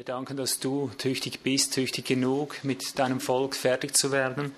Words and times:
Wir 0.00 0.06
danken, 0.06 0.38
dass 0.38 0.58
du 0.58 0.90
tüchtig 0.96 1.40
bist, 1.42 1.74
tüchtig 1.74 2.06
genug, 2.06 2.64
mit 2.64 2.98
deinem 2.98 3.20
Volk 3.20 3.54
fertig 3.54 3.94
zu 3.94 4.10
werden. 4.10 4.54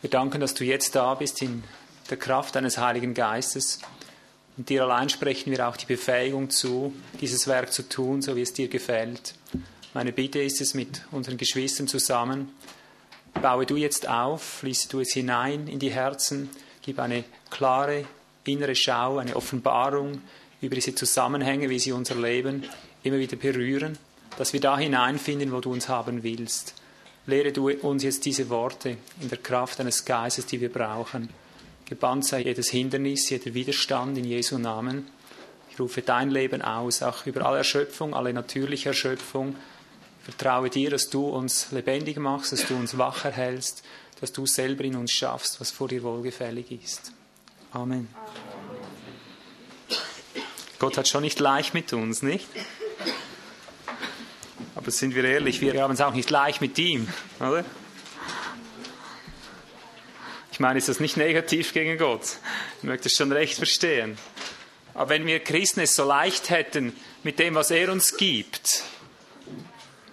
Wir 0.00 0.08
danken, 0.08 0.40
dass 0.40 0.54
du 0.54 0.64
jetzt 0.64 0.94
da 0.94 1.14
bist 1.14 1.42
in 1.42 1.62
der 2.08 2.16
Kraft 2.16 2.54
deines 2.54 2.78
Heiligen 2.78 3.12
Geistes. 3.12 3.80
Und 4.56 4.70
dir 4.70 4.84
allein 4.84 5.10
sprechen 5.10 5.50
wir 5.50 5.68
auch 5.68 5.76
die 5.76 5.84
Befähigung 5.84 6.48
zu, 6.48 6.94
dieses 7.20 7.46
Werk 7.46 7.70
zu 7.70 7.86
tun, 7.86 8.22
so 8.22 8.34
wie 8.34 8.40
es 8.40 8.54
dir 8.54 8.68
gefällt. 8.68 9.34
Meine 9.92 10.14
Bitte 10.14 10.40
ist 10.40 10.62
es 10.62 10.72
mit 10.72 11.02
unseren 11.10 11.36
Geschwistern 11.36 11.86
zusammen. 11.86 12.48
Baue 13.34 13.66
du 13.66 13.76
jetzt 13.76 14.08
auf, 14.08 14.42
fließe 14.42 14.88
du 14.88 15.00
es 15.00 15.12
hinein 15.12 15.68
in 15.68 15.80
die 15.80 15.90
Herzen, 15.90 16.48
gib 16.80 16.98
eine 16.98 17.24
klare 17.50 18.06
innere 18.46 18.74
Schau, 18.74 19.18
eine 19.18 19.36
Offenbarung 19.36 20.22
über 20.62 20.76
diese 20.76 20.94
Zusammenhänge, 20.94 21.68
wie 21.68 21.78
sie 21.78 21.92
unser 21.92 22.14
Leben 22.14 22.64
immer 23.02 23.18
wieder 23.18 23.36
berühren 23.36 23.98
dass 24.36 24.52
wir 24.52 24.60
da 24.60 24.78
hineinfinden, 24.78 25.52
wo 25.52 25.60
du 25.60 25.72
uns 25.72 25.88
haben 25.88 26.22
willst. 26.22 26.74
Lehre 27.26 27.52
du 27.52 27.70
uns 27.70 28.02
jetzt 28.02 28.24
diese 28.24 28.48
Worte 28.50 28.96
in 29.20 29.28
der 29.28 29.38
Kraft 29.38 29.78
deines 29.78 30.04
Geistes, 30.04 30.46
die 30.46 30.60
wir 30.60 30.72
brauchen. 30.72 31.28
Gebannt 31.86 32.24
sei 32.24 32.42
jedes 32.42 32.70
Hindernis, 32.70 33.30
jeder 33.30 33.54
Widerstand 33.54 34.18
in 34.18 34.24
Jesu 34.24 34.58
Namen. 34.58 35.08
Ich 35.70 35.80
rufe 35.80 36.02
dein 36.02 36.30
Leben 36.30 36.62
aus, 36.62 37.02
auch 37.02 37.26
über 37.26 37.46
alle 37.46 37.58
Erschöpfung, 37.58 38.14
alle 38.14 38.32
natürliche 38.32 38.90
Erschöpfung. 38.90 39.56
Ich 40.20 40.34
vertraue 40.34 40.70
dir, 40.70 40.90
dass 40.90 41.10
du 41.10 41.28
uns 41.28 41.70
lebendig 41.72 42.16
machst, 42.18 42.52
dass 42.52 42.66
du 42.66 42.74
uns 42.74 42.98
wach 42.98 43.24
erhältst, 43.24 43.82
dass 44.20 44.32
du 44.32 44.46
selber 44.46 44.84
in 44.84 44.96
uns 44.96 45.12
schaffst, 45.12 45.60
was 45.60 45.70
vor 45.70 45.88
dir 45.88 46.02
wohlgefällig 46.02 46.72
ist. 46.72 47.12
Amen. 47.72 48.08
Gott 50.78 50.96
hat 50.96 51.08
schon 51.08 51.22
nicht 51.22 51.38
leicht 51.40 51.74
mit 51.74 51.92
uns, 51.92 52.22
nicht? 52.22 52.48
Aber 54.76 54.90
sind 54.90 55.14
wir 55.14 55.24
ehrlich, 55.24 55.62
wir 55.62 55.82
haben 55.82 55.94
es 55.94 56.02
auch 56.02 56.12
nicht 56.12 56.28
leicht 56.28 56.60
mit 56.60 56.78
ihm, 56.78 57.08
oder? 57.40 57.64
Ich 60.52 60.60
meine, 60.60 60.78
ist 60.78 60.88
das 60.88 61.00
nicht 61.00 61.16
negativ 61.16 61.72
gegen 61.72 61.96
Gott? 61.98 62.38
Ich 62.78 62.84
möchte 62.84 63.08
es 63.08 63.14
schon 63.14 63.32
recht 63.32 63.56
verstehen. 63.56 64.18
Aber 64.92 65.10
wenn 65.10 65.26
wir 65.26 65.40
Christen 65.40 65.80
es 65.80 65.96
so 65.96 66.04
leicht 66.04 66.50
hätten 66.50 66.94
mit 67.22 67.38
dem, 67.38 67.54
was 67.54 67.70
er 67.70 67.90
uns 67.90 68.18
gibt, 68.18 68.82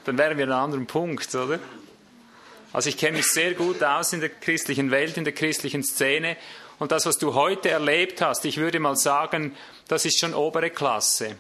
dann 0.05 0.17
wären 0.17 0.37
wir 0.37 0.45
an 0.45 0.51
einem 0.53 0.63
anderen 0.63 0.87
Punkt, 0.87 1.35
oder? 1.35 1.59
Also 2.71 2.87
ich 2.89 2.97
kenne 2.97 3.17
mich 3.17 3.27
sehr 3.27 3.53
gut 3.53 3.83
aus 3.83 4.13
in 4.13 4.21
der 4.21 4.29
christlichen 4.29 4.91
Welt, 4.91 5.17
in 5.17 5.25
der 5.25 5.33
christlichen 5.33 5.83
Szene. 5.83 6.37
Und 6.79 6.91
das, 6.91 7.05
was 7.05 7.17
du 7.17 7.33
heute 7.33 7.69
erlebt 7.69 8.21
hast, 8.21 8.45
ich 8.45 8.57
würde 8.57 8.79
mal 8.79 8.95
sagen, 8.95 9.55
das 9.89 10.05
ist 10.05 10.19
schon 10.19 10.33
obere 10.33 10.69
Klasse. 10.69 11.35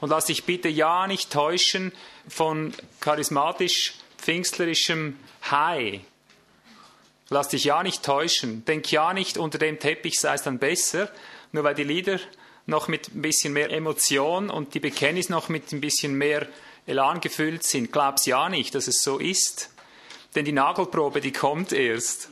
Und 0.00 0.10
lass 0.10 0.26
dich 0.26 0.44
bitte 0.44 0.68
ja 0.68 1.06
nicht 1.06 1.32
täuschen 1.32 1.92
von 2.28 2.72
charismatisch 3.00 3.94
pfingstlerischem 4.18 5.18
High. 5.50 6.00
Lass 7.28 7.48
dich 7.48 7.64
ja 7.64 7.82
nicht 7.82 8.02
täuschen. 8.04 8.64
Denk 8.64 8.90
ja 8.92 9.12
nicht, 9.12 9.38
unter 9.38 9.58
dem 9.58 9.78
Teppich 9.78 10.20
sei 10.20 10.34
es 10.34 10.42
dann 10.42 10.58
besser, 10.58 11.10
nur 11.52 11.64
weil 11.64 11.74
die 11.74 11.84
Lieder 11.84 12.20
noch 12.66 12.88
mit 12.88 13.14
ein 13.14 13.22
bisschen 13.22 13.52
mehr 13.52 13.70
Emotion 13.70 14.50
und 14.50 14.74
die 14.74 14.80
Bekenntnis 14.80 15.28
noch 15.28 15.48
mit 15.48 15.72
ein 15.72 15.80
bisschen 15.80 16.14
mehr 16.14 16.46
Elan 16.86 17.20
gefüllt 17.20 17.64
sind. 17.64 17.92
Glaub's 17.92 18.26
ja 18.26 18.48
nicht, 18.48 18.74
dass 18.74 18.86
es 18.86 19.02
so 19.02 19.18
ist. 19.18 19.70
Denn 20.34 20.44
die 20.44 20.52
Nagelprobe, 20.52 21.20
die 21.20 21.32
kommt 21.32 21.72
erst. 21.72 22.28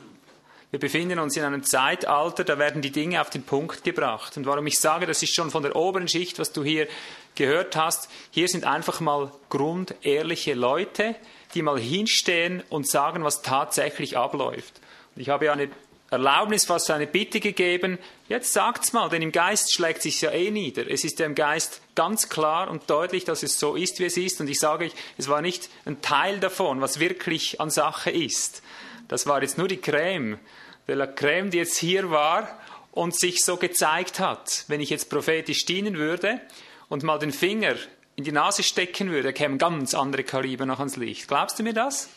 Wir 0.70 0.80
befinden 0.80 1.20
uns 1.20 1.36
in 1.36 1.44
einem 1.44 1.62
Zeitalter, 1.62 2.42
da 2.42 2.58
werden 2.58 2.82
die 2.82 2.90
Dinge 2.90 3.20
auf 3.20 3.30
den 3.30 3.44
Punkt 3.44 3.84
gebracht. 3.84 4.36
Und 4.36 4.44
warum 4.46 4.66
ich 4.66 4.78
sage, 4.78 5.06
das 5.06 5.22
ist 5.22 5.34
schon 5.34 5.52
von 5.52 5.62
der 5.62 5.76
oberen 5.76 6.08
Schicht, 6.08 6.40
was 6.40 6.52
du 6.52 6.64
hier 6.64 6.88
gehört 7.34 7.76
hast, 7.76 8.08
hier 8.30 8.48
sind 8.48 8.64
einfach 8.64 9.00
mal 9.00 9.30
grundehrliche 9.48 10.54
Leute, 10.54 11.16
die 11.54 11.62
mal 11.62 11.78
hinstehen 11.78 12.62
und 12.68 12.88
sagen, 12.88 13.24
was 13.24 13.42
tatsächlich 13.42 14.16
abläuft. 14.16 14.80
Und 15.14 15.22
ich 15.22 15.28
habe 15.28 15.46
ja 15.46 15.52
eine 15.52 15.68
Erlaubnis, 16.10 16.64
fast 16.64 16.90
eine 16.90 17.06
Bitte 17.06 17.40
gegeben. 17.40 17.98
Jetzt 18.28 18.52
sagt's 18.52 18.92
mal, 18.92 19.08
denn 19.08 19.22
im 19.22 19.32
Geist 19.32 19.72
schlägt 19.72 20.02
sich 20.02 20.20
ja 20.20 20.30
eh 20.30 20.50
nieder. 20.50 20.88
Es 20.88 21.02
ist 21.02 21.18
ja 21.18 21.26
im 21.26 21.34
Geist 21.34 21.80
ganz 21.94 22.28
klar 22.28 22.70
und 22.70 22.88
deutlich, 22.88 23.24
dass 23.24 23.42
es 23.42 23.58
so 23.58 23.74
ist, 23.74 23.98
wie 23.98 24.04
es 24.04 24.16
ist. 24.16 24.40
Und 24.40 24.48
ich 24.48 24.60
sage, 24.60 24.90
es 25.18 25.28
war 25.28 25.42
nicht 25.42 25.68
ein 25.84 26.02
Teil 26.02 26.38
davon, 26.40 26.80
was 26.80 27.00
wirklich 27.00 27.60
an 27.60 27.70
Sache 27.70 28.10
ist. 28.10 28.62
Das 29.08 29.26
war 29.26 29.42
jetzt 29.42 29.58
nur 29.58 29.68
die 29.68 29.78
Creme 29.78 30.38
de 30.86 30.94
la 30.94 31.06
Creme, 31.06 31.50
die 31.50 31.58
jetzt 31.58 31.78
hier 31.78 32.10
war 32.10 32.58
und 32.92 33.18
sich 33.18 33.44
so 33.44 33.56
gezeigt 33.56 34.20
hat. 34.20 34.64
Wenn 34.68 34.80
ich 34.80 34.90
jetzt 34.90 35.10
prophetisch 35.10 35.64
dienen 35.64 35.96
würde 35.96 36.40
und 36.88 37.02
mal 37.02 37.18
den 37.18 37.32
Finger 37.32 37.74
in 38.16 38.24
die 38.24 38.32
Nase 38.32 38.62
stecken 38.62 39.10
würde, 39.10 39.32
kämen 39.32 39.58
ganz 39.58 39.94
andere 39.94 40.24
Kaliber 40.24 40.66
noch 40.66 40.78
ans 40.78 40.96
Licht. 40.96 41.26
Glaubst 41.28 41.58
du 41.58 41.62
mir 41.62 41.72
das? 41.72 42.08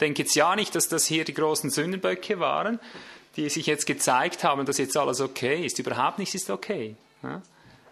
Denk 0.00 0.18
jetzt 0.18 0.34
ja 0.34 0.56
nicht, 0.56 0.74
dass 0.74 0.88
das 0.88 1.06
hier 1.06 1.24
die 1.24 1.34
großen 1.34 1.70
Sündenböcke 1.70 2.40
waren, 2.40 2.78
die 3.36 3.48
sich 3.48 3.66
jetzt 3.66 3.86
gezeigt 3.86 4.44
haben, 4.44 4.66
dass 4.66 4.78
jetzt 4.78 4.96
alles 4.96 5.20
okay 5.20 5.64
ist. 5.64 5.78
Überhaupt 5.78 6.18
nichts 6.18 6.34
ist 6.34 6.50
okay. 6.50 6.96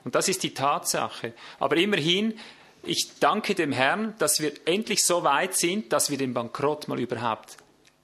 Und 0.05 0.15
das 0.15 0.29
ist 0.29 0.43
die 0.43 0.55
Tatsache. 0.55 1.33
Aber 1.59 1.77
immerhin, 1.77 2.39
ich 2.83 3.13
danke 3.21 3.55
dem 3.55 3.73
Herrn, 3.73 4.15
dass 4.19 4.41
wir 4.41 4.53
endlich 4.65 5.05
so 5.05 5.23
weit 5.23 5.55
sind, 5.55 5.93
dass 5.93 6.11
wir 6.11 6.19
den 6.19 6.35
Bankrott 6.35 6.89
mal 6.89 6.99
überhaupt 6.99 7.57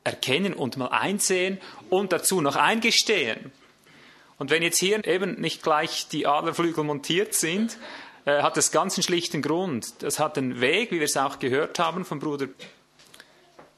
erkennen 0.04 0.52
und 0.52 0.76
mal 0.76 0.88
einsehen 0.88 1.58
und 1.88 2.12
dazu 2.12 2.41
noch 2.41 2.56
eingestehen. 2.56 3.52
Und 4.36 4.50
wenn 4.50 4.62
jetzt 4.62 4.78
hier 4.78 5.06
eben 5.06 5.41
nicht 5.41 5.62
gleich 5.62 6.08
die 6.08 6.26
Adlerflügel 6.26 6.84
montiert 6.84 7.34
sind, 7.34 7.78
äh, 8.25 8.43
hat 8.43 8.57
das 8.57 8.73
ganz 8.73 8.97
einen 8.97 9.03
schlichten 9.03 9.43
Grund. 9.43 10.03
Das 10.03 10.19
hat 10.19 10.39
einen 10.39 10.61
Weg, 10.61 10.91
wie 10.91 10.99
wir 10.99 11.05
es 11.05 11.17
auch 11.17 11.39
gehört 11.39 11.79
haben 11.79 12.05
vom 12.05 12.19
Bruder. 12.19 12.49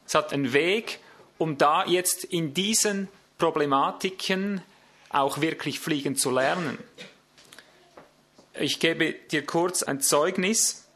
Es 0.07 0.15
hat 0.15 0.33
einen 0.33 0.53
Weg, 0.53 1.01
um 1.39 1.59
da 1.59 1.85
jetzt 1.85 2.25
in 2.25 2.55
diesen 2.55 3.09
Problematiken 3.39 4.63
auch 5.11 5.41
wirklich 5.41 5.81
fliegen 5.81 6.17
zu 6.17 6.31
lernen. 6.31 6.79
Ich 8.55 8.81
gebe 8.81 9.13
dir 9.31 9.45
kurz 9.45 9.83
ein 9.83 10.01
Zeugnis 10.01 10.87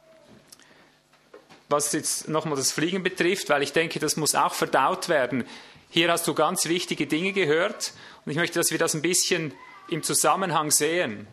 was 1.71 1.93
jetzt 1.93 2.29
nochmal 2.29 2.57
das 2.57 2.73
Fliegen 2.73 3.03
betrifft, 3.03 3.49
weil 3.49 3.63
ich 3.63 3.73
denke, 3.73 4.01
das 4.01 4.17
muss 4.17 4.35
auch 4.35 4.53
verdaut 4.53 5.09
werden. 5.09 5.45
Hier 5.89 6.11
hast 6.11 6.27
du 6.27 6.35
ganz 6.35 6.67
wichtige 6.67 7.07
Dinge 7.07 7.33
gehört 7.33 7.93
und 8.25 8.33
ich 8.33 8.37
möchte, 8.37 8.59
dass 8.59 8.73
wir 8.73 8.79
das 8.79 8.95
ein 8.95 9.03
bisschen 9.03 9.55
im 9.89 10.03
Zusammenhang 10.03 10.73
sehen. 10.73 11.29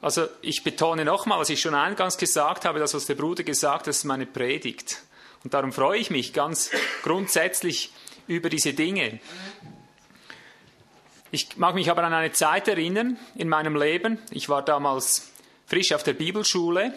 Also 0.00 0.28
ich 0.42 0.62
betone 0.62 1.04
nochmal, 1.04 1.40
was 1.40 1.50
ich 1.50 1.60
schon 1.60 1.74
eingangs 1.74 2.16
gesagt 2.16 2.64
habe, 2.64 2.78
das, 2.78 2.94
was 2.94 3.06
der 3.06 3.14
Bruder 3.14 3.42
gesagt 3.42 3.80
hat, 3.80 3.86
das 3.88 3.98
ist 3.98 4.04
meine 4.04 4.26
Predigt. 4.26 5.02
Und 5.42 5.54
darum 5.54 5.72
freue 5.72 5.98
ich 5.98 6.10
mich 6.10 6.32
ganz 6.32 6.70
grundsätzlich 7.02 7.92
über 8.26 8.48
diese 8.48 8.74
Dinge. 8.74 9.20
Ich 11.30 11.56
mag 11.56 11.74
mich 11.74 11.90
aber 11.90 12.04
an 12.04 12.14
eine 12.14 12.32
Zeit 12.32 12.68
erinnern 12.68 13.18
in 13.34 13.48
meinem 13.48 13.76
Leben. 13.76 14.18
Ich 14.30 14.48
war 14.48 14.64
damals 14.64 15.32
frisch 15.66 15.92
auf 15.92 16.02
der 16.02 16.14
Bibelschule 16.14 16.94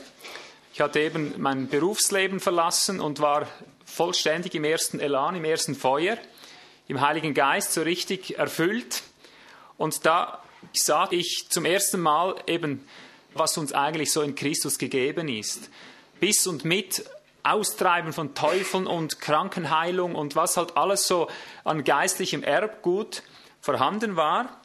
ich 0.73 0.79
hatte 0.79 1.01
eben 1.01 1.33
mein 1.37 1.67
Berufsleben 1.67 2.39
verlassen 2.39 3.01
und 3.01 3.19
war 3.19 3.45
vollständig 3.83 4.55
im 4.55 4.63
ersten 4.63 5.01
Elan, 5.01 5.35
im 5.35 5.43
ersten 5.43 5.75
Feuer, 5.75 6.17
im 6.87 7.01
Heiligen 7.01 7.33
Geist 7.33 7.73
so 7.73 7.81
richtig 7.81 8.37
erfüllt. 8.39 9.03
Und 9.77 10.05
da 10.05 10.40
sah 10.73 11.07
ich 11.11 11.47
zum 11.49 11.65
ersten 11.65 11.99
Mal 11.99 12.35
eben, 12.47 12.85
was 13.33 13.57
uns 13.57 13.73
eigentlich 13.73 14.11
so 14.11 14.21
in 14.21 14.35
Christus 14.35 14.77
gegeben 14.77 15.27
ist. 15.27 15.69
Bis 16.19 16.47
und 16.47 16.65
mit 16.65 17.05
Austreiben 17.43 18.13
von 18.13 18.35
Teufeln 18.35 18.85
und 18.85 19.19
Krankenheilung 19.19 20.15
und 20.15 20.35
was 20.35 20.57
halt 20.57 20.77
alles 20.77 21.07
so 21.07 21.27
an 21.63 21.83
geistlichem 21.83 22.43
Erbgut 22.43 23.23
vorhanden 23.61 24.15
war 24.15 24.61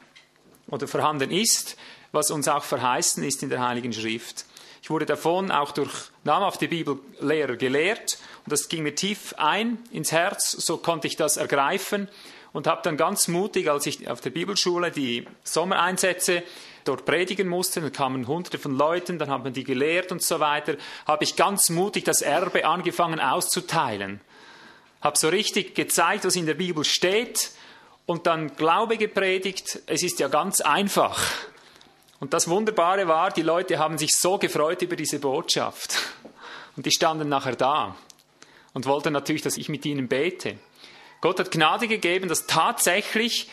oder 0.69 0.87
vorhanden 0.87 1.31
ist, 1.31 1.77
was 2.13 2.31
uns 2.31 2.49
auch 2.49 2.65
verheißen 2.65 3.23
ist 3.25 3.43
in 3.43 3.51
der 3.51 3.67
Heiligen 3.67 3.93
Schrift. 3.93 4.45
Ich 4.83 4.91
wurde 4.91 5.07
davon 5.07 5.51
auch 5.51 5.73
durch 5.73 5.93
namhafte 6.25 6.69
Bibellehrer 6.69 7.57
gelehrt 7.57 8.19
und 8.45 8.53
das 8.53 8.69
ging 8.69 8.83
mir 8.83 8.95
tief 8.95 9.35
ein 9.37 9.79
ins 9.91 10.13
Herz, 10.13 10.53
so 10.53 10.77
konnte 10.77 11.07
ich 11.07 11.17
das 11.17 11.39
ergreifen 11.39 12.09
und 12.57 12.67
habe 12.67 12.81
dann 12.83 12.97
ganz 12.97 13.29
mutig, 13.29 13.69
als 13.69 13.85
ich 13.85 14.09
auf 14.09 14.23
der 14.23 14.31
Bibelschule 14.31 14.91
die 14.91 15.27
Sommereinsätze 15.45 16.43
dort 16.85 17.05
predigen 17.05 17.49
musste, 17.49 17.83
dann 17.83 17.93
kamen 17.93 18.27
hunderte 18.27 18.59
von 18.59 18.75
Leuten, 18.75 19.19
dann 19.19 19.29
haben 19.29 19.45
wir 19.45 19.51
die 19.51 19.63
gelehrt 19.63 20.11
und 20.11 20.23
so 20.23 20.41
weiter, 20.41 20.77
habe 21.07 21.23
ich 21.23 21.37
ganz 21.37 21.69
mutig 21.69 22.05
das 22.05 22.23
Erbe 22.23 22.65
angefangen 22.65 23.21
auszuteilen. 23.21 24.23
Habe 25.03 25.19
so 25.19 25.29
richtig 25.29 25.75
gezeigt, 25.75 26.25
was 26.25 26.35
in 26.35 26.47
der 26.47 26.55
Bibel 26.55 26.83
steht 26.83 27.51
und 28.07 28.27
dann 28.27 28.57
Glaube 28.57 28.97
gepredigt. 28.97 29.83
Es 29.85 30.03
ist 30.03 30.19
ja 30.19 30.29
ganz 30.29 30.63
einfach. 30.63 31.23
Und 32.21 32.33
das 32.33 32.49
Wunderbare 32.49 33.07
war, 33.07 33.33
die 33.33 33.43
Leute 33.43 33.79
haben 33.79 33.99
sich 33.99 34.17
so 34.17 34.39
gefreut 34.39 34.81
über 34.81 34.97
diese 34.97 35.19
Botschaft. 35.19 35.99
Und 36.75 36.87
die 36.87 36.91
standen 36.91 37.29
nachher 37.29 37.55
da 37.55 37.97
und 38.73 38.87
wollten 38.87 39.13
natürlich, 39.13 39.43
dass 39.43 39.59
ich 39.59 39.69
mit 39.69 39.85
ihnen 39.85 40.09
bete. 40.09 40.57
Gott 41.21 41.41
hat 41.41 41.51
Gnade 41.51 41.89
gegeben, 41.89 42.29
dass 42.29 42.47
tatsächlich 42.47 43.49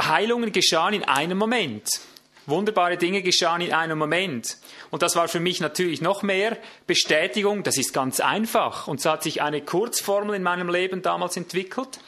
Heilungen 0.00 0.52
geschahen 0.52 0.94
in 0.94 1.04
einem 1.04 1.38
Moment. 1.38 2.00
Wunderbare 2.46 2.96
Dinge 2.96 3.22
geschahen 3.22 3.60
in 3.60 3.74
einem 3.74 3.98
Moment. 3.98 4.56
Und 4.90 5.02
das 5.02 5.16
war 5.16 5.28
für 5.28 5.40
mich 5.40 5.60
natürlich 5.60 6.00
noch 6.00 6.22
mehr 6.22 6.56
Bestätigung, 6.86 7.62
das 7.62 7.76
ist 7.76 7.92
ganz 7.92 8.20
einfach. 8.20 8.88
Und 8.88 9.02
so 9.02 9.10
hat 9.10 9.22
sich 9.22 9.42
eine 9.42 9.60
Kurzformel 9.60 10.36
in 10.36 10.42
meinem 10.42 10.70
Leben 10.70 11.02
damals 11.02 11.36
entwickelt. 11.36 12.00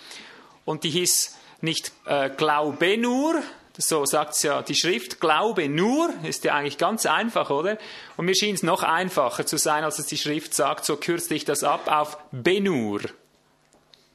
Und 0.64 0.84
die 0.84 0.90
hieß 0.90 1.36
nicht 1.60 1.92
äh, 2.06 2.30
Glaube 2.30 2.96
nur, 2.96 3.42
so 3.76 4.06
sagt 4.06 4.34
es 4.34 4.42
ja 4.42 4.62
die 4.62 4.74
Schrift, 4.74 5.20
Glaube 5.20 5.68
nur, 5.68 6.10
ist 6.22 6.44
ja 6.44 6.54
eigentlich 6.54 6.78
ganz 6.78 7.04
einfach, 7.04 7.50
oder? 7.50 7.76
Und 8.16 8.24
mir 8.24 8.34
schien 8.34 8.54
es 8.54 8.62
noch 8.62 8.82
einfacher 8.82 9.44
zu 9.44 9.58
sein, 9.58 9.84
als 9.84 9.98
es 9.98 10.06
die 10.06 10.18
Schrift 10.18 10.54
sagt, 10.54 10.84
so 10.86 10.96
kürze 10.96 11.34
ich 11.34 11.44
das 11.44 11.64
ab 11.64 11.90
auf 11.90 12.18
Benur. 12.30 13.00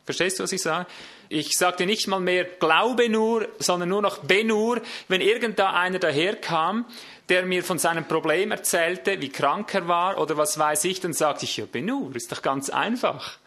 Verstehst 0.05 0.37
du, 0.37 0.43
was 0.43 0.51
ich 0.51 0.61
sage? 0.61 0.85
Ich 1.29 1.57
sagte 1.57 1.87
nicht 1.87 2.07
mal 2.07 2.19
mehr 2.19 2.43
Glaube 2.45 3.09
nur, 3.09 3.47
sondern 3.57 3.89
nur 3.89 4.03
noch 4.03 4.19
Benur, 4.19 4.81
wenn 5.07 5.21
irgendda 5.21 5.73
einer 5.73 5.97
daherkam, 5.97 6.85
der 7.27 7.45
mir 7.45 7.63
von 7.63 7.79
seinem 7.79 8.07
Problem 8.07 8.51
erzählte, 8.51 9.19
wie 9.19 9.29
krank 9.29 9.73
er 9.73 9.87
war 9.87 10.19
oder 10.19 10.37
was 10.37 10.59
weiß 10.59 10.83
ich, 10.83 10.99
dann 10.99 11.13
sagte 11.13 11.45
ich, 11.45 11.57
ja 11.57 11.65
Benur, 11.65 12.15
ist 12.15 12.31
doch 12.31 12.43
ganz 12.43 12.69
einfach. 12.69 13.39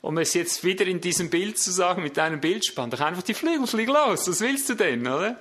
Um 0.00 0.16
es 0.16 0.32
jetzt 0.32 0.64
wieder 0.64 0.86
in 0.86 1.02
diesem 1.02 1.28
Bild 1.28 1.58
zu 1.58 1.72
sagen, 1.72 2.02
mit 2.02 2.16
deinem 2.16 2.40
Bild, 2.40 2.64
spann 2.64 2.88
doch 2.88 3.00
einfach 3.00 3.22
die 3.22 3.34
Flügel, 3.34 3.66
flieg 3.66 3.88
los, 3.88 4.28
was 4.28 4.40
willst 4.40 4.70
du 4.70 4.74
denn, 4.74 5.06
oder? 5.06 5.36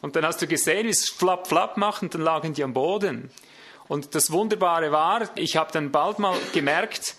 Und 0.00 0.16
dann 0.16 0.26
hast 0.26 0.42
du 0.42 0.48
gesehen, 0.48 0.86
wie 0.86 0.90
es 0.90 1.10
flapp, 1.10 1.46
flapp 1.46 1.76
macht 1.76 2.02
und 2.02 2.12
dann 2.14 2.22
lagen 2.22 2.54
die 2.54 2.64
am 2.64 2.72
Boden. 2.72 3.30
Und 3.86 4.16
das 4.16 4.32
Wunderbare 4.32 4.90
war, 4.90 5.30
ich 5.36 5.56
habe 5.56 5.70
dann 5.70 5.92
bald 5.92 6.18
mal 6.18 6.36
gemerkt, 6.52 7.14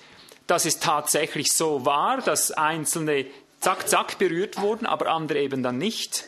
dass 0.47 0.65
es 0.65 0.79
tatsächlich 0.79 1.51
so 1.53 1.85
war, 1.85 2.21
dass 2.21 2.51
einzelne 2.51 3.25
zack, 3.59 3.87
zack 3.87 4.17
berührt 4.17 4.59
wurden, 4.59 4.85
aber 4.85 5.07
andere 5.07 5.39
eben 5.39 5.63
dann 5.63 5.77
nicht. 5.77 6.25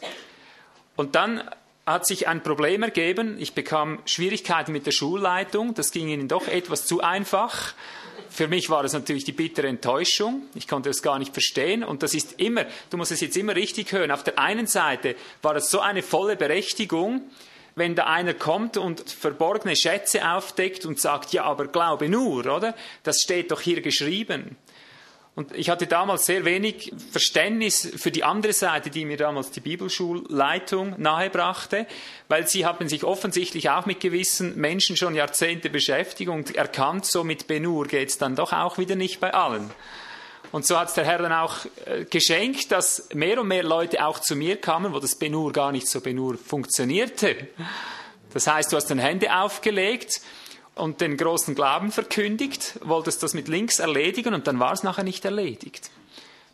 Und 0.95 1.15
dann 1.15 1.49
hat 1.85 2.07
sich 2.07 2.27
ein 2.27 2.41
Problem 2.41 2.81
ergeben. 2.81 3.37
Ich 3.39 3.53
bekam 3.53 3.99
Schwierigkeiten 4.05 4.71
mit 4.71 4.85
der 4.85 4.91
Schulleitung. 4.91 5.73
Das 5.75 5.91
ging 5.91 6.07
ihnen 6.07 6.27
doch 6.27 6.47
etwas 6.47 6.85
zu 6.85 7.01
einfach. 7.01 7.73
Für 8.29 8.47
mich 8.47 8.69
war 8.69 8.83
das 8.83 8.93
natürlich 8.93 9.23
die 9.23 9.31
bittere 9.31 9.67
Enttäuschung. 9.67 10.43
Ich 10.55 10.67
konnte 10.67 10.89
das 10.89 11.01
gar 11.01 11.19
nicht 11.19 11.31
verstehen. 11.31 11.83
Und 11.83 12.01
das 12.01 12.13
ist 12.13 12.39
immer, 12.39 12.65
du 12.89 12.97
musst 12.97 13.11
es 13.11 13.21
jetzt 13.21 13.37
immer 13.37 13.55
richtig 13.55 13.91
hören. 13.91 14.11
Auf 14.11 14.23
der 14.23 14.39
einen 14.39 14.67
Seite 14.67 15.15
war 15.41 15.53
das 15.53 15.69
so 15.69 15.79
eine 15.79 16.01
volle 16.01 16.35
Berechtigung, 16.35 17.29
wenn 17.75 17.95
da 17.95 18.05
einer 18.05 18.33
kommt 18.33 18.77
und 18.77 19.09
verborgene 19.09 19.75
Schätze 19.75 20.29
aufdeckt 20.29 20.85
und 20.85 20.99
sagt, 20.99 21.33
ja, 21.33 21.43
aber 21.43 21.67
glaube 21.67 22.09
nur, 22.09 22.45
oder? 22.45 22.73
Das 23.03 23.19
steht 23.21 23.51
doch 23.51 23.61
hier 23.61 23.81
geschrieben. 23.81 24.57
Und 25.35 25.53
ich 25.53 25.69
hatte 25.69 25.85
damals 25.85 26.25
sehr 26.25 26.45
wenig 26.45 26.93
Verständnis 27.11 27.91
für 27.97 28.09
die 28.09 28.23
andere 28.23 28.53
Seite, 28.53 28.89
die 28.89 29.03
mir 29.03 29.17
damals 29.17 29.51
die 29.51 29.59
Bibelschulleitung 29.59 30.95
nahebrachte, 30.97 31.87
weil 32.29 32.47
sie 32.47 32.65
haben 32.65 32.87
sich 32.87 33.03
offensichtlich 33.03 33.69
auch 33.69 33.85
mit 33.85 33.99
gewissen 33.99 34.55
Menschen 34.55 34.95
schon 34.95 35.13
Jahrzehnte 35.13 35.69
beschäftigt 35.69 36.29
und 36.29 36.55
erkannt, 36.55 37.05
so 37.05 37.25
mit 37.25 37.47
Benur 37.47 37.85
geht 37.87 38.09
es 38.09 38.17
dann 38.17 38.37
doch 38.37 38.53
auch 38.53 38.77
wieder 38.77 38.95
nicht 38.95 39.19
bei 39.19 39.33
allen. 39.33 39.69
Und 40.55 40.65
so 40.65 40.79
hat 40.79 40.87
es 40.87 40.93
der 40.93 41.03
Herr 41.03 41.17
dann 41.17 41.33
auch 41.33 41.65
äh, 41.83 42.05
geschenkt, 42.05 42.71
dass 42.71 43.09
mehr 43.13 43.41
und 43.41 43.49
mehr 43.49 43.63
Leute 43.63 44.05
auch 44.05 44.19
zu 44.19 44.37
mir 44.37 44.55
kamen, 44.55 44.93
wo 44.93 44.99
das 45.01 45.15
Benur 45.15 45.51
gar 45.51 45.73
nicht 45.73 45.85
so 45.85 45.99
Benur 45.99 46.37
funktionierte. 46.37 47.49
Das 48.33 48.47
heißt, 48.47 48.71
du 48.71 48.77
hast 48.77 48.85
dann 48.85 48.97
Hände 48.97 49.35
aufgelegt 49.35 50.21
und 50.75 51.01
den 51.01 51.17
großen 51.17 51.55
Glauben 51.55 51.91
verkündigt, 51.91 52.79
wolltest 52.79 53.21
das 53.21 53.33
mit 53.33 53.49
links 53.49 53.79
erledigen 53.79 54.33
und 54.33 54.47
dann 54.47 54.57
war 54.57 54.71
es 54.71 54.81
nachher 54.81 55.03
nicht 55.03 55.25
erledigt. 55.25 55.91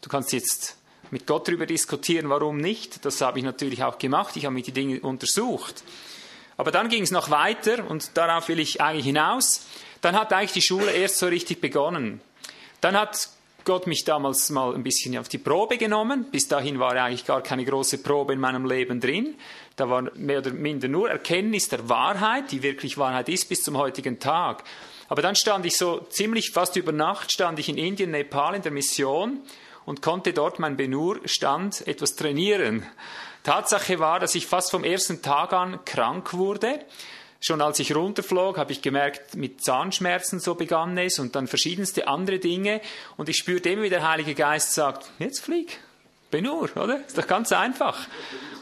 Du 0.02 0.10
kannst 0.10 0.34
jetzt 0.34 0.78
mit 1.12 1.28
Gott 1.28 1.48
darüber 1.48 1.68
diskutieren, 1.68 2.28
warum 2.32 2.58
nicht. 2.58 3.06
Das 3.06 3.22
habe 3.22 3.38
ich 3.38 3.46
natürlich 3.46 3.84
auch 3.84 4.00
gemacht. 4.00 4.36
Ich 4.36 4.46
habe 4.46 4.56
mir 4.56 4.64
die 4.64 4.72
Dinge 4.72 5.00
untersucht. 5.02 5.84
Aber 6.58 6.72
dann 6.72 6.90
ging 6.90 7.04
es 7.04 7.12
noch 7.12 7.30
weiter 7.30 7.88
und 7.88 8.18
darauf 8.18 8.48
will 8.48 8.60
ich 8.60 8.82
eigentlich 8.82 9.06
hinaus. 9.06 9.68
Dann 10.02 10.16
hat 10.16 10.34
eigentlich 10.34 10.54
die 10.54 10.64
Schule 10.64 10.90
erst 10.90 11.20
so 11.20 11.28
richtig 11.28 11.62
begonnen. 11.62 12.20
Dann 12.80 12.98
hat 12.98 13.30
Gott 13.64 13.86
mich 13.86 14.04
damals 14.04 14.50
mal 14.50 14.74
ein 14.74 14.82
bisschen 14.82 15.18
auf 15.18 15.30
die 15.30 15.38
Probe 15.38 15.78
genommen. 15.78 16.26
Bis 16.32 16.48
dahin 16.48 16.80
war 16.80 16.96
eigentlich 16.96 17.26
gar 17.26 17.42
keine 17.44 17.64
große 17.64 18.00
Probe 18.00 18.34
in 18.34 18.40
meinem 18.40 18.66
Leben 18.66 19.00
drin. 19.00 19.36
Da 19.76 19.90
war 19.90 20.10
mehr 20.16 20.40
oder 20.40 20.52
minder 20.52 20.88
nur 20.88 21.10
Erkenntnis 21.10 21.70
der 21.70 21.88
Wahrheit, 21.88 22.52
die 22.52 22.64
wirklich 22.64 22.98
Wahrheit 22.98 23.30
ist 23.30 23.50
bis 23.50 23.62
zum 23.62 23.78
heutigen 23.78 24.20
Tag. 24.20 24.64
Aber 25.10 25.22
dann 25.22 25.36
stand 25.36 25.66
ich 25.66 25.78
so 25.78 26.00
ziemlich 26.10 26.52
fast 26.52 26.76
über 26.76 26.92
Nacht, 26.92 27.32
stand 27.32 27.60
ich 27.60 27.70
in 27.70 27.78
Indien, 27.78 28.12
Nepal 28.12 28.56
in 28.56 28.64
der 28.64 28.72
Mission 28.72 29.42
und 29.86 30.02
konnte 30.02 30.34
dort 30.34 30.58
mein 30.58 30.76
Benur-Stand 30.76 31.88
etwas 31.88 32.16
trainieren. 32.16 32.84
Tatsache 33.44 34.00
war, 34.00 34.20
dass 34.20 34.36
ich 34.36 34.48
fast 34.48 34.72
vom 34.72 34.84
ersten 34.84 35.22
Tag 35.22 35.54
an 35.54 35.84
krank 35.86 36.34
wurde. 36.34 36.80
Schon 37.44 37.60
als 37.60 37.80
ich 37.80 37.96
runterflog, 37.96 38.60
habe 38.60 38.72
ich 38.72 38.84
gemerkt, 38.84 39.36
mit 39.36 39.64
Zahnschmerzen 39.64 40.40
so 40.40 40.54
begann 40.54 40.96
es 41.00 41.18
und 41.18 41.36
dann 41.36 41.48
verschiedenste 41.48 42.08
andere 42.08 42.38
Dinge. 42.38 42.82
Und 43.18 43.30
ich 43.30 43.38
spürte 43.38 43.70
immer, 43.70 43.82
wie 43.82 43.90
der 43.90 44.08
Heilige 44.08 44.36
Geist 44.36 44.76
sagt, 44.76 45.10
jetzt 45.18 45.40
flieg, 45.40 45.80
Benur, 46.30 46.70
oder? 46.76 47.04
Ist 47.06 47.18
doch 47.18 47.26
ganz 47.26 47.52
einfach. 47.52 47.98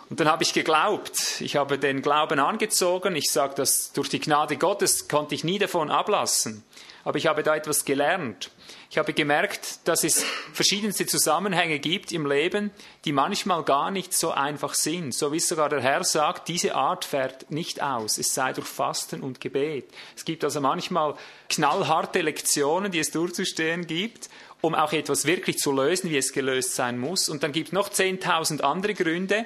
Und 0.09 0.21
dann 0.21 0.29
habe 0.29 0.43
ich 0.43 0.53
geglaubt. 0.53 1.41
Ich 1.41 1.57
habe 1.57 1.77
den 1.77 2.01
Glauben 2.01 2.39
angezogen. 2.39 3.17
Ich 3.17 3.29
sage 3.31 3.53
das 3.55 3.91
durch 3.91 4.07
die 4.07 4.21
Gnade 4.21 4.55
Gottes 4.55 5.09
konnte 5.09 5.35
ich 5.35 5.43
nie 5.43 5.59
davon 5.59 5.91
ablassen. 5.91 6.63
Aber 7.03 7.17
ich 7.17 7.27
habe 7.27 7.43
da 7.43 7.55
etwas 7.55 7.83
gelernt. 7.83 8.49
Ich 8.91 8.97
habe 8.97 9.13
gemerkt, 9.13 9.87
dass 9.87 10.03
es 10.03 10.25
verschiedenste 10.51 11.05
Zusammenhänge 11.05 11.77
gibt 11.77 12.11
im 12.11 12.25
Leben, 12.25 12.71
die 13.05 13.11
manchmal 13.11 13.63
gar 13.63 13.91
nicht 13.91 14.15
so 14.15 14.31
einfach 14.31 14.73
sind. 14.73 15.13
So 15.13 15.31
wie 15.31 15.39
sogar 15.39 15.69
der 15.69 15.81
Herr 15.81 16.03
sagt, 16.03 16.47
diese 16.47 16.73
Art 16.73 17.05
fährt 17.05 17.51
nicht 17.51 17.83
aus, 17.83 18.17
es 18.17 18.33
sei 18.33 18.51
durch 18.51 18.65
Fasten 18.65 19.21
und 19.21 19.41
Gebet. 19.41 19.91
Es 20.15 20.25
gibt 20.25 20.43
also 20.43 20.59
manchmal 20.59 21.13
knallharte 21.49 22.21
Lektionen, 22.21 22.91
die 22.91 22.97
es 22.97 23.11
durchzustehen 23.11 23.85
gibt, 23.85 24.27
um 24.59 24.73
auch 24.73 24.91
etwas 24.91 25.25
wirklich 25.25 25.59
zu 25.59 25.71
lösen, 25.71 26.09
wie 26.09 26.17
es 26.17 26.33
gelöst 26.33 26.73
sein 26.73 26.97
muss. 26.97 27.29
Und 27.29 27.43
dann 27.43 27.51
gibt 27.51 27.67
es 27.67 27.73
noch 27.73 27.89
10.000 27.89 28.61
andere 28.61 28.95
Gründe, 28.95 29.45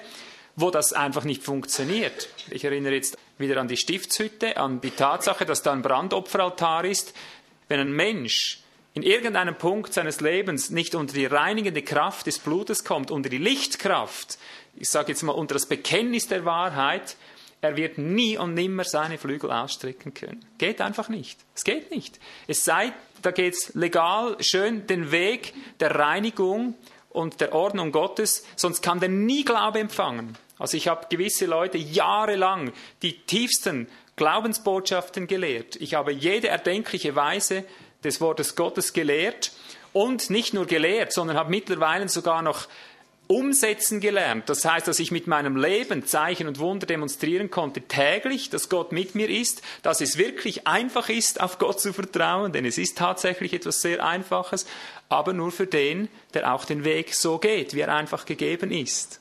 wo 0.56 0.72
das 0.72 0.94
einfach 0.94 1.25
nicht 1.25 1.44
funktioniert. 1.44 2.30
Ich 2.50 2.63
erinnere 2.63 2.94
jetzt 2.94 3.18
wieder 3.38 3.60
an 3.60 3.68
die 3.68 3.75
Stiftshütte, 3.75 4.56
an 4.56 4.80
die 4.80 4.92
Tatsache, 4.92 5.45
dass 5.45 5.63
da 5.63 5.74
ein 5.74 5.81
Brandopferaltar 5.81 6.86
ist. 6.86 7.13
Wenn 7.68 7.81
ein 7.81 7.92
Mensch 7.92 8.62
in 8.94 9.04
irgendeinem 9.04 9.57
Punkt 9.57 9.94
seines 9.94 10.22
Lebens 10.22 10.69
nicht 10.69 10.95
unter 10.95 11.13
die 11.13 11.25
reinigende 11.25 11.81
Kraft 11.81 12.28
des 12.28 12.40
Blutes 12.40 12.84
kommt, 12.84 13.10
unter 13.12 13.30
die 13.30 13.40
Lichtkraft, 13.40 14.38
ich 14.75 14.90
sage 14.90 15.12
jetzt 15.12 15.24
mal 15.24 15.34
unter 15.34 15.54
das 15.54 15.66
Bekenntnis 15.66 16.28
der 16.28 16.45
Wahrheit, 16.45 17.16
er 17.62 17.78
wird 17.78 17.98
nie 17.98 18.38
und 18.38 18.54
nimmer 18.56 18.84
seine 18.84 19.18
Flügel 19.18 19.51
ausstrecken 19.51 20.13
können. 20.13 20.45
Geht 20.57 20.81
einfach 20.81 21.07
nicht. 21.07 21.40
Es 21.56 21.63
geht 21.63 21.92
nicht. 21.92 22.19
Es 22.45 22.66
sei, 22.66 22.92
da 23.22 23.31
geht 23.31 23.54
es 23.54 23.74
legal 23.74 24.36
schön 24.42 24.86
den 24.86 25.12
Weg 25.12 25.54
der 25.80 25.95
Reinigung 25.95 26.76
und 27.09 27.40
der 27.40 27.54
Ordnung 27.54 27.92
Gottes, 27.92 28.45
sonst 28.57 28.81
kann 28.81 29.00
der 29.00 29.09
nie 29.09 29.45
Glaube 29.45 29.80
empfangen. 29.80 30.38
Also 30.59 30.78
ich 30.78 30.88
habe 30.88 31.07
gewisse 31.09 31.45
Leute 31.45 31.78
jahrelang 31.78 32.73
die 33.02 33.18
tiefsten 33.19 33.88
Glaubensbotschaften 34.18 35.28
gelehrt. 35.28 35.78
Ich 35.78 35.95
habe 35.95 36.12
jede 36.12 36.50
erdenkliche 36.50 37.16
Weise 37.16 37.66
des 38.04 38.22
Wortes 38.22 38.56
Gottes 38.56 38.94
gelehrt 38.94 39.52
und 39.94 40.30
nicht 40.30 40.54
nur 40.54 40.66
gelehrt, 40.66 41.14
sondern 41.14 41.38
habe 41.38 41.50
mittlerweile 41.50 42.10
sogar 42.10 42.42
noch 42.42 42.68
umsetzen 43.28 44.00
gelernt. 44.00 44.50
Das 44.50 44.66
heißt, 44.66 44.88
dass 44.88 45.00
ich 45.00 45.12
mit 45.12 45.28
meinem 45.28 45.56
Leben 45.56 46.06
Zeichen 46.06 46.48
und 46.48 46.60
Wunder 46.60 46.86
demonstrieren 46.86 47.50
konnte 47.50 47.81
täglich, 47.81 48.50
dass 48.50 48.69
Gott 48.69 48.92
mit 48.92 49.16
mir 49.16 49.30
ist, 49.30 49.62
dass 49.81 50.02
es 50.02 50.18
wirklich 50.18 50.68
einfach 50.68 51.10
ist, 51.10 51.42
auf 51.42 51.57
Gott 51.57 51.80
zu 51.80 51.94
vertrauen, 51.94 52.52
denn 52.52 52.66
es 52.66 52.78
ist 52.78 52.98
tatsächlich 52.98 53.54
etwas 53.54 53.81
sehr 53.81 54.06
Einfaches, 54.06 54.66
aber 55.10 55.33
nur 55.33 55.52
für 55.52 55.68
den, 55.68 56.10
der 56.33 56.54
auch 56.54 56.66
den 56.66 56.83
Weg 56.83 57.14
so 57.16 57.38
geht, 57.38 57.74
wie 57.74 57.81
er 57.81 57.95
einfach 57.95 58.26
gegeben 58.26 58.72
ist. 58.72 59.19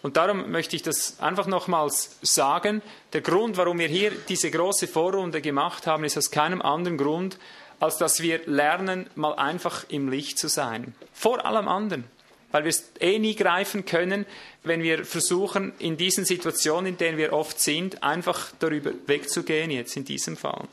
Und 0.00 0.16
darum 0.16 0.50
möchte 0.52 0.76
ich 0.76 0.82
das 0.82 1.18
einfach 1.18 1.46
nochmals 1.46 2.18
sagen. 2.22 2.82
Der 3.12 3.20
Grund, 3.20 3.56
warum 3.56 3.80
wir 3.80 3.88
hier 3.88 4.12
diese 4.28 4.48
große 4.48 4.86
Vorrunde 4.86 5.42
gemacht 5.42 5.88
haben, 5.88 6.04
ist 6.04 6.16
aus 6.16 6.30
keinem 6.30 6.62
anderen 6.62 6.96
Grund, 6.96 7.36
als 7.80 7.98
dass 7.98 8.20
wir 8.20 8.40
lernen, 8.46 9.08
mal 9.14 9.34
einfach 9.34 9.84
im 9.88 10.08
Licht 10.08 10.38
zu 10.38 10.48
sein. 10.48 10.94
Vor 11.12 11.44
allem 11.44 11.68
anderen. 11.68 12.04
Weil 12.50 12.64
wir 12.64 12.70
es 12.70 12.92
eh 13.00 13.18
nie 13.18 13.34
greifen 13.34 13.84
können, 13.84 14.24
wenn 14.62 14.82
wir 14.82 15.04
versuchen, 15.04 15.72
in 15.78 15.96
diesen 15.96 16.24
Situationen, 16.24 16.86
in 16.86 16.96
denen 16.96 17.18
wir 17.18 17.32
oft 17.32 17.60
sind, 17.60 18.02
einfach 18.02 18.50
darüber 18.58 18.92
wegzugehen, 19.06 19.70
jetzt 19.70 19.96
in 19.96 20.04
diesem 20.04 20.36
Fall. 20.36 20.66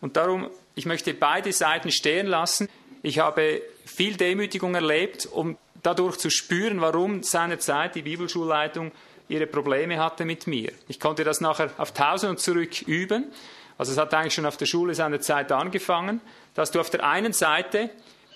Und 0.00 0.16
darum, 0.16 0.50
ich 0.74 0.86
möchte 0.86 1.14
beide 1.14 1.52
Seiten 1.52 1.90
stehen 1.90 2.26
lassen. 2.26 2.68
Ich 3.02 3.20
habe 3.20 3.62
viel 3.84 4.16
Demütigung 4.16 4.74
erlebt, 4.74 5.26
um 5.26 5.56
dadurch 5.82 6.16
zu 6.16 6.30
spüren, 6.30 6.80
warum 6.80 7.22
seinerzeit 7.22 7.94
die 7.94 8.02
Bibelschulleitung 8.02 8.92
ihre 9.28 9.46
Probleme 9.46 9.98
hatte 9.98 10.24
mit 10.24 10.46
mir. 10.46 10.72
Ich 10.88 10.98
konnte 10.98 11.22
das 11.24 11.40
nachher 11.40 11.70
auf 11.78 11.92
Tausend 11.92 12.40
zurück 12.40 12.82
üben. 12.82 13.30
Also 13.78 13.92
es 13.92 13.98
hat 13.98 14.12
eigentlich 14.12 14.34
schon 14.34 14.46
auf 14.46 14.56
der 14.56 14.66
Schule 14.66 14.94
seiner 14.94 15.20
Zeit 15.20 15.50
angefangen, 15.52 16.20
dass 16.54 16.70
du 16.70 16.80
auf 16.80 16.90
der 16.90 17.04
einen 17.04 17.32
Seite 17.32 17.90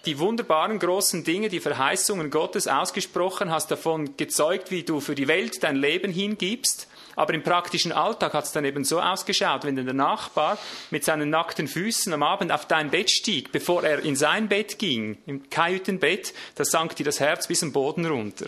die 0.06 0.18
wunderbaren 0.18 0.78
großen 0.78 1.25
Dinge, 1.25 1.49
die 1.49 1.61
Verheißungen 1.61 2.30
Gottes 2.30 2.66
ausgesprochen 2.66 3.50
hast, 3.50 3.70
davon 3.70 4.16
gezeugt, 4.16 4.70
wie 4.70 4.82
du 4.82 5.00
für 5.00 5.14
die 5.14 5.28
Welt 5.28 5.62
dein 5.62 5.76
Leben 5.76 6.11
hingibst 6.12 6.88
Aber 7.14 7.34
im 7.34 7.42
praktischen 7.42 7.92
Alltag 7.92 8.34
hat 8.34 8.44
es 8.44 8.52
dann 8.52 8.64
eben 8.64 8.84
so 8.84 9.00
ausgeschaut, 9.00 9.64
wenn 9.64 9.76
der 9.76 9.92
Nachbar 9.92 10.58
mit 10.90 11.04
seinen 11.04 11.30
nackten 11.30 11.68
Füßen 11.68 12.12
am 12.12 12.22
Abend 12.22 12.50
auf 12.50 12.66
dein 12.66 12.90
Bett 12.90 13.11
stieg, 13.11 13.52
bevor 13.52 13.84
er 13.84 14.00
in 14.00 14.16
sein 14.16 14.49
Bett 14.49 14.78
ging, 14.78 15.18
im 15.26 15.50
Kajütenbett, 15.50 16.32
da 16.54 16.64
sank 16.64 16.96
dir 16.96 17.04
das 17.04 17.20
Herz 17.20 17.46
bis 17.46 17.61
zum 17.61 17.72
Boden 17.72 18.06
runter. 18.06 18.46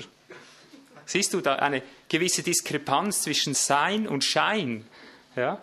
Siehst 1.06 1.34
du 1.34 1.40
da 1.40 1.56
eine 1.56 1.82
gewisse 2.08 2.42
Diskrepanz 2.42 3.22
zwischen 3.22 3.52
Sein 3.52 4.08
und 4.08 4.24
Schein? 4.24 4.86
Ja? 5.36 5.60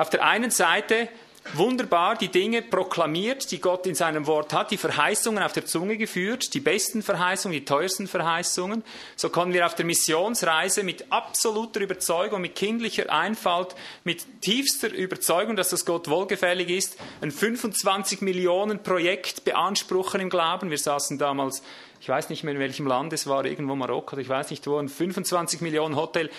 Auf 0.00 0.08
der 0.08 0.24
einen 0.24 0.50
Seite 0.50 1.10
wunderbar 1.52 2.16
die 2.16 2.28
Dinge 2.28 2.62
proklamiert, 2.62 3.50
die 3.50 3.60
Gott 3.60 3.86
in 3.86 3.94
seinem 3.94 4.26
Wort 4.26 4.54
hat, 4.54 4.70
die 4.70 4.78
Verheißungen 4.78 5.42
auf 5.42 5.52
der 5.52 5.66
Zunge 5.66 5.98
geführt, 5.98 6.54
die 6.54 6.60
besten 6.60 7.02
Verheißungen, 7.02 7.52
die 7.52 7.66
teuersten 7.66 8.08
Verheißungen. 8.08 8.82
So 9.14 9.28
konnten 9.28 9.52
wir 9.52 9.66
auf 9.66 9.74
der 9.74 9.84
Missionsreise 9.84 10.84
mit 10.84 11.12
absoluter 11.12 11.80
Überzeugung, 11.80 12.40
mit 12.40 12.56
kindlicher 12.56 13.12
Einfalt, 13.12 13.74
mit 14.04 14.24
tiefster 14.40 14.90
Überzeugung, 14.90 15.54
dass 15.54 15.68
das 15.68 15.84
Gott 15.84 16.08
wohlgefällig 16.08 16.70
ist, 16.70 16.96
ein 17.20 17.30
25 17.30 18.22
Millionen 18.22 18.82
Projekt 18.82 19.44
beanspruchen 19.44 20.22
im 20.22 20.30
Glauben. 20.30 20.70
Wir 20.70 20.78
saßen 20.78 21.18
damals, 21.18 21.62
ich 22.00 22.08
weiß 22.08 22.30
nicht 22.30 22.42
mehr 22.42 22.54
in 22.54 22.60
welchem 22.60 22.86
Land 22.86 23.12
es 23.12 23.26
war, 23.26 23.44
irgendwo 23.44 23.74
Marokko, 23.74 24.16
ich 24.16 24.30
weiß 24.30 24.48
nicht 24.48 24.66
wo, 24.66 24.78
ein 24.78 24.88
25 24.88 25.60
Millionen 25.60 25.94
Hotel. 25.94 26.30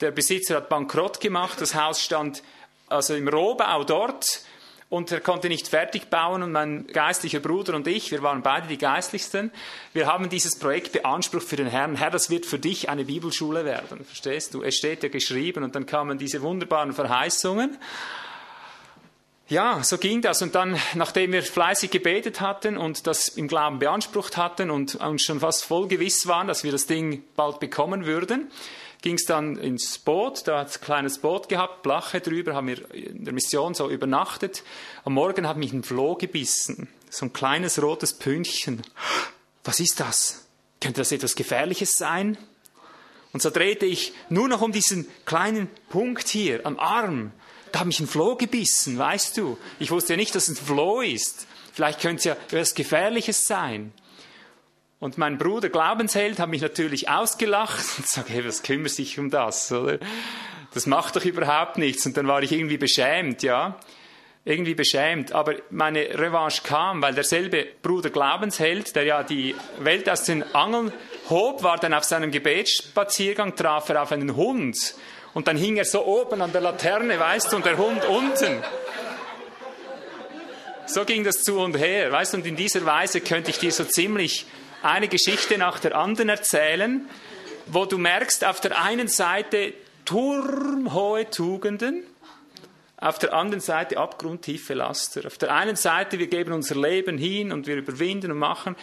Der 0.00 0.10
Besitzer 0.10 0.56
hat 0.56 0.70
bankrott 0.70 1.20
gemacht, 1.20 1.60
das 1.60 1.74
Haus 1.74 2.02
stand 2.02 2.42
also 2.90 3.14
im 3.14 3.28
Rohbau 3.28 3.84
dort 3.84 4.42
und 4.88 5.12
er 5.12 5.20
konnte 5.20 5.48
nicht 5.48 5.68
fertig 5.68 6.10
bauen 6.10 6.42
und 6.42 6.52
mein 6.52 6.86
geistlicher 6.88 7.38
Bruder 7.38 7.74
und 7.74 7.86
ich, 7.86 8.10
wir 8.10 8.22
waren 8.22 8.42
beide 8.42 8.66
die 8.66 8.76
Geistlichsten, 8.76 9.52
wir 9.92 10.06
haben 10.06 10.28
dieses 10.28 10.58
Projekt 10.58 10.92
beansprucht 10.92 11.46
für 11.46 11.56
den 11.56 11.68
Herrn. 11.68 11.94
Herr, 11.94 12.10
das 12.10 12.28
wird 12.28 12.44
für 12.44 12.58
dich 12.58 12.88
eine 12.88 13.04
Bibelschule 13.04 13.64
werden. 13.64 14.04
Verstehst 14.04 14.52
du? 14.52 14.62
Es 14.62 14.74
steht 14.74 15.04
ja 15.04 15.08
geschrieben 15.08 15.62
und 15.62 15.76
dann 15.76 15.86
kamen 15.86 16.18
diese 16.18 16.42
wunderbaren 16.42 16.92
Verheißungen. 16.92 17.78
Ja, 19.48 19.82
so 19.82 19.98
ging 19.98 20.22
das. 20.22 20.42
Und 20.42 20.54
dann, 20.54 20.78
nachdem 20.94 21.32
wir 21.32 21.42
fleißig 21.42 21.90
gebetet 21.90 22.40
hatten 22.40 22.76
und 22.76 23.08
das 23.08 23.28
im 23.28 23.48
Glauben 23.48 23.80
beansprucht 23.80 24.36
hatten 24.36 24.70
und 24.70 24.96
uns 24.96 25.22
schon 25.22 25.40
fast 25.40 25.64
voll 25.64 25.88
gewiss 25.88 26.26
waren, 26.28 26.46
dass 26.46 26.62
wir 26.62 26.70
das 26.70 26.86
Ding 26.86 27.24
bald 27.34 27.58
bekommen 27.58 28.06
würden, 28.06 28.50
ging 29.02 29.14
es 29.16 29.24
dann 29.24 29.56
ins 29.56 29.98
Boot, 29.98 30.46
da 30.46 30.60
hat 30.60 30.68
es 30.68 30.76
ein 30.76 30.84
kleines 30.84 31.18
Boot 31.18 31.48
gehabt, 31.48 31.82
Blache 31.82 32.20
drüber, 32.20 32.54
haben 32.54 32.68
wir 32.68 32.94
in 32.94 33.24
der 33.24 33.32
Mission 33.32 33.74
so 33.74 33.88
übernachtet. 33.88 34.62
Am 35.04 35.14
Morgen 35.14 35.48
hat 35.48 35.56
mich 35.56 35.72
ein 35.72 35.82
Floh 35.82 36.16
gebissen, 36.16 36.88
so 37.08 37.26
ein 37.26 37.32
kleines 37.32 37.80
rotes 37.82 38.12
Pünktchen. 38.12 38.82
Was 39.64 39.80
ist 39.80 40.00
das? 40.00 40.46
Könnte 40.80 41.00
das 41.00 41.12
etwas 41.12 41.34
Gefährliches 41.34 41.96
sein? 41.96 42.38
Und 43.32 43.42
so 43.42 43.50
drehte 43.50 43.86
ich 43.86 44.12
nur 44.28 44.48
noch 44.48 44.60
um 44.60 44.72
diesen 44.72 45.06
kleinen 45.24 45.68
Punkt 45.88 46.28
hier 46.28 46.66
am 46.66 46.78
Arm. 46.78 47.32
Da 47.72 47.80
hat 47.80 47.86
mich 47.86 48.00
ein 48.00 48.08
Floh 48.08 48.34
gebissen, 48.34 48.98
weißt 48.98 49.36
du. 49.36 49.56
Ich 49.78 49.90
wusste 49.90 50.14
ja 50.14 50.16
nicht, 50.16 50.34
dass 50.34 50.48
es 50.48 50.60
ein 50.60 50.66
Floh 50.66 51.00
ist. 51.00 51.46
Vielleicht 51.72 52.00
könnte 52.00 52.16
es 52.16 52.24
ja 52.24 52.32
etwas 52.32 52.74
Gefährliches 52.74 53.46
sein. 53.46 53.92
Und 55.00 55.16
mein 55.16 55.38
Bruder 55.38 55.70
Glaubensheld 55.70 56.38
hat 56.38 56.50
mich 56.50 56.60
natürlich 56.60 57.08
ausgelacht 57.08 57.84
und 57.96 58.06
sagt, 58.06 58.28
hey, 58.28 58.46
was 58.46 58.62
kümmert 58.62 58.92
sich 58.92 59.18
um 59.18 59.30
das, 59.30 59.72
oder? 59.72 59.98
Das 60.74 60.86
macht 60.86 61.16
doch 61.16 61.24
überhaupt 61.24 61.78
nichts. 61.78 62.04
Und 62.04 62.18
dann 62.18 62.28
war 62.28 62.42
ich 62.42 62.52
irgendwie 62.52 62.76
beschämt, 62.76 63.42
ja. 63.42 63.80
Irgendwie 64.44 64.74
beschämt. 64.74 65.32
Aber 65.32 65.54
meine 65.70 66.00
Revanche 66.18 66.62
kam, 66.62 67.00
weil 67.00 67.14
derselbe 67.14 67.66
Bruder 67.80 68.10
Glaubensheld, 68.10 68.94
der 68.94 69.04
ja 69.04 69.22
die 69.22 69.54
Welt 69.78 70.08
aus 70.08 70.24
den 70.24 70.42
Angeln 70.54 70.92
hob, 71.30 71.62
war 71.62 71.78
dann 71.78 71.94
auf 71.94 72.04
seinem 72.04 72.30
Gebetsspaziergang, 72.30 73.56
traf 73.56 73.88
er 73.88 74.02
auf 74.02 74.12
einen 74.12 74.36
Hund. 74.36 74.94
Und 75.32 75.48
dann 75.48 75.56
hing 75.56 75.78
er 75.78 75.86
so 75.86 76.04
oben 76.04 76.42
an 76.42 76.52
der 76.52 76.60
Laterne, 76.60 77.18
weißt 77.18 77.52
du, 77.52 77.56
und 77.56 77.64
der 77.64 77.78
Hund 77.78 78.04
unten. 78.04 78.62
So 80.86 81.06
ging 81.06 81.24
das 81.24 81.42
zu 81.42 81.58
und 81.58 81.78
her, 81.78 82.12
weißt 82.12 82.34
du, 82.34 82.38
und 82.38 82.46
in 82.46 82.56
dieser 82.56 82.84
Weise 82.84 83.22
könnte 83.22 83.50
ich 83.50 83.58
dir 83.58 83.72
so 83.72 83.84
ziemlich 83.84 84.44
eine 84.82 85.08
Geschichte 85.08 85.58
nach 85.58 85.78
der 85.78 85.96
anderen 85.96 86.28
erzählen, 86.28 87.08
wo 87.66 87.84
du 87.84 87.98
merkst, 87.98 88.44
auf 88.44 88.60
der 88.60 88.80
einen 88.80 89.08
Seite 89.08 89.74
turmhohe 90.04 91.28
Tugenden, 91.30 92.04
auf 92.96 93.18
der 93.18 93.32
anderen 93.32 93.60
Seite 93.60 93.98
abgrundtiefe 93.98 94.74
Laster. 94.74 95.26
Auf 95.26 95.38
der 95.38 95.54
einen 95.54 95.76
Seite, 95.76 96.18
wir 96.18 96.26
geben 96.26 96.52
unser 96.52 96.76
Leben 96.76 97.16
hin 97.16 97.52
und 97.52 97.66
wir 97.66 97.76
überwinden 97.76 98.30
und 98.30 98.38
machen 98.38 98.76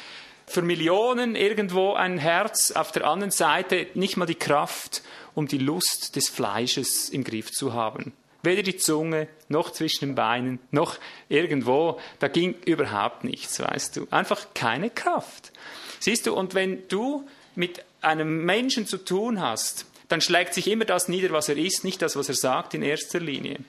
für 0.48 0.62
Millionen 0.62 1.36
irgendwo 1.36 1.94
ein 1.94 2.18
Herz, 2.18 2.72
auf 2.72 2.92
der 2.92 3.06
anderen 3.06 3.32
Seite 3.32 3.88
nicht 3.94 4.18
mal 4.18 4.26
die 4.26 4.36
Kraft, 4.36 5.04
um 5.36 5.48
die 5.48 5.58
Lust 5.58 6.16
des 6.16 6.30
Fleisches 6.30 7.10
im 7.10 7.24
Griff 7.24 7.52
zu 7.52 7.74
haben. 7.74 8.14
Weder 8.44 8.64
die 8.64 8.78
Zunge, 8.78 9.28
noch 9.50 9.72
zwischen 9.72 10.06
den 10.06 10.16
Beinen, 10.16 10.60
noch 10.72 10.98
irgendwo. 11.28 12.00
Da 12.20 12.30
ging 12.30 12.56
überhaupt 12.66 13.24
nichts, 13.26 13.60
weißt 13.60 13.98
du. 13.98 14.08
Einfach 14.10 14.48
keine 14.54 14.90
Kraft. 14.90 15.52
Siehst 16.00 16.28
du, 16.28 16.34
und 16.34 16.54
wenn 16.54 16.88
du 16.88 17.28
mit 17.56 17.84
einem 18.02 18.46
Menschen 18.46 18.88
zu 18.88 18.98
tun 18.98 19.42
hast, 19.42 19.86
dann 20.08 20.22
schlägt 20.22 20.54
sich 20.54 20.68
immer 20.68 20.86
das 20.86 21.08
nieder, 21.08 21.32
was 21.32 21.50
er 21.50 21.58
ist, 21.58 21.84
nicht 21.84 22.02
das, 22.02 22.16
was 22.16 22.30
er 22.30 22.36
sagt 22.36 22.74
in 22.74 22.82
erster 22.82 23.20
Linie. 23.20 23.60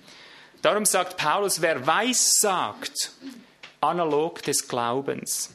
Darum 0.63 0.85
sagt 0.85 1.17
Paulus, 1.17 1.61
wer 1.61 1.87
weiß 1.87 2.39
sagt, 2.41 3.13
analog 3.81 4.43
des 4.43 4.67
Glaubens. 4.67 5.51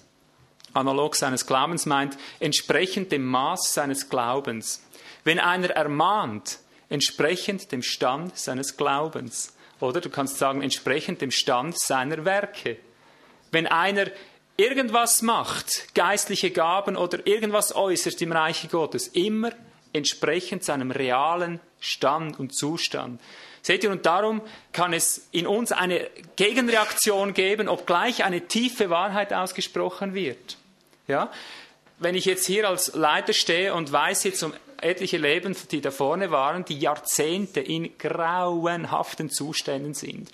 Analog 0.74 1.16
seines 1.16 1.46
Glaubens 1.46 1.86
meint 1.86 2.18
entsprechend 2.40 3.12
dem 3.12 3.26
Maß 3.26 3.74
seines 3.74 4.10
Glaubens. 4.10 4.82
Wenn 5.24 5.40
einer 5.40 5.70
ermahnt, 5.70 6.60
entsprechend 6.90 7.72
dem 7.72 7.84
Stand 7.84 8.38
seines 8.38 8.76
Glaubens. 8.76 9.54
Oder 9.80 10.02
du 10.02 10.10
kannst 10.10 10.38
sagen, 10.38 10.62
entsprechend 10.62 11.22
dem 11.22 11.32
Stand 11.32 11.78
seiner 11.78 12.26
Werke. 12.26 12.78
Wenn 13.52 13.68
einer 13.68 14.08
irgendwas 14.58 15.22
macht, 15.22 15.94
geistliche 15.96 16.52
Gaben 16.52 16.96
oder 16.96 17.26
irgendwas 17.26 17.76
äußert 17.76 18.22
im 18.22 18.32
Reiche 18.32 18.68
Gottes, 18.68 19.08
immer 19.08 19.52
entsprechend 19.94 20.64
seinem 20.64 20.92
realen 20.92 21.60
Stand 21.80 22.40
und 22.40 22.56
Zustand. 22.56 23.22
Seht 23.62 23.84
ihr, 23.84 23.92
und 23.92 24.06
darum 24.06 24.42
kann 24.74 24.92
es 24.92 25.28
in 25.32 25.48
uns 25.48 25.72
eine 25.72 26.10
Gegenreaktion 26.36 27.34
geben, 27.34 27.70
obgleich 27.70 28.26
eine 28.26 28.48
tiefe 28.48 28.90
Wahrheit 28.90 29.32
ausgesprochen 29.32 30.14
wird. 30.14 30.58
Ja? 31.08 31.32
Wenn 32.00 32.16
ich 32.16 32.26
jetzt 32.26 32.46
hier 32.46 32.68
als 32.68 32.94
Leiter 32.94 33.32
stehe 33.32 33.74
und 33.74 33.92
weiß 33.92 34.26
jetzt 34.26 34.44
um 34.44 34.54
etliche 34.82 35.18
Leben, 35.18 35.56
die 35.72 35.80
da 35.80 35.92
vorne 35.92 36.30
waren, 36.32 36.66
die 36.66 36.78
Jahrzehnte 36.78 37.62
in 37.62 37.98
grauenhaften 37.98 39.30
Zuständen 39.30 39.94
sind. 39.94 40.30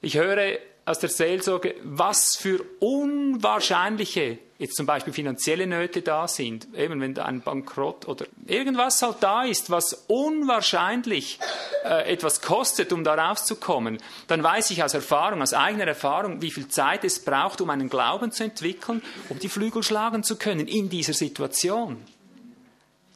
Ich 0.00 0.16
höre 0.16 0.58
aus 0.84 0.98
der 0.98 1.08
Seelsorge, 1.08 1.76
was 1.84 2.36
für 2.36 2.64
unwahrscheinliche, 2.80 4.38
jetzt 4.58 4.76
zum 4.76 4.86
Beispiel 4.86 5.12
finanzielle 5.12 5.66
Nöte 5.66 6.02
da 6.02 6.26
sind, 6.26 6.68
eben 6.76 7.00
wenn 7.00 7.14
da 7.14 7.24
ein 7.24 7.40
Bankrott 7.40 8.08
oder 8.08 8.26
irgendwas 8.46 9.00
halt 9.02 9.16
da 9.20 9.44
ist, 9.44 9.70
was 9.70 10.04
unwahrscheinlich 10.08 11.38
äh, 11.84 12.12
etwas 12.12 12.40
kostet, 12.40 12.92
um 12.92 13.04
da 13.04 13.14
rauszukommen, 13.14 13.98
dann 14.26 14.42
weiß 14.42 14.70
ich 14.70 14.82
aus 14.82 14.94
Erfahrung, 14.94 15.40
aus 15.40 15.54
eigener 15.54 15.86
Erfahrung, 15.86 16.42
wie 16.42 16.50
viel 16.50 16.68
Zeit 16.68 17.04
es 17.04 17.24
braucht, 17.24 17.60
um 17.60 17.70
einen 17.70 17.88
Glauben 17.88 18.32
zu 18.32 18.44
entwickeln, 18.44 19.02
um 19.28 19.38
die 19.38 19.48
Flügel 19.48 19.82
schlagen 19.82 20.24
zu 20.24 20.36
können 20.36 20.66
in 20.66 20.88
dieser 20.88 21.14
Situation. 21.14 22.04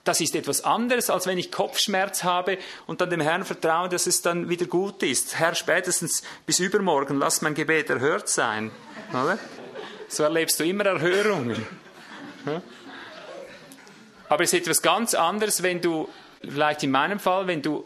Das 0.07 0.21
ist 0.21 0.37
etwas 0.37 0.63
anderes, 0.63 1.11
als 1.11 1.27
wenn 1.27 1.37
ich 1.37 1.51
Kopfschmerz 1.51 2.23
habe 2.23 2.59
und 2.87 3.01
dann 3.01 3.11
dem 3.11 3.21
Herrn 3.21 3.45
vertraue, 3.45 3.89
dass 3.89 4.07
es 4.07 4.23
dann 4.23 4.49
wieder 4.49 4.67
gut 4.67 5.03
ist. 5.03 5.37
Herr, 5.37 5.57
spätestens 5.57 6.23
bis 6.47 6.61
übermorgen, 6.61 7.19
lass 7.19 7.43
mein 7.43 7.55
Gebet 7.55 7.91
erhört 7.91 8.29
sein. 8.29 8.71
Oder? 9.11 9.37
So 10.07 10.23
erlebst 10.23 10.61
du 10.61 10.65
immer 10.65 10.87
Erhörungen. 10.87 11.67
Aber 14.29 14.45
es 14.45 14.53
ist 14.53 14.61
etwas 14.61 14.81
ganz 14.81 15.15
anderes, 15.15 15.65
wenn 15.65 15.81
du, 15.81 16.09
vielleicht 16.41 16.85
in 16.85 16.93
meinem 16.93 17.19
Fall, 17.19 17.49
wenn 17.49 17.61
du 17.61 17.85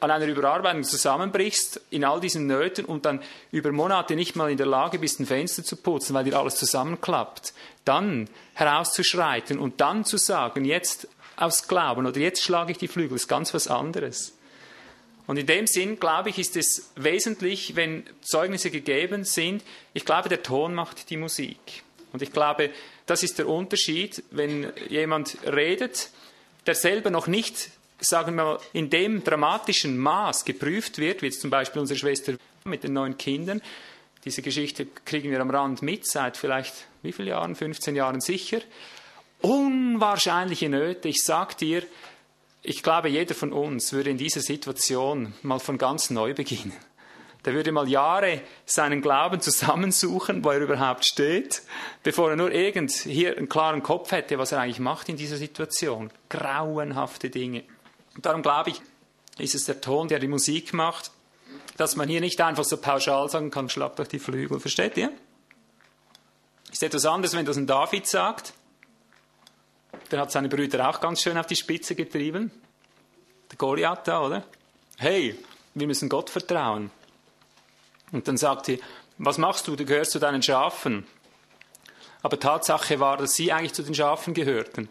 an 0.00 0.10
einer 0.10 0.26
Überarbeitung 0.26 0.84
zusammenbrichst, 0.84 1.80
in 1.88 2.04
all 2.04 2.20
diesen 2.20 2.46
Nöten 2.46 2.84
und 2.84 3.06
dann 3.06 3.22
über 3.50 3.72
Monate 3.72 4.14
nicht 4.14 4.36
mal 4.36 4.50
in 4.50 4.58
der 4.58 4.66
Lage 4.66 4.98
bist, 4.98 5.20
ein 5.20 5.26
Fenster 5.26 5.64
zu 5.64 5.76
putzen, 5.76 6.12
weil 6.12 6.24
dir 6.24 6.38
alles 6.38 6.56
zusammenklappt, 6.56 7.54
dann 7.86 8.28
herauszuschreiten 8.52 9.58
und 9.58 9.80
dann 9.80 10.04
zu 10.04 10.18
sagen, 10.18 10.66
jetzt 10.66 11.08
aus 11.42 11.66
Glauben 11.66 12.06
oder 12.06 12.20
jetzt 12.20 12.42
schlage 12.42 12.72
ich 12.72 12.78
die 12.78 12.88
Flügel, 12.88 13.16
ist 13.16 13.28
ganz 13.28 13.52
was 13.52 13.68
anderes. 13.68 14.34
Und 15.26 15.38
in 15.38 15.46
dem 15.46 15.66
Sinn, 15.66 15.98
glaube 15.98 16.30
ich, 16.30 16.38
ist 16.38 16.56
es 16.56 16.90
wesentlich, 16.96 17.76
wenn 17.76 18.04
Zeugnisse 18.22 18.70
gegeben 18.70 19.24
sind, 19.24 19.62
ich 19.94 20.04
glaube, 20.04 20.28
der 20.28 20.42
Ton 20.42 20.74
macht 20.74 21.10
die 21.10 21.16
Musik. 21.16 21.58
Und 22.12 22.22
ich 22.22 22.32
glaube, 22.32 22.70
das 23.06 23.22
ist 23.22 23.38
der 23.38 23.48
Unterschied, 23.48 24.22
wenn 24.30 24.72
jemand 24.88 25.38
redet, 25.46 26.10
der 26.66 26.74
selber 26.74 27.10
noch 27.10 27.26
nicht, 27.26 27.70
sagen 28.00 28.36
wir 28.36 28.44
mal, 28.44 28.58
in 28.72 28.90
dem 28.90 29.24
dramatischen 29.24 29.96
Maß 29.96 30.44
geprüft 30.44 30.98
wird, 30.98 31.22
wie 31.22 31.26
jetzt 31.26 31.40
zum 31.40 31.50
Beispiel 31.50 31.80
unsere 31.80 31.98
Schwester 31.98 32.34
mit 32.64 32.84
den 32.84 32.92
neun 32.92 33.16
Kindern. 33.16 33.62
Diese 34.24 34.42
Geschichte 34.42 34.86
kriegen 35.04 35.30
wir 35.30 35.40
am 35.40 35.50
Rand 35.50 35.82
mit, 35.82 36.06
seit 36.06 36.36
vielleicht 36.36 36.86
wie 37.02 37.12
viele 37.12 37.30
Jahren, 37.30 37.56
15 37.56 37.96
Jahren 37.96 38.20
sicher 38.20 38.60
unwahrscheinliche 39.42 40.68
Nöte. 40.68 41.08
Ich 41.08 41.22
sag 41.22 41.56
dir, 41.58 41.82
ich 42.62 42.82
glaube, 42.82 43.08
jeder 43.08 43.34
von 43.34 43.52
uns 43.52 43.92
würde 43.92 44.10
in 44.10 44.18
dieser 44.18 44.40
Situation 44.40 45.34
mal 45.42 45.58
von 45.58 45.78
ganz 45.78 46.10
neu 46.10 46.32
beginnen. 46.32 46.72
Der 47.44 47.54
würde 47.54 47.72
mal 47.72 47.88
Jahre 47.88 48.40
seinen 48.64 49.02
Glauben 49.02 49.40
zusammensuchen, 49.40 50.44
wo 50.44 50.50
er 50.50 50.60
überhaupt 50.60 51.04
steht, 51.04 51.62
bevor 52.04 52.30
er 52.30 52.36
nur 52.36 52.52
irgend 52.52 52.92
hier 52.92 53.36
einen 53.36 53.48
klaren 53.48 53.82
Kopf 53.82 54.12
hätte, 54.12 54.38
was 54.38 54.52
er 54.52 54.60
eigentlich 54.60 54.78
macht 54.78 55.08
in 55.08 55.16
dieser 55.16 55.36
Situation. 55.36 56.12
Grauenhafte 56.28 57.30
Dinge. 57.30 57.64
Und 58.14 58.24
darum 58.24 58.42
glaube 58.42 58.70
ich, 58.70 58.80
ist 59.38 59.56
es 59.56 59.64
der 59.64 59.80
Ton, 59.80 60.06
der 60.06 60.20
die 60.20 60.28
Musik 60.28 60.72
macht, 60.72 61.10
dass 61.76 61.96
man 61.96 62.08
hier 62.08 62.20
nicht 62.20 62.40
einfach 62.40 62.64
so 62.64 62.76
pauschal 62.76 63.28
sagen 63.28 63.50
kann, 63.50 63.68
schlag 63.68 63.96
doch 63.96 64.06
die 64.06 64.20
Flügel. 64.20 64.60
Versteht 64.60 64.96
ihr? 64.96 65.10
Ist 66.70 66.82
etwas 66.82 67.06
anderes, 67.06 67.34
wenn 67.34 67.44
das 67.44 67.56
ein 67.56 67.66
David 67.66 68.06
sagt. 68.06 68.54
Der 70.10 70.20
hat 70.20 70.32
seine 70.32 70.48
Brüder 70.48 70.88
auch 70.88 71.00
ganz 71.00 71.22
schön 71.22 71.38
auf 71.38 71.46
die 71.46 71.56
Spitze 71.56 71.94
getrieben. 71.94 72.50
Der 73.50 73.58
Goliath 73.58 74.06
da, 74.08 74.22
oder? 74.22 74.44
Hey, 74.98 75.38
wir 75.74 75.86
müssen 75.86 76.08
Gott 76.08 76.30
vertrauen. 76.30 76.90
Und 78.10 78.28
dann 78.28 78.36
sagt 78.36 78.66
sie, 78.66 78.80
was 79.18 79.38
machst 79.38 79.68
du? 79.68 79.76
Du 79.76 79.84
gehörst 79.84 80.12
zu 80.12 80.18
deinen 80.18 80.42
Schafen. 80.42 81.06
Aber 82.22 82.38
Tatsache 82.38 83.00
war, 83.00 83.16
dass 83.16 83.34
sie 83.34 83.52
eigentlich 83.52 83.72
zu 83.72 83.82
den 83.82 83.94
Schafen 83.94 84.34
gehörten. 84.34 84.88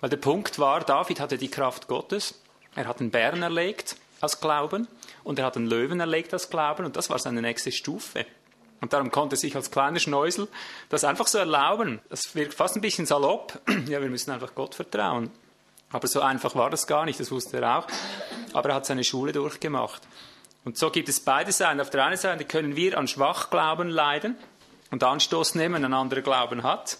Weil 0.00 0.10
der 0.10 0.16
Punkt 0.18 0.58
war, 0.58 0.80
David 0.80 1.20
hatte 1.20 1.38
die 1.38 1.50
Kraft 1.50 1.88
Gottes. 1.88 2.40
Er 2.74 2.86
hat 2.86 3.00
einen 3.00 3.10
Bären 3.10 3.42
erlegt 3.42 3.96
aus 4.20 4.40
Glauben 4.40 4.88
und 5.24 5.38
er 5.38 5.46
hat 5.46 5.56
einen 5.56 5.66
Löwen 5.66 6.00
erlegt 6.00 6.34
aus 6.34 6.50
Glauben 6.50 6.84
und 6.84 6.96
das 6.96 7.10
war 7.10 7.18
seine 7.18 7.42
nächste 7.42 7.72
Stufe. 7.72 8.26
Und 8.80 8.92
darum 8.92 9.10
konnte 9.10 9.36
sich 9.36 9.56
als 9.56 9.70
kleiner 9.70 9.98
Schneusel 9.98 10.48
das 10.88 11.04
einfach 11.04 11.26
so 11.26 11.38
erlauben. 11.38 12.00
Das 12.10 12.34
wirkt 12.34 12.54
fast 12.54 12.76
ein 12.76 12.80
bisschen 12.80 13.06
salopp. 13.06 13.60
Ja, 13.88 14.00
wir 14.00 14.10
müssen 14.10 14.30
einfach 14.30 14.54
Gott 14.54 14.74
vertrauen. 14.74 15.30
Aber 15.90 16.06
so 16.06 16.20
einfach 16.20 16.54
war 16.54 16.70
das 16.70 16.86
gar 16.86 17.04
nicht, 17.06 17.18
das 17.18 17.30
wusste 17.30 17.60
er 17.60 17.78
auch. 17.78 17.86
Aber 18.52 18.68
er 18.70 18.74
hat 18.76 18.86
seine 18.86 19.04
Schule 19.04 19.32
durchgemacht. 19.32 20.02
Und 20.64 20.76
so 20.76 20.90
gibt 20.90 21.08
es 21.08 21.20
beide 21.20 21.50
Seiten. 21.52 21.80
Auf 21.80 21.90
der 21.90 22.04
einen 22.04 22.16
Seite 22.16 22.44
können 22.44 22.76
wir 22.76 22.98
an 22.98 23.08
Schwachglauben 23.08 23.88
leiden 23.88 24.36
und 24.90 25.02
Anstoß 25.02 25.54
nehmen, 25.54 25.76
wenn 25.76 25.84
ein 25.86 25.94
anderer 25.94 26.20
Glauben 26.20 26.62
hat. 26.62 26.98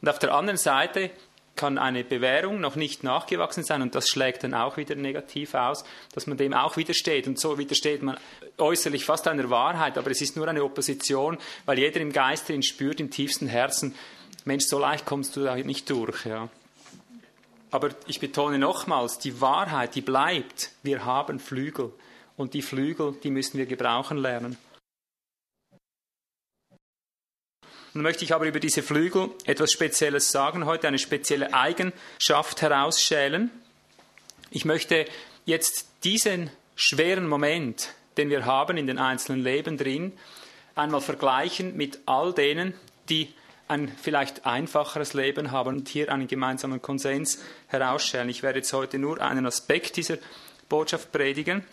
Und 0.00 0.08
auf 0.08 0.18
der 0.18 0.34
anderen 0.34 0.58
Seite 0.58 1.10
kann 1.58 1.76
eine 1.76 2.04
Bewährung 2.04 2.60
noch 2.60 2.76
nicht 2.76 3.04
nachgewachsen 3.04 3.64
sein 3.64 3.82
und 3.82 3.94
das 3.94 4.08
schlägt 4.08 4.44
dann 4.44 4.54
auch 4.54 4.78
wieder 4.78 4.94
negativ 4.94 5.52
aus, 5.52 5.84
dass 6.14 6.26
man 6.26 6.38
dem 6.38 6.54
auch 6.54 6.78
widersteht. 6.78 7.26
Und 7.26 7.38
so 7.38 7.58
widersteht 7.58 8.02
man 8.02 8.16
äußerlich 8.56 9.04
fast 9.04 9.28
einer 9.28 9.50
Wahrheit, 9.50 9.98
aber 9.98 10.10
es 10.10 10.22
ist 10.22 10.36
nur 10.36 10.48
eine 10.48 10.64
Opposition, 10.64 11.36
weil 11.66 11.78
jeder 11.78 12.00
im 12.00 12.12
Geist 12.12 12.48
drin 12.48 12.62
spürt, 12.62 13.00
im 13.00 13.10
tiefsten 13.10 13.48
Herzen, 13.48 13.94
Mensch, 14.44 14.64
so 14.64 14.78
leicht 14.78 15.04
kommst 15.04 15.36
du 15.36 15.44
da 15.44 15.56
nicht 15.56 15.90
durch. 15.90 16.24
Ja. 16.24 16.48
Aber 17.70 17.90
ich 18.06 18.20
betone 18.20 18.58
nochmals, 18.58 19.18
die 19.18 19.40
Wahrheit, 19.42 19.94
die 19.94 20.00
bleibt. 20.00 20.70
Wir 20.82 21.04
haben 21.04 21.38
Flügel. 21.38 21.92
Und 22.36 22.54
die 22.54 22.62
Flügel, 22.62 23.16
die 23.22 23.30
müssen 23.30 23.58
wir 23.58 23.66
gebrauchen 23.66 24.16
lernen. 24.16 24.56
Nun 27.98 28.04
möchte 28.04 28.24
ich 28.24 28.32
aber 28.32 28.46
über 28.46 28.60
diese 28.60 28.84
Flügel 28.84 29.30
etwas 29.44 29.72
Spezielles 29.72 30.30
sagen 30.30 30.66
heute, 30.66 30.86
eine 30.86 31.00
spezielle 31.00 31.52
Eigenschaft 31.52 32.62
herausschälen. 32.62 33.50
Ich 34.50 34.64
möchte 34.64 35.04
jetzt 35.46 35.88
diesen 36.04 36.48
schweren 36.76 37.26
Moment, 37.26 37.88
den 38.16 38.30
wir 38.30 38.46
haben 38.46 38.76
in 38.76 38.86
den 38.86 38.98
einzelnen 38.98 39.42
Leben 39.42 39.76
drin, 39.78 40.12
einmal 40.76 41.00
vergleichen 41.00 41.76
mit 41.76 41.98
all 42.06 42.32
denen, 42.32 42.72
die 43.08 43.34
ein 43.66 43.90
vielleicht 44.00 44.46
einfacheres 44.46 45.12
Leben 45.12 45.50
haben 45.50 45.78
und 45.78 45.88
hier 45.88 46.12
einen 46.12 46.28
gemeinsamen 46.28 46.80
Konsens 46.80 47.42
herausstellen. 47.66 48.28
Ich 48.28 48.44
werde 48.44 48.60
jetzt 48.60 48.72
heute 48.72 49.00
nur 49.00 49.20
einen 49.20 49.44
Aspekt 49.44 49.96
dieser 49.96 50.18
Botschaft 50.68 51.10
predigen. 51.10 51.64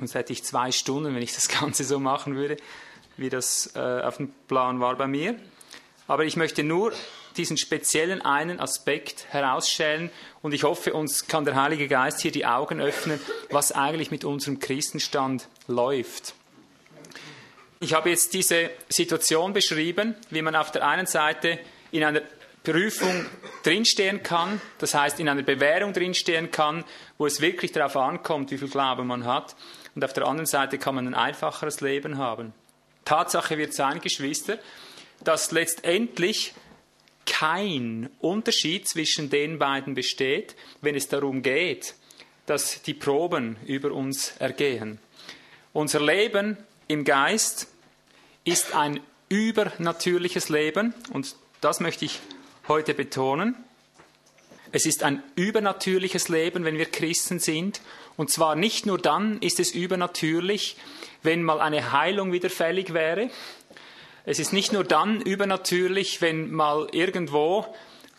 Sonst 0.00 0.14
hätte 0.14 0.34
ich 0.34 0.44
zwei 0.44 0.70
Stunden, 0.70 1.14
wenn 1.14 1.22
ich 1.22 1.32
das 1.32 1.48
Ganze 1.48 1.84
so 1.84 1.98
machen 1.98 2.36
würde, 2.36 2.58
wie 3.20 3.28
das 3.28 3.70
äh, 3.76 3.78
auf 3.78 4.16
dem 4.16 4.32
Plan 4.48 4.80
war 4.80 4.96
bei 4.96 5.06
mir. 5.06 5.36
Aber 6.08 6.24
ich 6.24 6.36
möchte 6.36 6.64
nur 6.64 6.92
diesen 7.36 7.56
speziellen 7.56 8.22
einen 8.22 8.58
Aspekt 8.58 9.26
herausstellen 9.30 10.10
und 10.42 10.52
ich 10.52 10.64
hoffe, 10.64 10.92
uns 10.94 11.28
kann 11.28 11.44
der 11.44 11.54
Heilige 11.54 11.86
Geist 11.86 12.20
hier 12.20 12.32
die 12.32 12.46
Augen 12.46 12.80
öffnen, 12.80 13.20
was 13.50 13.72
eigentlich 13.72 14.10
mit 14.10 14.24
unserem 14.24 14.58
Christenstand 14.58 15.48
läuft. 15.68 16.34
Ich 17.78 17.94
habe 17.94 18.10
jetzt 18.10 18.34
diese 18.34 18.70
Situation 18.88 19.52
beschrieben, 19.52 20.16
wie 20.30 20.42
man 20.42 20.56
auf 20.56 20.70
der 20.72 20.86
einen 20.86 21.06
Seite 21.06 21.58
in 21.92 22.04
einer 22.04 22.22
Prüfung 22.62 23.24
drinstehen 23.62 24.22
kann, 24.22 24.60
das 24.78 24.94
heißt 24.94 25.18
in 25.20 25.28
einer 25.28 25.42
Bewährung 25.42 25.92
drinstehen 25.92 26.50
kann, 26.50 26.84
wo 27.16 27.26
es 27.26 27.40
wirklich 27.40 27.72
darauf 27.72 27.96
ankommt, 27.96 28.50
wie 28.50 28.58
viel 28.58 28.68
Glaube 28.68 29.04
man 29.04 29.24
hat. 29.24 29.56
Und 29.94 30.04
auf 30.04 30.12
der 30.12 30.26
anderen 30.26 30.46
Seite 30.46 30.78
kann 30.78 30.94
man 30.94 31.06
ein 31.06 31.14
einfacheres 31.14 31.80
Leben 31.80 32.18
haben. 32.18 32.52
Tatsache 33.10 33.58
wird 33.58 33.74
sein, 33.74 34.00
Geschwister, 34.00 34.60
dass 35.24 35.50
letztendlich 35.50 36.54
kein 37.26 38.08
Unterschied 38.20 38.88
zwischen 38.88 39.30
den 39.30 39.58
beiden 39.58 39.96
besteht, 39.96 40.54
wenn 40.80 40.94
es 40.94 41.08
darum 41.08 41.42
geht, 41.42 41.96
dass 42.46 42.82
die 42.82 42.94
Proben 42.94 43.56
über 43.66 43.90
uns 43.90 44.34
ergehen. 44.38 45.00
Unser 45.72 46.00
Leben 46.00 46.56
im 46.86 47.04
Geist 47.04 47.66
ist 48.44 48.76
ein 48.76 49.00
übernatürliches 49.28 50.48
Leben 50.48 50.94
und 51.12 51.34
das 51.60 51.80
möchte 51.80 52.04
ich 52.04 52.20
heute 52.68 52.94
betonen. 52.94 53.56
Es 54.70 54.86
ist 54.86 55.02
ein 55.02 55.20
übernatürliches 55.34 56.28
Leben, 56.28 56.64
wenn 56.64 56.78
wir 56.78 56.86
Christen 56.86 57.40
sind. 57.40 57.80
Und 58.16 58.30
zwar 58.30 58.54
nicht 58.54 58.86
nur 58.86 58.98
dann 58.98 59.40
ist 59.40 59.58
es 59.58 59.72
übernatürlich, 59.72 60.76
wenn 61.22 61.42
mal 61.42 61.60
eine 61.60 61.92
Heilung 61.92 62.32
wieder 62.32 62.50
fällig 62.50 62.94
wäre. 62.94 63.30
Es 64.24 64.38
ist 64.38 64.52
nicht 64.52 64.72
nur 64.72 64.84
dann 64.84 65.20
übernatürlich, 65.20 66.20
wenn 66.20 66.50
mal 66.52 66.88
irgendwo 66.92 67.66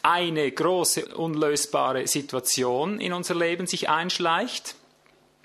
eine 0.04 0.52
große 0.52 1.16
unlösbare 1.16 2.08
Situation 2.08 3.00
in 3.00 3.14
unser 3.14 3.36
Leben 3.36 3.68
sich 3.68 3.90
einschleicht. 3.90 4.76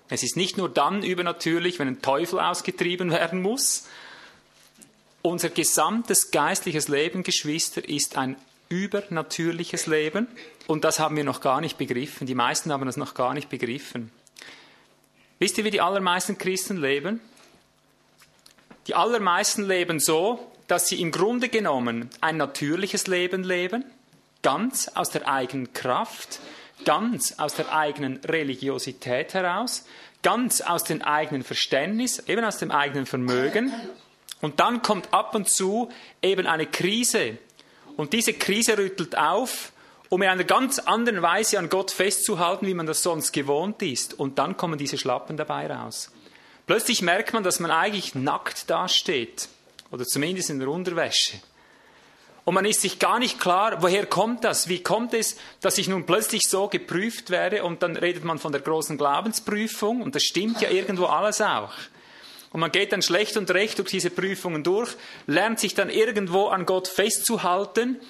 Es 0.09 0.23
ist 0.23 0.37
nicht 0.37 0.57
nur 0.57 0.69
dann 0.69 1.03
übernatürlich, 1.03 1.79
wenn 1.79 1.89
ein 1.89 2.03
Teufel 2.03 2.41
ausgetrieben 2.41 3.11
werden 3.11 3.43
muss. 3.43 3.87
Unser 5.23 5.51
gesamtes 5.51 6.31
geistliches 6.31 6.89
Leben, 6.89 7.23
Geschwister, 7.23 7.87
ist 7.87 8.17
ein 8.17 8.37
übernatürliches 8.69 9.87
Leben. 9.87 10.29
Und 10.67 10.85
das 10.85 11.01
haben 11.01 11.17
wir 11.17 11.25
noch 11.25 11.41
gar 11.41 11.61
nicht 11.61 11.77
begriffen. 11.77 12.27
Die 12.27 12.35
meisten 12.35 12.73
haben 12.73 12.87
das 12.87 12.97
noch 12.97 13.15
gar 13.15 13.35
nicht 13.35 13.49
begriffen. 13.49 14.11
Wisst 15.39 15.59
ihr, 15.59 15.65
wie 15.65 15.71
die 15.71 15.81
allermeisten 15.81 16.39
Christen 16.39 16.77
leben? 16.77 17.21
Die 18.87 18.95
allermeisten 18.95 19.67
leben 19.67 19.99
so, 19.99 20.39
dass 20.69 20.87
sie 20.89 21.01
im 21.01 21.11
Grunde 21.11 21.49
genommen 21.49 22.11
ein 22.21 22.37
natürliches 22.37 23.07
Leben 23.07 23.43
leben, 23.43 23.85
ganz 24.43 24.89
aus 24.95 25.11
der 25.11 25.29
eigenen 25.29 25.73
Kraft, 25.73 26.41
ganz 26.85 27.39
aus 27.39 27.55
der 27.55 27.73
eigenen 27.75 28.19
Religiosität 28.25 29.35
heraus, 29.35 29.85
ganz 30.23 30.61
aus 30.61 30.85
dem 30.85 31.03
eigenen 31.03 31.43
Verständnis, 31.43 32.21
eben 32.29 32.45
aus 32.45 32.59
dem 32.59 32.71
eigenen 32.71 33.07
Vermögen. 33.07 33.73
Und 34.41 34.61
dann 34.61 34.83
kommt 34.83 35.13
ab 35.13 35.35
und 35.35 35.49
zu 35.49 35.91
eben 36.23 36.47
eine 36.47 36.67
Krise. 36.67 37.39
Und 37.97 38.13
diese 38.13 38.35
Krise 38.35 38.77
rüttelt 38.79 39.17
auf, 39.17 39.73
um 40.09 40.23
in 40.23 40.29
einer 40.29 40.45
ganz 40.45 40.79
anderen 40.79 41.23
Weise 41.23 41.59
an 41.59 41.69
Gott 41.69 41.91
festzuhalten, 41.91 42.67
wie 42.67 42.75
man 42.75 42.87
das 42.87 43.03
sonst 43.03 43.33
gewohnt 43.33 43.83
ist. 43.83 44.15
Und 44.15 44.39
dann 44.39 44.57
kommen 44.57 44.79
diese 44.79 44.99
Schlappen 44.99 45.37
dabei 45.37 45.67
raus. 45.67 46.13
Plötzlich 46.67 47.03
merkt 47.03 47.33
man, 47.33 47.45
dass 47.45 47.61
man 47.61 47.71
eigentlich 47.71 48.15
nackt 48.15 48.69
dasteht. 48.71 49.49
Oder 49.91 50.05
zumindest 50.05 50.51
in 50.51 50.59
der 50.59 50.69
Unterwäsche. 50.69 51.41
Und 52.45 52.55
man 52.55 52.65
ist 52.65 52.81
sich 52.81 52.99
gar 52.99 53.19
nicht 53.19 53.41
klar, 53.41 53.83
woher 53.83 54.07
kommt 54.07 54.45
das? 54.45 54.69
Wie 54.69 54.83
kommt 54.83 55.15
es, 55.15 55.37
dass 55.61 55.79
ich 55.79 55.89
nun 55.89 56.07
plötzlich 56.07 56.43
so 56.49 56.69
geprüft 56.69 57.31
werde? 57.31 57.65
Und 57.65 57.83
dann 57.83 57.97
redet 57.97 58.25
man 58.25 58.39
von 58.39 58.53
der 58.53 58.61
großen 58.61 58.99
Glaubensprüfung. 58.99 60.03
Und 60.03 60.15
das 60.15 60.23
stimmt 60.23 60.61
ja 60.61 60.71
irgendwo 60.71 61.07
alles 61.07 61.41
auch. 61.41 61.73
Und 62.53 62.61
man 62.61 62.73
geht 62.73 62.93
dann 62.93 63.03
schlecht 63.03 63.37
und 63.37 63.51
recht 63.51 63.79
durch 63.79 63.91
diese 63.91 64.11
Prüfungen 64.11 64.63
durch, 64.63 64.95
lernt 65.27 65.61
sich 65.61 65.75
dann 65.75 65.91
irgendwo 65.91 66.47
an 66.47 66.67
Gott 66.67 66.89
festzuhalten, 66.89 68.01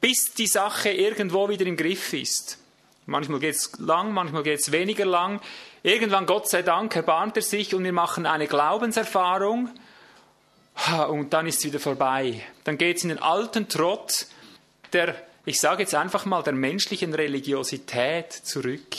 bis 0.00 0.34
die 0.36 0.48
Sache 0.48 0.90
irgendwo 0.90 1.48
wieder 1.48 1.64
im 1.64 1.76
Griff 1.76 2.12
ist. 2.12 2.58
Manchmal 3.06 3.40
geht 3.40 3.54
es 3.54 3.72
lang, 3.78 4.12
manchmal 4.12 4.42
geht 4.42 4.60
es 4.60 4.70
weniger 4.70 5.06
lang. 5.06 5.40
Irgendwann, 5.88 6.26
Gott 6.26 6.50
sei 6.50 6.60
Dank, 6.60 6.94
erbarmt 6.96 7.36
er 7.36 7.42
sich 7.42 7.74
und 7.74 7.82
wir 7.82 7.94
machen 7.94 8.26
eine 8.26 8.46
Glaubenserfahrung 8.46 9.70
und 11.08 11.32
dann 11.32 11.46
ist 11.46 11.60
es 11.60 11.64
wieder 11.64 11.80
vorbei. 11.80 12.42
Dann 12.64 12.76
geht 12.76 12.98
es 12.98 13.04
in 13.04 13.08
den 13.08 13.22
alten 13.22 13.70
Trott 13.70 14.26
der, 14.92 15.14
ich 15.46 15.58
sage 15.58 15.84
jetzt 15.84 15.94
einfach 15.94 16.26
mal, 16.26 16.42
der 16.42 16.52
menschlichen 16.52 17.14
Religiosität 17.14 18.30
zurück. 18.34 18.96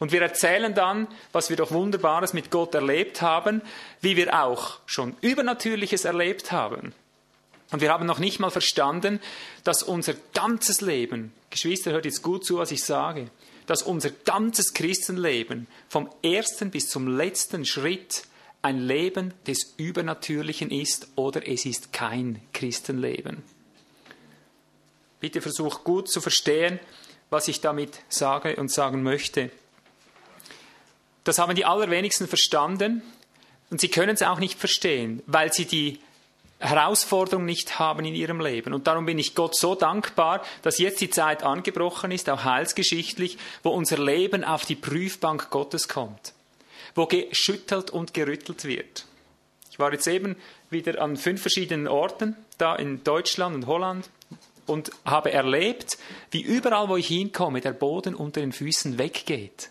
Und 0.00 0.10
wir 0.10 0.20
erzählen 0.20 0.74
dann, 0.74 1.06
was 1.30 1.48
wir 1.48 1.56
doch 1.56 1.70
Wunderbares 1.70 2.32
mit 2.32 2.50
Gott 2.50 2.74
erlebt 2.74 3.22
haben, 3.22 3.62
wie 4.00 4.16
wir 4.16 4.42
auch 4.42 4.80
schon 4.84 5.14
Übernatürliches 5.20 6.04
erlebt 6.04 6.50
haben. 6.50 6.92
Und 7.70 7.82
wir 7.82 7.92
haben 7.92 8.04
noch 8.04 8.18
nicht 8.18 8.40
mal 8.40 8.50
verstanden, 8.50 9.20
dass 9.62 9.84
unser 9.84 10.14
ganzes 10.34 10.80
Leben, 10.80 11.32
Geschwister, 11.50 11.92
hört 11.92 12.04
jetzt 12.04 12.24
gut 12.24 12.44
zu, 12.44 12.58
was 12.58 12.72
ich 12.72 12.82
sage, 12.82 13.30
dass 13.66 13.82
unser 13.82 14.10
ganzes 14.10 14.72
Christenleben 14.72 15.66
vom 15.88 16.08
ersten 16.22 16.70
bis 16.70 16.88
zum 16.88 17.08
letzten 17.08 17.64
Schritt 17.64 18.24
ein 18.62 18.78
Leben 18.80 19.34
des 19.46 19.74
Übernatürlichen 19.76 20.70
ist 20.70 21.08
oder 21.14 21.46
es 21.46 21.66
ist 21.66 21.92
kein 21.92 22.40
Christenleben. 22.52 23.42
Bitte 25.20 25.40
versuch 25.40 25.84
gut 25.84 26.08
zu 26.08 26.20
verstehen, 26.20 26.80
was 27.30 27.48
ich 27.48 27.60
damit 27.60 28.00
sage 28.08 28.56
und 28.56 28.70
sagen 28.70 29.02
möchte. 29.02 29.50
Das 31.24 31.38
haben 31.38 31.54
die 31.56 31.64
allerwenigsten 31.64 32.28
verstanden 32.28 33.02
und 33.70 33.80
sie 33.80 33.88
können 33.88 34.14
es 34.14 34.22
auch 34.22 34.38
nicht 34.38 34.58
verstehen, 34.58 35.22
weil 35.26 35.52
sie 35.52 35.64
die 35.64 36.00
Herausforderung 36.58 37.44
nicht 37.44 37.78
haben 37.78 38.04
in 38.04 38.14
ihrem 38.14 38.40
Leben. 38.40 38.72
Und 38.72 38.86
darum 38.86 39.04
bin 39.04 39.18
ich 39.18 39.34
Gott 39.34 39.54
so 39.54 39.74
dankbar, 39.74 40.42
dass 40.62 40.78
jetzt 40.78 41.00
die 41.00 41.10
Zeit 41.10 41.42
angebrochen 41.42 42.10
ist, 42.10 42.30
auch 42.30 42.44
heilsgeschichtlich, 42.44 43.36
wo 43.62 43.70
unser 43.70 43.98
Leben 43.98 44.42
auf 44.42 44.64
die 44.64 44.74
Prüfbank 44.74 45.50
Gottes 45.50 45.88
kommt, 45.88 46.32
wo 46.94 47.06
geschüttelt 47.06 47.90
und 47.90 48.14
gerüttelt 48.14 48.64
wird. 48.64 49.06
Ich 49.70 49.78
war 49.78 49.92
jetzt 49.92 50.06
eben 50.06 50.36
wieder 50.70 51.02
an 51.02 51.18
fünf 51.18 51.42
verschiedenen 51.42 51.86
Orten, 51.86 52.34
da 52.56 52.74
in 52.76 53.04
Deutschland 53.04 53.54
und 53.54 53.66
Holland, 53.66 54.08
und 54.64 54.90
habe 55.04 55.32
erlebt, 55.32 55.98
wie 56.30 56.40
überall, 56.40 56.88
wo 56.88 56.96
ich 56.96 57.06
hinkomme, 57.06 57.60
der 57.60 57.72
Boden 57.72 58.14
unter 58.14 58.40
den 58.40 58.52
Füßen 58.52 58.98
weggeht. 58.98 59.70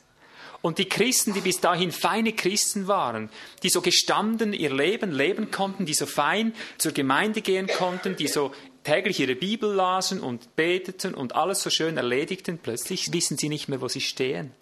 Und 0.65 0.79
die 0.79 0.89
Christen, 0.89 1.35
die 1.35 1.41
bis 1.41 1.59
dahin 1.61 1.91
feine 1.91 2.33
Christen 2.33 2.87
waren, 2.87 3.29
die 3.61 3.69
so 3.69 3.81
gestanden 3.81 4.51
ihr 4.51 4.73
Leben 4.73 5.11
leben 5.11 5.51
konnten, 5.51 5.85
die 5.85 5.93
so 5.93 6.07
fein 6.07 6.55
zur 6.79 6.91
Gemeinde 6.91 7.41
gehen 7.41 7.67
konnten, 7.67 8.15
die 8.15 8.27
so 8.27 8.51
täglich 8.83 9.19
ihre 9.19 9.35
Bibel 9.35 9.71
lasen 9.71 10.19
und 10.19 10.55
beteten 10.55 11.13
und 11.13 11.35
alles 11.35 11.61
so 11.61 11.69
schön 11.69 11.97
erledigten, 11.97 12.57
plötzlich 12.57 13.13
wissen 13.13 13.37
sie 13.37 13.47
nicht 13.47 13.69
mehr, 13.69 13.79
wo 13.79 13.87
sie 13.87 14.01
stehen. 14.01 14.53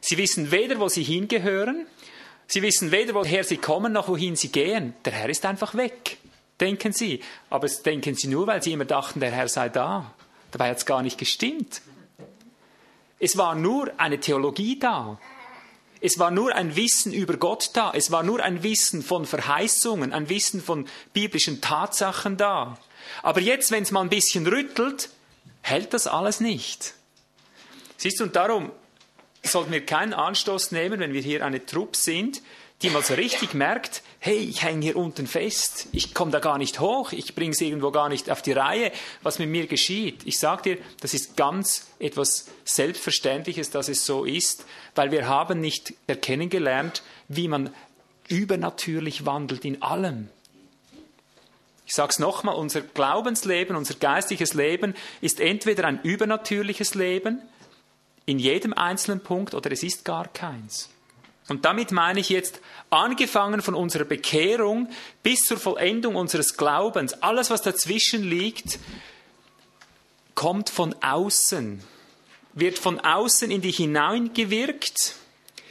Sie 0.00 0.16
wissen 0.16 0.52
weder, 0.52 0.78
wo 0.78 0.86
sie 0.86 1.02
hingehören, 1.02 1.88
sie 2.46 2.62
wissen 2.62 2.92
weder, 2.92 3.14
woher 3.14 3.42
sie 3.42 3.56
kommen, 3.56 3.92
noch 3.92 4.06
wohin 4.06 4.36
sie 4.36 4.52
gehen. 4.52 4.94
Der 5.04 5.12
Herr 5.12 5.28
ist 5.28 5.44
einfach 5.44 5.74
weg, 5.74 6.18
denken 6.60 6.92
sie. 6.92 7.18
Aber 7.50 7.66
das 7.66 7.82
denken 7.82 8.14
sie 8.14 8.28
nur, 8.28 8.46
weil 8.46 8.62
sie 8.62 8.74
immer 8.74 8.84
dachten, 8.84 9.18
der 9.18 9.32
Herr 9.32 9.48
sei 9.48 9.68
da. 9.68 10.14
Dabei 10.52 10.70
hat 10.70 10.76
es 10.76 10.86
gar 10.86 11.02
nicht 11.02 11.18
gestimmt. 11.18 11.82
Es 13.18 13.36
war 13.36 13.56
nur 13.56 13.90
eine 13.96 14.20
Theologie 14.20 14.78
da. 14.78 15.18
Es 16.00 16.18
war 16.18 16.30
nur 16.30 16.54
ein 16.54 16.76
Wissen 16.76 17.12
über 17.12 17.36
Gott 17.36 17.70
da. 17.74 17.92
Es 17.94 18.10
war 18.10 18.22
nur 18.22 18.42
ein 18.42 18.62
Wissen 18.62 19.02
von 19.02 19.26
Verheißungen, 19.26 20.12
ein 20.12 20.28
Wissen 20.28 20.62
von 20.62 20.88
biblischen 21.12 21.60
Tatsachen 21.60 22.36
da. 22.36 22.78
Aber 23.22 23.40
jetzt, 23.40 23.70
wenn 23.70 23.82
es 23.82 23.90
mal 23.90 24.02
ein 24.02 24.08
bisschen 24.08 24.46
rüttelt, 24.46 25.10
hält 25.62 25.92
das 25.94 26.06
alles 26.06 26.40
nicht. 26.40 26.94
Siehst 27.96 28.20
du, 28.20 28.24
und 28.24 28.36
darum 28.36 28.70
sollten 29.42 29.72
wir 29.72 29.84
keinen 29.84 30.14
Anstoß 30.14 30.72
nehmen, 30.72 31.00
wenn 31.00 31.12
wir 31.12 31.20
hier 31.20 31.44
eine 31.44 31.64
Truppe 31.64 31.96
sind, 31.96 32.42
die 32.82 32.90
mal 32.90 33.02
so 33.02 33.14
richtig 33.14 33.54
merkt, 33.54 34.02
hey, 34.20 34.38
ich 34.38 34.62
hänge 34.62 34.82
hier 34.82 34.96
unten 34.96 35.26
fest, 35.26 35.88
ich 35.92 36.12
komme 36.12 36.32
da 36.32 36.40
gar 36.40 36.58
nicht 36.58 36.80
hoch, 36.80 37.12
ich 37.12 37.34
bringe 37.34 37.52
es 37.52 37.60
irgendwo 37.60 37.90
gar 37.90 38.08
nicht 38.08 38.30
auf 38.30 38.42
die 38.42 38.52
Reihe, 38.52 38.90
was 39.22 39.38
mit 39.38 39.48
mir 39.48 39.66
geschieht. 39.66 40.22
Ich 40.24 40.38
sage 40.38 40.62
dir, 40.62 40.78
das 41.00 41.14
ist 41.14 41.36
ganz 41.36 41.86
etwas 42.00 42.46
Selbstverständliches, 42.64 43.70
dass 43.70 43.88
es 43.88 44.04
so 44.04 44.24
ist, 44.24 44.64
weil 44.96 45.12
wir 45.12 45.28
haben 45.28 45.60
nicht 45.60 45.94
erkennen 46.08 46.50
gelernt, 46.50 47.02
wie 47.28 47.46
man 47.46 47.72
übernatürlich 48.26 49.24
wandelt 49.24 49.64
in 49.64 49.82
allem. 49.82 50.28
Ich 51.86 51.94
sage 51.94 52.10
es 52.10 52.18
nochmal, 52.18 52.56
unser 52.56 52.82
Glaubensleben, 52.82 53.74
unser 53.74 53.94
geistliches 53.94 54.52
Leben 54.52 54.94
ist 55.22 55.40
entweder 55.40 55.86
ein 55.86 56.00
übernatürliches 56.02 56.94
Leben 56.94 57.40
in 58.26 58.38
jedem 58.38 58.74
einzelnen 58.74 59.20
Punkt 59.20 59.54
oder 59.54 59.72
es 59.72 59.82
ist 59.82 60.04
gar 60.04 60.28
keins. 60.28 60.90
Und 61.48 61.64
damit 61.64 61.92
meine 61.92 62.20
ich 62.20 62.28
jetzt, 62.28 62.60
angefangen 62.90 63.62
von 63.62 63.74
unserer 63.74 64.04
Bekehrung 64.04 64.88
bis 65.22 65.40
zur 65.40 65.58
Vollendung 65.58 66.16
unseres 66.16 66.56
Glaubens, 66.56 67.14
alles, 67.22 67.50
was 67.50 67.62
dazwischen 67.62 68.22
liegt, 68.22 68.78
kommt 70.34 70.70
von 70.70 70.94
außen, 71.02 71.82
wird 72.54 72.78
von 72.78 73.00
außen 73.00 73.50
in 73.50 73.60
dich 73.60 73.76
hineingewirkt, 73.76 75.14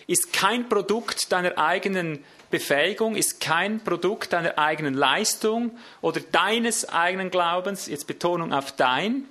ist 0.07 0.33
kein 0.33 0.69
Produkt 0.69 1.31
deiner 1.31 1.57
eigenen 1.57 2.23
Befähigung, 2.49 3.15
ist 3.15 3.41
kein 3.41 3.83
Produkt 3.83 4.33
deiner 4.33 4.57
eigenen 4.57 4.93
Leistung 4.93 5.77
oder 6.01 6.21
deines 6.21 6.87
eigenen 6.87 7.29
Glaubens, 7.29 7.87
jetzt 7.87 8.07
Betonung 8.07 8.53
auf 8.53 8.71
dein. 8.71 9.25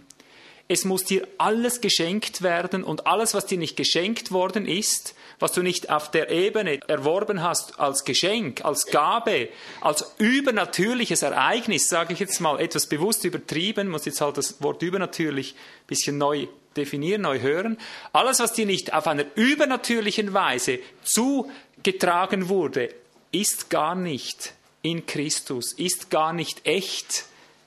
Es 0.69 0.85
muss 0.85 1.05
dir 1.05 1.27
alles 1.39 1.81
geschenkt 1.81 2.43
werden 2.43 2.83
und 2.83 3.07
alles, 3.07 3.35
was 3.35 3.47
dir 3.47 3.57
nicht 3.57 3.77
geschenkt 3.77 4.33
worden 4.33 4.67
ist, 4.67 5.15
was 5.39 5.53
du 5.53 5.63
nicht 5.63 5.91
auf 5.91 6.11
der 6.11 6.31
Ebene 6.31 6.81
erworben 6.89 7.43
hast 7.43 7.79
als 7.79 8.05
Geschenk, 8.05 8.65
als 8.65 8.87
Gabe, 8.87 9.49
als 9.81 10.15
übernatürliches 10.19 11.23
Ereignis, 11.23 11.89
sage 11.89 12.13
ich 12.15 12.21
jetzt 12.21 12.41
mal 12.41 12.61
etwas 12.61 12.87
bewusst 12.87 13.25
übertrieben, 13.25 13.89
muss 13.89 14.07
jetzt 14.07 14.21
halt 14.21 14.39
das 14.39 14.63
Wort 14.63 14.83
übernatürlich 14.83 15.55
ein 15.55 15.87
bisschen 15.87 16.19
neu 16.19 16.47
definieren, 16.77 17.23
neu 17.23 17.41
hören. 17.41 17.79
Alles, 18.13 18.41
was 18.41 18.53
dir 18.53 18.67
nicht 18.67 18.93
auf 18.93 19.07
einer 19.07 19.25
übernatürlichen 19.35 20.33
Weise 20.33 20.79
zugetragen 21.03 22.49
wurde, 22.49 22.95
ist 23.33 23.71
gar 23.71 23.95
nicht 23.95 24.55
in 24.83 25.07
Christus, 25.07 25.73
ist 25.73 26.11
gar 26.11 26.33
nicht 26.33 26.67
echt. 26.67 27.27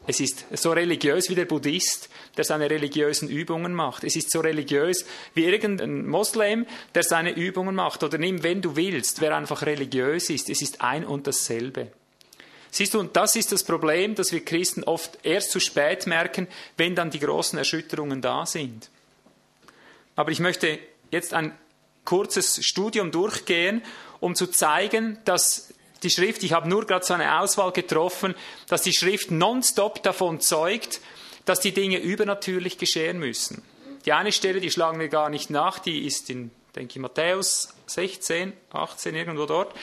Es 0.10 0.20
ist 0.20 0.44
so 0.54 0.72
religiös 0.72 1.30
wie 1.30 1.36
der 1.36 1.46
Buddhist, 1.46 2.10
der 2.36 2.44
seine 2.44 2.68
religiösen 2.68 3.30
Übungen 3.30 3.76
macht. 3.76 4.04
Es 4.04 4.16
ist 4.16 4.32
so 4.32 4.40
religiös 4.40 5.06
wie 5.36 5.46
irgendein 5.46 6.08
Moslem, 6.08 6.66
der 6.96 7.04
seine 7.04 7.36
Übungen 7.36 7.76
macht. 7.76 8.02
Oder 8.02 8.18
nimm, 8.18 8.42
wenn 8.42 8.60
du 8.60 8.76
willst, 8.76 9.22
wer 9.22 9.38
einfach 9.38 9.68
religiös 9.68 10.32
ist. 10.32 10.50
Es 10.50 10.64
ist 10.64 10.82
ein 10.82 11.06
und 11.06 11.28
dasselbe. 11.28 11.92
Siehst 12.72 12.96
du, 12.96 13.00
und 13.00 13.16
das 13.16 13.36
ist 13.36 13.52
das 13.52 13.64
Problem, 13.64 14.16
dass 14.16 14.32
wir 14.32 14.44
Christen 14.44 14.84
oft 14.84 15.20
erst 15.22 15.52
zu 15.52 15.60
spät 15.60 16.08
merken, 16.08 16.48
wenn 16.76 16.96
dann 16.96 17.12
die 17.12 17.20
großen 17.20 17.60
Erschütterungen 17.60 18.20
da 18.20 18.48
sind. 18.48 18.90
Aber 20.16 20.32
ich 20.32 20.40
möchte 20.40 20.80
jetzt 21.12 21.36
ein 21.36 21.56
kurzes 22.04 22.66
Studium 22.66 23.12
durchgehen, 23.12 23.84
um 24.22 24.34
zu 24.34 24.48
zeigen, 24.48 25.20
dass 25.26 25.72
die 26.04 26.10
Schrift, 26.10 26.44
ich 26.44 26.54
habe 26.54 26.70
nur 26.70 26.86
gerade 26.86 27.06
so 27.06 27.14
eine 27.14 27.40
Auswahl 27.40 27.72
getroffen, 27.72 28.36
dass 28.68 28.82
die 28.82 28.94
Schrift 28.94 29.32
nonstop 29.32 30.02
davon 30.04 30.40
zeugt, 30.40 31.02
dass 31.46 31.60
die 31.60 31.74
Dinge 31.74 31.98
übernatürlich 31.98 32.78
geschehen 32.78 33.20
müssen. 33.20 33.64
Die 34.06 34.14
eine 34.14 34.32
Stelle, 34.32 34.62
die 34.62 34.72
schlagen 34.72 35.00
wir 35.00 35.10
gar 35.10 35.30
nicht 35.30 35.50
nach, 35.50 35.80
die 35.80 36.06
ist 36.06 36.30
in, 36.30 36.52
denke 36.76 36.94
ich, 36.94 37.00
Matthäus 37.00 37.74
16, 37.88 38.54
18, 38.72 39.16
irgendwo 39.16 39.46
dort. 39.46 39.76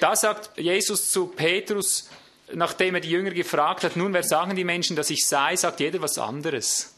Da 0.00 0.14
sagt 0.16 0.58
Jesus 0.58 1.10
zu 1.10 1.26
Petrus, 1.26 2.08
nachdem 2.52 2.94
er 2.94 3.00
die 3.00 3.10
Jünger 3.10 3.32
gefragt 3.32 3.84
hat, 3.84 3.96
nun, 3.96 4.12
wer 4.12 4.22
sagen 4.22 4.56
die 4.56 4.64
Menschen, 4.64 4.96
dass 4.96 5.10
ich 5.10 5.26
sei, 5.26 5.56
sagt 5.56 5.80
jeder 5.80 6.00
was 6.00 6.18
anderes. 6.18 6.94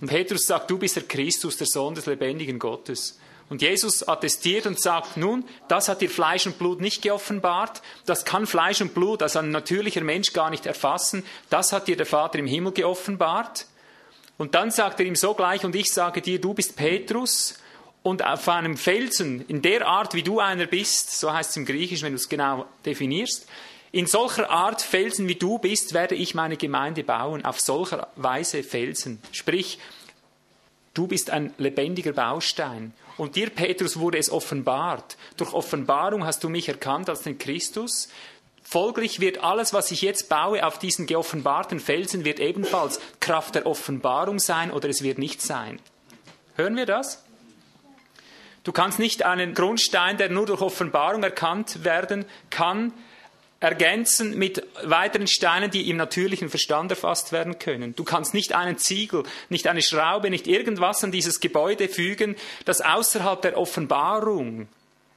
Und 0.00 0.08
Petrus 0.08 0.46
sagt, 0.46 0.70
du 0.70 0.78
bist 0.78 0.96
der 0.96 1.02
Christus, 1.02 1.56
der 1.56 1.66
Sohn 1.66 1.94
des 1.94 2.06
lebendigen 2.06 2.58
Gottes. 2.58 3.18
Und 3.50 3.60
Jesus 3.60 4.06
attestiert 4.08 4.66
und 4.66 4.80
sagt, 4.80 5.16
nun, 5.16 5.44
das 5.68 5.88
hat 5.88 6.00
dir 6.00 6.08
Fleisch 6.08 6.46
und 6.46 6.58
Blut 6.58 6.80
nicht 6.80 7.02
geoffenbart, 7.02 7.82
das 8.06 8.24
kann 8.24 8.46
Fleisch 8.46 8.80
und 8.80 8.94
Blut 8.94 9.22
als 9.22 9.36
ein 9.36 9.50
natürlicher 9.50 10.02
Mensch 10.02 10.32
gar 10.32 10.48
nicht 10.48 10.64
erfassen, 10.66 11.24
das 11.50 11.72
hat 11.72 11.88
dir 11.88 11.96
der 11.96 12.06
Vater 12.06 12.38
im 12.38 12.46
Himmel 12.46 12.72
geoffenbart. 12.72 13.66
Und 14.38 14.54
dann 14.54 14.70
sagt 14.70 15.00
er 15.00 15.06
ihm 15.06 15.16
sogleich, 15.16 15.64
und 15.64 15.76
ich 15.76 15.92
sage 15.92 16.22
dir, 16.22 16.40
du 16.40 16.54
bist 16.54 16.76
Petrus, 16.76 17.58
und 18.02 18.24
auf 18.24 18.48
einem 18.48 18.76
Felsen, 18.76 19.44
in 19.46 19.62
der 19.62 19.86
Art, 19.86 20.14
wie 20.14 20.22
du 20.22 20.40
einer 20.40 20.66
bist, 20.66 21.18
so 21.18 21.32
heißt 21.32 21.50
es 21.50 21.56
im 21.56 21.66
Griechischen, 21.66 22.06
wenn 22.06 22.12
du 22.12 22.16
es 22.16 22.28
genau 22.28 22.66
definierst, 22.86 23.46
in 23.92 24.06
solcher 24.06 24.48
Art 24.50 24.82
Felsen, 24.82 25.26
wie 25.28 25.34
du 25.34 25.58
bist, 25.58 25.94
werde 25.94 26.14
ich 26.14 26.34
meine 26.34 26.56
Gemeinde 26.56 27.02
bauen, 27.02 27.44
auf 27.44 27.60
solcher 27.60 28.08
Weise 28.14 28.62
Felsen. 28.62 29.20
Sprich, 29.32 29.78
du 30.94 31.06
bist 31.06 31.30
ein 31.30 31.52
lebendiger 31.58 32.12
Baustein. 32.12 32.92
Und 33.16 33.36
dir, 33.36 33.50
Petrus, 33.50 33.98
wurde 33.98 34.18
es 34.18 34.30
offenbart. 34.30 35.16
Durch 35.36 35.52
Offenbarung 35.52 36.24
hast 36.24 36.42
du 36.42 36.48
mich 36.48 36.68
erkannt 36.68 37.08
als 37.08 37.22
den 37.22 37.38
Christus. 37.38 38.08
Folglich 38.62 39.20
wird 39.20 39.42
alles, 39.42 39.72
was 39.72 39.90
ich 39.90 40.02
jetzt 40.02 40.28
baue 40.28 40.64
auf 40.64 40.78
diesen 40.78 41.06
geoffenbarten 41.06 41.80
Felsen, 41.80 42.24
wird 42.24 42.40
ebenfalls 42.40 43.00
Kraft 43.18 43.56
der 43.56 43.66
Offenbarung 43.66 44.38
sein 44.38 44.70
oder 44.70 44.88
es 44.88 45.02
wird 45.02 45.18
nicht 45.18 45.42
sein. 45.42 45.80
Hören 46.54 46.76
wir 46.76 46.86
das? 46.86 47.24
Du 48.62 48.72
kannst 48.72 48.98
nicht 48.98 49.24
einen 49.24 49.54
Grundstein, 49.54 50.18
der 50.18 50.30
nur 50.30 50.46
durch 50.46 50.60
Offenbarung 50.60 51.22
erkannt 51.22 51.84
werden 51.84 52.26
kann, 52.50 52.92
ergänzen 53.60 54.38
mit 54.38 54.66
weiteren 54.82 55.26
Steinen, 55.26 55.70
die 55.70 55.90
im 55.90 55.98
natürlichen 55.98 56.48
Verstand 56.48 56.90
erfasst 56.90 57.30
werden 57.30 57.58
können. 57.58 57.94
Du 57.94 58.04
kannst 58.04 58.32
nicht 58.32 58.54
einen 58.54 58.78
Ziegel, 58.78 59.24
nicht 59.50 59.66
eine 59.66 59.82
Schraube, 59.82 60.30
nicht 60.30 60.46
irgendwas 60.46 61.04
an 61.04 61.12
dieses 61.12 61.40
Gebäude 61.40 61.88
fügen, 61.88 62.36
das 62.64 62.80
außerhalb 62.80 63.42
der 63.42 63.58
Offenbarung 63.58 64.68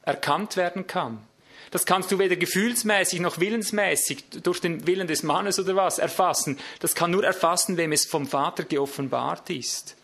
erkannt 0.03 0.57
werden 0.57 0.87
kann. 0.87 1.19
Das 1.71 1.85
kannst 1.85 2.11
du 2.11 2.19
weder 2.19 2.35
gefühlsmäßig 2.35 3.21
noch 3.21 3.39
willensmäßig 3.39 4.25
durch 4.43 4.59
den 4.59 4.85
Willen 4.85 5.07
des 5.07 5.23
Mannes 5.23 5.57
oder 5.57 5.75
was 5.75 5.97
erfassen. 5.97 6.59
Das 6.81 6.93
kann 6.93 7.09
nur 7.09 7.23
erfassen, 7.23 7.77
wem 7.77 7.93
es 7.93 8.05
vom 8.05 8.27
Vater 8.27 8.63
geoffenbart 8.63 9.49
ist. 9.49 9.95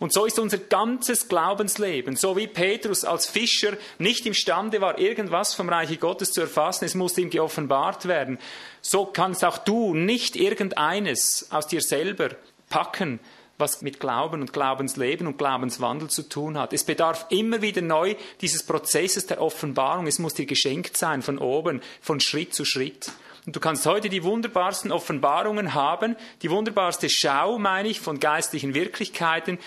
Und 0.00 0.12
so 0.12 0.26
ist 0.26 0.38
unser 0.38 0.58
ganzes 0.58 1.28
Glaubensleben, 1.28 2.14
so 2.14 2.36
wie 2.36 2.46
Petrus 2.46 3.04
als 3.04 3.26
Fischer 3.26 3.72
nicht 3.98 4.26
imstande 4.26 4.80
war, 4.80 4.98
irgendwas 4.98 5.54
vom 5.54 5.68
Reiche 5.68 5.96
Gottes 5.96 6.30
zu 6.30 6.40
erfassen, 6.40 6.84
es 6.84 6.94
musste 6.94 7.20
ihm 7.20 7.30
geoffenbart 7.30 8.06
werden, 8.06 8.38
so 8.80 9.06
kannst 9.06 9.44
auch 9.44 9.58
du 9.58 9.94
nicht 9.94 10.36
irgendeines 10.36 11.48
aus 11.50 11.66
dir 11.66 11.80
selber 11.80 12.30
packen, 12.68 13.18
was 13.58 13.82
mit 13.82 13.98
Glauben 13.98 14.40
und 14.40 14.52
Glaubensleben 14.52 15.26
und 15.26 15.36
Glaubenswandel 15.36 16.08
zu 16.08 16.28
tun 16.28 16.56
hat. 16.56 16.72
Es 16.72 16.84
bedarf 16.84 17.26
immer 17.30 17.60
wieder 17.60 17.82
neu 17.82 18.14
dieses 18.40 18.62
Prozesses 18.62 19.26
der 19.26 19.42
Offenbarung. 19.42 20.06
Es 20.06 20.20
muss 20.20 20.34
dir 20.34 20.46
geschenkt 20.46 20.96
sein 20.96 21.22
von 21.22 21.38
oben, 21.38 21.82
von 22.00 22.20
Schritt 22.20 22.54
zu 22.54 22.64
Schritt. 22.64 23.10
Und 23.46 23.56
du 23.56 23.60
kannst 23.60 23.86
heute 23.86 24.08
die 24.08 24.22
wunderbarsten 24.22 24.92
Offenbarungen 24.92 25.74
haben, 25.74 26.16
die 26.42 26.50
wunderbarste 26.50 27.08
Schau, 27.10 27.58
meine 27.58 27.88
ich, 27.88 27.98
von 27.98 28.20
geistlichen 28.20 28.74
Wirklichkeiten, 28.74 29.58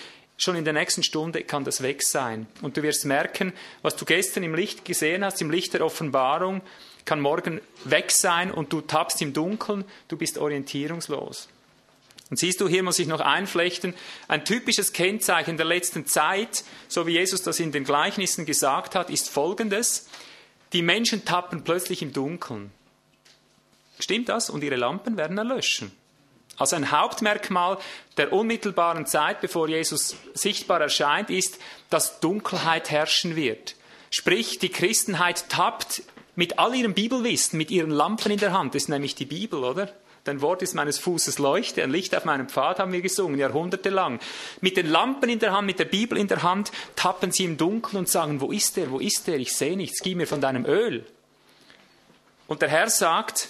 schon 0.41 0.56
in 0.56 0.65
der 0.65 0.73
nächsten 0.73 1.04
Stunde 1.04 1.43
kann 1.43 1.63
das 1.63 1.82
weg 1.84 2.01
sein. 2.04 2.47
Und 2.62 2.75
du 2.75 2.84
wirst 2.84 3.06
merken, 3.06 3.54
was 3.84 3.95
du 3.95 4.06
gestern 4.06 4.43
im 4.43 4.56
Licht 4.56 4.84
gesehen 4.86 5.23
hast, 5.23 5.41
im 5.41 5.51
Licht 5.51 5.73
der 5.73 5.86
Offenbarung, 5.86 6.62
kann 7.06 7.21
morgen 7.21 7.62
weg 7.86 8.12
sein 8.12 8.51
und 8.51 8.73
du 8.73 8.82
tappst 8.82 9.21
im 9.21 9.34
Dunkeln, 9.34 9.86
du 10.08 10.17
bist 10.17 10.38
orientierungslos. 10.38 11.47
Und 12.30 12.38
siehst 12.38 12.62
du, 12.62 12.67
hier 12.67 12.82
muss 12.82 12.99
ich 12.99 13.08
noch 13.08 13.19
einflechten, 13.19 13.93
ein 14.27 14.45
typisches 14.45 14.93
Kennzeichen 14.93 15.58
der 15.58 15.65
letzten 15.65 16.06
Zeit, 16.06 16.63
so 16.88 17.06
wie 17.06 17.13
Jesus 17.13 17.43
das 17.43 17.60
in 17.60 17.71
den 17.71 17.84
Gleichnissen 17.84 18.45
gesagt 18.45 18.95
hat, 18.95 19.10
ist 19.10 19.30
folgendes. 19.30 20.08
Die 20.73 20.82
Menschen 20.82 21.25
tappen 21.25 21.63
plötzlich 21.63 22.01
im 22.01 22.13
Dunkeln. 22.13 22.71
Stimmt 23.99 24.30
das? 24.30 24.49
Und 24.49 24.63
ihre 24.63 24.77
Lampen 24.77 25.17
werden 25.17 25.38
erlöschen. 25.38 25.91
Also 26.62 26.76
ein 26.76 26.91
Hauptmerkmal 26.91 27.80
der 28.17 28.32
unmittelbaren 28.32 29.08
Zeit, 29.08 29.41
bevor 29.41 29.67
Jesus 29.67 30.15
sichtbar 30.36 30.80
erscheint, 30.80 31.32
ist, 31.32 31.58
dass 31.89 32.19
Dunkelheit 32.19 32.91
herrschen 32.91 33.36
wird. 33.36 33.76
Sprich, 34.12 34.60
die 34.60 34.69
Christenheit 34.69 35.50
tappt 35.50 36.04
mit 36.36 36.60
all 36.60 36.76
ihrem 36.76 36.93
Bibelwissen, 36.93 37.58
mit 37.58 37.71
ihren 37.71 37.89
Lampen 37.89 38.32
in 38.32 38.38
der 38.38 38.54
Hand. 38.54 38.76
Das 38.76 38.84
ist 38.84 38.89
nämlich 38.89 39.15
die 39.15 39.26
Bibel, 39.26 39.63
oder? 39.63 39.91
Dein 40.24 40.41
Wort 40.41 40.62
ist 40.62 40.76
meines 40.76 41.00
Fußes 41.00 41.39
Leuchte, 41.39 41.82
ein 41.82 41.89
Licht 41.89 42.15
auf 42.15 42.26
meinem 42.26 42.47
Pfad 42.47 42.78
haben 42.78 42.91
wir 42.91 43.02
gesungen, 43.02 43.39
jahrhundertelang. 43.39 44.19
Mit 44.62 44.78
den 44.78 44.86
Lampen 44.86 45.30
in 45.30 45.39
der 45.39 45.54
Hand, 45.54 45.65
mit 45.65 45.80
der 45.80 45.86
Bibel 45.86 46.15
in 46.15 46.28
der 46.28 46.43
Hand, 46.43 46.71
tappen 46.95 47.32
sie 47.32 47.45
im 47.45 47.58
Dunkeln 47.58 47.97
und 47.97 48.08
sagen, 48.08 48.39
wo 48.39 48.52
ist 48.52 48.78
der, 48.78 48.91
wo 48.91 49.00
ist 49.00 49.26
der, 49.26 49.39
ich 49.39 49.58
sehe 49.58 49.76
nichts, 49.76 50.04
gib 50.04 50.15
mir 50.15 50.28
von 50.28 50.41
deinem 50.41 50.67
Öl. 50.67 51.08
Und 52.45 52.62
der 52.62 52.69
Herr 52.69 52.91
sagt, 52.91 53.50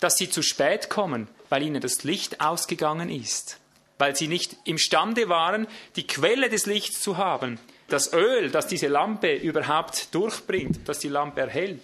dass 0.00 0.16
sie 0.16 0.30
zu 0.30 0.42
spät 0.42 0.90
kommen, 0.90 1.28
weil 1.48 1.62
ihnen 1.62 1.80
das 1.80 2.04
Licht 2.04 2.40
ausgegangen 2.40 3.10
ist, 3.10 3.58
weil 3.98 4.16
sie 4.16 4.28
nicht 4.28 4.56
imstande 4.64 5.28
waren, 5.28 5.66
die 5.96 6.06
Quelle 6.06 6.48
des 6.48 6.66
Lichts 6.66 7.00
zu 7.00 7.18
haben, 7.18 7.58
das 7.88 8.12
Öl, 8.12 8.50
das 8.50 8.66
diese 8.66 8.88
Lampe 8.88 9.34
überhaupt 9.34 10.14
durchbringt, 10.14 10.88
das 10.88 11.00
die 11.00 11.08
Lampe 11.08 11.40
erhält. 11.40 11.82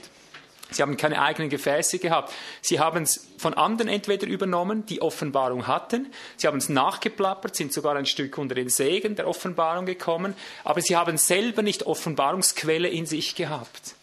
Sie 0.70 0.83
haben 0.83 0.96
keine 0.96 1.22
eigenen 1.22 1.48
Gefäße 1.48 2.00
gehabt. 2.00 2.33
Sie 2.61 2.81
haben 2.81 3.05
es 3.05 3.29
von 3.38 3.55
anderen 3.55 3.88
entweder 3.88 4.26
übernommen, 4.26 4.85
die 4.87 5.00
Offenbarung 5.00 5.68
hatten. 5.68 6.12
Sie 6.37 6.48
haben 6.48 6.59
es 6.59 6.68
nachgeplappert, 6.68 7.55
sind 7.55 7.72
sogar 7.72 7.94
ein 7.94 8.07
Stück 8.07 8.37
unter 8.37 8.57
den 8.57 8.68
Segen 8.68 9.14
der 9.14 9.29
Offenbarung 9.29 9.87
gekommen. 9.87 10.35
Aber 10.64 10.81
sie 10.81 10.96
haben 10.96 11.18
selber 11.18 11.62
nicht 11.62 11.85
Offenbarungsquelle 11.85 12.88
in 12.88 13.07
sich 13.07 13.37
gehabt. 13.37 13.94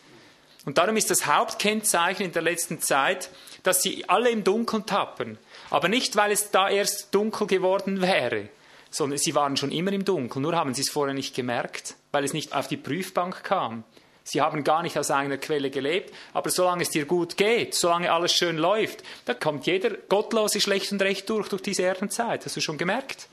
Und 0.66 0.78
darum 0.78 0.96
ist 0.96 1.12
das 1.12 1.26
Hauptkennzeichen 1.26 2.26
in 2.26 2.32
der 2.32 2.42
letzten 2.42 2.80
Zeit, 2.80 3.30
dass 3.64 3.82
sie 3.82 4.08
alle 4.08 4.30
im 4.30 4.44
Dunkeln 4.44 4.86
tappen. 4.86 5.38
Aber 5.70 5.88
nicht, 5.88 6.16
weil 6.16 6.32
es 6.32 6.52
da 6.52 6.70
erst 6.70 7.14
dunkel 7.16 7.48
geworden 7.48 8.02
wäre, 8.02 8.50
sondern 8.92 9.18
sie 9.18 9.34
waren 9.34 9.58
schon 9.58 9.72
immer 9.72 9.92
im 9.92 10.06
Dunkeln, 10.06 10.44
nur 10.44 10.56
haben 10.56 10.74
sie 10.74 10.82
es 10.82 10.90
vorher 10.90 11.16
nicht 11.16 11.36
gemerkt, 11.36 11.96
weil 12.12 12.24
es 12.24 12.34
nicht 12.34 12.54
auf 12.54 12.68
die 12.68 12.78
Prüfbank 12.78 13.44
kam. 13.44 13.84
Sie 14.26 14.40
haben 14.40 14.64
gar 14.64 14.84
nicht 14.84 14.98
aus 14.98 15.12
eigener 15.12 15.38
Quelle 15.38 15.70
gelebt, 15.70 16.14
aber 16.34 16.50
solange 16.50 16.84
es 16.84 16.90
dir 16.90 17.06
gut 17.06 17.36
geht, 17.36 17.76
solange 17.76 18.12
alles 18.12 18.34
schön 18.34 18.58
läuft, 18.58 19.04
da 19.26 19.34
kommt 19.34 19.66
jeder 19.66 19.90
Gottlose 19.90 20.62
schlecht 20.62 20.92
und 20.92 21.02
recht 21.02 21.30
durch, 21.30 21.50
durch 21.50 21.62
diese 21.62 21.84
Erdenzeit. 21.84 22.46
Hast 22.46 22.56
du 22.56 22.62
schon 22.62 22.78
gemerkt? 22.78 23.28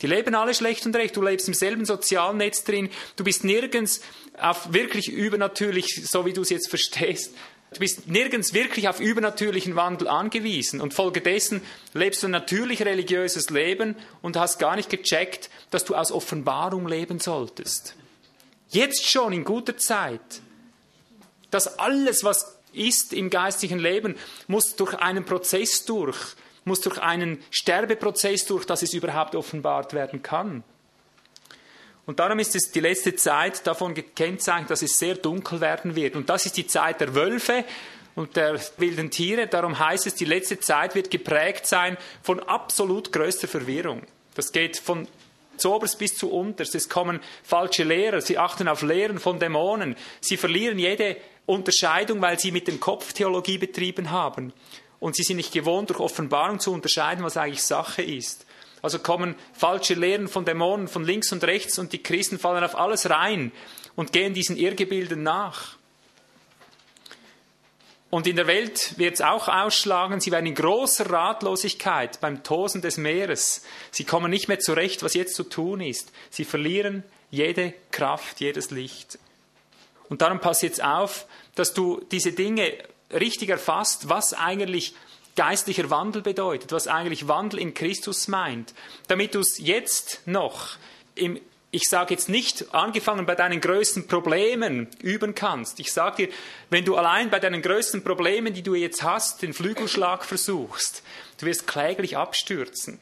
Die 0.00 0.06
leben 0.06 0.34
alle 0.34 0.54
schlecht 0.54 0.86
und 0.86 0.96
recht. 0.96 1.14
Du 1.14 1.22
lebst 1.22 1.46
im 1.48 1.52
selben 1.52 1.84
sozialen 1.84 2.38
Netz 2.38 2.64
drin. 2.64 2.88
Du 3.16 3.24
bist 3.24 3.44
nirgends 3.44 4.00
auf 4.40 4.72
wirklich 4.72 5.10
übernatürlich, 5.10 6.08
so 6.08 6.24
wie 6.24 6.32
du 6.32 6.40
es 6.40 6.48
jetzt 6.48 6.70
verstehst, 6.70 7.34
Du 7.72 7.78
bist 7.78 8.08
nirgends 8.08 8.52
wirklich 8.52 8.88
auf 8.88 8.98
übernatürlichen 8.98 9.76
Wandel 9.76 10.08
angewiesen 10.08 10.80
und 10.80 10.92
folgedessen 10.92 11.62
lebst 11.94 12.22
du 12.22 12.26
ein 12.26 12.32
natürlich 12.32 12.84
religiöses 12.84 13.50
Leben 13.50 13.94
und 14.22 14.36
hast 14.36 14.58
gar 14.58 14.74
nicht 14.74 14.90
gecheckt, 14.90 15.50
dass 15.70 15.84
du 15.84 15.94
aus 15.94 16.10
Offenbarung 16.10 16.88
leben 16.88 17.20
solltest. 17.20 17.94
Jetzt 18.70 19.08
schon 19.08 19.32
in 19.32 19.44
guter 19.44 19.76
Zeit. 19.76 20.20
dass 21.50 21.78
alles, 21.78 22.24
was 22.24 22.58
ist 22.72 23.12
im 23.12 23.30
geistlichen 23.30 23.78
Leben, 23.78 24.16
muss 24.46 24.76
durch 24.76 24.94
einen 24.94 25.24
Prozess 25.24 25.84
durch, 25.84 26.16
muss 26.64 26.80
durch 26.80 26.98
einen 26.98 27.42
Sterbeprozess 27.50 28.46
durch, 28.46 28.64
dass 28.64 28.82
es 28.82 28.94
überhaupt 28.94 29.34
offenbart 29.34 29.92
werden 29.92 30.22
kann. 30.22 30.62
Und 32.10 32.18
darum 32.18 32.40
ist 32.40 32.56
es 32.56 32.72
die 32.72 32.80
letzte 32.80 33.14
Zeit 33.14 33.64
davon 33.68 33.94
gekennzeichnet, 33.94 34.68
dass 34.68 34.82
es 34.82 34.98
sehr 34.98 35.14
dunkel 35.14 35.60
werden 35.60 35.94
wird. 35.94 36.16
Und 36.16 36.28
das 36.28 36.44
ist 36.44 36.56
die 36.56 36.66
Zeit 36.66 37.00
der 37.00 37.14
Wölfe 37.14 37.64
und 38.16 38.34
der 38.34 38.58
wilden 38.78 39.12
Tiere. 39.12 39.46
Darum 39.46 39.78
heißt 39.78 40.08
es, 40.08 40.16
die 40.16 40.24
letzte 40.24 40.58
Zeit 40.58 40.96
wird 40.96 41.12
geprägt 41.12 41.68
sein 41.68 41.96
von 42.24 42.40
absolut 42.40 43.12
größter 43.12 43.46
Verwirrung. 43.46 44.02
Das 44.34 44.50
geht 44.50 44.76
von 44.76 45.06
zoberst 45.56 46.00
bis 46.00 46.16
zu 46.16 46.32
unterst. 46.32 46.74
Es 46.74 46.88
kommen 46.88 47.20
falsche 47.44 47.84
Lehrer. 47.84 48.20
Sie 48.20 48.38
achten 48.38 48.66
auf 48.66 48.82
Lehren 48.82 49.20
von 49.20 49.38
Dämonen. 49.38 49.94
Sie 50.20 50.36
verlieren 50.36 50.80
jede 50.80 51.16
Unterscheidung, 51.46 52.20
weil 52.20 52.40
sie 52.40 52.50
mit 52.50 52.66
dem 52.66 52.80
Kopf 52.80 53.12
Theologie 53.12 53.58
betrieben 53.58 54.10
haben. 54.10 54.52
Und 54.98 55.14
sie 55.14 55.22
sind 55.22 55.36
nicht 55.36 55.52
gewohnt, 55.52 55.90
durch 55.90 56.00
Offenbarung 56.00 56.58
zu 56.58 56.72
unterscheiden, 56.72 57.22
was 57.22 57.36
eigentlich 57.36 57.62
Sache 57.62 58.02
ist. 58.02 58.46
Also 58.82 58.98
kommen 58.98 59.34
falsche 59.52 59.94
Lehren 59.94 60.28
von 60.28 60.44
Dämonen 60.44 60.88
von 60.88 61.04
links 61.04 61.32
und 61.32 61.44
rechts 61.44 61.78
und 61.78 61.92
die 61.92 62.02
Christen 62.02 62.38
fallen 62.38 62.64
auf 62.64 62.76
alles 62.76 63.10
rein 63.10 63.52
und 63.96 64.12
gehen 64.12 64.34
diesen 64.34 64.56
Irrgebilden 64.56 65.22
nach. 65.22 65.76
Und 68.10 68.26
in 68.26 68.34
der 68.34 68.48
Welt 68.48 68.98
wird 68.98 69.14
es 69.14 69.20
auch 69.20 69.46
ausschlagen, 69.46 70.20
sie 70.20 70.32
werden 70.32 70.46
in 70.46 70.56
großer 70.56 71.08
Ratlosigkeit 71.08 72.20
beim 72.20 72.42
Tosen 72.42 72.82
des 72.82 72.96
Meeres. 72.96 73.62
Sie 73.92 74.04
kommen 74.04 74.30
nicht 74.30 74.48
mehr 74.48 74.58
zurecht, 74.58 75.04
was 75.04 75.14
jetzt 75.14 75.36
zu 75.36 75.44
tun 75.44 75.80
ist. 75.80 76.10
Sie 76.28 76.44
verlieren 76.44 77.04
jede 77.30 77.72
Kraft, 77.92 78.40
jedes 78.40 78.72
Licht. 78.72 79.18
Und 80.08 80.22
darum 80.22 80.40
pass 80.40 80.62
jetzt 80.62 80.82
auf, 80.82 81.26
dass 81.54 81.72
du 81.72 82.04
diese 82.10 82.32
Dinge 82.32 82.72
richtig 83.12 83.48
erfasst, 83.48 84.08
was 84.08 84.34
eigentlich 84.34 84.94
geistlicher 85.36 85.90
Wandel 85.90 86.22
bedeutet, 86.22 86.72
was 86.72 86.86
eigentlich 86.86 87.28
Wandel 87.28 87.60
in 87.60 87.74
Christus 87.74 88.28
meint, 88.28 88.74
damit 89.08 89.34
du 89.34 89.40
es 89.40 89.58
jetzt 89.58 90.20
noch 90.26 90.76
im 91.14 91.40
ich 91.72 91.88
sage 91.88 92.14
jetzt 92.14 92.28
nicht, 92.28 92.74
angefangen 92.74 93.26
bei 93.26 93.36
deinen 93.36 93.60
größten 93.60 94.08
Problemen 94.08 94.88
üben 95.02 95.34
kannst. 95.34 95.78
Ich 95.78 95.92
sage 95.92 96.26
dir, 96.26 96.32
wenn 96.68 96.84
du 96.84 96.96
allein 96.96 97.30
bei 97.30 97.38
deinen 97.38 97.62
größten 97.62 98.02
Problemen, 98.02 98.52
die 98.52 98.62
du 98.62 98.74
jetzt 98.74 99.04
hast, 99.04 99.42
den 99.42 99.52
Flügelschlag 99.52 100.24
versuchst, 100.24 101.02
du 101.38 101.46
wirst 101.46 101.68
kläglich 101.68 102.16
abstürzen. 102.16 102.98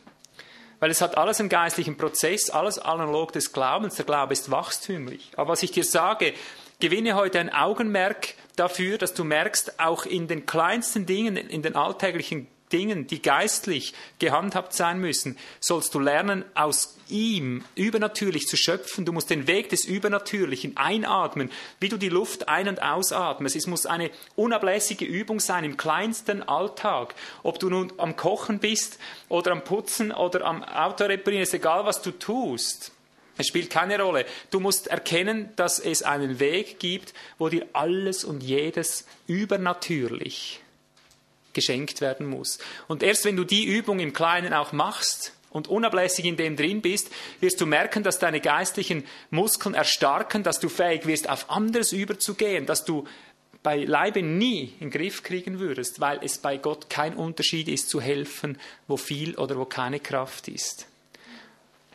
Weil 0.80 0.90
es 0.90 1.00
hat 1.00 1.16
alles 1.16 1.40
einen 1.40 1.48
geistlichen 1.48 1.96
Prozess, 1.96 2.50
alles 2.50 2.78
analog 2.78 3.32
des 3.32 3.52
Glaubens. 3.52 3.96
Der 3.96 4.04
Glaube 4.04 4.34
ist 4.34 4.50
wachstümlich. 4.50 5.30
Aber 5.36 5.52
was 5.52 5.62
ich 5.62 5.72
dir 5.72 5.82
sage, 5.82 6.34
gewinne 6.78 7.14
heute 7.14 7.40
ein 7.40 7.52
Augenmerk 7.52 8.34
dafür, 8.58 8.98
dass 8.98 9.14
du 9.14 9.24
merkst, 9.24 9.80
auch 9.80 10.06
in 10.06 10.28
den 10.28 10.46
kleinsten 10.46 11.06
Dingen, 11.06 11.36
in 11.36 11.62
den 11.62 11.76
alltäglichen 11.76 12.46
Dingen, 12.72 13.06
die 13.06 13.22
geistlich 13.22 13.94
gehandhabt 14.18 14.72
sein 14.74 14.98
müssen, 15.00 15.38
sollst 15.60 15.94
du 15.94 16.00
lernen, 16.00 16.44
aus 16.54 16.96
ihm 17.08 17.64
übernatürlich 17.74 18.46
zu 18.46 18.56
schöpfen. 18.56 19.04
Du 19.04 19.12
musst 19.12 19.30
den 19.30 19.46
Weg 19.46 19.70
des 19.70 19.84
Übernatürlichen 19.84 20.76
einatmen, 20.76 21.50
wie 21.80 21.88
du 21.88 21.96
die 21.96 22.10
Luft 22.10 22.48
ein- 22.48 22.68
und 22.68 22.82
ausatmest. 22.82 23.56
Es 23.56 23.66
muss 23.66 23.86
eine 23.86 24.10
unablässige 24.36 25.06
Übung 25.06 25.40
sein 25.40 25.64
im 25.64 25.76
kleinsten 25.76 26.42
Alltag. 26.42 27.14
Ob 27.42 27.58
du 27.58 27.70
nun 27.70 27.92
am 27.96 28.16
Kochen 28.16 28.58
bist 28.58 28.98
oder 29.28 29.52
am 29.52 29.64
Putzen 29.64 30.12
oder 30.12 30.44
am 30.44 30.62
Auto 30.62 31.04
reparieren, 31.04 31.42
ist 31.42 31.54
egal, 31.54 31.86
was 31.86 32.02
du 32.02 32.10
tust. 32.10 32.92
Es 33.38 33.46
spielt 33.46 33.70
keine 33.70 34.00
Rolle. 34.00 34.26
Du 34.50 34.60
musst 34.60 34.88
erkennen, 34.88 35.50
dass 35.56 35.78
es 35.78 36.02
einen 36.02 36.40
Weg 36.40 36.78
gibt, 36.80 37.14
wo 37.38 37.48
dir 37.48 37.66
alles 37.72 38.24
und 38.24 38.42
jedes 38.42 39.06
übernatürlich 39.26 40.60
geschenkt 41.52 42.00
werden 42.00 42.26
muss. 42.26 42.58
Und 42.88 43.02
erst 43.02 43.24
wenn 43.24 43.36
du 43.36 43.44
die 43.44 43.64
Übung 43.64 44.00
im 44.00 44.12
Kleinen 44.12 44.52
auch 44.52 44.72
machst 44.72 45.32
und 45.50 45.68
unablässig 45.68 46.24
in 46.24 46.36
dem 46.36 46.56
drin 46.56 46.82
bist, 46.82 47.10
wirst 47.40 47.60
du 47.60 47.66
merken, 47.66 48.02
dass 48.02 48.18
deine 48.18 48.40
geistlichen 48.40 49.04
Muskeln 49.30 49.74
erstarken, 49.74 50.42
dass 50.42 50.60
du 50.60 50.68
fähig 50.68 51.06
wirst, 51.06 51.28
auf 51.28 51.48
anderes 51.48 51.92
überzugehen, 51.92 52.66
dass 52.66 52.84
du 52.84 53.06
beileibe 53.62 54.22
nie 54.22 54.74
in 54.80 54.90
den 54.90 54.90
Griff 54.90 55.22
kriegen 55.22 55.58
würdest, 55.58 56.00
weil 56.00 56.20
es 56.22 56.38
bei 56.38 56.56
Gott 56.58 56.90
kein 56.90 57.14
Unterschied 57.14 57.68
ist 57.68 57.88
zu 57.88 58.00
helfen, 58.00 58.58
wo 58.86 58.96
viel 58.96 59.36
oder 59.36 59.56
wo 59.56 59.64
keine 59.64 60.00
Kraft 60.00 60.48
ist. 60.48 60.86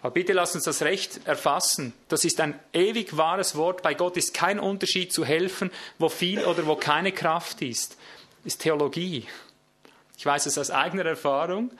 Aber 0.03 0.11
bitte 0.11 0.33
lass 0.33 0.53
uns 0.53 0.65
das 0.65 0.81
Recht 0.81 1.25
erfassen. 1.25 1.93
Das 2.09 2.25
ist 2.25 2.41
ein 2.41 2.59
ewig 2.73 3.15
wahres 3.15 3.55
Wort. 3.55 3.81
Bei 3.81 3.93
Gott 3.93 4.17
ist 4.17 4.33
kein 4.33 4.59
Unterschied 4.59 5.13
zu 5.13 5.23
helfen, 5.23 5.71
wo 5.97 6.09
viel 6.09 6.43
oder 6.43 6.67
wo 6.67 6.75
keine 6.75 7.13
Kraft 7.13 7.61
ist. 7.61 7.95
Das 8.43 8.53
ist 8.53 8.61
Theologie. 8.61 9.25
Ich 10.17 10.25
weiß 10.25 10.45
es 10.45 10.57
aus 10.57 10.71
eigener 10.71 11.05
Erfahrung. 11.05 11.71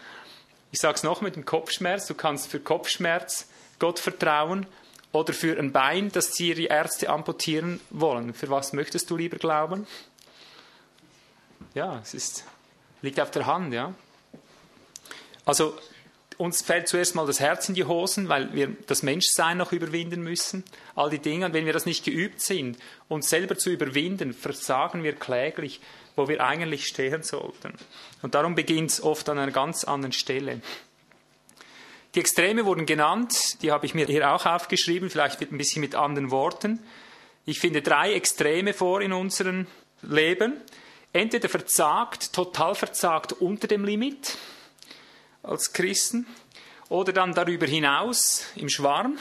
Ich 0.72 0.80
sage 0.80 0.96
es 0.96 1.04
noch 1.04 1.20
mit 1.20 1.36
dem 1.36 1.44
Kopfschmerz. 1.44 2.08
Du 2.08 2.14
kannst 2.14 2.48
für 2.48 2.62
Kopfschmerz 2.62 3.50
Gott 3.78 4.00
vertrauen 4.00 4.68
oder 5.12 5.34
für 5.34 5.60
ein 5.60 5.74
Bein, 5.74 6.10
das 6.10 6.32
dir 6.32 6.56
die 6.56 6.68
Ärzte 6.68 7.10
amputieren 7.10 7.82
wollen. 7.90 8.34
Für 8.34 8.50
was 8.50 8.72
möchtest 8.72 9.10
du 9.10 9.18
lieber 9.18 9.38
glauben? 9.38 9.86
Ja, 11.74 12.00
es 12.02 12.14
ist, 12.14 12.46
liegt 13.02 13.20
auf 13.20 13.32
der 13.32 13.48
Hand, 13.48 13.74
ja. 13.74 13.94
Also 15.44 15.78
uns 16.44 16.62
fällt 16.62 16.90
zuerst 16.90 17.16
mal 17.16 17.26
das 17.26 17.40
Herz 17.40 17.70
in 17.70 17.76
die 17.76 17.86
Hosen, 17.86 18.28
weil 18.28 18.54
wir 18.54 18.76
das 18.88 19.02
Menschsein 19.02 19.58
noch 19.58 19.72
überwinden 19.72 20.22
müssen. 20.22 20.66
All 20.94 21.10
die 21.10 21.20
Dinge. 21.20 21.46
Und 21.46 21.54
wenn 21.54 21.66
wir 21.66 21.72
das 21.72 21.86
nicht 21.86 22.04
geübt 22.04 22.42
sind, 22.42 22.78
uns 23.08 23.30
selber 23.30 23.58
zu 23.58 23.70
überwinden, 23.70 24.34
versagen 24.34 25.04
wir 25.04 25.14
kläglich, 25.14 25.80
wo 26.18 26.28
wir 26.28 26.44
eigentlich 26.44 26.86
stehen 26.86 27.24
sollten. 27.24 27.74
Und 28.22 28.36
darum 28.36 28.56
beginnt 28.56 28.92
es 28.92 29.02
oft 29.02 29.30
an 29.30 29.40
einer 29.40 29.54
ganz 29.54 29.86
anderen 29.86 30.12
Stelle. 30.12 30.60
Die 32.14 32.20
Extreme 32.20 32.66
wurden 32.66 32.86
genannt, 32.86 33.62
die 33.62 33.72
habe 33.72 33.86
ich 33.86 33.94
mir 33.94 34.06
hier 34.06 34.30
auch 34.30 34.46
aufgeschrieben, 34.46 35.10
vielleicht 35.10 35.40
ein 35.42 35.58
bisschen 35.58 35.80
mit 35.80 35.96
anderen 35.96 36.30
Worten. 36.30 36.80
Ich 37.46 37.62
finde 37.62 37.82
drei 37.82 38.14
Extreme 38.16 38.74
vor 38.74 39.00
in 39.00 39.14
unserem 39.14 39.66
Leben. 40.02 40.58
Entweder 41.14 41.48
verzagt, 41.48 42.34
total 42.34 42.76
verzagt 42.76 43.32
unter 43.32 43.68
dem 43.68 43.86
Limit, 43.86 44.38
als 45.44 45.74
Christen 45.74 46.26
oder 46.90 47.12
dann 47.14 47.34
darüber 47.34 47.68
hinaus 47.68 48.46
im 48.56 48.70
Schwarm 48.70 49.18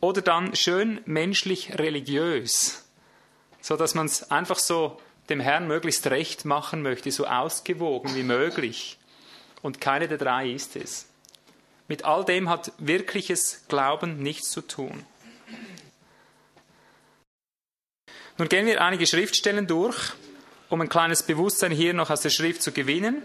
oder 0.00 0.20
dann 0.20 0.54
schön 0.54 1.00
menschlich 1.06 1.78
religiös, 1.78 2.84
so 3.60 3.76
dass 3.76 3.94
man 3.94 4.06
es 4.06 4.30
einfach 4.30 4.58
so 4.58 5.00
dem 5.28 5.40
Herrn 5.40 5.66
möglichst 5.66 6.06
recht 6.08 6.44
machen 6.44 6.82
möchte, 6.82 7.10
so 7.10 7.26
ausgewogen 7.26 8.14
wie 8.14 8.24
möglich. 8.24 8.98
Und 9.62 9.80
keine 9.80 10.08
der 10.08 10.18
drei 10.18 10.50
ist 10.50 10.76
es. 10.76 11.06
Mit 11.86 12.04
all 12.04 12.24
dem 12.24 12.48
hat 12.48 12.72
wirkliches 12.78 13.64
Glauben 13.68 14.18
nichts 14.18 14.50
zu 14.50 14.60
tun. 14.60 15.06
Nun 18.38 18.48
gehen 18.48 18.66
wir 18.66 18.82
einige 18.82 19.06
Schriftstellen 19.06 19.66
durch, 19.66 20.12
um 20.68 20.80
ein 20.80 20.88
kleines 20.88 21.22
Bewusstsein 21.22 21.70
hier 21.70 21.94
noch 21.94 22.10
aus 22.10 22.22
der 22.22 22.30
Schrift 22.30 22.62
zu 22.62 22.72
gewinnen 22.72 23.22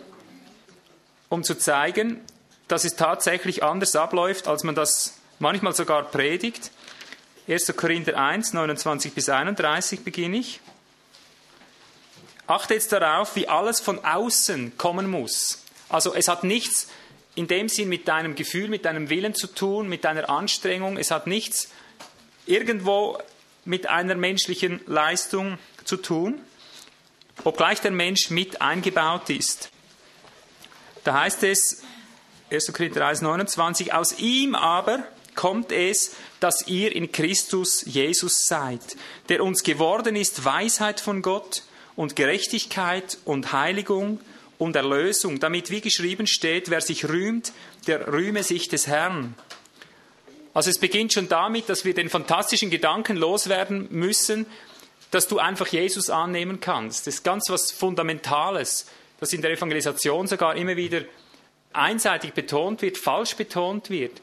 um 1.29 1.43
zu 1.43 1.55
zeigen, 1.57 2.21
dass 2.67 2.83
es 2.83 2.95
tatsächlich 2.95 3.63
anders 3.63 3.95
abläuft, 3.95 4.47
als 4.47 4.63
man 4.63 4.75
das 4.75 5.17
manchmal 5.39 5.73
sogar 5.73 6.03
predigt. 6.03 6.71
1. 7.47 7.73
Korinther 7.77 8.17
1, 8.17 8.53
29 8.53 9.13
bis 9.13 9.29
31 9.29 10.01
beginne 10.01 10.37
ich. 10.37 10.59
Achte 12.45 12.73
jetzt 12.73 12.91
darauf, 12.91 13.35
wie 13.35 13.47
alles 13.47 13.79
von 13.79 14.03
außen 14.03 14.77
kommen 14.77 15.09
muss. 15.09 15.63
Also 15.89 16.13
es 16.13 16.27
hat 16.27 16.43
nichts 16.43 16.87
in 17.35 17.47
dem 17.47 17.69
Sinn 17.69 17.89
mit 17.89 18.07
deinem 18.07 18.35
Gefühl, 18.35 18.67
mit 18.67 18.85
deinem 18.85 19.09
Willen 19.09 19.35
zu 19.35 19.47
tun, 19.47 19.87
mit 19.87 20.03
deiner 20.03 20.29
Anstrengung. 20.29 20.97
Es 20.97 21.11
hat 21.11 21.27
nichts 21.27 21.69
irgendwo 22.45 23.17
mit 23.63 23.87
einer 23.87 24.15
menschlichen 24.15 24.81
Leistung 24.87 25.57
zu 25.83 25.97
tun, 25.97 26.41
obgleich 27.43 27.81
der 27.81 27.91
Mensch 27.91 28.29
mit 28.29 28.61
eingebaut 28.61 29.29
ist. 29.29 29.69
Da 31.07 31.21
heißt 31.21 31.43
es, 31.43 31.83
1. 32.51 32.73
Korinther 32.73 33.07
1, 33.07 33.21
29, 33.21 33.93
aus 33.93 34.19
ihm 34.19 34.55
aber 34.55 35.07
kommt 35.35 35.71
es, 35.71 36.17
dass 36.41 36.67
ihr 36.67 36.93
in 36.93 37.13
Christus 37.13 37.85
Jesus 37.85 38.45
seid, 38.45 38.81
der 39.29 39.41
uns 39.41 39.63
geworden 39.63 40.17
ist 40.17 40.43
Weisheit 40.43 40.99
von 40.99 41.21
Gott 41.21 41.63
und 41.95 42.17
Gerechtigkeit 42.17 43.19
und 43.23 43.53
Heiligung 43.53 44.19
und 44.57 44.75
Erlösung, 44.75 45.39
damit 45.39 45.71
wie 45.71 45.79
geschrieben 45.79 46.27
steht, 46.27 46.69
wer 46.69 46.81
sich 46.81 47.07
rühmt, 47.07 47.53
der 47.87 48.11
rühme 48.11 48.43
sich 48.43 48.67
des 48.67 48.85
Herrn. 48.87 49.33
Also 50.53 50.69
es 50.69 50.77
beginnt 50.77 51.13
schon 51.13 51.29
damit, 51.29 51.69
dass 51.69 51.85
wir 51.85 51.93
den 51.93 52.09
fantastischen 52.09 52.69
Gedanken 52.69 53.15
loswerden 53.15 53.87
müssen, 53.91 54.45
dass 55.11 55.29
du 55.29 55.39
einfach 55.39 55.67
Jesus 55.67 56.09
annehmen 56.09 56.59
kannst. 56.59 57.07
Das 57.07 57.15
ist 57.15 57.23
ganz 57.23 57.45
was 57.47 57.71
Fundamentales 57.71 58.87
das 59.19 59.33
in 59.33 59.41
der 59.41 59.51
Evangelisation 59.51 60.27
sogar 60.27 60.55
immer 60.55 60.75
wieder 60.75 61.01
einseitig 61.73 62.33
betont 62.33 62.81
wird, 62.81 62.97
falsch 62.97 63.35
betont 63.35 63.89
wird. 63.89 64.21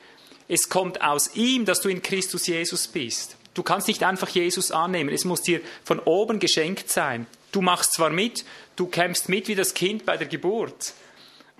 Es 0.49 0.69
kommt 0.69 1.03
aus 1.03 1.35
ihm, 1.35 1.65
dass 1.65 1.81
du 1.81 1.89
in 1.89 2.03
Christus 2.03 2.47
Jesus 2.47 2.89
bist. 2.89 3.37
Du 3.55 3.63
kannst 3.63 3.89
nicht 3.89 4.03
einfach 4.03 4.29
Jesus 4.29 4.73
annehmen. 4.73 5.11
Es 5.11 5.25
muss 5.25 5.43
dir 5.43 5.61
von 5.85 6.01
oben 6.01 6.41
geschenkt 6.41 6.91
sein. 6.91 7.27
Du 7.53 7.63
machst 7.63 7.95
zwar 7.95 8.11
mit, 8.11 8.45
du 8.77 8.87
kämpfst 8.87 9.29
mit 9.29 9.49
wie 9.49 9.55
das 9.55 9.75
Kind 9.75 10.05
bei 10.05 10.17
der 10.17 10.27
Geburt, 10.27 10.93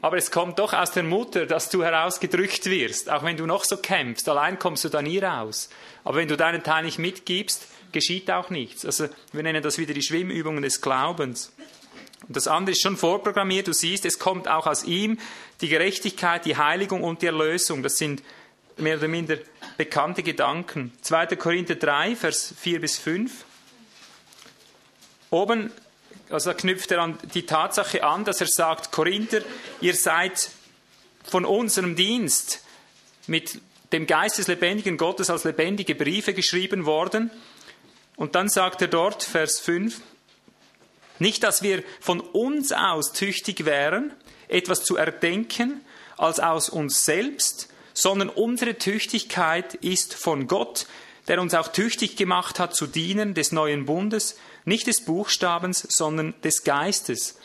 aber 0.05 0.19
es 0.19 0.31
kommt 0.31 0.59
doch 0.59 0.75
aus 0.75 0.91
der 0.91 1.03
Mutter, 1.03 1.47
dass 1.47 1.71
du 1.71 1.83
herausgedrückt 1.83 2.67
wirst. 2.67 3.09
Auch 3.09 3.23
wenn 3.23 3.39
du 3.39 3.47
noch 3.47 3.65
so 3.65 3.79
kämpfst, 3.79 4.29
allein 4.29 4.59
kommst 4.59 4.85
du 4.85 4.91
da 4.91 5.01
nie 5.01 5.19
raus. 5.19 5.71
Aber 6.03 6.19
wenn 6.19 6.29
du 6.29 6.37
deinen 6.37 6.63
Teil 6.63 6.85
nicht 6.85 6.99
mitgibst, 6.99 7.69
geschieht 7.91 8.31
auch 8.31 8.51
nichts. 8.51 8.85
Also 8.85 9.09
wir 9.33 9.43
nennen 9.43 9.63
das 9.63 9.79
wieder 9.79 9.95
die 9.95 10.03
Schwimmübungen 10.03 10.63
des 10.63 10.83
Glaubens. 10.83 11.55
Und 12.27 12.37
das 12.37 12.49
andere 12.49 12.73
ist 12.73 12.83
schon 12.83 12.97
vorprogrammiert. 12.97 13.69
Du 13.69 13.73
siehst, 13.73 14.05
es 14.05 14.19
kommt 14.19 14.49
auch 14.49 14.67
aus 14.67 14.85
ihm 14.85 15.19
die 15.61 15.69
Gerechtigkeit, 15.69 16.45
die 16.45 16.57
Heiligung 16.57 17.03
und 17.03 17.23
die 17.23 17.27
Erlösung. 17.27 17.83
Das 17.83 17.99
sind 17.99 18.23
mehr 18.77 18.99
oder 18.99 19.09
minder 19.09 19.37
bekannte 19.77 20.23
Gedanken. 20.23 20.93
2. 21.03 21.27
Korinther 21.37 21.75
3, 21.75 22.17
Vers 22.17 22.55
4 22.59 22.81
bis 22.81 22.99
5. 22.99 23.45
Oben, 25.31 25.73
also 26.31 26.55
knüpft 26.55 26.91
er 26.93 27.03
an 27.03 27.19
die 27.35 27.47
Tatsache 27.47 28.05
an, 28.05 28.25
dass 28.25 28.41
er 28.41 28.47
sagt, 28.47 28.93
Korinther, 28.93 29.43
ihr 29.81 29.95
seid 29.95 30.51
von 31.25 31.45
unserem 31.45 31.97
Dienst 31.97 32.63
mit 33.27 33.61
dem 33.93 34.07
Geist 34.07 34.39
des 34.39 34.49
lebendigen 34.49 34.97
Gottes 34.97 35.31
als 35.31 35.45
lebendige 35.45 35.95
Briefe 35.95 36.35
geschrieben 36.35 36.87
worden. 36.87 37.31
Und 38.17 38.35
dann 38.35 38.49
sagt 38.49 38.83
er 38.83 38.89
dort, 38.89 39.23
Vers 39.23 39.61
5, 39.61 40.01
nicht, 41.19 41.43
dass 41.43 41.63
wir 41.63 41.83
von 42.01 42.21
uns 42.21 42.73
aus 42.73 43.13
tüchtig 43.13 43.65
wären, 43.65 44.13
etwas 44.49 44.85
zu 44.85 44.97
erdenken, 44.97 45.81
als 46.17 46.41
aus 46.41 46.69
uns 46.69 47.05
selbst, 47.05 47.69
sondern 47.93 48.29
unsere 48.29 48.77
Tüchtigkeit 48.77 49.75
ist 49.75 50.15
von 50.15 50.47
Gott, 50.47 50.87
der 51.29 51.41
uns 51.41 51.55
auch 51.55 51.69
tüchtig 51.69 52.17
gemacht 52.17 52.59
hat 52.59 52.75
zu 52.75 52.87
dienen 52.87 53.35
des 53.35 53.53
neuen 53.53 53.87
Bundes, 53.87 54.37
nicht 54.65 54.87
des 54.87 55.05
Buchstabens, 55.05 55.87
sondern 55.89 56.35
des 56.43 56.65
Geistes. 56.65 57.39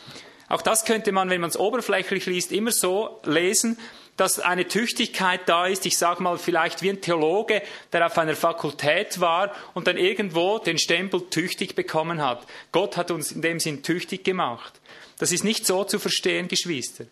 Auch 0.48 0.62
das 0.62 0.84
könnte 0.84 1.12
man, 1.12 1.30
wenn 1.30 1.40
man 1.40 1.50
es 1.50 1.58
oberflächlich 1.58 2.26
liest, 2.26 2.52
immer 2.52 2.72
so 2.72 3.20
lesen, 3.24 3.78
dass 4.16 4.38
eine 4.38 4.68
Tüchtigkeit 4.68 5.48
da 5.48 5.66
ist, 5.66 5.86
ich 5.86 5.96
sage 5.96 6.22
mal 6.22 6.38
vielleicht 6.38 6.82
wie 6.82 6.90
ein 6.90 7.00
Theologe, 7.00 7.62
der 7.92 8.06
auf 8.06 8.18
einer 8.18 8.36
Fakultät 8.36 9.20
war 9.20 9.52
und 9.74 9.86
dann 9.86 9.96
irgendwo 9.96 10.58
den 10.58 10.78
Stempel 10.78 11.22
tüchtig 11.30 11.74
bekommen 11.74 12.22
hat. 12.22 12.46
Gott 12.72 12.96
hat 12.96 13.10
uns 13.10 13.32
in 13.32 13.42
dem 13.42 13.60
Sinn 13.60 13.82
tüchtig 13.82 14.24
gemacht. 14.24 14.80
Das 15.18 15.32
ist 15.32 15.44
nicht 15.44 15.66
so 15.66 15.84
zu 15.84 15.98
verstehen, 15.98 16.48
Geschwister. 16.48 17.06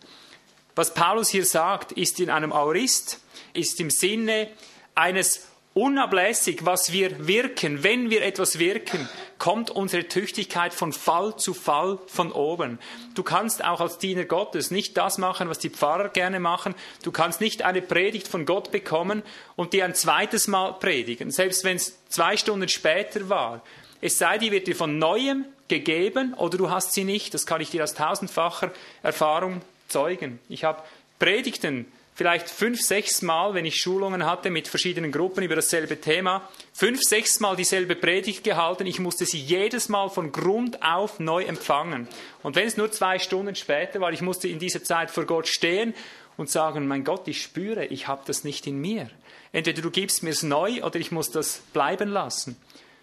Was 0.75 0.95
Paulus 0.95 1.29
hier 1.29 1.45
sagt, 1.45 1.93
ist 1.93 2.21
in 2.21 2.31
einem 2.31 2.53
Aurist, 2.53 3.21
ist 3.53 3.81
im 3.81 3.91
Sinne 3.91 4.49
eines 4.95 5.48
unablässig, 5.79 6.67
was 6.67 6.93
wir 6.93 7.29
wirken, 7.29 7.85
wenn 7.85 8.11
wir 8.11 8.23
etwas 8.23 8.59
wirken, 8.59 9.09
kommt 9.39 9.71
unsere 9.71 10.09
Tüchtigkeit 10.09 10.75
von 10.75 10.93
Fall 10.93 11.37
zu 11.37 11.55
Fall 11.55 12.01
von 12.09 12.33
oben. 12.33 12.81
Du 13.15 13.23
kannst 13.23 13.65
auch 13.65 13.81
als 13.81 13.99
Diener 13.99 14.25
Gottes 14.25 14.73
nicht 14.73 14.97
das 14.97 15.19
machen, 15.19 15.49
was 15.49 15.61
die 15.61 15.71
Pfarrer 15.71 16.09
gerne 16.09 16.41
machen. 16.41 16.75
Du 17.05 17.13
kannst 17.13 17.41
nicht 17.41 17.63
eine 17.63 17.81
Predigt 17.81 18.27
von 18.27 18.45
Gott 18.45 18.73
bekommen 18.73 19.23
und 19.55 19.73
die 19.73 19.85
ein 19.85 19.95
zweites 19.95 20.49
Mal 20.49 20.73
predigen, 20.73 21.31
selbst 21.31 21.63
wenn 21.63 21.77
es 21.77 21.97
zwei 22.09 22.37
Stunden 22.37 22.69
später 22.69 23.29
war. 23.29 23.63
Es 24.01 24.19
sei, 24.19 24.39
die 24.39 24.51
wird 24.51 24.67
dir 24.67 24.77
von 24.77 24.99
neuem 24.99 25.45
gegeben 25.69 26.35
oder 26.35 26.59
du 26.59 26.71
hast 26.71 26.93
sie 26.93 27.05
nicht. 27.05 27.35
Das 27.35 27.47
kann 27.47 27.61
ich 27.61 27.71
dir 27.71 27.85
aus 27.85 27.95
tausendfacher 27.95 28.73
Erfahrung 29.05 29.61
zeugen. 29.87 30.41
Ich 30.49 30.65
habe 30.65 30.83
Predigten 31.21 31.87
vielleicht 32.19 32.51
fünf, 32.51 32.81
sechs 32.81 33.23
Mal, 33.23 33.55
wenn 33.55 33.65
ich 33.65 33.77
Schulungen 33.77 34.27
hatte 34.27 34.51
mit 34.51 34.67
verschiedenen 34.67 35.13
Gruppen 35.13 35.45
über 35.45 35.55
dasselbe 35.55 36.01
Thema, 36.01 36.49
fünf, 36.73 37.01
sechs 37.01 37.39
Mal 37.39 37.55
dieselbe 37.55 37.95
Predigt 37.95 38.43
gehalten. 38.43 38.87
Ich 38.87 38.99
musste 38.99 39.25
sie 39.25 39.39
jedes 39.39 39.89
Mal 39.89 40.09
von 40.11 40.33
Grund 40.33 40.83
auf 40.83 41.21
neu 41.21 41.45
empfangen. 41.45 42.09
Und 42.43 42.57
wenn 42.57 42.67
es 42.67 42.77
nur 42.77 42.91
zwei 42.91 43.21
Stunden 43.21 43.55
später 43.55 44.01
war, 44.01 44.13
ich 44.13 44.21
musste 44.21 44.49
in 44.49 44.59
dieser 44.59 44.83
Zeit 44.83 45.13
vor 45.13 45.27
Gott 45.27 45.47
stehen 45.47 45.95
und 46.37 46.51
sagen, 46.51 46.89
mein 46.89 47.05
Gott, 47.05 47.29
ich 47.29 47.41
spüre, 47.41 47.85
ich 47.85 48.09
habe 48.09 48.23
das 48.27 48.43
nicht 48.43 48.67
in 48.67 48.81
mir. 48.81 49.09
Entweder 49.53 49.81
du 49.81 49.93
gibst 49.93 50.25
mir 50.25 50.31
es 50.31 50.43
neu 50.43 50.83
oder 50.83 50.99
ich 50.99 51.13
muss 51.13 51.31
das 51.31 51.63
bleiben 51.73 52.09
lassen. 52.09 52.57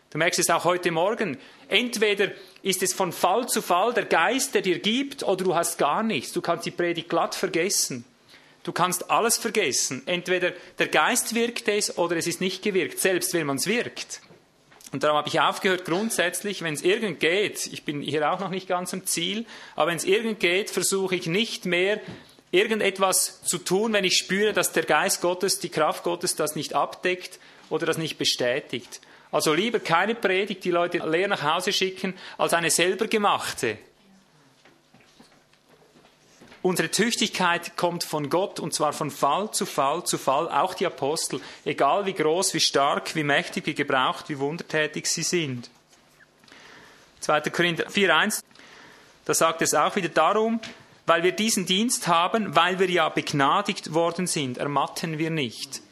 Du 0.10 0.18
merkst 0.18 0.42
es 0.42 0.50
auch 0.50 0.66
heute 0.66 0.92
Morgen. 0.92 1.38
Entweder 1.70 2.32
ist 2.64 2.84
es 2.84 2.94
von 2.94 3.14
Fall 3.14 3.48
zu 3.48 3.62
Fall 3.62 3.94
der 3.94 4.06
Geist, 4.06 4.56
der 4.56 4.62
dir 4.62 4.80
gibt, 4.80 5.24
oder 5.24 5.42
du 5.42 5.56
hast 5.56 5.78
gar 5.78 6.04
nichts. 6.04 6.34
Du 6.34 6.42
kannst 6.42 6.66
die 6.66 6.72
Predigt 6.72 7.08
glatt 7.08 7.34
vergessen. 7.34 8.04
Du 8.66 8.72
kannst 8.72 9.12
alles 9.12 9.38
vergessen. 9.38 10.02
Entweder 10.08 10.52
der 10.80 10.88
Geist 10.88 11.36
wirkt 11.36 11.68
es 11.68 12.00
oder 12.00 12.18
es 12.18 12.26
ist 12.26 12.42
nicht 12.42 12.64
gewirkt, 12.64 13.00
selbst 13.00 13.34
wenn 13.36 13.46
man 13.46 13.58
es 13.58 13.68
wirkt. 13.68 14.22
Und 14.92 15.04
darum 15.04 15.18
habe 15.18 15.28
ich 15.28 15.40
aufgehört, 15.40 15.86
grundsätzlich, 15.86 16.64
wenn 16.64 16.74
es 16.74 16.82
irgend 16.82 17.20
geht, 17.20 17.68
ich 17.68 17.84
bin 17.84 18.02
hier 18.02 18.32
auch 18.32 18.40
noch 18.40 18.50
nicht 18.50 18.68
ganz 18.68 18.92
am 18.92 19.06
Ziel, 19.06 19.46
aber 19.76 19.92
wenn 19.92 19.98
es 19.98 20.04
irgend 20.04 20.40
geht, 20.40 20.72
versuche 20.72 21.16
ich 21.16 21.28
nicht 21.28 21.66
mehr 21.66 22.02
irgendetwas 22.50 23.44
zu 23.44 23.60
tun, 23.60 23.94
wenn 23.94 24.04
ich 24.04 24.18
spüre, 24.18 24.52
dass 24.52 24.72
der 24.72 24.84
Geist 24.84 25.22
Gottes, 25.22 25.60
die 25.60 25.70
Kraft 25.70 26.04
Gottes 26.04 26.36
das 26.36 26.56
nicht 26.56 26.74
abdeckt 26.74 27.40
oder 27.70 27.86
das 27.86 28.00
nicht 28.00 28.18
bestätigt. 28.18 29.00
Also 29.32 29.54
lieber 29.54 29.80
keine 29.80 30.16
Predigt, 30.16 30.64
die 30.64 30.72
Leute 30.72 30.98
leer 31.08 31.28
nach 31.28 31.44
Hause 31.44 31.72
schicken, 31.72 32.16
als 32.40 32.54
eine 32.54 32.72
selber 32.72 33.06
gemachte. 33.06 33.78
Unsere 36.66 36.90
Tüchtigkeit 36.90 37.78
kommt 37.78 38.04
von 38.04 38.28
Gott 38.28 38.60
und 38.60 38.74
zwar 38.74 38.92
von 38.92 39.12
Fall 39.12 39.52
zu 39.52 39.68
Fall 39.68 40.04
zu 40.04 40.18
Fall, 40.18 40.50
auch 40.50 40.74
die 40.74 40.88
Apostel, 40.88 41.40
egal 41.64 42.08
wie 42.08 42.14
groß, 42.14 42.56
wie 42.56 42.60
stark, 42.60 43.14
wie 43.14 43.24
mächtig, 43.24 43.68
wie 43.68 43.76
gebraucht, 43.76 44.30
wie 44.30 44.40
wundertätig 44.40 45.06
sie 45.06 45.22
sind. 45.22 45.70
2. 47.20 47.42
Korinther 47.52 47.88
4.1, 47.88 48.42
da 49.26 49.36
sagt 49.36 49.62
es 49.62 49.76
auch 49.76 49.96
wieder 49.96 50.10
darum, 50.10 50.60
weil 51.06 51.22
wir 51.22 51.34
diesen 51.34 51.68
Dienst 51.68 52.08
haben, 52.08 52.56
weil 52.56 52.80
wir 52.80 52.90
ja 52.90 53.10
begnadigt 53.10 53.94
worden 53.94 54.26
sind, 54.26 54.58
ermatten 54.58 55.20
wir 55.20 55.30
nicht. 55.30 55.84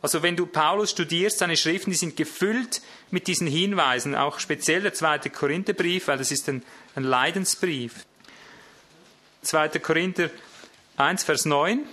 Also 0.00 0.22
wenn 0.22 0.36
du 0.36 0.46
Paulus 0.46 0.92
studierst, 0.92 1.40
seine 1.40 1.58
Schriften, 1.58 1.90
die 1.90 1.98
sind 1.98 2.16
gefüllt 2.16 2.80
mit 3.10 3.26
diesen 3.26 3.46
Hinweisen, 3.46 4.14
auch 4.14 4.38
speziell 4.38 4.80
der 4.80 4.94
zweite 4.94 5.28
Korintherbrief, 5.28 6.08
weil 6.08 6.16
das 6.16 6.30
ist 6.30 6.48
ein, 6.48 6.62
ein 6.94 7.04
Leidensbrief. 7.04 8.06
2. 9.44 9.68
Korinther 9.80 10.30
1, 10.96 11.24
Vers 11.24 11.44
9. 11.44 11.86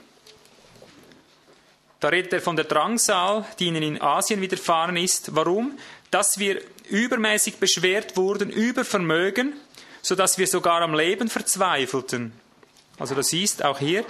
Da 1.99 2.07
redet 2.09 2.33
er 2.33 2.41
von 2.41 2.55
der 2.55 2.65
Drangsal, 2.65 3.45
die 3.59 3.67
ihnen 3.67 3.83
in 3.83 4.01
Asien 4.01 4.41
widerfahren 4.41 4.97
ist. 4.97 5.35
Warum? 5.35 5.77
Dass 6.09 6.39
wir 6.39 6.61
übermäßig 6.89 7.57
beschwert 7.57 8.17
wurden 8.17 8.49
über 8.49 8.83
Vermögen, 8.83 9.53
sodass 10.01 10.37
wir 10.37 10.47
sogar 10.47 10.81
am 10.81 10.95
Leben 10.95 11.29
verzweifelten. 11.29 12.33
Also 12.97 13.15
das 13.15 13.31
ist 13.33 13.63
auch 13.63 13.79
hier, 13.79 14.03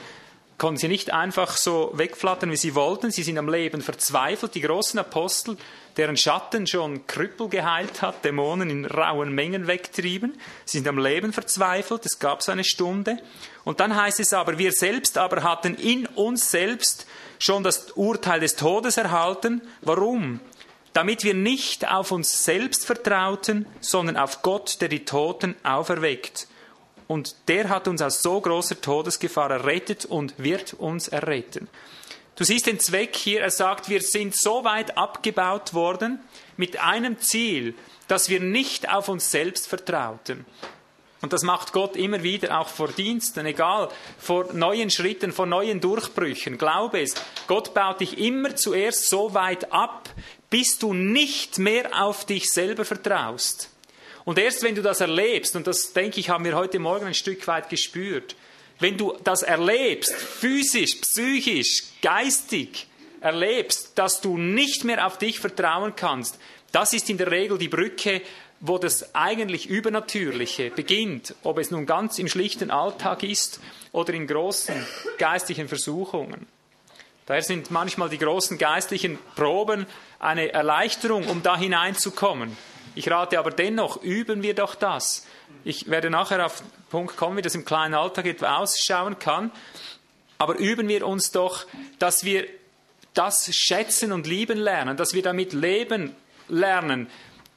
konnten 0.62 0.78
sie 0.78 0.90
nicht 0.90 1.12
einfach 1.12 1.58
so 1.58 1.90
wegflattern, 1.96 2.52
wie 2.52 2.56
sie 2.56 2.76
wollten. 2.76 3.10
Sie 3.10 3.24
sind 3.24 3.40
am 3.40 3.50
Leben 3.50 3.82
verzweifelt. 3.82 4.54
Die 4.54 4.62
großen 4.62 5.00
Apostel, 5.00 5.58
deren 5.98 6.18
Schatten 6.18 6.68
schon 6.68 7.08
Krüppel 7.08 7.50
geheilt 7.50 8.04
hat, 8.04 8.24
Dämonen 8.24 8.70
in 8.70 8.86
rauen 8.86 9.34
Mengen 9.34 9.66
wegtrieben. 9.66 10.40
Sie 10.66 10.78
sind 10.78 10.88
am 10.88 11.00
Leben 11.00 11.34
verzweifelt. 11.34 12.06
Es 12.06 12.20
gab 12.20 12.44
so 12.44 12.52
eine 12.52 12.64
Stunde. 12.64 13.18
Und 13.64 13.80
dann 13.80 13.96
heißt 13.96 14.20
es 14.20 14.34
aber, 14.34 14.60
wir 14.60 14.72
selbst 14.72 15.18
aber 15.18 15.42
hatten 15.42 15.74
in 15.74 16.06
uns 16.06 16.52
selbst 16.52 17.08
schon 17.40 17.64
das 17.64 17.94
Urteil 17.94 18.40
des 18.40 18.56
Todes 18.56 18.98
erhalten. 18.98 19.64
Warum? 19.82 20.42
Damit 20.94 21.24
wir 21.24 21.34
nicht 21.34 21.90
auf 21.92 22.12
uns 22.12 22.44
selbst 22.44 22.86
vertrauten, 22.86 23.66
sondern 23.80 24.16
auf 24.16 24.44
Gott, 24.44 24.80
der 24.80 24.90
die 24.90 25.06
Toten 25.06 25.56
auferweckt 25.64 26.46
und 27.12 27.36
der 27.50 27.68
hat 27.68 27.90
uns 27.90 28.02
aus 28.02 28.22
so 28.22 28.40
großer 28.40 28.80
Todesgefahr 28.80 29.52
errettet 29.52 30.06
und 30.06 30.34
wird 30.38 30.76
uns 30.76 31.10
erretten. 31.10 31.68
Du 32.38 32.46
siehst 32.46 32.68
den 32.68 32.80
Zweck 32.80 33.18
hier, 33.18 33.42
er 33.42 33.52
sagt, 33.52 33.90
wir 33.90 34.02
sind 34.02 34.34
so 34.34 34.64
weit 34.64 34.98
abgebaut 34.98 35.74
worden 35.74 36.22
mit 36.56 36.82
einem 36.82 37.20
Ziel, 37.20 37.76
dass 38.08 38.30
wir 38.30 38.40
nicht 38.40 38.90
auf 38.90 39.10
uns 39.10 39.30
selbst 39.30 39.68
vertrauten. 39.68 40.46
Und 41.20 41.34
das 41.34 41.44
macht 41.44 41.74
Gott 41.74 41.98
immer 41.98 42.24
wieder, 42.24 42.58
auch 42.58 42.70
vor 42.70 42.88
Diensten, 42.88 43.46
egal, 43.46 43.90
vor 44.18 44.54
neuen 44.54 44.90
Schritten, 44.90 45.34
vor 45.34 45.48
neuen 45.48 45.82
Durchbrüchen. 45.82 46.58
Glaube 46.58 47.02
es, 47.02 47.14
Gott 47.46 47.74
baut 47.74 48.00
dich 48.00 48.20
immer 48.20 48.56
zuerst 48.56 49.10
so 49.10 49.34
weit 49.34 49.74
ab, 49.74 50.10
bis 50.50 50.80
du 50.80 50.94
nicht 50.94 51.60
mehr 51.60 52.02
auf 52.02 52.24
dich 52.24 52.50
selber 52.50 52.86
vertraust. 52.86 53.70
Und 54.26 54.38
erst 54.38 54.64
wenn 54.64 54.76
du 54.76 54.82
das 54.82 55.02
erlebst, 55.02 55.56
und 55.56 55.68
das 55.68 55.94
denke 55.94 56.20
ich, 56.20 56.30
haben 56.30 56.46
wir 56.46 56.56
heute 56.56 56.80
Morgen 56.80 57.08
ein 57.08 57.14
Stück 57.14 57.48
weit 57.48 57.70
gespürt, 57.70 58.36
wenn 58.80 58.98
du 58.98 59.18
das 59.24 59.44
erlebst, 59.44 60.14
physisch, 60.14 60.96
psychisch, 60.96 61.84
geistig 62.02 62.88
erlebst, 63.20 63.92
dass 63.96 64.22
du 64.22 64.38
nicht 64.38 64.84
mehr 64.84 65.06
auf 65.06 65.18
dich 65.18 65.40
vertrauen 65.40 65.96
kannst, 65.96 66.40
das 66.72 66.94
ist 66.94 67.10
in 67.10 67.18
der 67.18 67.30
Regel 67.30 67.58
die 67.58 67.68
Brücke, 67.68 68.22
wo 68.60 68.78
das 68.78 69.14
eigentlich 69.16 69.68
Übernatürliche 69.68 70.70
beginnt, 70.70 71.36
ob 71.44 71.58
es 71.58 71.72
nun 71.72 71.86
ganz 71.86 72.20
im 72.20 72.28
schlichten 72.28 72.72
Alltag 72.72 73.24
ist 73.24 73.60
oder 73.92 74.14
in 74.14 74.28
großen 74.28 74.76
geistlichen 75.18 75.68
Versuchungen. 75.68 76.48
Daher 77.26 77.44
sind 77.44 77.72
manchmal 77.72 78.10
die 78.10 78.18
großen 78.18 78.58
geistlichen 78.58 79.18
Proben 79.36 79.86
eine 80.20 80.54
Erleichterung, 80.54 81.28
um 81.28 81.44
da 81.44 81.58
hineinzukommen. 81.58 82.56
Ich 82.96 83.10
rate 83.10 83.40
aber 83.40 83.52
dennoch, 83.52 84.02
üben 84.02 84.44
wir 84.44 84.54
doch 84.54 84.76
das. 84.76 85.26
Ich 85.64 85.90
werde 85.90 86.10
nachher 86.10 86.46
auf 86.46 86.60
den 86.60 86.68
Punkt 86.90 87.18
kommen, 87.18 87.38
wie 87.38 87.42
das 87.42 87.56
im 87.56 87.66
kleinen 87.66 87.94
Alltag 87.94 88.26
etwa 88.26 88.58
ausschauen 88.58 89.20
kann. 89.20 89.52
Aber 90.38 90.56
üben 90.58 90.88
wir 90.88 91.06
uns 91.06 91.32
doch, 91.32 91.66
dass 92.00 92.24
wir 92.26 92.48
das 93.14 93.54
schätzen 93.54 94.12
und 94.12 94.28
lieben 94.28 94.58
lernen, 94.58 94.98
dass 94.98 95.14
wir 95.14 95.22
damit 95.22 95.54
leben 95.54 96.16
lernen, 96.48 97.08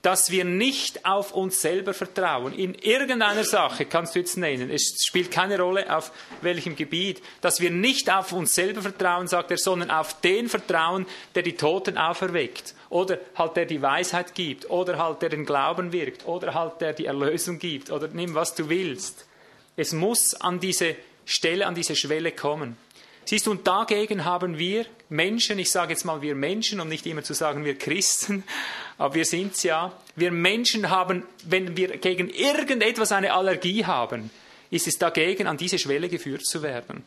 dass 0.05 0.31
wir 0.31 0.45
nicht 0.45 1.07
auf 1.07 1.33
uns 1.33 1.63
selber 1.63 1.95
vertrauen. 1.95 2.53
In 2.53 2.75
irgendeiner 2.75 3.45
Sache 3.45 3.87
kannst 3.87 4.15
du 4.15 4.19
jetzt 4.19 4.37
nennen, 4.37 4.71
es 4.71 4.99
spielt 5.03 5.31
keine 5.31 5.59
Rolle 5.59 5.95
auf 5.97 6.13
welchem 6.43 6.77
Gebiet, 6.77 7.23
dass 7.41 7.61
wir 7.61 7.71
nicht 7.71 8.13
auf 8.13 8.33
uns 8.33 8.55
selber 8.55 8.83
vertrauen, 8.83 9.29
sagt 9.29 9.51
er, 9.51 9.57
sondern 9.57 9.91
auf 9.91 10.21
den 10.21 10.51
vertrauen, 10.51 11.07
der 11.35 11.43
die 11.43 11.57
Toten 11.57 11.97
auferweckt. 11.97 12.75
Oder 12.95 13.19
halt 13.35 13.57
der 13.57 13.67
die 13.67 13.83
Weisheit 13.83 14.37
gibt. 14.37 14.71
Oder 14.71 14.99
halt 14.99 15.21
der 15.21 15.29
den 15.29 15.45
Glauben 15.45 15.93
wirkt. 15.93 16.29
Oder 16.29 16.55
halt 16.55 16.81
der 16.81 16.93
die 16.93 17.07
Erlösung 17.07 17.59
gibt. 17.59 17.91
Oder 17.91 18.07
nimm, 18.07 18.35
was 18.37 18.55
du 18.55 18.69
willst. 18.69 19.27
Es 19.75 19.93
muss 19.93 20.35
an 20.35 20.61
diese 20.61 20.95
Stelle, 21.25 21.67
an 21.67 21.75
diese 21.75 21.97
Schwelle 21.97 22.31
kommen. 22.31 22.77
Siehst 23.25 23.49
du, 23.49 23.51
und 23.51 23.67
dagegen 23.67 24.25
haben 24.25 24.59
wir 24.61 24.87
Menschen, 25.09 25.59
ich 25.59 25.73
sage 25.73 25.93
jetzt 25.93 26.05
mal 26.05 26.23
wir 26.23 26.37
Menschen, 26.37 26.79
um 26.79 26.89
nicht 26.89 27.05
immer 27.07 27.25
zu 27.25 27.35
sagen 27.35 27.65
wir 27.65 27.77
Christen, 27.77 28.45
aber 28.99 29.15
wir 29.15 29.25
sind 29.25 29.55
es 29.55 29.65
ja, 29.65 29.93
wir 30.15 30.31
Menschen 30.31 30.89
haben, 30.89 31.25
wenn 31.43 31.77
wir 31.77 31.97
gegen 31.97 32.29
irgendetwas 32.29 33.11
eine 33.11 33.33
Allergie 33.33 33.85
haben, 33.85 34.31
ist 34.71 34.87
es 34.87 34.99
dagegen, 34.99 35.49
an 35.49 35.57
diese 35.57 35.81
Schwelle 35.81 36.09
geführt 36.09 36.45
zu 36.45 36.63
werden. 36.63 37.03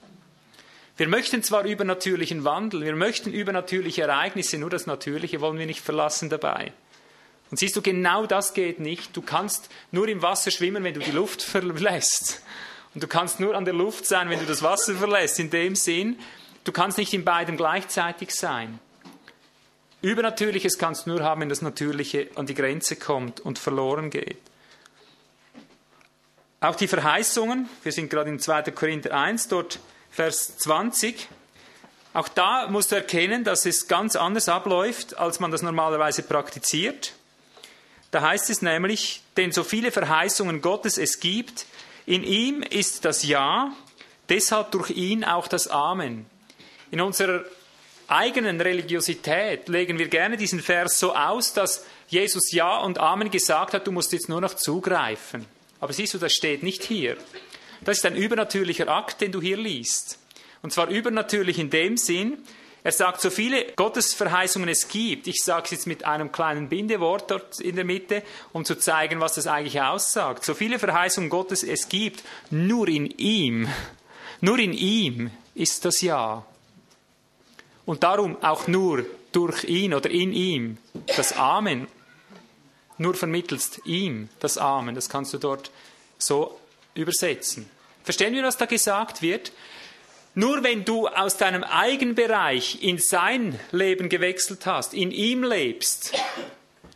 Wir 0.97 1.07
möchten 1.07 1.43
zwar 1.43 1.63
übernatürlichen 1.63 2.43
Wandel, 2.43 2.83
wir 2.83 2.95
möchten 2.95 3.31
übernatürliche 3.31 4.01
Ereignisse, 4.01 4.57
nur 4.57 4.71
das 4.71 4.87
Natürliche 4.87 5.41
wollen 5.41 5.59
wir 5.59 5.67
nicht 5.67 5.81
verlassen 5.81 6.29
dabei. 6.29 6.73
Und 7.51 7.57
siehst 7.57 7.75
du, 7.75 7.81
genau 7.81 8.25
das 8.25 8.53
geht 8.53 8.79
nicht. 8.79 9.15
Du 9.15 9.21
kannst 9.21 9.69
nur 9.91 10.07
im 10.07 10.21
Wasser 10.21 10.51
schwimmen, 10.51 10.83
wenn 10.83 10.95
du 10.95 10.99
die 10.99 11.11
Luft 11.11 11.41
verlässt. 11.43 12.41
Und 12.93 13.03
du 13.03 13.07
kannst 13.07 13.39
nur 13.39 13.55
an 13.55 13.63
der 13.63 13.75
Luft 13.75 14.05
sein, 14.05 14.29
wenn 14.29 14.39
du 14.39 14.45
das 14.45 14.63
Wasser 14.63 14.95
verlässt. 14.95 15.39
In 15.39 15.49
dem 15.49 15.75
Sinn, 15.75 16.17
du 16.63 16.71
kannst 16.71 16.97
nicht 16.97 17.13
in 17.13 17.23
beidem 17.23 17.55
gleichzeitig 17.55 18.33
sein. 18.33 18.79
Übernatürliches 20.01 20.77
kannst 20.77 21.05
du 21.05 21.11
nur 21.11 21.23
haben, 21.23 21.41
wenn 21.41 21.49
das 21.49 21.61
Natürliche 21.61 22.27
an 22.35 22.47
die 22.47 22.53
Grenze 22.55 22.95
kommt 22.95 23.39
und 23.39 23.59
verloren 23.59 24.09
geht. 24.09 24.37
Auch 26.59 26.75
die 26.75 26.87
Verheißungen, 26.87 27.69
wir 27.83 27.91
sind 27.91 28.09
gerade 28.09 28.29
in 28.31 28.39
2. 28.39 28.63
Korinther 28.71 29.13
1, 29.13 29.47
dort 29.47 29.79
Vers 30.17 30.57
20. 30.57 31.27
Auch 32.15 32.27
da 32.27 32.65
musst 32.69 32.91
du 32.91 32.95
erkennen, 32.95 33.43
dass 33.43 33.67
es 33.67 33.87
ganz 33.87 34.15
anders 34.15 34.49
abläuft, 34.49 35.15
als 35.15 35.39
man 35.39 35.51
das 35.51 35.61
normalerweise 35.61 36.23
praktiziert. 36.23 37.13
Da 38.09 38.21
heißt 38.21 38.49
es 38.49 38.63
nämlich, 38.63 39.21
denn 39.37 39.51
so 39.51 39.63
viele 39.63 39.91
Verheißungen 39.91 40.63
Gottes 40.63 40.97
es 40.97 41.19
gibt, 41.19 41.67
in 42.07 42.23
ihm 42.23 42.63
ist 42.63 43.05
das 43.05 43.27
Ja, 43.27 43.71
deshalb 44.27 44.71
durch 44.71 44.89
ihn 44.89 45.23
auch 45.23 45.47
das 45.47 45.67
Amen. 45.67 46.25
In 46.89 46.99
unserer 46.99 47.45
eigenen 48.07 48.59
Religiosität 48.59 49.69
legen 49.69 49.99
wir 49.99 50.07
gerne 50.07 50.35
diesen 50.35 50.61
Vers 50.61 50.97
so 50.97 51.13
aus, 51.13 51.53
dass 51.53 51.85
Jesus 52.07 52.51
Ja 52.51 52.79
und 52.79 52.97
Amen 52.97 53.29
gesagt 53.29 53.75
hat, 53.75 53.85
du 53.85 53.91
musst 53.91 54.13
jetzt 54.13 54.29
nur 54.29 54.41
noch 54.41 54.55
zugreifen. 54.55 55.45
Aber 55.79 55.93
siehst 55.93 56.15
du, 56.15 56.17
das 56.17 56.33
steht 56.33 56.63
nicht 56.63 56.83
hier. 56.83 57.17
Das 57.81 57.97
ist 57.97 58.05
ein 58.05 58.15
übernatürlicher 58.15 58.87
Akt, 58.87 59.21
den 59.21 59.31
du 59.31 59.41
hier 59.41 59.57
liest. 59.57 60.19
Und 60.61 60.73
zwar 60.73 60.87
übernatürlich 60.89 61.59
in 61.59 61.69
dem 61.69 61.97
Sinn, 61.97 62.37
er 62.83 62.91
sagt, 62.93 63.19
so 63.19 63.29
viele 63.29 63.65
Gottesverheißungen 63.75 64.69
es 64.69 64.87
gibt, 64.87 65.27
ich 65.27 65.43
sage 65.43 65.65
es 65.65 65.71
jetzt 65.71 65.87
mit 65.87 66.05
einem 66.05 66.31
kleinen 66.31 66.69
Bindewort 66.69 67.29
dort 67.29 67.59
in 67.59 67.75
der 67.75 67.83
Mitte, 67.83 68.23
um 68.53 68.63
zu 68.63 68.75
zeigen, 68.75 69.19
was 69.19 69.33
das 69.33 69.45
eigentlich 69.45 69.81
aussagt. 69.81 70.45
So 70.45 70.53
viele 70.53 70.79
Verheißungen 70.79 71.29
Gottes 71.29 71.63
es 71.63 71.89
gibt, 71.89 72.23
nur 72.49 72.87
in 72.87 73.07
ihm, 73.17 73.67
nur 74.39 74.57
in 74.57 74.71
ihm 74.71 75.31
ist 75.53 75.83
das 75.83 76.01
Ja. 76.01 76.45
Und 77.85 78.03
darum 78.03 78.41
auch 78.41 78.67
nur 78.67 79.05
durch 79.31 79.63
ihn 79.65 79.93
oder 79.93 80.09
in 80.09 80.31
ihm 80.31 80.77
das 81.15 81.35
Amen. 81.35 81.87
nur 82.97 83.15
vermittelst 83.15 83.81
ihm 83.85 84.29
das 84.39 84.57
Amen. 84.57 84.95
Das 84.95 85.09
kannst 85.09 85.33
du 85.33 85.37
dort 85.37 85.71
so 86.17 86.56
übersetzen. 86.97 87.69
Verstehen 88.03 88.33
wir, 88.33 88.43
was 88.43 88.57
da 88.57 88.65
gesagt 88.65 89.21
wird? 89.21 89.51
Nur 90.33 90.63
wenn 90.63 90.85
du 90.85 91.07
aus 91.07 91.37
deinem 91.37 91.63
Eigenbereich 91.63 92.83
in 92.83 92.99
sein 92.99 93.59
Leben 93.71 94.07
gewechselt 94.07 94.65
hast, 94.65 94.93
in 94.93 95.11
ihm 95.11 95.43
lebst, 95.43 96.13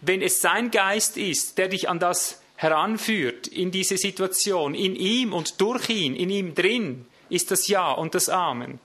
wenn 0.01 0.21
es 0.21 0.41
sein 0.41 0.71
Geist 0.71 1.17
ist, 1.17 1.57
der 1.57 1.67
dich 1.67 1.89
an 1.89 1.99
das 1.99 2.41
heranführt, 2.55 3.47
in 3.47 3.71
diese 3.71 3.97
Situation, 3.97 4.75
in 4.75 4.95
ihm 4.95 5.33
und 5.33 5.59
durch 5.59 5.89
ihn, 5.89 6.15
in 6.15 6.29
ihm 6.29 6.53
drin, 6.53 7.07
ist 7.29 7.49
das 7.49 7.67
Ja 7.67 7.91
und 7.91 8.13
das 8.13 8.29
Amen. 8.29 8.79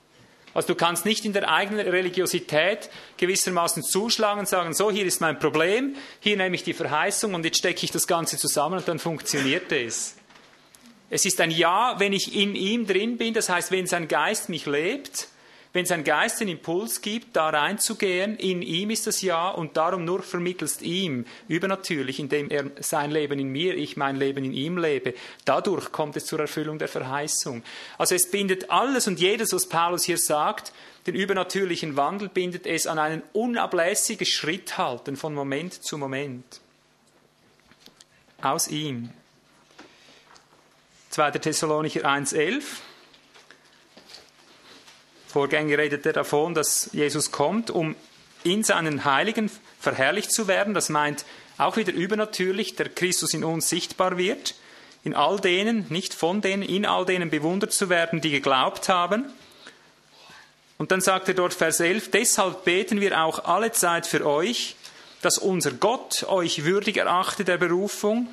Also 0.55 0.69
du 0.69 0.75
kannst 0.75 1.05
nicht 1.05 1.23
in 1.23 1.33
der 1.33 1.49
eigenen 1.49 1.87
Religiosität 1.87 2.89
gewissermaßen 3.17 3.83
zuschlagen 3.83 4.39
und 4.39 4.49
sagen, 4.49 4.73
so, 4.73 4.89
hier 4.89 5.05
ist 5.05 5.21
mein 5.21 5.37
Problem, 5.37 5.95
hier 6.19 6.35
nehme 6.35 6.55
ich 6.55 6.63
die 6.63 6.73
Verheißung 6.73 7.35
und 7.35 7.45
jetzt 7.45 7.59
stecke 7.59 7.85
ich 7.85 7.91
das 7.91 8.07
Ganze 8.07 8.37
zusammen 8.37 8.79
und 8.79 8.87
dann 8.87 8.97
funktioniert 8.97 9.71
es. 9.71 10.16
Es 11.09 11.25
ist 11.25 11.39
ein 11.39 11.51
Ja, 11.51 11.95
wenn 11.99 12.13
ich 12.13 12.35
in 12.35 12.55
ihm 12.55 12.85
drin 12.85 13.17
bin, 13.17 13.33
das 13.33 13.49
heißt, 13.49 13.71
wenn 13.71 13.87
sein 13.87 14.07
Geist 14.07 14.49
mich 14.49 14.65
lebt, 14.65 15.29
wenn 15.73 15.85
sein 15.85 16.03
Geist 16.03 16.39
den 16.39 16.47
Impuls 16.47 17.01
gibt, 17.01 17.35
da 17.35 17.49
reinzugehen, 17.49 18.35
in 18.37 18.61
ihm 18.61 18.89
ist 18.89 19.05
das 19.05 19.21
Ja 19.21 19.49
und 19.49 19.77
darum 19.77 20.05
nur 20.05 20.23
vermittelst 20.23 20.81
ihm, 20.81 21.25
übernatürlich, 21.47 22.19
indem 22.19 22.49
er 22.49 22.71
sein 22.79 23.11
Leben 23.11 23.39
in 23.39 23.49
mir, 23.49 23.75
ich 23.75 23.95
mein 23.95 24.15
Leben 24.15 24.43
in 24.43 24.53
ihm 24.53 24.77
lebe. 24.77 25.13
Dadurch 25.45 25.91
kommt 25.91 26.17
es 26.17 26.25
zur 26.25 26.39
Erfüllung 26.39 26.79
der 26.79 26.87
Verheißung. 26.87 27.63
Also 27.97 28.15
es 28.15 28.31
bindet 28.31 28.71
alles 28.71 29.07
und 29.07 29.19
jedes, 29.19 29.53
was 29.53 29.69
Paulus 29.69 30.03
hier 30.03 30.17
sagt, 30.17 30.73
den 31.05 31.15
übernatürlichen 31.15 31.95
Wandel 31.95 32.29
bindet 32.29 32.65
es 32.65 32.87
an 32.87 32.97
ein 32.99 33.21
unablässiges 33.33 34.29
Schritthalten 34.29 35.15
von 35.15 35.33
Moment 35.33 35.73
zu 35.73 35.97
Moment. 35.97 36.59
Aus 38.41 38.67
ihm. 38.67 39.11
2. 41.17 41.31
Thessalonicher 41.31 42.01
1,11 42.01 42.61
Vorgänger 45.25 45.79
redet 45.79 46.05
er 46.05 46.13
davon, 46.13 46.53
dass 46.53 46.91
Jesus 46.93 47.31
kommt, 47.31 47.71
um 47.71 47.95
in 48.43 48.63
seinen 48.63 49.03
Heiligen 49.03 49.49
verherrlicht 49.79 50.31
zu 50.31 50.47
werden. 50.47 50.75
Das 50.75 50.89
meint 50.89 51.25
auch 51.57 51.75
wieder 51.75 51.91
übernatürlich, 51.91 52.75
der 52.75 52.89
Christus 52.89 53.33
in 53.33 53.43
uns 53.43 53.67
sichtbar 53.67 54.19
wird. 54.19 54.53
In 55.03 55.15
all 55.15 55.39
denen, 55.39 55.87
nicht 55.89 56.13
von 56.13 56.41
denen, 56.41 56.61
in 56.61 56.85
all 56.85 57.03
denen 57.03 57.31
bewundert 57.31 57.73
zu 57.73 57.89
werden, 57.89 58.21
die 58.21 58.29
geglaubt 58.29 58.87
haben. 58.87 59.25
Und 60.77 60.91
dann 60.91 61.01
sagt 61.01 61.29
er 61.29 61.33
dort 61.33 61.55
Vers 61.55 61.79
11, 61.79 62.11
deshalb 62.11 62.63
beten 62.63 63.01
wir 63.01 63.19
auch 63.19 63.43
alle 63.45 63.71
Zeit 63.71 64.05
für 64.05 64.23
euch, 64.23 64.75
dass 65.23 65.39
unser 65.39 65.71
Gott 65.71 66.25
euch 66.27 66.63
würdig 66.63 66.97
erachte 66.97 67.43
der 67.43 67.57
Berufung 67.57 68.27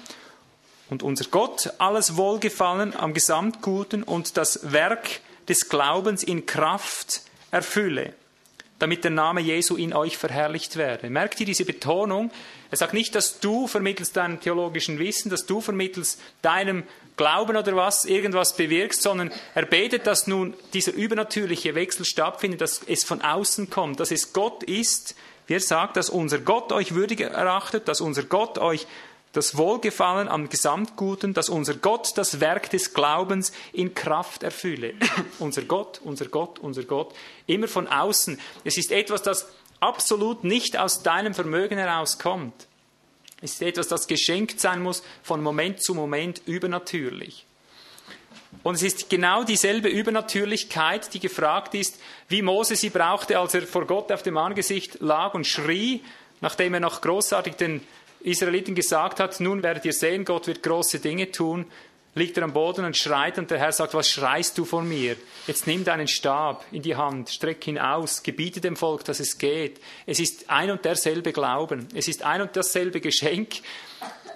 und 0.90 1.02
unser 1.02 1.24
Gott 1.26 1.72
alles 1.78 2.16
Wohlgefallen 2.16 2.94
am 2.96 3.14
Gesamtguten 3.14 4.02
und 4.02 4.36
das 4.36 4.72
Werk 4.72 5.20
des 5.48 5.68
Glaubens 5.68 6.22
in 6.22 6.46
Kraft 6.46 7.22
erfülle, 7.50 8.14
damit 8.78 9.04
der 9.04 9.10
Name 9.10 9.40
Jesu 9.40 9.76
in 9.76 9.92
euch 9.94 10.16
verherrlicht 10.18 10.76
werde. 10.76 11.10
Merkt 11.10 11.40
ihr 11.40 11.46
diese 11.46 11.64
Betonung? 11.64 12.30
Er 12.70 12.76
sagt 12.76 12.94
nicht, 12.94 13.14
dass 13.14 13.40
du 13.40 13.66
vermittelst 13.66 14.16
deinem 14.16 14.40
theologischen 14.40 14.98
Wissen, 14.98 15.30
dass 15.30 15.46
du 15.46 15.60
vermittelst 15.60 16.20
deinem 16.42 16.82
Glauben 17.16 17.56
oder 17.56 17.76
was 17.76 18.04
irgendwas 18.04 18.56
bewirkst, 18.56 19.00
sondern 19.00 19.30
er 19.54 19.66
betet, 19.66 20.06
dass 20.06 20.26
nun 20.26 20.54
dieser 20.72 20.92
übernatürliche 20.92 21.76
Wechsel 21.76 22.04
stattfindet, 22.04 22.60
dass 22.60 22.80
es 22.86 23.04
von 23.04 23.22
außen 23.22 23.70
kommt, 23.70 24.00
dass 24.00 24.10
es 24.10 24.32
Gott 24.32 24.64
ist, 24.64 25.14
wie 25.46 25.54
er 25.54 25.60
sagt, 25.60 25.96
dass 25.96 26.10
unser 26.10 26.38
Gott 26.38 26.72
euch 26.72 26.94
würdig 26.94 27.20
erachtet, 27.20 27.86
dass 27.86 28.00
unser 28.00 28.24
Gott 28.24 28.58
euch 28.58 28.86
das 29.34 29.56
Wohlgefallen 29.56 30.28
am 30.28 30.48
Gesamtguten, 30.48 31.34
dass 31.34 31.48
unser 31.48 31.74
Gott 31.74 32.12
das 32.16 32.40
Werk 32.40 32.70
des 32.70 32.94
Glaubens 32.94 33.52
in 33.72 33.92
Kraft 33.92 34.42
erfülle. 34.42 34.94
unser 35.38 35.62
Gott, 35.62 36.00
unser 36.02 36.26
Gott, 36.26 36.60
unser 36.60 36.84
Gott, 36.84 37.14
immer 37.46 37.68
von 37.68 37.86
außen. 37.88 38.40
Es 38.62 38.78
ist 38.78 38.92
etwas, 38.92 39.22
das 39.22 39.48
absolut 39.80 40.44
nicht 40.44 40.78
aus 40.78 41.02
deinem 41.02 41.34
Vermögen 41.34 41.76
herauskommt. 41.76 42.54
Es 43.42 43.54
ist 43.54 43.62
etwas, 43.62 43.88
das 43.88 44.06
geschenkt 44.06 44.60
sein 44.60 44.82
muss, 44.82 45.02
von 45.22 45.42
Moment 45.42 45.82
zu 45.82 45.94
Moment 45.94 46.40
übernatürlich. 46.46 47.44
Und 48.62 48.76
es 48.76 48.82
ist 48.82 49.10
genau 49.10 49.42
dieselbe 49.42 49.88
Übernatürlichkeit, 49.88 51.12
die 51.12 51.18
gefragt 51.18 51.74
ist, 51.74 52.00
wie 52.28 52.40
Mose 52.40 52.76
sie 52.76 52.90
brauchte, 52.90 53.38
als 53.38 53.52
er 53.52 53.62
vor 53.62 53.86
Gott 53.86 54.12
auf 54.12 54.22
dem 54.22 54.38
Angesicht 54.38 55.00
lag 55.00 55.34
und 55.34 55.44
schrie, 55.44 56.02
nachdem 56.40 56.74
er 56.74 56.80
noch 56.80 57.00
großartig 57.00 57.56
den 57.56 57.80
Israeliten 58.24 58.74
gesagt 58.74 59.20
hat, 59.20 59.38
nun 59.38 59.62
werdet 59.62 59.84
ihr 59.84 59.92
sehen, 59.92 60.24
Gott 60.24 60.46
wird 60.46 60.62
große 60.62 60.98
Dinge 60.98 61.30
tun, 61.30 61.66
liegt 62.14 62.36
er 62.36 62.44
am 62.44 62.52
Boden 62.52 62.84
und 62.84 62.96
schreit 62.96 63.38
und 63.38 63.50
der 63.50 63.58
Herr 63.58 63.72
sagt, 63.72 63.94
was 63.94 64.08
schreist 64.08 64.56
du 64.56 64.64
vor 64.64 64.82
mir? 64.82 65.16
Jetzt 65.46 65.66
nimm 65.66 65.84
deinen 65.84 66.08
Stab 66.08 66.64
in 66.72 66.82
die 66.82 66.96
Hand, 66.96 67.28
streck 67.28 67.66
ihn 67.66 67.78
aus, 67.78 68.22
gebiete 68.22 68.60
dem 68.60 68.76
Volk, 68.76 69.04
dass 69.04 69.20
es 69.20 69.36
geht. 69.36 69.80
Es 70.06 70.20
ist 70.20 70.48
ein 70.48 70.70
und 70.70 70.84
derselbe 70.84 71.32
Glauben, 71.32 71.88
es 71.94 72.08
ist 72.08 72.22
ein 72.22 72.40
und 72.40 72.56
dasselbe 72.56 73.00
Geschenk, 73.00 73.56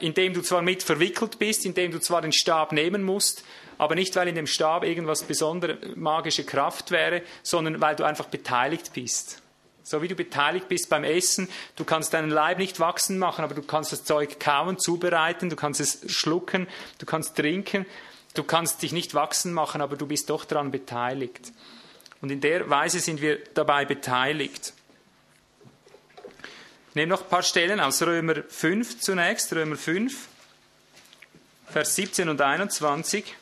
in 0.01 0.15
dem 0.15 0.35
du 0.35 0.43
zwar 0.43 0.63
mit 0.63 0.83
verwickelt 0.83 1.39
bist, 1.39 1.65
in 1.65 1.75
dem 1.75 1.91
du 1.91 1.99
zwar 1.99 2.21
den 2.21 2.33
Stab 2.33 2.73
nehmen 2.73 3.03
musst, 3.03 3.45
aber 3.79 3.95
nicht, 3.95 4.15
weil 4.17 4.29
in 4.29 4.35
dem 4.35 4.47
Stab 4.47 4.85
irgendwas 4.85 5.23
besondere 5.23 5.79
magische 5.95 6.45
Kraft 6.45 6.91
wäre, 6.91 7.23
sondern 7.43 7.81
weil 7.81 7.97
du 7.97 8.05
einfach 8.05 8.27
beteiligt 8.27 8.93
bist. 8.93 9.41
So 9.89 10.03
wie 10.03 10.09
du 10.09 10.15
beteiligt 10.15 10.69
bist 10.69 10.91
beim 10.91 11.03
Essen, 11.03 11.49
du 11.77 11.85
kannst 11.85 12.13
deinen 12.13 12.29
Leib 12.29 12.59
nicht 12.59 12.79
wachsen 12.79 13.19
machen, 13.19 13.43
aber 13.43 13.55
du 13.55 13.63
kannst 13.63 13.91
das 13.91 14.05
Zeug 14.05 14.39
kauen, 14.39 14.79
zubereiten, 14.79 15.49
du 15.49 15.57
kannst 15.57 15.81
es 15.81 16.01
schlucken, 16.13 16.69
du 16.99 17.07
kannst 17.07 17.37
trinken, 17.37 17.87
du 18.35 18.45
kannst 18.45 18.83
dich 18.83 18.93
nicht 18.93 19.15
wachsen 19.15 19.55
machen, 19.55 19.81
aber 19.81 19.97
du 19.97 20.07
bist 20.07 20.29
doch 20.29 20.45
daran 20.45 20.71
beteiligt. 20.71 21.53
Und 22.21 22.31
in 22.31 22.43
der 22.43 22.69
Weise 22.69 23.01
sind 23.01 23.23
wir 23.23 23.39
dabei 23.55 23.87
beteiligt. 23.87 24.75
Ich 26.91 26.95
nehme 26.95 27.11
noch 27.11 27.23
ein 27.23 27.29
paar 27.29 27.43
Stellen 27.43 27.81
aus 27.81 28.03
Römer 28.03 28.43
5 28.47 29.01
zunächst, 29.01 29.55
Römer 29.55 29.77
5, 29.77 30.29
Vers 31.71 31.95
17 31.95 32.29
und 32.29 32.43
21. 32.43 33.35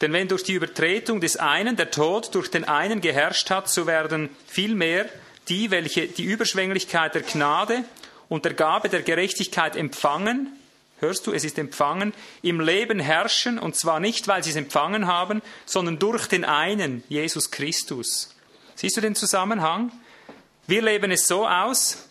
Denn 0.00 0.12
wenn 0.12 0.28
durch 0.28 0.44
die 0.44 0.52
Übertretung 0.52 1.20
des 1.20 1.36
einen 1.36 1.76
der 1.76 1.90
Tod 1.90 2.34
durch 2.34 2.50
den 2.50 2.64
einen 2.64 3.00
geherrscht 3.00 3.50
hat, 3.50 3.68
so 3.68 3.86
werden 3.86 4.30
vielmehr 4.46 5.08
die, 5.48 5.70
welche 5.70 6.06
die 6.06 6.24
Überschwänglichkeit 6.24 7.14
der 7.14 7.22
Gnade 7.22 7.84
und 8.28 8.44
der 8.44 8.54
Gabe 8.54 8.88
der 8.88 9.02
Gerechtigkeit 9.02 9.74
empfangen, 9.74 10.52
hörst 11.00 11.26
du, 11.26 11.32
es 11.32 11.44
ist 11.44 11.58
empfangen, 11.58 12.12
im 12.42 12.60
Leben 12.60 13.00
herrschen, 13.00 13.58
und 13.58 13.76
zwar 13.76 14.00
nicht, 14.00 14.28
weil 14.28 14.42
sie 14.44 14.50
es 14.50 14.56
empfangen 14.56 15.06
haben, 15.06 15.42
sondern 15.64 15.98
durch 15.98 16.26
den 16.26 16.44
einen, 16.44 17.02
Jesus 17.08 17.50
Christus. 17.50 18.34
Siehst 18.74 18.96
du 18.96 19.00
den 19.00 19.14
Zusammenhang? 19.14 19.90
Wir 20.66 20.82
leben 20.82 21.10
es 21.10 21.26
so 21.26 21.46
aus, 21.46 22.08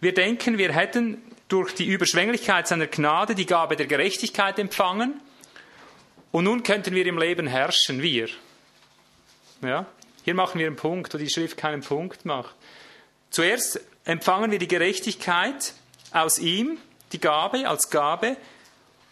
wir 0.00 0.14
denken, 0.14 0.58
wir 0.58 0.72
hätten 0.72 1.20
durch 1.48 1.74
die 1.74 1.86
Überschwänglichkeit 1.86 2.68
seiner 2.68 2.86
Gnade 2.86 3.34
die 3.34 3.46
Gabe 3.46 3.76
der 3.76 3.86
Gerechtigkeit 3.86 4.58
empfangen, 4.58 5.20
und 6.38 6.44
nun 6.44 6.62
könnten 6.62 6.94
wir 6.94 7.04
im 7.04 7.18
Leben 7.18 7.48
herrschen, 7.48 8.00
wir. 8.00 8.28
Ja? 9.60 9.86
Hier 10.22 10.34
machen 10.34 10.60
wir 10.60 10.68
einen 10.68 10.76
Punkt, 10.76 11.12
wo 11.12 11.18
die 11.18 11.28
Schrift 11.28 11.56
keinen 11.56 11.82
Punkt 11.82 12.24
macht. 12.24 12.54
Zuerst 13.28 13.80
empfangen 14.04 14.52
wir 14.52 14.60
die 14.60 14.68
Gerechtigkeit 14.68 15.74
aus 16.12 16.38
ihm, 16.38 16.78
die 17.10 17.18
Gabe 17.18 17.68
als 17.68 17.90
Gabe, 17.90 18.36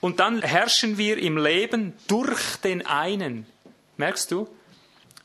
und 0.01 0.21
dann 0.21 0.41
herrschen 0.41 0.99
wir 0.99 1.19
im 1.19 1.37
Leben 1.37 1.95
durch 2.07 2.59
den 2.63 2.87
einen. 2.87 3.45
Merkst 3.97 4.31
du? 4.31 4.47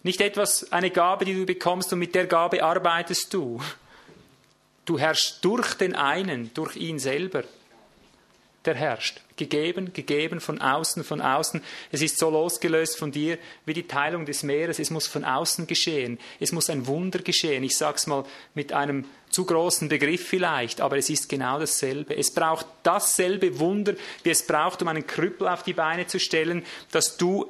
Nicht 0.02 0.22
etwas, 0.22 0.72
eine 0.72 0.90
Gabe, 0.90 1.26
die 1.26 1.36
du 1.36 1.46
bekommst 1.46 1.94
und 1.94 2.00
mit 2.00 2.16
der 2.16 2.26
Gabe 2.26 2.64
arbeitest 2.64 3.32
du. 3.32 3.62
Du 4.86 4.98
herrschst 4.98 5.46
durch 5.46 5.76
den 5.76 5.96
einen, 5.96 6.52
durch 6.56 6.78
ihn 6.78 6.98
selber 6.98 7.44
der 8.66 8.76
herrscht. 8.76 9.22
Gegeben, 9.38 9.92
gegeben 9.92 10.40
von 10.40 10.62
außen, 10.62 11.04
von 11.04 11.20
außen. 11.20 11.62
Es 11.92 12.02
ist 12.02 12.18
so 12.18 12.30
losgelöst 12.30 12.98
von 12.98 13.12
dir 13.12 13.40
wie 13.66 13.74
die 13.74 13.88
Teilung 13.88 14.26
des 14.26 14.44
Meeres. 14.44 14.78
Es 14.78 14.92
muss 14.92 15.08
von 15.08 15.26
außen 15.26 15.66
geschehen. 15.66 16.20
Es 16.40 16.52
muss 16.52 16.70
ein 16.70 16.86
Wunder 16.86 17.20
geschehen. 17.20 17.64
Ich 17.64 17.76
sage 17.76 17.98
es 17.98 18.08
mal 18.08 18.24
mit 18.54 18.72
einem 18.72 19.06
zu 19.32 19.46
großen 19.46 19.90
Begriff 19.90 20.28
vielleicht, 20.28 20.82
aber 20.82 20.98
es 20.98 21.10
ist 21.10 21.30
genau 21.30 21.58
dasselbe. 21.58 22.16
Es 22.16 22.34
braucht 22.34 22.68
dasselbe 22.84 23.60
Wunder, 23.60 23.96
wie 24.24 24.30
es 24.30 24.46
braucht, 24.46 24.82
um 24.82 24.90
einen 24.90 25.08
Krüppel 25.08 25.48
auf 25.48 25.64
die 25.64 25.74
Beine 25.74 26.06
zu 26.06 26.20
stellen, 26.20 26.64
dass 26.92 27.18
du 27.18 27.50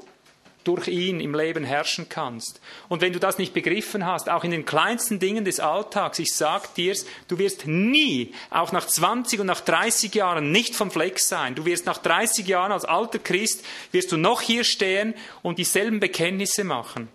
durch 0.63 0.87
ihn 0.87 1.19
im 1.19 1.33
Leben 1.33 1.63
herrschen 1.63 2.07
kannst. 2.09 2.59
Und 2.89 3.01
wenn 3.01 3.13
du 3.13 3.19
das 3.19 3.37
nicht 3.37 3.53
begriffen 3.53 4.05
hast, 4.05 4.29
auch 4.29 4.43
in 4.43 4.51
den 4.51 4.65
kleinsten 4.65 5.19
Dingen 5.19 5.45
des 5.45 5.59
Alltags, 5.59 6.19
ich 6.19 6.35
sag 6.35 6.73
dir's, 6.75 7.05
du 7.27 7.37
wirst 7.37 7.67
nie, 7.67 8.33
auch 8.49 8.71
nach 8.71 8.85
20 8.85 9.39
und 9.39 9.47
nach 9.47 9.61
30 9.61 10.13
Jahren 10.13 10.51
nicht 10.51 10.75
vom 10.75 10.91
Fleck 10.91 11.19
sein. 11.19 11.55
Du 11.55 11.65
wirst 11.65 11.85
nach 11.85 11.97
30 11.97 12.47
Jahren 12.47 12.71
als 12.71 12.85
alter 12.85 13.19
Christ, 13.19 13.65
wirst 13.91 14.11
du 14.11 14.17
noch 14.17 14.41
hier 14.41 14.63
stehen 14.63 15.13
und 15.41 15.57
dieselben 15.57 15.99
Bekenntnisse 15.99 16.63
machen. 16.63 17.09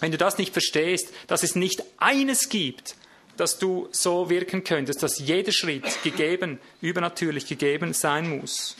Wenn 0.00 0.12
du 0.12 0.18
das 0.18 0.38
nicht 0.38 0.52
verstehst, 0.52 1.12
dass 1.26 1.42
es 1.42 1.56
nicht 1.56 1.82
eines 1.98 2.48
gibt, 2.48 2.94
dass 3.36 3.58
du 3.58 3.88
so 3.92 4.30
wirken 4.30 4.64
könntest, 4.64 5.02
dass 5.02 5.18
jeder 5.18 5.52
Schritt 5.52 6.02
gegeben, 6.02 6.58
übernatürlich 6.80 7.46
gegeben 7.46 7.92
sein 7.92 8.38
muss. 8.38 8.76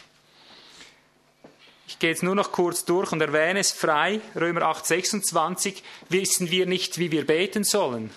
Ich 1.88 1.98
gehe 1.98 2.10
jetzt 2.10 2.22
nur 2.22 2.34
noch 2.34 2.52
kurz 2.52 2.84
durch 2.84 3.12
und 3.12 3.22
erwähne 3.22 3.60
es 3.60 3.72
frei. 3.72 4.20
Römer 4.36 4.62
8, 4.62 4.84
26 4.84 5.82
wissen 6.10 6.50
wir 6.50 6.66
nicht, 6.66 6.98
wie 6.98 7.10
wir 7.10 7.26
beten 7.26 7.64
sollen. 7.64 8.10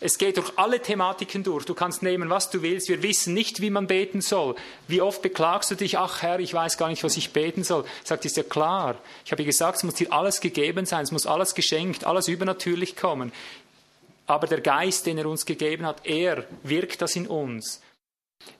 Es 0.00 0.16
geht 0.16 0.38
durch 0.38 0.52
alle 0.56 0.80
Thematiken 0.80 1.42
durch. 1.42 1.66
Du 1.66 1.74
kannst 1.74 2.02
nehmen, 2.02 2.30
was 2.30 2.48
du 2.48 2.62
willst. 2.62 2.88
Wir 2.88 3.02
wissen 3.02 3.34
nicht, 3.34 3.60
wie 3.60 3.68
man 3.68 3.86
beten 3.86 4.22
soll. 4.22 4.54
Wie 4.86 5.02
oft 5.02 5.20
beklagst 5.20 5.70
du 5.70 5.74
dich, 5.74 5.98
ach 5.98 6.22
Herr, 6.22 6.40
ich 6.40 6.54
weiß 6.54 6.78
gar 6.78 6.88
nicht, 6.88 7.04
was 7.04 7.18
ich 7.18 7.34
beten 7.34 7.64
soll. 7.64 7.84
Sagt, 8.02 8.24
ist 8.24 8.38
ja 8.38 8.44
klar. 8.44 8.96
Ich 9.26 9.32
habe 9.32 9.44
gesagt, 9.44 9.76
es 9.76 9.82
muss 9.84 9.94
dir 9.94 10.10
alles 10.10 10.40
gegeben 10.40 10.86
sein, 10.86 11.04
es 11.04 11.12
muss 11.12 11.26
alles 11.26 11.54
geschenkt, 11.54 12.06
alles 12.06 12.28
übernatürlich 12.28 12.96
kommen. 12.96 13.30
Aber 14.26 14.46
der 14.46 14.62
Geist, 14.62 15.04
den 15.04 15.18
er 15.18 15.26
uns 15.26 15.44
gegeben 15.44 15.84
hat, 15.84 16.06
er 16.06 16.44
wirkt 16.62 17.02
das 17.02 17.14
in 17.14 17.26
uns. 17.26 17.82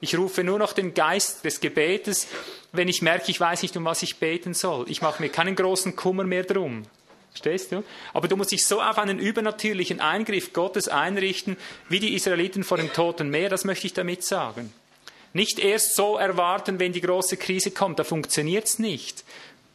Ich 0.00 0.16
rufe 0.16 0.44
nur 0.44 0.58
noch 0.58 0.72
den 0.72 0.94
Geist 0.94 1.44
des 1.44 1.60
Gebetes, 1.60 2.28
wenn 2.72 2.88
ich 2.88 3.02
merke, 3.02 3.30
ich 3.30 3.40
weiß 3.40 3.62
nicht, 3.62 3.76
um 3.76 3.84
was 3.84 4.02
ich 4.02 4.16
beten 4.16 4.54
soll. 4.54 4.88
Ich 4.88 5.02
mache 5.02 5.22
mir 5.22 5.28
keinen 5.28 5.56
großen 5.56 5.96
Kummer 5.96 6.24
mehr 6.24 6.44
drum. 6.44 6.84
Verstehst 7.30 7.72
du? 7.72 7.84
Aber 8.14 8.28
du 8.28 8.36
musst 8.36 8.52
dich 8.52 8.66
so 8.66 8.80
auf 8.80 8.98
einen 8.98 9.18
übernatürlichen 9.18 10.00
Eingriff 10.00 10.52
Gottes 10.52 10.88
einrichten, 10.88 11.56
wie 11.88 12.00
die 12.00 12.14
Israeliten 12.14 12.64
vor 12.64 12.78
dem 12.78 12.92
Toten 12.92 13.30
Meer, 13.30 13.48
das 13.48 13.64
möchte 13.64 13.86
ich 13.86 13.92
damit 13.92 14.24
sagen. 14.24 14.72
Nicht 15.32 15.58
erst 15.58 15.94
so 15.94 16.16
erwarten, 16.16 16.80
wenn 16.80 16.92
die 16.92 17.00
große 17.00 17.36
Krise 17.36 17.70
kommt, 17.70 17.98
da 17.98 18.04
funktioniert 18.04 18.66
es 18.66 18.78
nicht. 18.78 19.24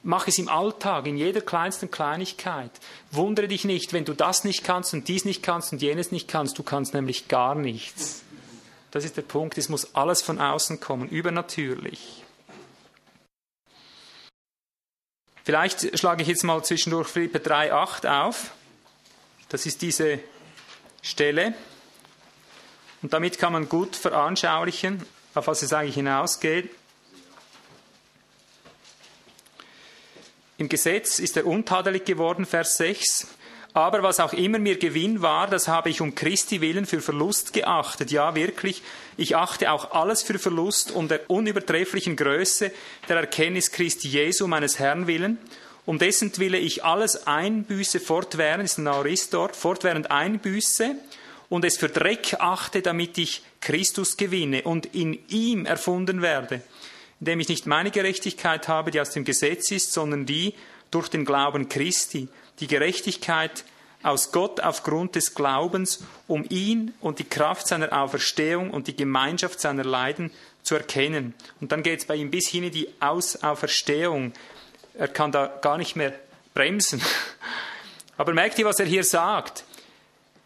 Mach 0.01 0.27
es 0.27 0.37
im 0.37 0.49
Alltag, 0.49 1.05
in 1.07 1.15
jeder 1.15 1.39
kleinsten 1.39 1.89
Kleinigkeit. 1.89 2.71
Wundere 3.11 3.47
dich 3.47 3.63
nicht, 3.63 3.93
wenn 3.93 4.03
du 4.03 4.13
das 4.13 4.43
nicht 4.43 4.63
kannst 4.63 4.93
und 4.93 5.07
dies 5.07 5.23
nicht 5.23 5.43
kannst 5.43 5.71
und 5.71 5.81
jenes 5.81 6.11
nicht 6.11 6.27
kannst. 6.27 6.57
Du 6.57 6.63
kannst 6.63 6.93
nämlich 6.93 7.29
gar 7.29 7.55
nichts. 7.55 8.22
Das 8.93 9.03
ist 9.03 9.17
der 9.17 9.23
Punkt. 9.23 9.57
Es 9.57 9.69
muss 9.69 9.95
alles 9.95 10.21
von 10.21 10.39
außen 10.39 10.79
kommen, 10.79 11.09
übernatürlich. 11.09 12.23
Vielleicht 15.43 15.97
schlage 15.97 16.21
ich 16.21 16.27
jetzt 16.27 16.43
mal 16.43 16.63
zwischendurch 16.63 17.07
Philippe 17.07 17.39
3,8 17.39 18.21
auf. 18.21 18.51
Das 19.49 19.65
ist 19.65 19.81
diese 19.81 20.19
Stelle. 21.01 21.55
Und 23.01 23.13
damit 23.13 23.39
kann 23.39 23.53
man 23.53 23.67
gut 23.67 23.95
veranschaulichen, 23.95 25.03
auf 25.33 25.47
was 25.47 25.63
es 25.63 25.73
eigentlich 25.73 25.95
hinausgeht. 25.95 26.69
Im 30.59 30.69
Gesetz 30.69 31.17
ist 31.17 31.35
er 31.35 31.47
untadelig 31.47 32.05
geworden, 32.05 32.45
Vers 32.45 32.77
6. 32.77 33.27
Aber 33.73 34.03
was 34.03 34.19
auch 34.19 34.33
immer 34.33 34.59
mir 34.59 34.77
Gewinn 34.77 35.23
war, 35.23 35.47
das 35.47 35.67
habe 35.67 35.89
ich 35.89 35.99
um 35.99 36.13
Christi 36.13 36.61
willen 36.61 36.85
für 36.85 37.01
Verlust 37.01 37.53
geachtet. 37.53 38.11
Ja, 38.11 38.35
wirklich, 38.35 38.83
ich 39.17 39.35
achte 39.35 39.71
auch 39.71 39.91
alles 39.91 40.21
für 40.21 40.37
Verlust 40.37 40.91
um 40.91 41.07
der 41.07 41.29
unübertrefflichen 41.29 42.15
Größe 42.15 42.71
der 43.09 43.17
Erkenntnis 43.17 43.71
Christi 43.71 44.07
Jesu, 44.07 44.45
meines 44.45 44.77
Herrn 44.77 45.07
willen, 45.07 45.39
um 45.87 45.97
dessen 45.97 46.37
Wille 46.37 46.59
ich 46.59 46.85
alles 46.85 47.25
einbüße 47.25 47.99
fortwährend, 47.99 48.65
ist 48.65 48.77
ein 48.77 48.87
Aorist 48.87 49.33
dort, 49.33 49.55
fortwährend 49.55 50.11
einbüße 50.11 50.95
und 51.49 51.65
es 51.65 51.77
für 51.77 51.89
Dreck 51.89 52.35
achte, 52.39 52.83
damit 52.83 53.17
ich 53.17 53.41
Christus 53.59 54.17
gewinne 54.17 54.61
und 54.63 54.85
in 54.93 55.17
ihm 55.29 55.65
erfunden 55.65 56.21
werde, 56.21 56.61
indem 57.19 57.39
ich 57.39 57.49
nicht 57.49 57.65
meine 57.65 57.89
Gerechtigkeit 57.89 58.67
habe, 58.67 58.91
die 58.91 59.01
aus 59.01 59.09
dem 59.09 59.25
Gesetz 59.25 59.71
ist, 59.71 59.93
sondern 59.93 60.27
die 60.27 60.53
durch 60.91 61.09
den 61.09 61.25
Glauben 61.25 61.69
Christi, 61.69 62.27
die 62.59 62.67
Gerechtigkeit 62.67 63.63
aus 64.03 64.31
Gott 64.31 64.59
aufgrund 64.59 65.15
des 65.15 65.33
Glaubens, 65.33 66.03
um 66.27 66.45
ihn 66.49 66.93
und 66.99 67.19
die 67.19 67.23
Kraft 67.23 67.67
seiner 67.67 67.93
Auferstehung 67.93 68.71
und 68.71 68.87
die 68.87 68.95
Gemeinschaft 68.95 69.59
seiner 69.59 69.85
Leiden 69.85 70.31
zu 70.61 70.75
erkennen. 70.75 71.33
Und 71.61 71.71
dann 71.71 71.83
geht 71.83 71.99
es 71.99 72.05
bei 72.05 72.15
ihm 72.15 72.29
bis 72.29 72.49
hin 72.49 72.65
in 72.65 72.71
die 72.71 72.89
Auferstehung. 72.99 74.33
Er 74.93 75.07
kann 75.07 75.31
da 75.31 75.47
gar 75.61 75.77
nicht 75.77 75.95
mehr 75.95 76.13
bremsen. 76.53 77.01
Aber 78.17 78.33
merkt 78.33 78.59
ihr, 78.59 78.65
was 78.65 78.79
er 78.79 78.85
hier 78.85 79.03
sagt? 79.03 79.63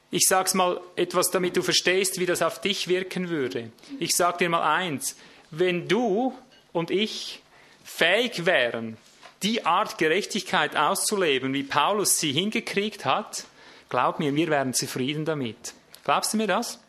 Ich 0.09 0.27
sage 0.27 0.47
es 0.47 0.53
mal 0.53 0.79
etwas, 0.95 1.31
damit 1.31 1.57
du 1.57 1.61
verstehst, 1.61 2.19
wie 2.19 2.25
das 2.25 2.41
auf 2.41 2.61
dich 2.61 2.87
wirken 2.87 3.29
würde. 3.29 3.71
Ich 3.99 4.15
sage 4.15 4.37
dir 4.37 4.49
mal 4.49 4.63
eins. 4.63 5.17
Wenn 5.51 5.87
du 5.87 6.33
und 6.71 6.91
ich 6.91 7.41
fähig 7.83 8.45
wären, 8.45 8.97
die 9.43 9.65
Art 9.65 9.97
Gerechtigkeit 9.97 10.75
auszuleben, 10.75 11.53
wie 11.53 11.63
Paulus 11.63 12.17
sie 12.17 12.31
hingekriegt 12.31 13.05
hat, 13.05 13.45
glaub 13.89 14.19
mir, 14.19 14.35
wir 14.35 14.47
werden 14.49 14.73
zufrieden 14.73 15.25
damit. 15.25 15.73
Glaubst 16.03 16.33
du 16.33 16.37
mir 16.37 16.47
das? 16.47 16.79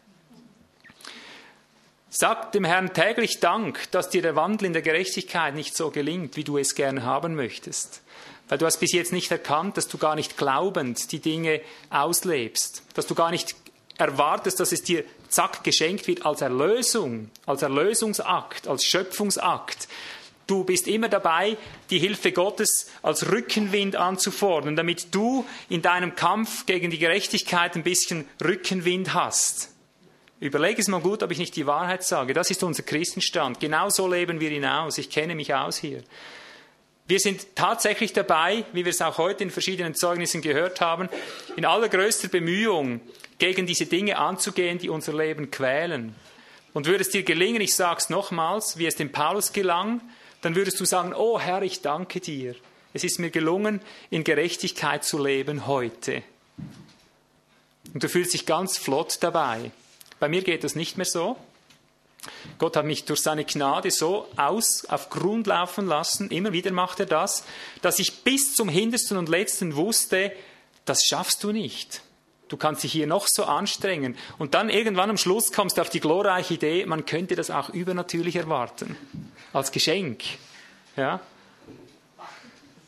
Sag 2.10 2.52
dem 2.52 2.64
Herrn 2.64 2.94
täglich 2.94 3.38
Dank, 3.40 3.90
dass 3.90 4.08
dir 4.08 4.22
der 4.22 4.34
Wandel 4.34 4.66
in 4.66 4.72
der 4.72 4.82
Gerechtigkeit 4.82 5.54
nicht 5.54 5.76
so 5.76 5.90
gelingt, 5.90 6.36
wie 6.36 6.44
du 6.44 6.56
es 6.56 6.74
gerne 6.74 7.02
haben 7.02 7.34
möchtest. 7.34 8.00
Weil 8.48 8.56
du 8.56 8.64
hast 8.64 8.78
bis 8.78 8.92
jetzt 8.92 9.12
nicht 9.12 9.30
erkannt, 9.30 9.76
dass 9.76 9.88
du 9.88 9.98
gar 9.98 10.14
nicht 10.14 10.38
glaubend 10.38 11.12
die 11.12 11.20
Dinge 11.20 11.60
auslebst, 11.90 12.82
dass 12.94 13.06
du 13.06 13.14
gar 13.14 13.30
nicht 13.30 13.54
erwartest, 13.98 14.58
dass 14.58 14.72
es 14.72 14.82
dir 14.82 15.04
zack 15.28 15.64
geschenkt 15.64 16.06
wird 16.06 16.24
als 16.24 16.40
Erlösung, 16.40 17.30
als 17.44 17.60
Erlösungsakt, 17.62 18.66
als 18.66 18.84
Schöpfungsakt, 18.84 19.88
Du 20.48 20.64
bist 20.64 20.88
immer 20.88 21.10
dabei, 21.10 21.58
die 21.90 21.98
Hilfe 21.98 22.32
Gottes 22.32 22.90
als 23.02 23.30
Rückenwind 23.30 23.96
anzufordern, 23.96 24.76
damit 24.76 25.14
du 25.14 25.44
in 25.68 25.82
deinem 25.82 26.14
Kampf 26.14 26.64
gegen 26.64 26.90
die 26.90 26.98
Gerechtigkeit 26.98 27.76
ein 27.76 27.82
bisschen 27.82 28.24
Rückenwind 28.42 29.12
hast. 29.12 29.74
Überlege 30.40 30.80
es 30.80 30.88
mal 30.88 31.02
gut, 31.02 31.22
ob 31.22 31.32
ich 31.32 31.38
nicht 31.38 31.54
die 31.54 31.66
Wahrheit 31.66 32.02
sage. 32.02 32.32
Das 32.32 32.50
ist 32.50 32.62
unser 32.62 32.82
Christenstand. 32.82 33.60
Genau 33.60 33.90
so 33.90 34.08
leben 34.08 34.40
wir 34.40 34.48
hinaus. 34.48 34.96
Ich 34.96 35.10
kenne 35.10 35.34
mich 35.34 35.52
aus 35.52 35.76
hier. 35.76 36.02
Wir 37.06 37.20
sind 37.20 37.54
tatsächlich 37.54 38.14
dabei, 38.14 38.64
wie 38.72 38.86
wir 38.86 38.90
es 38.90 39.02
auch 39.02 39.18
heute 39.18 39.44
in 39.44 39.50
verschiedenen 39.50 39.94
Zeugnissen 39.94 40.40
gehört 40.40 40.80
haben, 40.80 41.10
in 41.56 41.66
allergrößter 41.66 42.28
Bemühung 42.28 43.02
gegen 43.38 43.66
diese 43.66 43.84
Dinge 43.84 44.16
anzugehen, 44.16 44.78
die 44.78 44.88
unser 44.88 45.12
Leben 45.12 45.50
quälen. 45.50 46.14
Und 46.72 46.86
würde 46.86 47.02
es 47.02 47.10
dir 47.10 47.22
gelingen, 47.22 47.60
ich 47.60 47.74
sage 47.74 47.98
es 47.98 48.08
nochmals, 48.08 48.78
wie 48.78 48.86
es 48.86 48.96
dem 48.96 49.12
Paulus 49.12 49.52
gelang, 49.52 50.00
dann 50.42 50.54
würdest 50.54 50.78
du 50.80 50.84
sagen, 50.84 51.14
oh 51.14 51.38
Herr, 51.38 51.62
ich 51.62 51.82
danke 51.82 52.20
dir. 52.20 52.54
Es 52.92 53.04
ist 53.04 53.18
mir 53.18 53.30
gelungen, 53.30 53.80
in 54.10 54.24
Gerechtigkeit 54.24 55.04
zu 55.04 55.22
leben 55.22 55.66
heute. 55.66 56.22
Und 57.92 58.02
du 58.02 58.08
fühlst 58.08 58.34
dich 58.34 58.46
ganz 58.46 58.78
flott 58.78 59.18
dabei. 59.20 59.70
Bei 60.20 60.28
mir 60.28 60.42
geht 60.42 60.64
das 60.64 60.74
nicht 60.74 60.96
mehr 60.96 61.06
so. 61.06 61.36
Gott 62.58 62.76
hat 62.76 62.84
mich 62.84 63.04
durch 63.04 63.20
seine 63.20 63.44
Gnade 63.44 63.90
so 63.90 64.26
aus, 64.36 64.84
auf 64.86 65.08
Grund 65.08 65.46
laufen 65.46 65.86
lassen, 65.86 66.30
immer 66.30 66.52
wieder 66.52 66.72
macht 66.72 67.00
er 67.00 67.06
das, 67.06 67.44
dass 67.80 67.98
ich 67.98 68.24
bis 68.24 68.54
zum 68.54 68.68
Hintersten 68.68 69.16
und 69.16 69.28
Letzten 69.28 69.76
wusste, 69.76 70.32
das 70.84 71.04
schaffst 71.04 71.44
du 71.44 71.52
nicht. 71.52 72.02
Du 72.48 72.56
kannst 72.56 72.82
dich 72.82 72.92
hier 72.92 73.06
noch 73.06 73.26
so 73.28 73.44
anstrengen. 73.44 74.16
Und 74.38 74.54
dann 74.54 74.70
irgendwann 74.70 75.10
am 75.10 75.18
Schluss 75.18 75.52
kommst 75.52 75.76
du 75.76 75.82
auf 75.82 75.90
die 75.90 76.00
glorreiche 76.00 76.54
Idee, 76.54 76.86
man 76.86 77.04
könnte 77.04 77.36
das 77.36 77.50
auch 77.50 77.68
übernatürlich 77.68 78.36
erwarten. 78.36 78.96
Als 79.52 79.72
Geschenk. 79.72 80.22
Ja? 80.96 81.20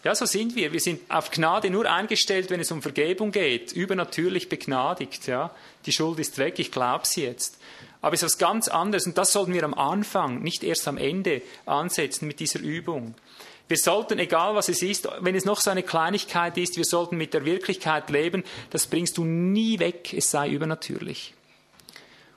Ja, 0.02 0.14
so 0.14 0.24
sind 0.24 0.56
wir. 0.56 0.72
Wir 0.72 0.80
sind 0.80 1.02
auf 1.10 1.30
Gnade 1.30 1.68
nur 1.68 1.90
eingestellt, 1.90 2.50
wenn 2.50 2.60
es 2.60 2.72
um 2.72 2.80
Vergebung 2.80 3.32
geht. 3.32 3.72
Übernatürlich 3.72 4.48
begnadigt. 4.48 5.26
Ja? 5.26 5.50
Die 5.86 5.92
Schuld 5.92 6.18
ist 6.18 6.38
weg, 6.38 6.58
ich 6.58 6.72
glaube 6.72 7.06
sie 7.06 7.24
jetzt. 7.24 7.58
Aber 8.00 8.14
es 8.14 8.22
ist 8.22 8.32
was 8.32 8.38
ganz 8.38 8.68
anderes 8.68 9.06
und 9.06 9.18
das 9.18 9.32
sollten 9.32 9.52
wir 9.52 9.62
am 9.62 9.74
Anfang, 9.74 10.42
nicht 10.42 10.64
erst 10.64 10.88
am 10.88 10.96
Ende 10.96 11.42
ansetzen 11.66 12.26
mit 12.26 12.40
dieser 12.40 12.60
Übung. 12.60 13.14
Wir 13.68 13.76
sollten, 13.76 14.18
egal 14.18 14.54
was 14.54 14.68
es 14.68 14.82
ist, 14.82 15.08
wenn 15.20 15.34
es 15.34 15.44
noch 15.44 15.60
so 15.60 15.70
eine 15.70 15.82
Kleinigkeit 15.82 16.56
ist, 16.56 16.76
wir 16.76 16.84
sollten 16.84 17.16
mit 17.16 17.34
der 17.34 17.44
Wirklichkeit 17.44 18.10
leben, 18.10 18.42
das 18.70 18.86
bringst 18.86 19.18
du 19.18 19.24
nie 19.24 19.78
weg, 19.78 20.14
es 20.14 20.30
sei 20.30 20.48
übernatürlich. 20.48 21.34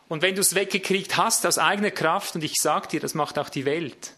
Und 0.10 0.22
wenn 0.22 0.36
du 0.36 0.42
es 0.42 0.56
weggekriegt 0.56 1.18
hast 1.18 1.46
aus 1.46 1.58
eigener 1.58 1.92
Kraft, 1.92 2.36
und 2.36 2.44
ich 2.44 2.56
sage 2.62 2.88
dir, 2.88 3.00
das 3.00 3.14
macht 3.14 3.40
auch 3.40 3.50
die 3.50 3.66
Welt. 3.66 4.14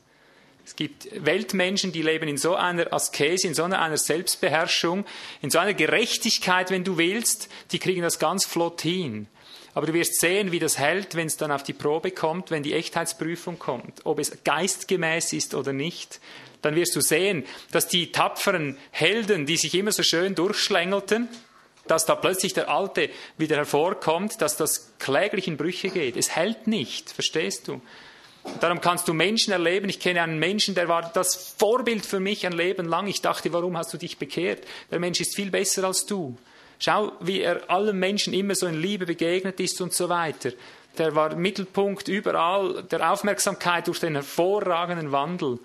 Es 0.65 0.75
gibt 0.75 1.07
Weltmenschen, 1.23 1.91
die 1.91 2.01
leben 2.01 2.27
in 2.27 2.37
so 2.37 2.55
einer 2.55 2.91
Askese, 2.91 3.47
in 3.47 3.53
so 3.53 3.63
einer 3.63 3.95
Selbstbeherrschung, 3.95 5.05
in 5.41 5.51
so 5.51 5.59
einer 5.59 5.75
Gerechtigkeit, 5.75 6.71
wenn 6.71 6.83
du 6.83 6.97
willst, 6.97 7.49
die 7.71 7.79
kriegen 7.79 8.01
das 8.01 8.17
ganz 8.17 8.45
flott 8.45 8.81
hin. 8.81 9.27
Aber 9.75 9.85
du 9.85 9.93
wirst 9.93 10.19
sehen, 10.19 10.51
wie 10.51 10.59
das 10.59 10.79
hält, 10.79 11.15
wenn 11.15 11.27
es 11.27 11.37
dann 11.37 11.51
auf 11.51 11.61
die 11.61 11.73
Probe 11.73 12.11
kommt, 12.11 12.49
wenn 12.49 12.63
die 12.63 12.73
Echtheitsprüfung 12.73 13.59
kommt, 13.59 14.05
ob 14.05 14.19
es 14.19 14.43
geistgemäß 14.43 15.33
ist 15.33 15.53
oder 15.53 15.73
nicht 15.73 16.19
dann 16.65 16.75
wirst 16.75 16.95
du 16.95 17.01
sehen, 17.01 17.45
dass 17.71 17.87
die 17.87 18.11
tapferen 18.11 18.77
Helden, 18.89 19.45
die 19.45 19.55
sich 19.55 19.75
immer 19.75 19.91
so 19.91 20.01
schön 20.01 20.33
durchschlängelten, 20.33 21.29
dass 21.87 22.05
da 22.05 22.15
plötzlich 22.15 22.53
der 22.53 22.69
Alte 22.69 23.09
wieder 23.37 23.57
hervorkommt, 23.57 24.41
dass 24.41 24.57
das 24.57 24.93
kläglich 24.99 25.47
in 25.47 25.57
Brüche 25.57 25.89
geht. 25.89 26.17
Es 26.17 26.35
hält 26.35 26.67
nicht, 26.67 27.09
verstehst 27.09 27.67
du? 27.67 27.81
Darum 28.59 28.79
kannst 28.79 29.07
du 29.07 29.13
Menschen 29.13 29.53
erleben. 29.53 29.89
Ich 29.89 29.99
kenne 29.99 30.21
einen 30.21 30.39
Menschen, 30.39 30.75
der 30.75 30.87
war 30.87 31.11
das 31.13 31.55
Vorbild 31.57 32.05
für 32.05 32.19
mich 32.19 32.45
ein 32.45 32.53
Leben 32.53 32.87
lang. 32.87 33.07
Ich 33.07 33.21
dachte, 33.21 33.51
warum 33.53 33.77
hast 33.77 33.93
du 33.93 33.97
dich 33.97 34.17
bekehrt? 34.17 34.63
Der 34.91 34.99
Mensch 34.99 35.19
ist 35.19 35.35
viel 35.35 35.49
besser 35.49 35.83
als 35.83 36.05
du. 36.05 36.37
Schau, 36.77 37.13
wie 37.21 37.41
er 37.41 37.69
allen 37.69 37.97
Menschen 37.97 38.33
immer 38.33 38.53
so 38.53 38.67
in 38.67 38.75
Liebe 38.75 39.05
begegnet 39.05 39.59
ist 39.59 39.81
und 39.81 39.93
so 39.93 40.09
weiter. 40.09 40.51
Der 40.97 41.15
war 41.15 41.35
Mittelpunkt 41.35 42.07
überall 42.07 42.83
der 42.83 43.11
Aufmerksamkeit 43.11 43.87
durch 43.87 43.99
den 43.99 44.15
hervorragenden 44.15 45.11
Wandel. 45.11 45.59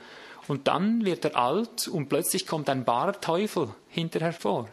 Und 0.49 0.67
dann 0.67 1.05
wird 1.05 1.25
er 1.25 1.37
alt 1.37 1.87
und 1.87 2.09
plötzlich 2.09 2.47
kommt 2.47 2.69
ein 2.69 2.87
wahrer 2.87 3.21
Teufel 3.21 3.69
hinterher 3.89 4.33
vor, 4.33 4.69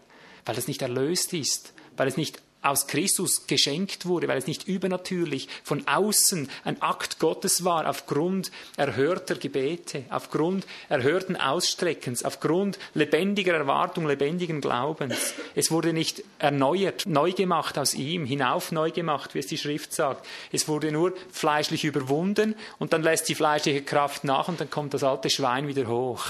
weil 0.47 0.57
es 0.57 0.67
nicht 0.67 0.81
erlöst 0.81 1.33
ist, 1.33 1.73
weil 1.95 2.07
es 2.07 2.17
nicht 2.17 2.41
aus 2.61 2.87
Christus 2.87 3.47
geschenkt 3.47 4.05
wurde, 4.05 4.27
weil 4.27 4.37
es 4.37 4.47
nicht 4.47 4.67
übernatürlich 4.67 5.47
von 5.63 5.87
außen 5.87 6.49
ein 6.63 6.81
Akt 6.81 7.19
Gottes 7.19 7.63
war, 7.63 7.87
aufgrund 7.87 8.51
erhörter 8.75 9.35
Gebete, 9.35 10.03
aufgrund 10.09 10.65
erhörten 10.89 11.35
Ausstreckens, 11.35 12.25
aufgrund 12.25 12.77
lebendiger 12.93 13.53
Erwartung, 13.53 14.07
lebendigen 14.07 14.59
Glaubens. 14.59 15.33
Es 15.55 15.71
wurde 15.71 15.93
nicht 15.93 16.23
erneuert, 16.39 17.05
neu 17.05 17.31
gemacht 17.31 17.77
aus 17.77 17.93
ihm, 17.93 18.25
hinauf 18.25 18.71
neu 18.71 18.91
gemacht, 18.91 19.33
wie 19.35 19.39
es 19.39 19.47
die 19.47 19.57
Schrift 19.57 19.93
sagt. 19.93 20.25
Es 20.51 20.67
wurde 20.67 20.91
nur 20.91 21.13
fleischlich 21.31 21.85
überwunden 21.85 22.55
und 22.79 22.91
dann 22.91 23.03
lässt 23.03 23.29
die 23.29 23.35
fleischliche 23.35 23.83
Kraft 23.83 24.23
nach 24.23 24.47
und 24.47 24.59
dann 24.59 24.69
kommt 24.69 24.93
das 24.93 25.03
alte 25.03 25.29
Schwein 25.29 25.67
wieder 25.67 25.87
hoch. 25.87 26.23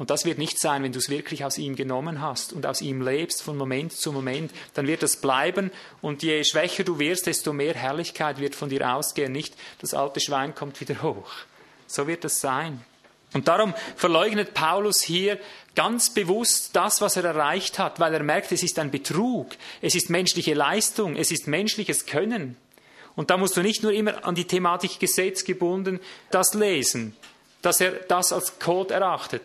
Und 0.00 0.08
das 0.08 0.24
wird 0.24 0.38
nicht 0.38 0.58
sein, 0.58 0.82
wenn 0.82 0.92
du 0.92 0.98
es 0.98 1.10
wirklich 1.10 1.44
aus 1.44 1.58
ihm 1.58 1.76
genommen 1.76 2.22
hast 2.22 2.54
und 2.54 2.64
aus 2.64 2.80
ihm 2.80 3.02
lebst 3.02 3.42
von 3.42 3.58
Moment 3.58 3.92
zu 3.92 4.12
Moment. 4.12 4.50
Dann 4.72 4.86
wird 4.86 5.02
das 5.02 5.16
bleiben 5.16 5.70
und 6.00 6.22
je 6.22 6.42
schwächer 6.42 6.84
du 6.84 6.98
wirst, 6.98 7.26
desto 7.26 7.52
mehr 7.52 7.74
Herrlichkeit 7.74 8.40
wird 8.40 8.54
von 8.54 8.70
dir 8.70 8.94
ausgehen. 8.94 9.30
Nicht 9.30 9.54
das 9.82 9.92
alte 9.92 10.18
Schwein 10.18 10.54
kommt 10.54 10.80
wieder 10.80 11.02
hoch. 11.02 11.30
So 11.86 12.06
wird 12.06 12.24
es 12.24 12.40
sein. 12.40 12.82
Und 13.34 13.46
darum 13.48 13.74
verleugnet 13.94 14.54
Paulus 14.54 15.02
hier 15.02 15.38
ganz 15.74 16.14
bewusst 16.14 16.74
das, 16.74 17.02
was 17.02 17.18
er 17.18 17.24
erreicht 17.24 17.78
hat, 17.78 18.00
weil 18.00 18.14
er 18.14 18.22
merkt, 18.22 18.52
es 18.52 18.62
ist 18.62 18.78
ein 18.78 18.90
Betrug, 18.90 19.48
es 19.82 19.94
ist 19.94 20.08
menschliche 20.08 20.54
Leistung, 20.54 21.14
es 21.14 21.30
ist 21.30 21.46
menschliches 21.46 22.06
Können. 22.06 22.56
Und 23.16 23.28
da 23.28 23.36
musst 23.36 23.54
du 23.54 23.60
nicht 23.60 23.82
nur 23.82 23.92
immer 23.92 24.24
an 24.24 24.34
die 24.34 24.46
Thematik 24.46 24.98
Gesetz 24.98 25.44
gebunden 25.44 26.00
das 26.30 26.54
lesen, 26.54 27.14
dass 27.60 27.82
er 27.82 27.90
das 27.90 28.32
als 28.32 28.58
Code 28.58 28.94
erachtet, 28.94 29.42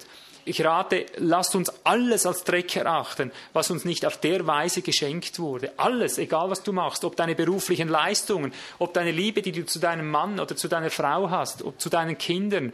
ich 0.48 0.64
rate, 0.64 1.08
lasst 1.18 1.56
uns 1.56 1.72
alles 1.84 2.28
als 2.28 2.44
Dreck 2.44 2.76
erachten, 2.76 3.32
was 3.52 3.72
uns 3.72 3.84
nicht 3.84 4.06
auf 4.06 4.18
der 4.18 4.46
Weise 4.46 4.84
geschenkt 4.84 5.40
wurde. 5.40 5.72
Alles, 5.78 6.20
egal 6.20 6.52
was 6.52 6.62
du 6.62 6.72
machst, 6.72 7.04
ob 7.04 7.16
deine 7.16 7.34
beruflichen 7.34 7.90
Leistungen, 7.90 8.54
ob 8.78 8.94
deine 8.94 9.12
Liebe, 9.12 9.42
die 9.42 9.52
du 9.52 9.66
zu 9.66 9.80
deinem 9.80 10.10
Mann 10.10 10.40
oder 10.40 10.56
zu 10.56 10.68
deiner 10.68 10.92
Frau 10.92 11.32
hast, 11.32 11.64
ob 11.64 11.82
zu 11.82 11.90
deinen 11.90 12.20
Kindern. 12.20 12.74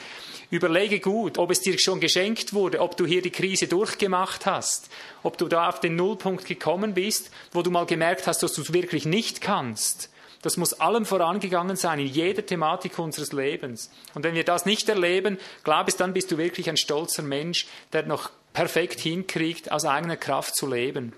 Überlege 0.49 0.99
gut, 0.99 1.38
ob 1.38 1.49
es 1.49 1.61
dir 1.61 1.80
schon 1.80 2.01
geschenkt 2.01 2.53
wurde, 2.53 2.82
ob 2.82 2.97
du 2.97 3.05
hier 3.05 3.22
die 3.22 3.32
Krise 3.32 3.67
durchgemacht 3.67 4.45
hast, 4.45 4.89
ob 5.24 5.38
du 5.38 5.47
da 5.47 5.69
auf 5.69 5.80
den 5.80 5.95
Nullpunkt 5.95 6.45
gekommen 6.45 6.93
bist, 6.93 7.32
wo 7.53 7.61
du 7.61 7.72
mal 7.72 7.86
gemerkt 7.86 8.28
hast, 8.28 8.43
dass 8.43 8.53
du 8.53 8.63
es 8.63 8.74
wirklich 8.74 9.05
nicht 9.05 9.39
kannst. 9.39 10.09
Das 10.41 10.57
muss 10.57 10.73
allem 10.73 11.05
vorangegangen 11.05 11.75
sein, 11.75 11.99
in 11.99 12.07
jeder 12.07 12.45
Thematik 12.45 12.97
unseres 12.97 13.31
Lebens. 13.31 13.91
Und 14.15 14.23
wenn 14.23 14.33
wir 14.33 14.43
das 14.43 14.65
nicht 14.65 14.89
erleben, 14.89 15.37
glaube 15.63 15.91
ich, 15.91 15.95
dann 15.97 16.13
bist 16.13 16.31
du 16.31 16.37
wirklich 16.37 16.69
ein 16.69 16.77
stolzer 16.77 17.21
Mensch, 17.21 17.67
der 17.93 18.05
noch 18.05 18.31
perfekt 18.53 18.99
hinkriegt, 18.99 19.71
aus 19.71 19.85
eigener 19.85 20.17
Kraft 20.17 20.55
zu 20.55 20.67
leben. 20.67 21.13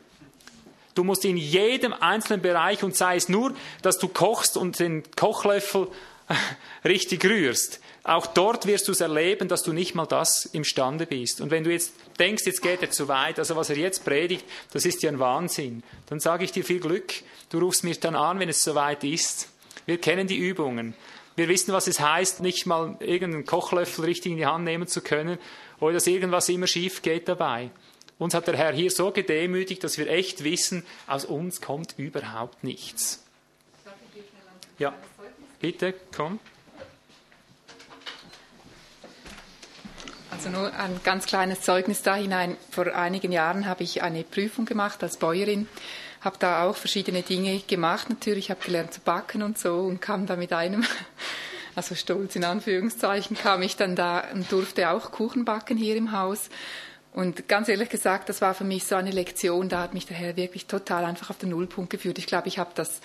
Du 0.95 1.03
musst 1.03 1.25
in 1.25 1.37
jedem 1.37 1.93
einzelnen 1.93 2.41
Bereich, 2.41 2.83
und 2.83 2.95
sei 2.95 3.15
es 3.15 3.29
nur, 3.29 3.55
dass 3.81 3.97
du 3.97 4.07
kochst 4.07 4.57
und 4.57 4.79
den 4.79 5.03
Kochlöffel 5.15 5.87
richtig 6.85 7.25
rührst, 7.25 7.79
auch 8.03 8.27
dort 8.27 8.65
wirst 8.65 8.89
du 8.89 8.91
es 8.91 8.99
erleben, 8.99 9.47
dass 9.47 9.63
du 9.63 9.71
nicht 9.71 9.95
mal 9.95 10.05
das 10.05 10.45
imstande 10.45 11.05
bist. 11.05 11.39
Und 11.39 11.51
wenn 11.51 11.63
du 11.63 11.71
jetzt 11.71 11.93
denkst, 12.19 12.45
jetzt 12.45 12.61
geht 12.61 12.81
er 12.81 12.91
zu 12.91 13.07
weit, 13.07 13.39
also 13.39 13.55
was 13.55 13.69
er 13.69 13.77
jetzt 13.77 14.03
predigt, 14.03 14.45
das 14.73 14.85
ist 14.85 15.01
ja 15.03 15.09
ein 15.09 15.19
Wahnsinn, 15.19 15.83
dann 16.07 16.19
sage 16.19 16.43
ich 16.43 16.51
dir 16.51 16.65
viel 16.65 16.81
Glück. 16.81 17.13
Du 17.53 17.59
rufst 17.59 17.83
mich 17.83 17.99
dann 17.99 18.15
an, 18.15 18.39
wenn 18.39 18.49
es 18.49 18.63
soweit 18.63 19.03
ist. 19.03 19.47
Wir 19.85 19.99
kennen 20.01 20.25
die 20.25 20.37
Übungen. 20.37 20.95
Wir 21.35 21.47
wissen, 21.47 21.71
was 21.71 21.85
es 21.85 21.99
heißt, 21.99 22.39
nicht 22.39 22.65
mal 22.65 22.97
irgendeinen 22.99 23.45
Kochlöffel 23.45 24.05
richtig 24.05 24.31
in 24.31 24.39
die 24.39 24.47
Hand 24.47 24.63
nehmen 24.63 24.87
zu 24.87 25.01
können 25.01 25.37
oder 25.79 25.93
dass 25.93 26.07
irgendwas 26.07 26.49
immer 26.49 26.65
schief 26.65 27.03
geht 27.03 27.27
dabei. 27.27 27.69
Uns 28.17 28.33
hat 28.33 28.47
der 28.47 28.57
Herr 28.57 28.73
hier 28.73 28.89
so 28.89 29.11
gedemütigt, 29.11 29.83
dass 29.83 29.99
wir 29.99 30.09
echt 30.09 30.43
wissen, 30.43 30.83
aus 31.05 31.25
uns 31.25 31.61
kommt 31.61 31.93
überhaupt 31.97 32.63
nichts. 32.63 33.23
Ja, 34.79 34.95
bitte, 35.59 35.93
komm. 36.15 36.39
Also 40.31 40.49
nur 40.49 40.73
ein 40.73 40.99
ganz 41.03 41.27
kleines 41.27 41.61
Zeugnis 41.61 42.01
da 42.01 42.15
hinein. 42.15 42.57
Vor 42.71 42.87
einigen 42.95 43.31
Jahren 43.31 43.67
habe 43.67 43.83
ich 43.83 44.01
eine 44.01 44.23
Prüfung 44.23 44.65
gemacht 44.65 45.03
als 45.03 45.17
Bäuerin, 45.17 45.67
habe 46.23 46.37
da 46.39 46.63
auch 46.63 46.75
verschiedene 46.75 47.21
Dinge 47.21 47.59
gemacht. 47.67 48.09
Natürlich 48.09 48.49
habe 48.49 48.63
gelernt 48.63 48.93
zu 48.93 49.01
backen 49.01 49.43
und 49.43 49.57
so 49.57 49.75
und 49.75 50.01
kam 50.01 50.25
da 50.25 50.35
mit 50.35 50.53
einem, 50.53 50.85
also 51.75 51.95
stolz 51.95 52.35
in 52.35 52.43
Anführungszeichen, 52.43 53.37
kam 53.37 53.61
ich 53.61 53.75
dann 53.75 53.95
da 53.95 54.23
und 54.33 54.51
durfte 54.51 54.89
auch 54.89 55.11
Kuchen 55.11 55.45
backen 55.45 55.77
hier 55.77 55.95
im 55.95 56.11
Haus. 56.11 56.49
Und 57.11 57.47
ganz 57.47 57.69
ehrlich 57.69 57.89
gesagt, 57.89 58.29
das 58.29 58.41
war 58.41 58.55
für 58.55 58.63
mich 58.63 58.85
so 58.85 58.95
eine 58.95 59.11
Lektion, 59.11 59.69
da 59.69 59.81
hat 59.81 59.93
mich 59.93 60.07
der 60.07 60.17
Herr 60.17 60.35
wirklich 60.35 60.65
total 60.65 61.05
einfach 61.05 61.29
auf 61.29 61.37
den 61.37 61.49
Nullpunkt 61.49 61.91
geführt. 61.91 62.17
Ich 62.17 62.25
glaube, 62.25 62.47
ich 62.47 62.57
habe 62.57 62.71
das 62.73 63.01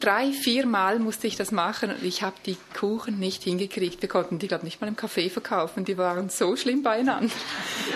drei, 0.00 0.32
vier 0.32 0.66
Mal 0.66 0.98
musste 0.98 1.26
ich 1.26 1.36
das 1.36 1.50
machen 1.50 1.90
und 1.90 2.02
ich 2.02 2.22
habe 2.22 2.36
die 2.46 2.56
Kuchen 2.78 3.18
nicht 3.18 3.42
hingekriegt. 3.42 4.00
Wir 4.00 4.08
konnten 4.08 4.38
die, 4.38 4.48
glaube 4.48 4.62
ich, 4.62 4.72
nicht 4.72 4.80
mal 4.80 4.88
im 4.88 4.96
Café 4.96 5.30
verkaufen. 5.30 5.84
Die 5.84 5.98
waren 5.98 6.28
so 6.28 6.56
schlimm 6.56 6.82
beieinander. 6.82 7.34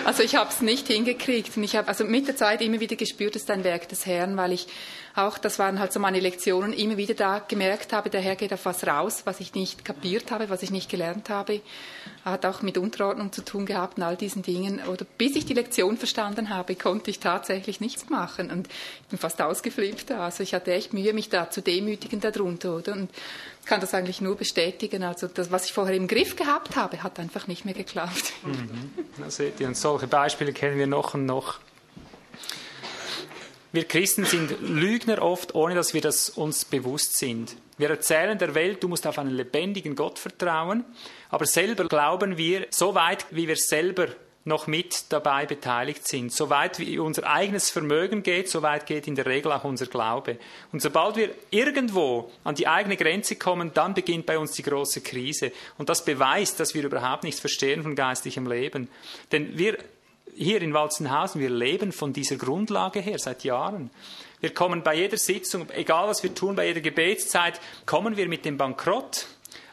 Also 0.05 0.23
ich 0.23 0.35
habe 0.35 0.49
es 0.49 0.61
nicht 0.61 0.87
hingekriegt. 0.87 1.55
Und 1.55 1.63
ich 1.63 1.75
habe 1.75 1.87
also 1.87 2.03
mit 2.03 2.27
der 2.27 2.35
Zeit 2.35 2.61
immer 2.61 2.79
wieder 2.79 2.95
gespürt, 2.95 3.35
es 3.35 3.43
ist 3.43 3.51
ein 3.51 3.63
Werk 3.63 3.87
des 3.89 4.05
Herrn, 4.05 4.35
weil 4.37 4.51
ich 4.51 4.67
auch, 5.15 5.37
das 5.37 5.59
waren 5.59 5.79
halt 5.79 5.93
so 5.93 5.99
meine 5.99 6.19
Lektionen, 6.19 6.73
immer 6.73 6.97
wieder 6.97 7.13
da 7.13 7.39
gemerkt 7.39 7.93
habe, 7.93 8.09
der 8.09 8.21
Herr 8.21 8.35
geht 8.35 8.51
auf 8.51 8.65
was 8.65 8.85
raus, 8.87 9.21
was 9.25 9.39
ich 9.39 9.53
nicht 9.53 9.85
kapiert 9.85 10.31
habe, 10.31 10.49
was 10.49 10.63
ich 10.63 10.71
nicht 10.71 10.89
gelernt 10.89 11.29
habe. 11.29 11.61
Hat 12.25 12.45
auch 12.45 12.61
mit 12.61 12.77
Unterordnung 12.77 13.31
zu 13.31 13.43
tun 13.45 13.65
gehabt 13.65 13.97
und 13.97 14.03
all 14.03 14.15
diesen 14.15 14.41
Dingen. 14.41 14.81
Oder 14.87 15.05
bis 15.17 15.35
ich 15.35 15.45
die 15.45 15.53
Lektion 15.53 15.97
verstanden 15.97 16.49
habe, 16.49 16.75
konnte 16.75 17.11
ich 17.11 17.19
tatsächlich 17.19 17.79
nichts 17.79 18.09
machen. 18.09 18.49
Und 18.49 18.67
ich 18.67 19.07
bin 19.09 19.19
fast 19.19 19.41
ausgeflippt. 19.41 20.11
Also 20.11 20.41
ich 20.41 20.53
hatte 20.53 20.73
echt 20.73 20.93
Mühe, 20.93 21.13
mich 21.13 21.29
da 21.29 21.49
zu 21.49 21.61
demütigen 21.61 22.19
darunter, 22.19 22.75
oder? 22.77 22.93
Und 22.93 23.11
kann 23.65 23.81
das 23.81 23.93
eigentlich 23.93 24.19
nur 24.19 24.35
bestätigen. 24.35 25.03
Also 25.03 25.27
das, 25.27 25.51
was 25.51 25.65
ich 25.65 25.73
vorher 25.73 25.95
im 25.95 26.07
Griff 26.07 26.35
gehabt 26.35 26.75
habe, 26.75 27.03
hat 27.03 27.19
einfach 27.19 27.47
nicht 27.47 27.65
mehr 27.65 27.73
geklappt. 27.73 28.33
Mhm. 28.43 28.91
Da 29.17 29.29
seht 29.29 29.59
ihr, 29.59 29.67
und 29.67 29.77
solche 29.77 30.07
Beispiele 30.07 30.53
kennen 30.53 30.77
wir 30.77 30.87
noch 30.87 31.13
und 31.13 31.25
noch. 31.25 31.59
Wir 33.73 33.85
Christen 33.85 34.23
sind 34.25 34.55
Lügner 34.61 35.19
oft, 35.23 35.55
ohne 35.55 35.73
dass 35.73 35.95
wir 35.95 36.01
das 36.01 36.29
uns 36.29 36.63
bewusst 36.63 37.17
sind. 37.17 37.55
Wir 37.79 37.89
erzählen 37.89 38.37
der 38.37 38.53
Welt, 38.53 38.83
du 38.83 38.87
musst 38.87 39.07
auf 39.07 39.17
einen 39.17 39.31
lebendigen 39.31 39.95
Gott 39.95 40.19
vertrauen, 40.19 40.85
aber 41.31 41.47
selber 41.47 41.87
glauben 41.87 42.37
wir, 42.37 42.67
so 42.69 42.93
weit 42.93 43.25
wie 43.31 43.47
wir 43.47 43.55
selber 43.55 44.09
noch 44.45 44.67
mit 44.67 45.11
dabei 45.11 45.47
beteiligt 45.47 46.07
sind. 46.07 46.31
So 46.31 46.51
weit 46.51 46.77
wie 46.77 46.99
unser 46.99 47.25
eigenes 47.25 47.71
Vermögen 47.71 48.21
geht, 48.21 48.47
so 48.47 48.61
weit 48.61 48.85
geht 48.85 49.07
in 49.07 49.15
der 49.15 49.25
Regel 49.25 49.51
auch 49.51 49.63
unser 49.63 49.87
Glaube. 49.87 50.37
Und 50.71 50.83
sobald 50.83 51.15
wir 51.15 51.31
irgendwo 51.49 52.31
an 52.43 52.53
die 52.53 52.67
eigene 52.67 52.95
Grenze 52.95 53.37
kommen, 53.37 53.71
dann 53.73 53.95
beginnt 53.95 54.27
bei 54.27 54.37
uns 54.37 54.51
die 54.51 54.61
große 54.61 55.01
Krise. 55.01 55.51
Und 55.79 55.89
das 55.89 56.05
beweist, 56.05 56.59
dass 56.59 56.75
wir 56.75 56.83
überhaupt 56.83 57.23
nichts 57.23 57.39
verstehen 57.39 57.81
von 57.81 57.95
geistlichem 57.95 58.45
Leben. 58.45 58.87
Denn 59.31 59.57
wir 59.57 59.79
hier 60.35 60.61
in 60.61 60.73
Walzenhausen, 60.73 61.41
wir 61.41 61.49
leben 61.49 61.91
von 61.91 62.13
dieser 62.13 62.35
Grundlage 62.35 62.99
her 62.99 63.19
seit 63.19 63.43
Jahren. 63.43 63.89
Wir 64.39 64.53
kommen 64.53 64.83
bei 64.83 64.95
jeder 64.95 65.17
Sitzung, 65.17 65.69
egal 65.71 66.07
was 66.07 66.23
wir 66.23 66.35
tun, 66.35 66.55
bei 66.55 66.67
jeder 66.67 66.81
Gebetszeit, 66.81 67.59
kommen 67.85 68.17
wir 68.17 68.27
mit 68.27 68.45
dem 68.45 68.57
Bankrott 68.57 69.27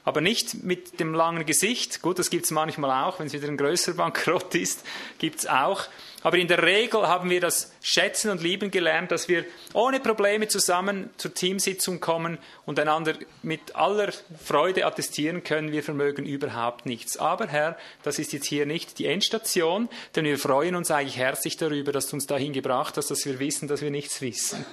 aber 0.05 0.21
nicht 0.21 0.65
mit 0.65 0.99
dem 0.99 1.15
langen 1.15 1.47
Gesicht. 1.47 2.03
Gut, 2.03 2.19
das 2.19 2.31
gibt 2.31 2.45
es 2.45 2.51
manchmal 2.51 3.05
auch, 3.05 3.19
wenn 3.19 3.27
es 3.27 3.33
wieder 3.33 3.49
ein 3.49 3.57
größerer 3.57 3.95
Bankrott 3.97 4.55
ist, 4.55 4.85
gibt 5.19 5.41
es 5.41 5.47
auch. 5.47 5.85
Aber 6.23 6.37
in 6.37 6.49
der 6.49 6.63
Regel 6.63 7.07
haben 7.09 7.31
wir 7.31 7.41
das 7.41 7.73
Schätzen 7.83 8.31
und 8.31 8.43
Lieben 8.43 8.71
gelernt, 8.71 9.11
dass 9.11 9.29
wir 9.29 9.45
ohne 9.73 10.01
Probleme 10.01 10.49
zusammen 10.49 11.09
zur 11.17 11.33
Teamsitzung 11.33 12.01
kommen 12.01 12.39
und 12.67 12.79
einander 12.79 13.15
mit 13.43 13.75
aller 13.75 14.13
Freude 14.45 14.85
attestieren 14.85 15.43
können, 15.45 15.73
wir 15.73 15.83
vermögen 15.83 16.27
überhaupt 16.27 16.85
nichts. 16.85 17.17
Aber 17.17 17.47
Herr, 17.47 17.79
das 18.03 18.19
ist 18.19 18.35
jetzt 18.35 18.47
hier 18.47 18.67
nicht 18.67 18.99
die 18.99 19.07
Endstation, 19.07 19.89
denn 20.15 20.27
wir 20.27 20.39
freuen 20.39 20.75
uns 20.75 20.91
eigentlich 20.91 21.17
herzlich 21.17 21.57
darüber, 21.57 21.91
dass 21.91 22.09
du 22.09 22.17
uns 22.17 22.27
dahin 22.27 22.53
gebracht 22.53 22.99
hast, 22.99 23.11
dass 23.11 23.25
wir 23.25 23.39
wissen, 23.39 23.67
dass 23.67 23.81
wir 23.81 23.91
nichts 23.91 24.21
wissen. 24.21 24.67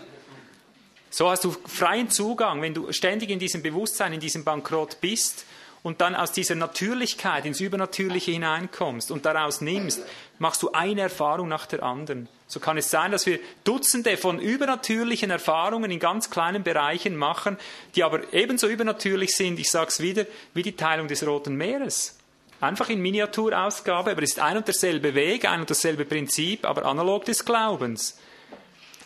So 1.09 1.29
hast 1.29 1.45
du 1.45 1.55
freien 1.65 2.09
Zugang, 2.09 2.61
wenn 2.61 2.73
du 2.73 2.91
ständig 2.91 3.29
in 3.29 3.39
diesem 3.39 3.63
Bewusstsein, 3.63 4.11
in 4.11 4.19
diesem 4.19 4.43
Bankrott 4.43 4.99
bist 4.99 5.45
und 5.83 6.01
dann 6.01 6.15
aus 6.15 6.33
dieser 6.33 6.55
Natürlichkeit 6.55 7.45
ins 7.45 7.61
Übernatürliche 7.61 8.31
hineinkommst 8.31 9.09
und 9.09 9.25
daraus 9.25 9.61
nimmst, 9.61 10.03
machst 10.39 10.63
du 10.63 10.71
eine 10.71 11.01
Erfahrung 11.01 11.47
nach 11.47 11.65
der 11.65 11.83
anderen. 11.83 12.29
So 12.47 12.59
kann 12.59 12.77
es 12.77 12.89
sein, 12.89 13.11
dass 13.11 13.25
wir 13.25 13.39
Dutzende 13.63 14.17
von 14.17 14.39
übernatürlichen 14.39 15.29
Erfahrungen 15.29 15.91
in 15.91 15.99
ganz 15.99 16.29
kleinen 16.29 16.63
Bereichen 16.63 17.15
machen, 17.15 17.57
die 17.95 18.03
aber 18.03 18.33
ebenso 18.33 18.67
übernatürlich 18.67 19.35
sind, 19.35 19.59
ich 19.59 19.69
sage 19.69 19.89
es 19.89 20.01
wieder, 20.01 20.25
wie 20.53 20.63
die 20.63 20.75
Teilung 20.75 21.07
des 21.07 21.25
Roten 21.25 21.55
Meeres. 21.55 22.17
Einfach 22.59 22.89
in 22.89 23.01
Miniaturausgabe, 23.01 24.11
aber 24.11 24.23
es 24.23 24.31
ist 24.31 24.39
ein 24.39 24.57
und 24.57 24.67
derselbe 24.67 25.13
Weg, 25.13 25.45
ein 25.45 25.59
und 25.59 25.69
dasselbe 25.69 26.05
Prinzip, 26.05 26.65
aber 26.65 26.85
analog 26.85 27.25
des 27.25 27.45
Glaubens. 27.45 28.17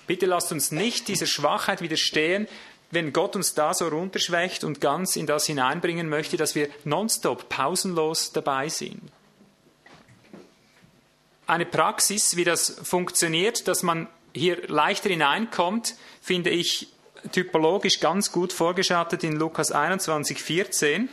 Bitte 0.08 0.26
lasst 0.26 0.52
uns 0.52 0.72
nicht 0.72 1.08
dieser 1.08 1.26
Schwachheit 1.26 1.82
widerstehen, 1.82 2.48
wenn 2.92 3.14
Gott 3.14 3.36
uns 3.36 3.54
da 3.54 3.74
so 3.74 3.88
runterschwächt 3.88 4.64
und 4.64 4.82
ganz 4.82 5.16
in 5.16 5.26
das 5.26 5.46
hineinbringen 5.46 6.10
möchte, 6.10 6.38
dass 6.38 6.56
wir 6.56 6.70
nonstop, 6.84 7.50
pausenlos 7.50 8.32
dabei 8.32 8.70
sind. 8.70 9.02
Eine 11.52 11.66
Praxis, 11.66 12.38
wie 12.38 12.46
das 12.46 12.78
funktioniert, 12.82 13.68
dass 13.68 13.84
man 13.84 14.08
hier 14.34 14.70
leichter 14.70 15.10
hineinkommt, 15.10 15.96
finde 16.22 16.50
ich 16.50 16.88
typologisch 17.34 18.00
ganz 18.00 18.32
gut 18.32 18.54
vorgeschattet 18.54 19.26
in 19.26 19.36
Lukas 19.36 19.74
21, 19.74 20.42
14. 20.42 21.10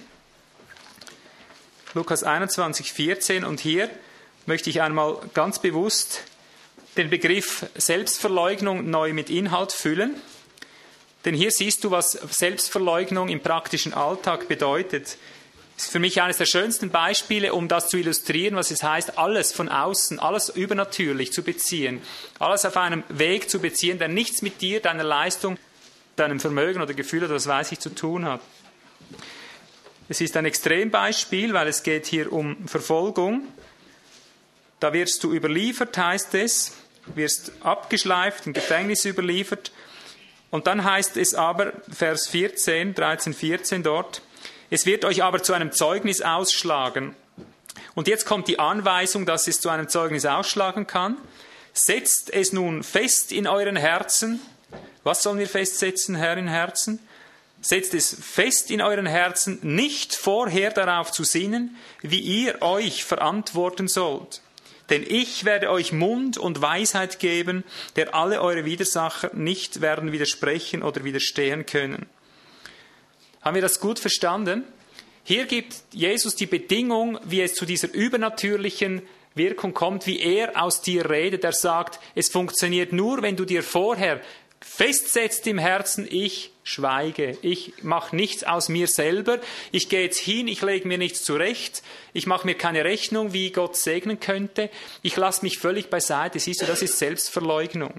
Lukas 1.95 2.23
21, 2.23 2.93
14 2.93 3.43
und 3.43 3.59
hier 3.59 3.91
möchte 4.47 4.71
ich 4.71 4.81
einmal 4.81 5.19
ganz 5.35 5.59
bewusst 5.59 6.23
den 6.97 7.11
Begriff 7.11 7.67
Selbstverleugnung 7.75 8.89
neu 8.89 9.15
mit 9.15 9.31
Inhalt 9.31 9.73
füllen. 9.73 10.23
Denn 11.25 11.35
hier 11.35 11.51
siehst 11.51 11.83
du, 11.83 11.91
was 11.91 12.13
Selbstverleugnung 12.13 13.29
im 13.29 13.41
praktischen 13.41 13.93
Alltag 13.93 14.47
bedeutet. 14.47 15.19
Ist 15.79 15.93
für 15.93 16.01
mich 16.01 16.21
eines 16.21 16.39
der 16.39 16.47
schönsten 16.47 16.91
Beispiele, 16.91 17.55
um 17.55 17.69
das 17.69 17.87
zu 17.87 17.99
illustrieren, 17.99 18.57
was 18.57 18.73
es 18.73 18.83
heißt, 18.83 19.17
alles 19.17 19.53
von 19.53 19.69
außen, 19.69 20.19
alles 20.19 20.49
übernatürlich 20.49 21.33
zu 21.33 21.45
beziehen, 21.45 22.03
alles 22.41 22.65
auf 22.65 22.77
einem 22.77 23.05
Weg 23.09 23.49
zu 23.49 23.61
beziehen, 23.61 24.01
der 24.01 24.09
nichts 24.09 24.43
mit 24.43 24.61
dir, 24.61 24.81
deiner 24.81 25.05
Leistung, 25.05 25.57
deinem 26.17 26.41
Vermögen 26.41 26.83
oder 26.83 26.95
Gefühl 26.95 27.23
oder 27.23 27.37
was 27.37 27.47
weiß 27.47 27.71
ich 27.71 27.79
zu 27.79 27.95
tun 27.95 28.25
hat. 28.25 28.41
Es 30.09 30.21
ist 30.21 30.37
ein 30.37 30.47
Extrembeispiel, 30.47 31.55
weil 31.55 31.69
es 31.69 31.85
geht 31.85 32.07
hier 32.07 32.33
um 32.33 32.67
Verfolgung. 32.67 33.47
Da 34.81 34.93
wirst 34.93 35.23
du 35.23 35.33
überliefert, 35.33 35.97
heißt 35.97 36.35
es, 36.35 36.73
wirst 37.15 37.53
abgeschleift, 37.61 38.49
in 38.49 38.53
Gefängnis 38.53 39.05
überliefert. 39.05 39.71
Und 40.51 40.67
dann 40.67 40.83
heißt 40.83 41.17
es 41.17 41.35
aber, 41.35 41.73
Vers 41.89 42.27
14, 42.27 42.97
13, 42.97 43.33
14 43.33 43.85
dort, 43.85 44.23
es 44.71 44.87
wird 44.87 45.05
euch 45.05 45.23
aber 45.23 45.43
zu 45.43 45.53
einem 45.53 45.73
Zeugnis 45.73 46.21
ausschlagen. 46.21 47.17
Und 47.95 48.09
jetzt 48.09 48.27
kommt 48.27 48.49
die 48.49 48.59
Anweisung, 48.59 49.27
dass 49.27 49.49
es 49.49 49.61
zu 49.61 49.69
einem 49.69 49.89
Zeugnis 49.89 50.25
ausschlagen 50.27 50.87
kann. 50.87 51.17
Setzt 51.73 52.33
es 52.33 52.53
nun 52.53 52.83
fest 52.83 53.33
in 53.33 53.47
euren 53.47 53.77
Herzen. 53.77 54.41
Was 55.05 55.23
sollen 55.23 55.39
wir 55.39 55.49
festsetzen, 55.49 56.15
Herr, 56.15 56.37
in 56.37 56.49
Herzen? 56.49 57.01
Setzt 57.61 57.95
es 57.95 58.17
fest 58.21 58.71
in 58.71 58.81
euren 58.81 59.07
Herzen, 59.07 59.59
nicht 59.63 60.15
vorher 60.15 60.71
darauf 60.71 61.11
zu 61.11 61.25
sinnen, 61.25 61.77
wie 62.03 62.21
ihr 62.21 62.63
euch 62.63 63.05
verantworten 63.05 63.89
sollt. 63.89 64.43
Denn 64.91 65.05
ich 65.07 65.45
werde 65.45 65.71
euch 65.71 65.93
Mund 65.93 66.39
und 66.39 66.63
Weisheit 66.63 67.19
geben, 67.19 67.65
der 67.97 68.15
alle 68.15 68.41
eure 68.41 68.65
Widersacher 68.65 69.31
nicht 69.35 69.81
werden 69.81 70.13
widersprechen 70.13 70.83
oder 70.83 71.05
widerstehen 71.05 71.67
können. 71.67 72.07
Haben 73.49 73.55
wir 73.55 73.63
das 73.63 73.81
gut 73.81 73.99
verstanden? 73.99 74.63
Hier 75.25 75.47
gibt 75.47 75.75
Jesus 75.93 76.37
die 76.37 76.45
Bedingung, 76.45 77.19
wie 77.25 77.41
es 77.41 77.55
zu 77.55 77.65
dieser 77.65 77.91
übernatürlichen 77.91 79.01
Wirkung 79.35 79.73
kommt, 79.73 80.07
wie 80.07 80.21
er 80.21 80.63
aus 80.63 80.83
dir 80.83 81.09
redet. 81.09 81.45
Er 81.45 81.55
sagt, 81.55 81.99
es 82.15 82.29
funktioniert 82.29 82.93
nur, 82.93 83.23
wenn 83.23 83.37
du 83.37 83.47
dir 83.47 83.63
vorher 83.63 84.21
festsetzt 84.61 85.47
im 85.47 85.57
Herzen, 85.57 86.07
ich 86.11 86.51
schweige, 86.63 87.39
ich 87.41 87.73
mache 87.81 88.15
nichts 88.15 88.45
aus 88.45 88.69
mir 88.69 88.87
selber, 88.87 89.39
ich 89.73 89.89
gehe 89.89 90.03
jetzt 90.03 90.21
hin, 90.21 90.47
ich 90.47 90.61
lege 90.61 90.87
mir 90.87 90.99
nichts 90.99 91.25
zurecht, 91.25 91.83
ich 92.13 92.27
mache 92.27 92.47
mir 92.47 92.55
keine 92.55 92.85
Rechnung, 92.85 93.33
wie 93.33 93.51
Gott 93.51 93.79
segnen 93.79 94.21
könnte, 94.21 94.69
ich 95.01 95.17
lasse 95.17 95.43
mich 95.43 95.57
völlig 95.57 95.89
beiseite, 95.89 96.39
siehst 96.39 96.61
du, 96.61 96.67
das 96.67 96.83
ist 96.83 96.99
Selbstverleugnung. 96.99 97.95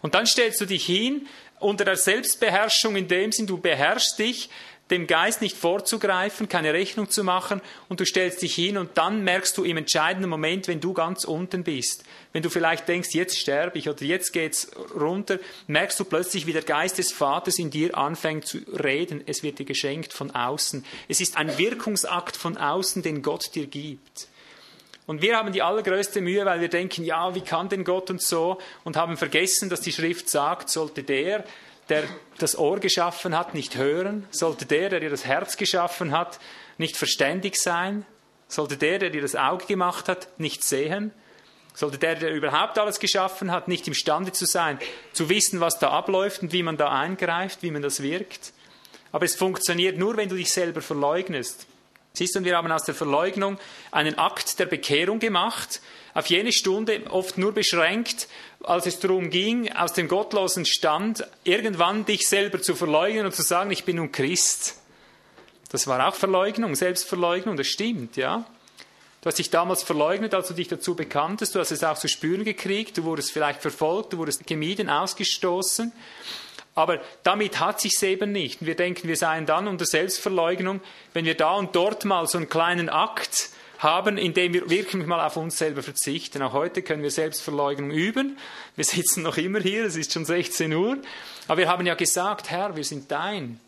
Und 0.00 0.14
dann 0.14 0.26
stellst 0.26 0.60
du 0.60 0.64
dich 0.64 0.86
hin 0.86 1.28
unter 1.62 1.84
der 1.84 1.96
Selbstbeherrschung 1.96 2.96
in 2.96 3.08
dem 3.08 3.32
Sinn, 3.32 3.46
du 3.46 3.58
beherrschst 3.58 4.18
dich, 4.18 4.50
dem 4.90 5.06
Geist 5.06 5.40
nicht 5.40 5.56
vorzugreifen, 5.56 6.48
keine 6.48 6.74
Rechnung 6.74 7.08
zu 7.08 7.24
machen 7.24 7.62
und 7.88 8.00
du 8.00 8.04
stellst 8.04 8.42
dich 8.42 8.54
hin 8.54 8.76
und 8.76 8.90
dann 8.98 9.24
merkst 9.24 9.56
du 9.56 9.64
im 9.64 9.78
entscheidenden 9.78 10.28
Moment, 10.28 10.68
wenn 10.68 10.80
du 10.80 10.92
ganz 10.92 11.24
unten 11.24 11.64
bist, 11.64 12.04
wenn 12.32 12.42
du 12.42 12.50
vielleicht 12.50 12.88
denkst, 12.88 13.10
jetzt 13.12 13.38
sterbe 13.38 13.78
ich 13.78 13.88
oder 13.88 14.04
jetzt 14.04 14.32
geht's 14.32 14.70
runter, 14.94 15.38
merkst 15.66 15.98
du 15.98 16.04
plötzlich, 16.04 16.46
wie 16.46 16.52
der 16.52 16.62
Geist 16.62 16.98
des 16.98 17.10
Vaters 17.10 17.58
in 17.58 17.70
dir 17.70 17.96
anfängt 17.96 18.46
zu 18.46 18.58
reden. 18.68 19.22
Es 19.26 19.42
wird 19.42 19.58
dir 19.58 19.64
geschenkt 19.64 20.12
von 20.12 20.30
außen. 20.30 20.84
Es 21.08 21.20
ist 21.20 21.38
ein 21.38 21.56
Wirkungsakt 21.56 22.36
von 22.36 22.58
außen, 22.58 23.02
den 23.02 23.22
Gott 23.22 23.54
dir 23.54 23.66
gibt. 23.66 24.28
Und 25.06 25.20
wir 25.20 25.36
haben 25.36 25.52
die 25.52 25.62
allergrößte 25.62 26.20
Mühe, 26.20 26.44
weil 26.44 26.60
wir 26.60 26.68
denken, 26.68 27.04
ja, 27.04 27.34
wie 27.34 27.40
kann 27.40 27.68
denn 27.68 27.84
Gott 27.84 28.10
und 28.10 28.22
so, 28.22 28.58
und 28.84 28.96
haben 28.96 29.16
vergessen, 29.16 29.68
dass 29.68 29.80
die 29.80 29.92
Schrift 29.92 30.30
sagt, 30.30 30.70
sollte 30.70 31.02
der, 31.02 31.44
der 31.88 32.04
das 32.38 32.56
Ohr 32.56 32.78
geschaffen 32.78 33.36
hat, 33.36 33.54
nicht 33.54 33.76
hören? 33.76 34.26
Sollte 34.30 34.64
der, 34.64 34.90
der 34.90 35.00
dir 35.00 35.10
das 35.10 35.24
Herz 35.24 35.56
geschaffen 35.56 36.12
hat, 36.12 36.38
nicht 36.78 36.96
verständig 36.96 37.56
sein? 37.56 38.06
Sollte 38.46 38.76
der, 38.76 38.98
der 38.98 39.10
dir 39.10 39.22
das 39.22 39.34
Auge 39.34 39.66
gemacht 39.66 40.08
hat, 40.08 40.28
nicht 40.38 40.62
sehen? 40.62 41.12
Sollte 41.74 41.98
der, 41.98 42.16
der 42.16 42.32
überhaupt 42.32 42.78
alles 42.78 43.00
geschaffen 43.00 43.50
hat, 43.50 43.66
nicht 43.66 43.88
imstande 43.88 44.32
zu 44.32 44.44
sein, 44.44 44.78
zu 45.12 45.28
wissen, 45.30 45.60
was 45.60 45.78
da 45.78 45.90
abläuft 45.90 46.42
und 46.42 46.52
wie 46.52 46.62
man 46.62 46.76
da 46.76 46.90
eingreift, 46.90 47.62
wie 47.62 47.70
man 47.70 47.82
das 47.82 48.02
wirkt? 48.02 48.52
Aber 49.10 49.24
es 49.24 49.36
funktioniert 49.36 49.98
nur, 49.98 50.16
wenn 50.16 50.28
du 50.28 50.36
dich 50.36 50.52
selber 50.52 50.82
verleugnest. 50.82 51.66
Siehst 52.14 52.34
du, 52.34 52.44
wir 52.44 52.56
haben 52.56 52.70
aus 52.70 52.84
der 52.84 52.94
Verleugnung 52.94 53.58
einen 53.90 54.18
Akt 54.18 54.58
der 54.58 54.66
Bekehrung 54.66 55.18
gemacht, 55.18 55.80
auf 56.14 56.26
jene 56.26 56.52
Stunde 56.52 57.04
oft 57.08 57.38
nur 57.38 57.52
beschränkt, 57.52 58.28
als 58.62 58.86
es 58.86 58.98
darum 58.98 59.30
ging, 59.30 59.72
aus 59.72 59.94
dem 59.94 60.08
gottlosen 60.08 60.66
Stand 60.66 61.24
irgendwann 61.44 62.04
dich 62.04 62.28
selber 62.28 62.60
zu 62.60 62.74
verleugnen 62.74 63.24
und 63.24 63.34
zu 63.34 63.42
sagen, 63.42 63.70
ich 63.70 63.84
bin 63.84 63.96
nun 63.96 64.12
Christ. 64.12 64.76
Das 65.70 65.86
war 65.86 66.06
auch 66.06 66.14
Verleugnung, 66.14 66.74
Selbstverleugnung, 66.74 67.56
das 67.56 67.68
stimmt, 67.68 68.16
ja. 68.16 68.44
Du 69.22 69.28
hast 69.28 69.38
dich 69.38 69.50
damals 69.50 69.84
verleugnet, 69.84 70.34
als 70.34 70.48
du 70.48 70.54
dich 70.54 70.68
dazu 70.68 70.94
bekanntest, 70.94 71.54
du 71.54 71.60
hast 71.60 71.70
es 71.70 71.84
auch 71.84 71.96
zu 71.96 72.08
spüren 72.08 72.44
gekriegt, 72.44 72.98
du 72.98 73.04
wurdest 73.04 73.32
vielleicht 73.32 73.62
verfolgt, 73.62 74.12
du 74.12 74.18
wurdest 74.18 74.46
gemieden, 74.46 74.90
ausgestoßen. 74.90 75.92
Aber 76.74 77.00
damit 77.22 77.60
hat 77.60 77.80
sich's 77.80 78.02
eben 78.02 78.32
nicht. 78.32 78.64
wir 78.64 78.74
denken, 78.74 79.06
wir 79.06 79.16
seien 79.16 79.44
dann 79.44 79.68
unter 79.68 79.84
Selbstverleugnung, 79.84 80.80
wenn 81.12 81.26
wir 81.26 81.36
da 81.36 81.54
und 81.54 81.76
dort 81.76 82.04
mal 82.04 82.26
so 82.26 82.38
einen 82.38 82.48
kleinen 82.48 82.88
Akt 82.88 83.50
haben, 83.78 84.16
in 84.16 84.32
dem 84.32 84.54
wir 84.54 84.70
wirklich 84.70 85.06
mal 85.06 85.24
auf 85.24 85.36
uns 85.36 85.58
selber 85.58 85.82
verzichten. 85.82 86.40
Auch 86.40 86.52
heute 86.52 86.82
können 86.82 87.02
wir 87.02 87.10
Selbstverleugnung 87.10 87.90
üben. 87.90 88.38
Wir 88.76 88.84
sitzen 88.84 89.22
noch 89.22 89.36
immer 89.36 89.60
hier, 89.60 89.84
es 89.84 89.96
ist 89.96 90.12
schon 90.12 90.24
16 90.24 90.72
Uhr. 90.72 90.98
Aber 91.48 91.58
wir 91.58 91.68
haben 91.68 91.84
ja 91.84 91.94
gesagt, 91.94 92.50
Herr, 92.50 92.76
wir 92.76 92.84
sind 92.84 93.10
dein. 93.10 93.60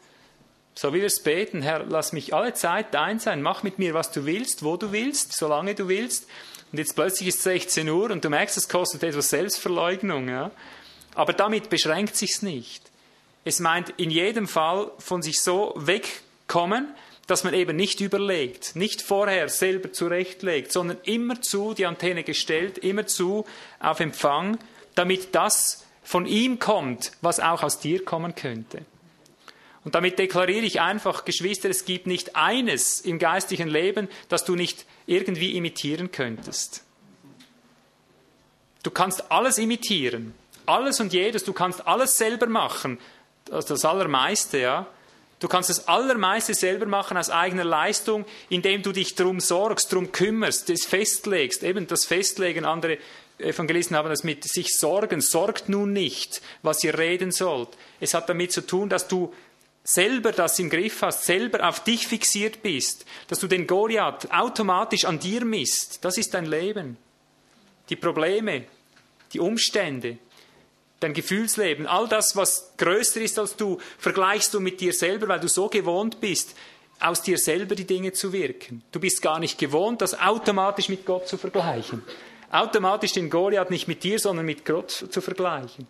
So 0.76 0.92
wie 0.92 0.98
wir 0.98 1.06
es 1.06 1.22
beten, 1.22 1.62
Herr, 1.62 1.84
lass 1.84 2.12
mich 2.12 2.32
alle 2.32 2.54
Zeit 2.54 2.94
dein 2.94 3.18
sein. 3.18 3.42
Mach 3.42 3.62
mit 3.62 3.78
mir, 3.78 3.94
was 3.94 4.12
du 4.12 4.24
willst, 4.24 4.64
wo 4.64 4.76
du 4.76 4.92
willst, 4.92 5.36
solange 5.36 5.74
du 5.74 5.88
willst. 5.88 6.26
Und 6.72 6.78
jetzt 6.78 6.94
plötzlich 6.94 7.28
ist 7.28 7.38
es 7.38 7.44
16 7.44 7.88
Uhr 7.88 8.10
und 8.10 8.24
du 8.24 8.30
merkst, 8.30 8.56
es 8.56 8.68
kostet 8.68 9.02
etwas 9.02 9.28
Selbstverleugnung. 9.28 10.28
Ja? 10.28 10.50
Aber 11.14 11.32
damit 11.32 11.70
beschränkt 11.70 12.16
sich's 12.16 12.42
nicht. 12.42 12.82
Es 13.44 13.60
meint 13.60 13.90
in 13.96 14.10
jedem 14.10 14.48
Fall 14.48 14.90
von 14.98 15.22
sich 15.22 15.40
so 15.40 15.74
wegkommen, 15.76 16.94
dass 17.26 17.44
man 17.44 17.54
eben 17.54 17.76
nicht 17.76 18.00
überlegt, 18.00 18.76
nicht 18.76 19.02
vorher 19.02 19.48
selber 19.48 19.92
zurechtlegt, 19.92 20.72
sondern 20.72 20.98
immer 21.04 21.40
zu 21.40 21.74
die 21.74 21.86
Antenne 21.86 22.22
gestellt, 22.22 22.78
immer 22.78 23.06
zu 23.06 23.46
auf 23.80 24.00
Empfang, 24.00 24.58
damit 24.94 25.34
das 25.34 25.86
von 26.02 26.26
ihm 26.26 26.58
kommt, 26.58 27.12
was 27.22 27.40
auch 27.40 27.62
aus 27.62 27.80
dir 27.80 28.04
kommen 28.04 28.34
könnte. 28.34 28.82
Und 29.84 29.94
damit 29.94 30.18
deklariere 30.18 30.64
ich 30.64 30.80
einfach, 30.80 31.24
Geschwister, 31.24 31.68
es 31.68 31.84
gibt 31.84 32.06
nicht 32.06 32.36
eines 32.36 33.00
im 33.00 33.18
geistlichen 33.18 33.68
Leben, 33.68 34.08
das 34.28 34.44
du 34.44 34.54
nicht 34.54 34.86
irgendwie 35.06 35.56
imitieren 35.56 36.10
könntest. 36.10 36.82
Du 38.82 38.90
kannst 38.90 39.30
alles 39.30 39.58
imitieren, 39.58 40.34
alles 40.66 41.00
und 41.00 41.12
jedes, 41.12 41.44
du 41.44 41.52
kannst 41.52 41.86
alles 41.86 42.16
selber 42.16 42.46
machen, 42.46 42.98
das, 43.46 43.66
das 43.66 43.84
Allermeiste, 43.84 44.58
ja. 44.58 44.86
Du 45.40 45.48
kannst 45.48 45.68
das 45.68 45.88
Allermeiste 45.88 46.54
selber 46.54 46.86
machen 46.86 47.16
aus 47.16 47.28
eigener 47.28 47.64
Leistung, 47.64 48.24
indem 48.48 48.82
du 48.82 48.92
dich 48.92 49.14
darum 49.14 49.40
sorgst, 49.40 49.92
darum 49.92 50.10
kümmerst, 50.12 50.68
das 50.70 50.84
festlegst. 50.86 51.62
Eben 51.62 51.86
das 51.86 52.06
Festlegen, 52.06 52.64
andere 52.64 52.98
Evangelisten 53.38 53.96
haben 53.96 54.08
das 54.08 54.24
mit 54.24 54.44
sich 54.44 54.68
sorgen. 54.76 55.20
Sorgt 55.20 55.68
nun 55.68 55.92
nicht, 55.92 56.40
was 56.62 56.82
ihr 56.84 56.96
reden 56.96 57.30
sollt. 57.30 57.70
Es 58.00 58.14
hat 58.14 58.28
damit 58.28 58.52
zu 58.52 58.64
tun, 58.64 58.88
dass 58.88 59.08
du 59.08 59.34
selber 59.82 60.32
das 60.32 60.58
im 60.58 60.70
Griff 60.70 61.02
hast, 61.02 61.24
selber 61.24 61.68
auf 61.68 61.84
dich 61.84 62.06
fixiert 62.06 62.62
bist, 62.62 63.04
dass 63.28 63.40
du 63.40 63.46
den 63.46 63.66
Goliath 63.66 64.30
automatisch 64.32 65.04
an 65.04 65.18
dir 65.18 65.44
misst. 65.44 66.04
Das 66.04 66.16
ist 66.16 66.32
dein 66.32 66.46
Leben. 66.46 66.96
Die 67.90 67.96
Probleme, 67.96 68.64
die 69.34 69.40
Umstände, 69.40 70.16
dein 71.04 71.14
Gefühlsleben, 71.14 71.86
all 71.86 72.08
das, 72.08 72.34
was 72.34 72.72
größer 72.78 73.20
ist 73.20 73.38
als 73.38 73.56
du, 73.56 73.78
vergleichst 73.98 74.52
du 74.54 74.60
mit 74.60 74.80
dir 74.80 74.92
selber, 74.92 75.28
weil 75.28 75.40
du 75.40 75.48
so 75.48 75.68
gewohnt 75.68 76.20
bist, 76.20 76.56
aus 76.98 77.22
dir 77.22 77.38
selber 77.38 77.74
die 77.74 77.86
Dinge 77.86 78.12
zu 78.12 78.32
wirken. 78.32 78.82
Du 78.90 78.98
bist 78.98 79.20
gar 79.20 79.38
nicht 79.38 79.58
gewohnt, 79.58 80.00
das 80.00 80.18
automatisch 80.18 80.88
mit 80.88 81.04
Gott 81.04 81.28
zu 81.28 81.36
vergleichen. 81.36 82.02
Automatisch 82.50 83.12
den 83.12 83.30
Goliath 83.30 83.70
nicht 83.70 83.88
mit 83.88 84.02
dir, 84.02 84.18
sondern 84.18 84.46
mit 84.46 84.64
Gott 84.64 84.90
zu 84.90 85.20
vergleichen. 85.20 85.86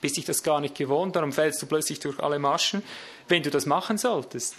bist 0.00 0.16
dich 0.16 0.24
das 0.24 0.42
gar 0.42 0.60
nicht 0.60 0.74
gewohnt, 0.74 1.16
darum 1.16 1.32
fällst 1.32 1.60
du 1.60 1.66
plötzlich 1.66 2.00
durch 2.00 2.18
alle 2.20 2.38
Maschen, 2.38 2.82
wenn 3.28 3.42
du 3.42 3.50
das 3.50 3.66
machen 3.66 3.98
solltest. 3.98 4.54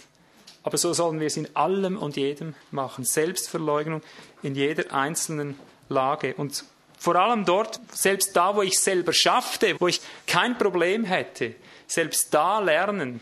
Aber 0.62 0.78
so 0.78 0.92
sollen 0.92 1.18
wir 1.18 1.26
es 1.26 1.36
in 1.36 1.48
allem 1.56 1.96
und 1.96 2.16
jedem 2.16 2.54
machen. 2.70 3.04
Selbstverleugnung 3.04 4.02
in 4.44 4.54
jeder 4.54 4.94
einzelnen 4.94 5.58
Lage. 5.88 6.34
Und 6.36 6.64
vor 7.02 7.16
allem 7.16 7.44
dort, 7.44 7.80
selbst 7.90 8.36
da, 8.36 8.54
wo 8.54 8.62
ich 8.62 8.78
selber 8.78 9.12
schaffte, 9.12 9.74
wo 9.80 9.88
ich 9.88 10.00
kein 10.28 10.56
Problem 10.56 11.02
hätte, 11.02 11.56
selbst 11.88 12.32
da 12.32 12.60
lernen. 12.60 13.20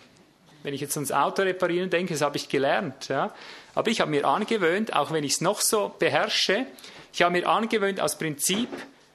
Wenn 0.62 0.74
ich 0.74 0.82
jetzt 0.82 0.98
ans 0.98 1.10
Auto 1.10 1.40
reparieren 1.40 1.88
denke, 1.88 2.12
das 2.12 2.20
habe 2.20 2.36
ich 2.36 2.50
gelernt. 2.50 3.08
Ja. 3.08 3.34
Aber 3.74 3.90
ich 3.90 4.02
habe 4.02 4.10
mir 4.10 4.26
angewöhnt, 4.26 4.94
auch 4.94 5.12
wenn 5.12 5.24
ich 5.24 5.32
es 5.32 5.40
noch 5.40 5.62
so 5.62 5.94
beherrsche, 5.98 6.66
ich 7.14 7.22
habe 7.22 7.32
mir 7.32 7.48
angewöhnt 7.48 8.00
als 8.00 8.18
Prinzip, 8.18 8.68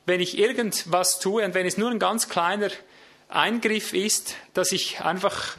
wenn 0.08 0.20
ich 0.20 0.40
irgendwas 0.40 1.20
tue 1.20 1.46
und 1.46 1.54
wenn 1.54 1.68
es 1.68 1.78
nur 1.78 1.92
ein 1.92 2.00
ganz 2.00 2.28
kleiner 2.28 2.72
Eingriff 3.30 3.94
ist, 3.94 4.36
dass 4.56 4.72
ich 4.72 5.02
einfach 5.02 5.58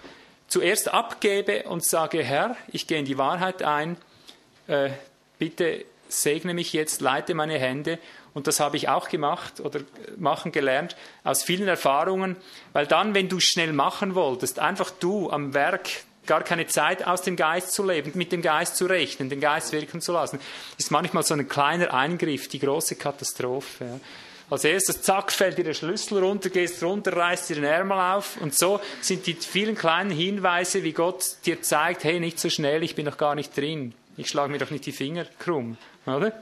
zuerst 0.49 0.93
abgebe 0.93 1.63
und 1.69 1.85
sage, 1.85 2.25
Herr, 2.25 2.57
ich 2.73 2.89
gehe 2.89 2.99
in 2.99 3.05
die 3.05 3.19
Wahrheit 3.19 3.63
ein, 3.63 3.99
äh, 4.67 4.91
bitte 5.39 5.85
segne 6.09 6.55
mich 6.55 6.73
jetzt, 6.73 7.01
leite 7.01 7.35
meine 7.35 7.59
Hände. 7.59 7.99
Und 8.37 8.47
das 8.47 8.61
habe 8.61 8.77
ich 8.77 8.91
auch 8.91 9.09
gemacht 9.09 9.61
oder 9.61 9.81
machen 10.19 10.53
gelernt 10.53 10.95
aus 11.25 11.43
vielen 11.43 11.69
Erfahrungen, 11.69 12.37
weil 12.75 12.87
dann, 12.87 13.15
wenn 13.15 13.31
du 13.31 13.41
schnell 13.41 13.73
machen 13.73 14.15
wolltest, 14.15 14.59
einfach 14.59 14.91
du 14.91 15.31
am 15.31 15.55
Werk 15.55 15.89
gar 16.27 16.43
keine 16.43 16.67
Zeit 16.67 17.07
aus 17.07 17.23
dem 17.23 17.35
Geist 17.35 17.73
zu 17.73 17.83
leben, 17.83 18.13
mit 18.15 18.33
dem 18.33 18.43
Geist 18.43 18.77
zu 18.77 18.85
rechnen, 18.85 19.31
den 19.31 19.41
Geist 19.41 19.73
wirken 19.73 20.03
zu 20.03 20.13
lassen, 20.13 20.39
ist 20.77 20.91
manchmal 20.91 21.23
so 21.23 21.33
ein 21.33 21.49
kleiner 21.49 21.95
Eingriff 21.95 22.49
die 22.49 22.59
große 22.59 22.97
Katastrophe. 22.97 23.85
Ja. 23.87 24.01
Als 24.51 24.65
erstes, 24.65 25.01
zack, 25.01 25.33
fällt 25.33 25.57
dir 25.57 25.65
der 25.65 25.73
Schlüssel 25.73 26.23
runter, 26.23 26.51
gehst 26.51 26.83
runter, 26.83 27.17
reißt 27.17 27.49
dir 27.49 27.55
den 27.55 27.65
Ärmel 27.65 27.99
auf. 27.99 28.37
Und 28.43 28.55
so 28.55 28.81
sind 29.01 29.27
die 29.27 29.33
vielen 29.33 29.77
kleinen 29.77 30.11
Hinweise, 30.11 30.83
wie 30.83 30.93
Gott 30.93 31.25
dir 31.47 31.63
zeigt, 31.63 32.05
hey, 32.05 32.21
nicht 32.21 32.39
so 32.39 32.51
schnell, 32.51 32.83
ich 32.83 32.95
bin 32.95 33.07
noch 33.07 33.17
gar 33.17 33.35
nicht 33.35 33.57
drin. 33.57 33.95
Ich 34.19 34.29
schlage 34.29 34.53
mir 34.53 34.59
doch 34.59 34.71
nicht 34.71 34.85
die 34.85 34.93
Finger 34.93 35.25
krumm, 35.39 35.79
oder? 36.05 36.35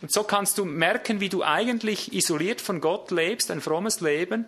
Und 0.00 0.12
so 0.12 0.22
kannst 0.22 0.58
du 0.58 0.64
merken, 0.64 1.20
wie 1.20 1.28
du 1.28 1.42
eigentlich 1.42 2.12
isoliert 2.12 2.60
von 2.60 2.80
Gott 2.80 3.10
lebst, 3.10 3.50
ein 3.50 3.60
frommes 3.60 4.00
Leben. 4.00 4.46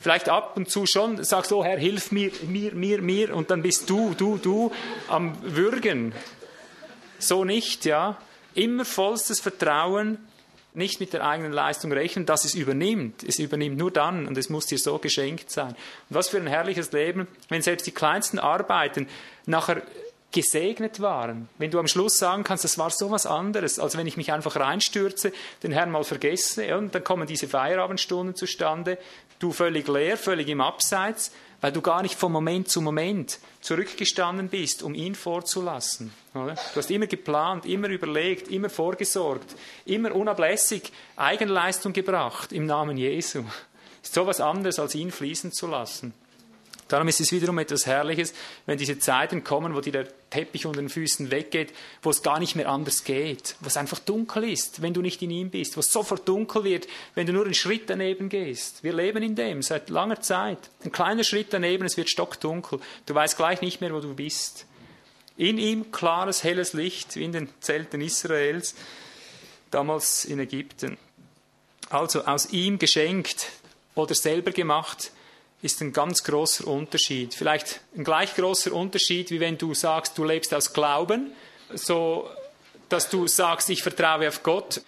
Vielleicht 0.00 0.28
ab 0.28 0.56
und 0.56 0.70
zu 0.70 0.86
schon 0.86 1.22
sagst, 1.24 1.52
oh 1.52 1.64
Herr, 1.64 1.78
hilf 1.78 2.12
mir, 2.12 2.30
mir, 2.46 2.74
mir, 2.74 3.02
mir. 3.02 3.34
Und 3.34 3.50
dann 3.50 3.62
bist 3.62 3.88
du, 3.88 4.14
du, 4.14 4.38
du 4.38 4.72
am 5.08 5.36
Würgen. 5.42 6.12
So 7.18 7.44
nicht, 7.44 7.84
ja. 7.84 8.18
Immer 8.54 8.84
vollstes 8.84 9.40
Vertrauen 9.40 10.18
nicht 10.72 11.00
mit 11.00 11.12
der 11.12 11.26
eigenen 11.26 11.52
Leistung 11.52 11.92
rechnen, 11.92 12.26
dass 12.26 12.44
es 12.44 12.54
übernimmt. 12.54 13.24
Es 13.24 13.38
übernimmt 13.38 13.76
nur 13.76 13.90
dann 13.90 14.26
und 14.26 14.38
es 14.38 14.48
muss 14.48 14.66
dir 14.66 14.78
so 14.78 14.98
geschenkt 14.98 15.50
sein. 15.50 15.70
Und 15.70 15.76
was 16.16 16.28
für 16.28 16.36
ein 16.36 16.46
herrliches 16.46 16.92
Leben, 16.92 17.26
wenn 17.48 17.62
selbst 17.62 17.86
die 17.86 17.92
kleinsten 17.92 18.38
Arbeiten 18.38 19.08
nachher 19.46 19.82
gesegnet 20.32 21.00
waren. 21.00 21.48
Wenn 21.58 21.70
du 21.70 21.78
am 21.78 21.88
Schluss 21.88 22.18
sagen 22.18 22.44
kannst, 22.44 22.64
das 22.64 22.78
war 22.78 22.90
so 22.90 23.10
was 23.10 23.26
anderes, 23.26 23.78
als 23.78 23.96
wenn 23.96 24.06
ich 24.06 24.16
mich 24.16 24.32
einfach 24.32 24.56
reinstürze, 24.56 25.32
den 25.62 25.72
Herrn 25.72 25.90
mal 25.90 26.04
vergesse 26.04 26.76
und 26.76 26.94
dann 26.94 27.04
kommen 27.04 27.26
diese 27.26 27.48
Feierabendstunden 27.48 28.36
zustande, 28.36 28.98
du 29.40 29.52
völlig 29.52 29.88
leer, 29.88 30.16
völlig 30.16 30.48
im 30.48 30.60
Abseits, 30.60 31.32
weil 31.60 31.72
du 31.72 31.80
gar 31.82 32.02
nicht 32.02 32.14
von 32.14 32.32
Moment 32.32 32.68
zu 32.68 32.80
Moment 32.80 33.38
zurückgestanden 33.60 34.48
bist, 34.48 34.82
um 34.82 34.94
ihn 34.94 35.14
vorzulassen. 35.14 36.12
Du 36.32 36.54
hast 36.76 36.90
immer 36.90 37.06
geplant, 37.06 37.66
immer 37.66 37.88
überlegt, 37.88 38.48
immer 38.48 38.70
vorgesorgt, 38.70 39.54
immer 39.84 40.14
unablässig 40.14 40.92
Eigenleistung 41.16 41.92
gebracht 41.92 42.52
im 42.52 42.66
Namen 42.66 42.96
Jesu. 42.96 43.44
Ist 44.02 44.14
so 44.14 44.26
was 44.26 44.40
anderes, 44.40 44.78
als 44.78 44.94
ihn 44.94 45.10
fließen 45.10 45.52
zu 45.52 45.66
lassen. 45.66 46.14
Darum 46.90 47.06
ist 47.06 47.20
es 47.20 47.30
wiederum 47.30 47.56
etwas 47.60 47.86
Herrliches, 47.86 48.34
wenn 48.66 48.76
diese 48.76 48.98
Zeiten 48.98 49.44
kommen, 49.44 49.76
wo 49.76 49.80
dir 49.80 49.92
der 49.92 50.08
Teppich 50.28 50.66
unter 50.66 50.80
den 50.80 50.88
Füßen 50.88 51.30
weggeht, 51.30 51.72
wo 52.02 52.10
es 52.10 52.20
gar 52.20 52.40
nicht 52.40 52.56
mehr 52.56 52.68
anders 52.68 53.04
geht, 53.04 53.54
wo 53.60 53.68
es 53.68 53.76
einfach 53.76 54.00
dunkel 54.00 54.50
ist, 54.50 54.82
wenn 54.82 54.92
du 54.92 55.00
nicht 55.00 55.22
in 55.22 55.30
ihm 55.30 55.50
bist, 55.50 55.76
wo 55.76 55.80
es 55.80 55.92
sofort 55.92 56.28
dunkel 56.28 56.64
wird, 56.64 56.88
wenn 57.14 57.28
du 57.28 57.32
nur 57.32 57.44
einen 57.44 57.54
Schritt 57.54 57.88
daneben 57.88 58.28
gehst. 58.28 58.82
Wir 58.82 58.92
leben 58.92 59.22
in 59.22 59.36
dem 59.36 59.62
seit 59.62 59.88
langer 59.88 60.20
Zeit. 60.20 60.58
Ein 60.84 60.90
kleiner 60.90 61.22
Schritt 61.22 61.52
daneben, 61.52 61.84
es 61.84 61.96
wird 61.96 62.10
stockdunkel. 62.10 62.80
Du 63.06 63.14
weißt 63.14 63.36
gleich 63.36 63.60
nicht 63.60 63.80
mehr, 63.80 63.94
wo 63.94 64.00
du 64.00 64.12
bist. 64.12 64.66
In 65.36 65.58
ihm 65.58 65.92
klares, 65.92 66.42
helles 66.42 66.72
Licht, 66.72 67.14
wie 67.14 67.22
in 67.22 67.30
den 67.30 67.48
Zelten 67.60 68.00
Israels, 68.00 68.74
damals 69.70 70.24
in 70.24 70.40
Ägypten. 70.40 70.98
Also 71.88 72.24
aus 72.24 72.50
ihm 72.50 72.80
geschenkt 72.80 73.46
oder 73.94 74.16
selber 74.16 74.50
gemacht, 74.50 75.12
ist 75.62 75.80
ein 75.82 75.92
ganz 75.92 76.24
großer 76.24 76.66
Unterschied. 76.66 77.34
Vielleicht 77.34 77.80
ein 77.96 78.04
gleich 78.04 78.34
großer 78.34 78.72
Unterschied, 78.72 79.30
wie 79.30 79.40
wenn 79.40 79.58
du 79.58 79.74
sagst, 79.74 80.16
du 80.16 80.24
lebst 80.24 80.54
aus 80.54 80.72
Glauben, 80.72 81.32
so 81.74 82.28
dass 82.88 83.08
du 83.08 83.26
sagst, 83.26 83.70
ich 83.70 83.82
vertraue 83.82 84.28
auf 84.28 84.42
Gott. 84.42 84.82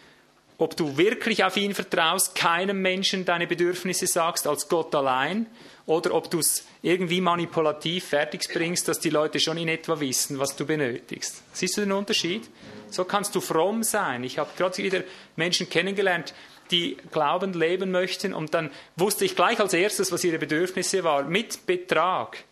Ob 0.58 0.76
du 0.76 0.96
wirklich 0.96 1.44
auf 1.44 1.56
ihn 1.56 1.74
vertraust, 1.74 2.34
keinem 2.34 2.80
Menschen 2.82 3.24
deine 3.24 3.46
Bedürfnisse 3.46 4.06
sagst, 4.06 4.46
als 4.46 4.68
Gott 4.68 4.94
allein, 4.94 5.46
oder 5.86 6.14
ob 6.14 6.30
du 6.30 6.38
es 6.38 6.64
irgendwie 6.82 7.20
manipulativ 7.20 8.04
fertig 8.04 8.48
bringst, 8.52 8.86
dass 8.86 9.00
die 9.00 9.10
Leute 9.10 9.40
schon 9.40 9.58
in 9.58 9.68
etwa 9.68 9.98
wissen, 9.98 10.38
was 10.38 10.54
du 10.54 10.64
benötigst. 10.64 11.42
Siehst 11.52 11.76
du 11.76 11.80
den 11.80 11.92
Unterschied? 11.92 12.48
So 12.90 13.04
kannst 13.04 13.34
du 13.34 13.40
fromm 13.40 13.82
sein. 13.82 14.22
Ich 14.22 14.38
habe 14.38 14.50
gerade 14.56 14.76
wieder 14.78 15.02
Menschen 15.34 15.68
kennengelernt, 15.68 16.34
die 16.72 16.96
glaubend 17.12 17.54
leben 17.54 17.90
möchten. 17.90 18.34
Und 18.34 18.54
dann 18.54 18.70
wusste 18.96 19.24
ich 19.24 19.36
gleich 19.36 19.60
als 19.60 19.74
erstes, 19.74 20.10
was 20.10 20.24
ihre 20.24 20.38
Bedürfnisse 20.38 21.04
waren, 21.04 21.28
mit 21.28 21.66
Betrag. 21.66 22.44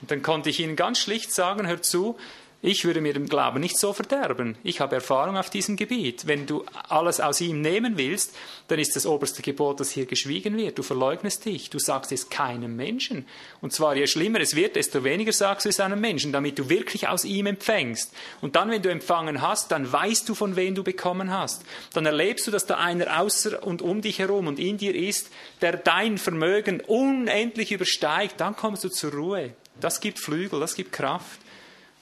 Und 0.00 0.10
dann 0.10 0.22
konnte 0.22 0.50
ich 0.50 0.60
ihnen 0.60 0.76
ganz 0.76 0.98
schlicht 0.98 1.32
sagen, 1.32 1.66
hör 1.66 1.80
zu, 1.80 2.18
ich 2.60 2.84
würde 2.84 3.00
mir 3.00 3.12
den 3.12 3.28
Glauben 3.28 3.60
nicht 3.60 3.78
so 3.78 3.92
verderben. 3.92 4.58
Ich 4.64 4.80
habe 4.80 4.96
Erfahrung 4.96 5.36
auf 5.36 5.48
diesem 5.48 5.76
Gebiet. 5.76 6.26
Wenn 6.26 6.44
du 6.44 6.64
alles 6.88 7.20
aus 7.20 7.40
ihm 7.40 7.60
nehmen 7.60 7.96
willst, 7.96 8.34
dann 8.66 8.80
ist 8.80 8.96
das 8.96 9.06
oberste 9.06 9.42
Gebot, 9.42 9.78
dass 9.78 9.92
hier 9.92 10.06
geschwiegen 10.06 10.56
wird. 10.56 10.76
Du 10.76 10.82
verleugnest 10.82 11.44
dich. 11.44 11.70
Du 11.70 11.78
sagst 11.78 12.10
es 12.10 12.30
keinem 12.30 12.74
Menschen. 12.74 13.26
Und 13.60 13.72
zwar, 13.72 13.94
je 13.94 14.08
schlimmer 14.08 14.40
es 14.40 14.56
wird, 14.56 14.74
desto 14.74 15.04
weniger 15.04 15.32
sagst 15.32 15.66
du 15.66 15.68
es 15.68 15.78
einem 15.78 16.00
Menschen, 16.00 16.32
damit 16.32 16.58
du 16.58 16.68
wirklich 16.68 17.06
aus 17.06 17.24
ihm 17.24 17.46
empfängst. 17.46 18.12
Und 18.40 18.56
dann, 18.56 18.72
wenn 18.72 18.82
du 18.82 18.90
empfangen 18.90 19.40
hast, 19.40 19.70
dann 19.70 19.92
weißt 19.92 20.28
du, 20.28 20.34
von 20.34 20.56
wem 20.56 20.74
du 20.74 20.82
bekommen 20.82 21.30
hast. 21.30 21.62
Dann 21.94 22.06
erlebst 22.06 22.48
du, 22.48 22.50
dass 22.50 22.66
da 22.66 22.78
einer 22.78 23.20
außer 23.20 23.64
und 23.64 23.82
um 23.82 24.02
dich 24.02 24.18
herum 24.18 24.48
und 24.48 24.58
in 24.58 24.78
dir 24.78 24.96
ist, 24.96 25.30
der 25.60 25.76
dein 25.76 26.18
Vermögen 26.18 26.80
unendlich 26.80 27.70
übersteigt. 27.70 28.40
Dann 28.40 28.56
kommst 28.56 28.82
du 28.82 28.88
zur 28.88 29.12
Ruhe. 29.12 29.52
Das 29.80 30.00
gibt 30.00 30.18
Flügel, 30.18 30.58
das 30.58 30.74
gibt 30.74 30.90
Kraft. 30.90 31.38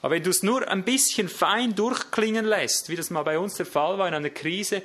Aber 0.07 0.15
wenn 0.15 0.23
du 0.23 0.31
es 0.31 0.45
nur 0.45 0.69
ein 0.69 0.85
bisschen 0.85 1.29
fein 1.29 1.75
durchklingen 1.75 2.45
lässt, 2.45 2.89
wie 2.89 2.95
das 2.95 3.11
mal 3.11 3.25
bei 3.25 3.41
uns 3.41 3.55
der 3.55 3.67
Fall 3.67 3.99
war 3.99 4.07
in 4.07 4.15
einer 4.15 4.31
Krise, 4.31 4.83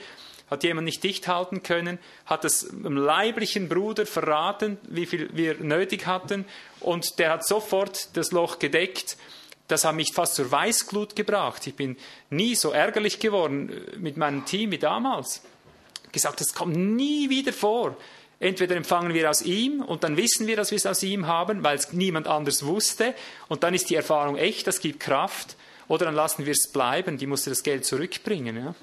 hat 0.50 0.64
jemand 0.64 0.86
nicht 0.86 1.04
dicht 1.04 1.28
halten 1.28 1.62
können, 1.62 2.00
hat 2.26 2.44
es 2.44 2.68
einem 2.68 2.98
leiblichen 2.98 3.70
Bruder 3.70 4.08
verraten, 4.08 4.80
wie 4.90 5.06
viel 5.06 5.30
wir 5.34 5.60
nötig 5.60 6.08
hatten, 6.08 6.46
und 6.80 7.20
der 7.20 7.30
hat 7.30 7.46
sofort 7.46 8.18
das 8.18 8.32
Loch 8.32 8.58
gedeckt. 8.58 9.16
Das 9.68 9.86
hat 9.86 9.94
mich 9.94 10.12
fast 10.12 10.34
zur 10.34 10.50
Weißglut 10.50 11.16
gebracht. 11.16 11.68
Ich 11.68 11.76
bin 11.76 11.98
nie 12.32 12.56
so 12.56 12.72
ärgerlich 12.72 13.20
geworden 13.20 13.80
mit 14.00 14.18
meinem 14.18 14.46
Team 14.46 14.72
wie 14.72 14.80
damals. 14.80 15.44
Gesagt, 16.12 16.42
das 16.42 16.56
kommt 16.56 16.76
nie 16.76 17.30
wieder 17.30 17.54
vor. 17.54 17.96
Entweder 18.42 18.76
empfangen 18.76 19.14
wir 19.14 19.30
aus 19.30 19.44
ihm 19.44 19.82
und 19.82 20.04
dann 20.04 20.18
wissen 20.18 20.48
wir, 20.48 20.56
dass 20.56 20.72
wir 20.72 20.78
es 20.78 20.88
aus 20.88 21.04
ihm 21.04 21.28
haben, 21.28 21.64
weil 21.64 21.78
es 21.78 21.94
niemand 21.94 22.28
anders 22.28 22.66
wusste. 22.66 23.14
Und 23.50 23.62
dann 23.62 23.76
ist 23.76 23.92
die 23.92 23.96
Erfahrung 23.96 24.36
echt, 24.36 24.66
das 24.66 24.80
gibt 24.80 25.00
Kraft. 25.00 25.56
Oder 25.88 26.06
dann 26.06 26.16
lassen 26.16 26.48
wir 26.48 26.52
es 26.52 26.72
bleiben, 26.72 27.20
die 27.20 27.28
musste 27.28 27.52
das 27.52 27.62
Geld 27.62 27.86
zurückbringen. 27.86 28.58
Ja. 28.58 28.76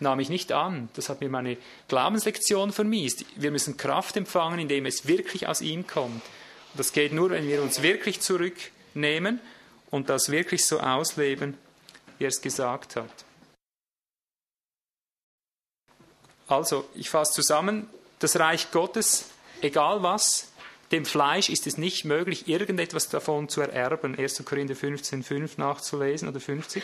Nahm 0.00 0.20
ich 0.20 0.28
nicht 0.28 0.52
an. 0.52 0.90
Das 0.92 1.08
hat 1.08 1.22
mir 1.22 1.30
meine 1.30 1.56
Glaubenslektion 1.88 2.72
vermiest. 2.72 3.24
Wir 3.36 3.50
müssen 3.50 3.78
Kraft 3.78 4.18
empfangen, 4.18 4.58
indem 4.58 4.84
es 4.84 5.08
wirklich 5.08 5.48
aus 5.48 5.62
ihm 5.62 5.86
kommt. 5.86 6.16
Und 6.16 6.78
das 6.78 6.92
geht 6.92 7.14
nur, 7.14 7.30
wenn 7.30 7.48
wir 7.48 7.62
uns 7.62 7.80
wirklich 7.80 8.20
zurücknehmen 8.20 9.40
und 9.90 10.10
das 10.10 10.30
wirklich 10.30 10.66
so 10.66 10.78
ausleben, 10.78 11.56
wie 12.18 12.24
er 12.24 12.28
es 12.28 12.42
gesagt 12.42 12.96
hat. 12.96 13.24
Also, 16.48 16.86
ich 16.94 17.08
fasse 17.08 17.32
zusammen, 17.32 17.88
das 18.18 18.38
Reich 18.38 18.70
Gottes, 18.70 19.26
egal 19.60 20.02
was, 20.02 20.48
dem 20.92 21.04
Fleisch 21.04 21.48
ist 21.48 21.66
es 21.66 21.78
nicht 21.78 22.04
möglich, 22.04 22.48
irgendetwas 22.48 23.08
davon 23.08 23.48
zu 23.48 23.60
ererben. 23.60 24.16
1. 24.16 24.44
Korinther 24.44 24.76
15, 24.76 25.22
5 25.22 25.58
nachzulesen 25.58 26.28
oder 26.28 26.40
50. 26.40 26.82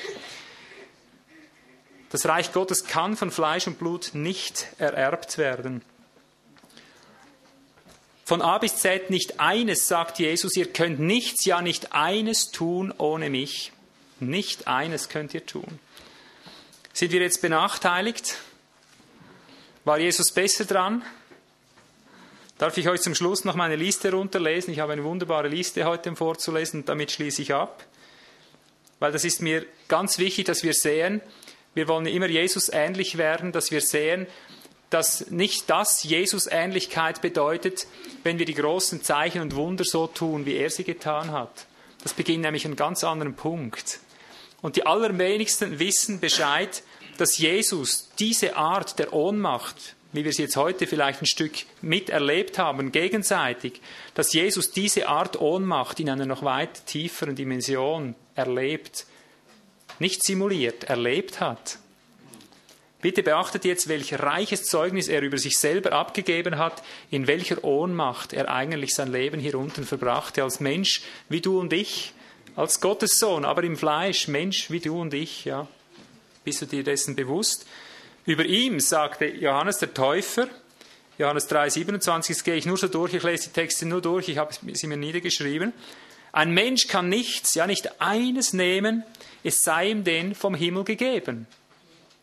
Das 2.10 2.26
Reich 2.26 2.52
Gottes 2.52 2.84
kann 2.84 3.16
von 3.16 3.30
Fleisch 3.30 3.66
und 3.66 3.78
Blut 3.78 4.10
nicht 4.12 4.66
ererbt 4.78 5.38
werden. 5.38 5.82
Von 8.24 8.42
A 8.42 8.58
bis 8.58 8.76
Z 8.76 9.10
nicht 9.10 9.40
eines, 9.40 9.88
sagt 9.88 10.18
Jesus, 10.18 10.56
ihr 10.56 10.70
könnt 10.72 11.00
nichts, 11.00 11.44
ja 11.44 11.62
nicht 11.62 11.92
eines 11.92 12.50
tun 12.50 12.92
ohne 12.98 13.30
mich. 13.30 13.72
Nicht 14.20 14.68
eines 14.68 15.08
könnt 15.08 15.34
ihr 15.34 15.46
tun. 15.46 15.78
Sind 16.92 17.12
wir 17.12 17.20
jetzt 17.20 17.40
benachteiligt? 17.40 18.36
War 19.84 19.98
Jesus 19.98 20.32
besser 20.32 20.64
dran? 20.64 21.02
Darf 22.58 22.76
ich 22.76 22.88
euch 22.88 23.00
zum 23.00 23.14
Schluss 23.14 23.44
noch 23.44 23.56
meine 23.56 23.76
Liste 23.76 24.12
runterlesen? 24.12 24.72
Ich 24.72 24.80
habe 24.80 24.92
eine 24.92 25.04
wunderbare 25.04 25.48
Liste 25.48 25.84
heute 25.84 26.14
vorzulesen 26.14 26.80
und 26.80 26.88
damit 26.88 27.10
schließe 27.10 27.42
ich 27.42 27.54
ab. 27.54 27.84
Weil 29.00 29.10
das 29.10 29.24
ist 29.24 29.42
mir 29.42 29.66
ganz 29.88 30.18
wichtig, 30.18 30.46
dass 30.46 30.62
wir 30.62 30.74
sehen, 30.74 31.20
wir 31.74 31.88
wollen 31.88 32.06
immer 32.06 32.28
Jesus 32.28 32.68
ähnlich 32.68 33.18
werden, 33.18 33.50
dass 33.50 33.70
wir 33.70 33.80
sehen, 33.80 34.26
dass 34.90 35.30
nicht 35.30 35.70
das 35.70 36.04
Jesus-Ähnlichkeit 36.04 37.22
bedeutet, 37.22 37.86
wenn 38.24 38.38
wir 38.38 38.46
die 38.46 38.54
großen 38.54 39.02
Zeichen 39.02 39.40
und 39.40 39.56
Wunder 39.56 39.84
so 39.84 40.06
tun, 40.06 40.44
wie 40.44 40.54
er 40.54 40.68
sie 40.68 40.84
getan 40.84 41.32
hat. 41.32 41.66
Das 42.02 42.12
beginnt 42.12 42.42
nämlich 42.42 42.64
an 42.66 42.72
einem 42.72 42.76
ganz 42.76 43.02
anderen 43.02 43.34
Punkt. 43.34 44.00
Und 44.60 44.76
die 44.76 44.86
allerwenigsten 44.86 45.78
wissen 45.78 46.20
Bescheid, 46.20 46.82
dass 47.16 47.38
Jesus 47.38 48.10
diese 48.18 48.56
Art 48.56 48.98
der 48.98 49.12
Ohnmacht, 49.12 49.96
wie 50.12 50.24
wir 50.24 50.32
sie 50.32 50.42
jetzt 50.42 50.56
heute 50.56 50.86
vielleicht 50.86 51.22
ein 51.22 51.26
Stück 51.26 51.52
miterlebt 51.80 52.58
haben, 52.58 52.92
gegenseitig, 52.92 53.80
dass 54.14 54.32
Jesus 54.32 54.70
diese 54.70 55.08
Art 55.08 55.40
Ohnmacht 55.40 56.00
in 56.00 56.10
einer 56.10 56.26
noch 56.26 56.42
weit 56.42 56.86
tieferen 56.86 57.34
Dimension 57.34 58.14
erlebt, 58.34 59.06
nicht 59.98 60.24
simuliert, 60.24 60.84
erlebt 60.84 61.40
hat. 61.40 61.78
Bitte 63.00 63.24
beachtet 63.24 63.64
jetzt, 63.64 63.88
welch 63.88 64.20
reiches 64.20 64.64
Zeugnis 64.64 65.08
er 65.08 65.22
über 65.22 65.36
sich 65.36 65.58
selber 65.58 65.92
abgegeben 65.92 66.56
hat, 66.58 66.84
in 67.10 67.26
welcher 67.26 67.64
Ohnmacht 67.64 68.32
er 68.32 68.48
eigentlich 68.48 68.94
sein 68.94 69.10
Leben 69.10 69.40
hier 69.40 69.58
unten 69.58 69.84
verbrachte, 69.84 70.44
als 70.44 70.60
Mensch 70.60 71.02
wie 71.28 71.40
du 71.40 71.58
und 71.58 71.72
ich, 71.72 72.12
als 72.54 72.80
Gottes 72.80 73.18
Sohn, 73.18 73.44
aber 73.44 73.64
im 73.64 73.76
Fleisch, 73.76 74.28
Mensch 74.28 74.70
wie 74.70 74.78
du 74.78 75.00
und 75.00 75.14
ich, 75.14 75.44
ja. 75.44 75.66
Bist 76.44 76.62
du 76.62 76.66
dir 76.66 76.84
dessen 76.84 77.16
bewusst? 77.16 77.66
Über 78.24 78.44
ihm 78.44 78.78
sagte 78.80 79.26
Johannes 79.26 79.78
der 79.78 79.94
Täufer, 79.94 80.48
Johannes 81.18 81.46
3, 81.48 81.70
27, 81.70 82.36
das 82.36 82.44
gehe 82.44 82.54
ich 82.54 82.66
nur 82.66 82.76
so 82.76 82.88
durch, 82.88 83.14
ich 83.14 83.22
lese 83.22 83.48
die 83.48 83.52
Texte 83.52 83.86
nur 83.86 84.00
durch, 84.00 84.28
ich 84.28 84.38
habe 84.38 84.52
sie 84.72 84.86
mir 84.86 84.96
niedergeschrieben. 84.96 85.72
Ein 86.32 86.52
Mensch 86.52 86.86
kann 86.86 87.08
nichts, 87.08 87.54
ja 87.54 87.66
nicht 87.66 88.00
eines 88.00 88.52
nehmen, 88.52 89.04
es 89.44 89.62
sei 89.62 89.90
ihm 89.90 90.04
denn 90.04 90.34
vom 90.34 90.54
Himmel 90.54 90.84
gegeben. 90.84 91.46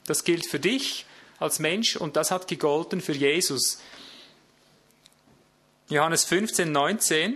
Das 0.05 0.23
gilt 0.23 0.47
für 0.47 0.59
dich 0.59 1.05
als 1.37 1.59
Mensch 1.59 1.95
und 1.95 2.15
das 2.15 2.31
hat 2.31 2.47
gegolten 2.47 3.01
für 3.01 3.13
Jesus. 3.13 3.79
Johannes 5.89 6.23
15, 6.25 6.71
19. 6.71 7.35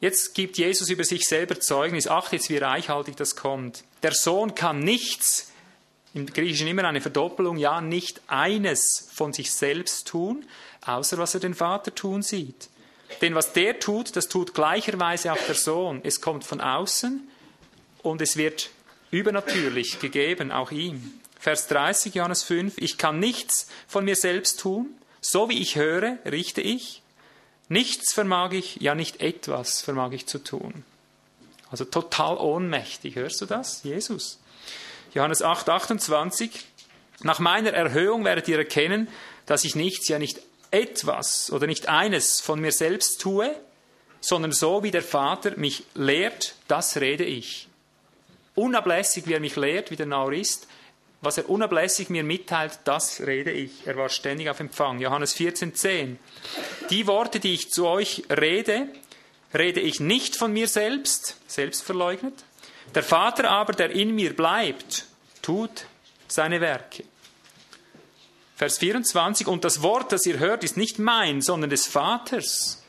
Jetzt 0.00 0.34
gibt 0.34 0.58
Jesus 0.58 0.90
über 0.90 1.04
sich 1.04 1.26
selber 1.26 1.58
Zeugnis. 1.58 2.06
Ach, 2.06 2.32
jetzt 2.32 2.50
wie 2.50 2.58
reichhaltig 2.58 3.16
das 3.16 3.34
kommt. 3.34 3.82
Der 4.02 4.12
Sohn 4.12 4.54
kann 4.54 4.78
nichts, 4.78 5.47
im 6.14 6.26
Griechischen 6.26 6.68
immer 6.68 6.84
eine 6.84 7.00
Verdoppelung, 7.00 7.56
ja, 7.56 7.80
nicht 7.80 8.20
eines 8.26 9.08
von 9.12 9.32
sich 9.32 9.52
selbst 9.52 10.08
tun, 10.08 10.44
außer 10.84 11.18
was 11.18 11.34
er 11.34 11.40
den 11.40 11.54
Vater 11.54 11.94
tun 11.94 12.22
sieht. 12.22 12.68
Denn 13.20 13.34
was 13.34 13.52
der 13.52 13.78
tut, 13.78 14.16
das 14.16 14.28
tut 14.28 14.54
gleicherweise 14.54 15.32
auch 15.32 15.46
der 15.46 15.54
Sohn. 15.54 16.00
Es 16.04 16.20
kommt 16.20 16.44
von 16.44 16.60
außen 16.60 17.28
und 18.02 18.20
es 18.20 18.36
wird 18.36 18.70
übernatürlich 19.10 20.00
gegeben, 20.00 20.52
auch 20.52 20.70
ihm. 20.70 21.20
Vers 21.38 21.68
30, 21.68 22.14
Johannes 22.14 22.42
5, 22.42 22.74
ich 22.78 22.98
kann 22.98 23.18
nichts 23.18 23.68
von 23.86 24.04
mir 24.04 24.16
selbst 24.16 24.60
tun, 24.60 24.88
so 25.20 25.48
wie 25.48 25.60
ich 25.60 25.76
höre, 25.76 26.18
richte 26.24 26.60
ich. 26.60 27.02
Nichts 27.68 28.12
vermag 28.12 28.52
ich, 28.52 28.76
ja 28.76 28.94
nicht 28.94 29.20
etwas 29.20 29.80
vermag 29.80 30.12
ich 30.12 30.26
zu 30.26 30.38
tun. 30.38 30.84
Also 31.70 31.84
total 31.84 32.38
ohnmächtig, 32.38 33.16
hörst 33.16 33.40
du 33.40 33.46
das? 33.46 33.82
Jesus. 33.82 34.38
Johannes 35.14 35.42
8, 35.42 35.68
28, 35.68 36.50
nach 37.22 37.38
meiner 37.38 37.72
Erhöhung 37.72 38.24
werdet 38.24 38.48
ihr 38.48 38.58
erkennen, 38.58 39.08
dass 39.46 39.64
ich 39.64 39.74
nichts, 39.74 40.08
ja 40.08 40.18
nicht 40.18 40.40
etwas 40.70 41.50
oder 41.50 41.66
nicht 41.66 41.88
eines 41.88 42.40
von 42.40 42.60
mir 42.60 42.72
selbst 42.72 43.20
tue, 43.20 43.54
sondern 44.20 44.52
so 44.52 44.82
wie 44.82 44.90
der 44.90 45.02
Vater 45.02 45.56
mich 45.56 45.84
lehrt, 45.94 46.54
das 46.68 46.98
rede 46.98 47.24
ich 47.24 47.68
unablässig, 48.58 49.26
wie 49.26 49.34
er 49.34 49.40
mich 49.40 49.56
lehrt, 49.56 49.90
wie 49.90 49.96
der 49.96 50.06
Naur 50.06 50.32
ist, 50.32 50.66
was 51.20 51.38
er 51.38 51.48
unablässig 51.48 52.10
mir 52.10 52.24
mitteilt, 52.24 52.80
das 52.84 53.20
rede 53.20 53.50
ich. 53.50 53.86
Er 53.86 53.96
war 53.96 54.08
ständig 54.08 54.50
auf 54.50 54.60
Empfang. 54.60 55.00
Johannes 55.00 55.32
14, 55.32 55.74
10. 55.74 56.18
Die 56.90 57.06
Worte, 57.06 57.40
die 57.40 57.54
ich 57.54 57.70
zu 57.70 57.86
euch 57.86 58.24
rede, 58.30 58.88
rede 59.54 59.80
ich 59.80 60.00
nicht 60.00 60.36
von 60.36 60.52
mir 60.52 60.68
selbst, 60.68 61.36
selbst 61.46 61.82
verleugnet. 61.82 62.44
Der 62.94 63.02
Vater 63.02 63.50
aber, 63.50 63.72
der 63.72 63.90
in 63.90 64.14
mir 64.14 64.34
bleibt, 64.34 65.06
tut 65.42 65.86
seine 66.26 66.60
Werke. 66.60 67.04
Vers 68.56 68.78
24. 68.78 69.46
Und 69.46 69.64
das 69.64 69.82
Wort, 69.82 70.12
das 70.12 70.26
ihr 70.26 70.38
hört, 70.38 70.64
ist 70.64 70.76
nicht 70.76 70.98
mein, 70.98 71.42
sondern 71.42 71.70
des 71.70 71.86
Vaters. 71.86 72.82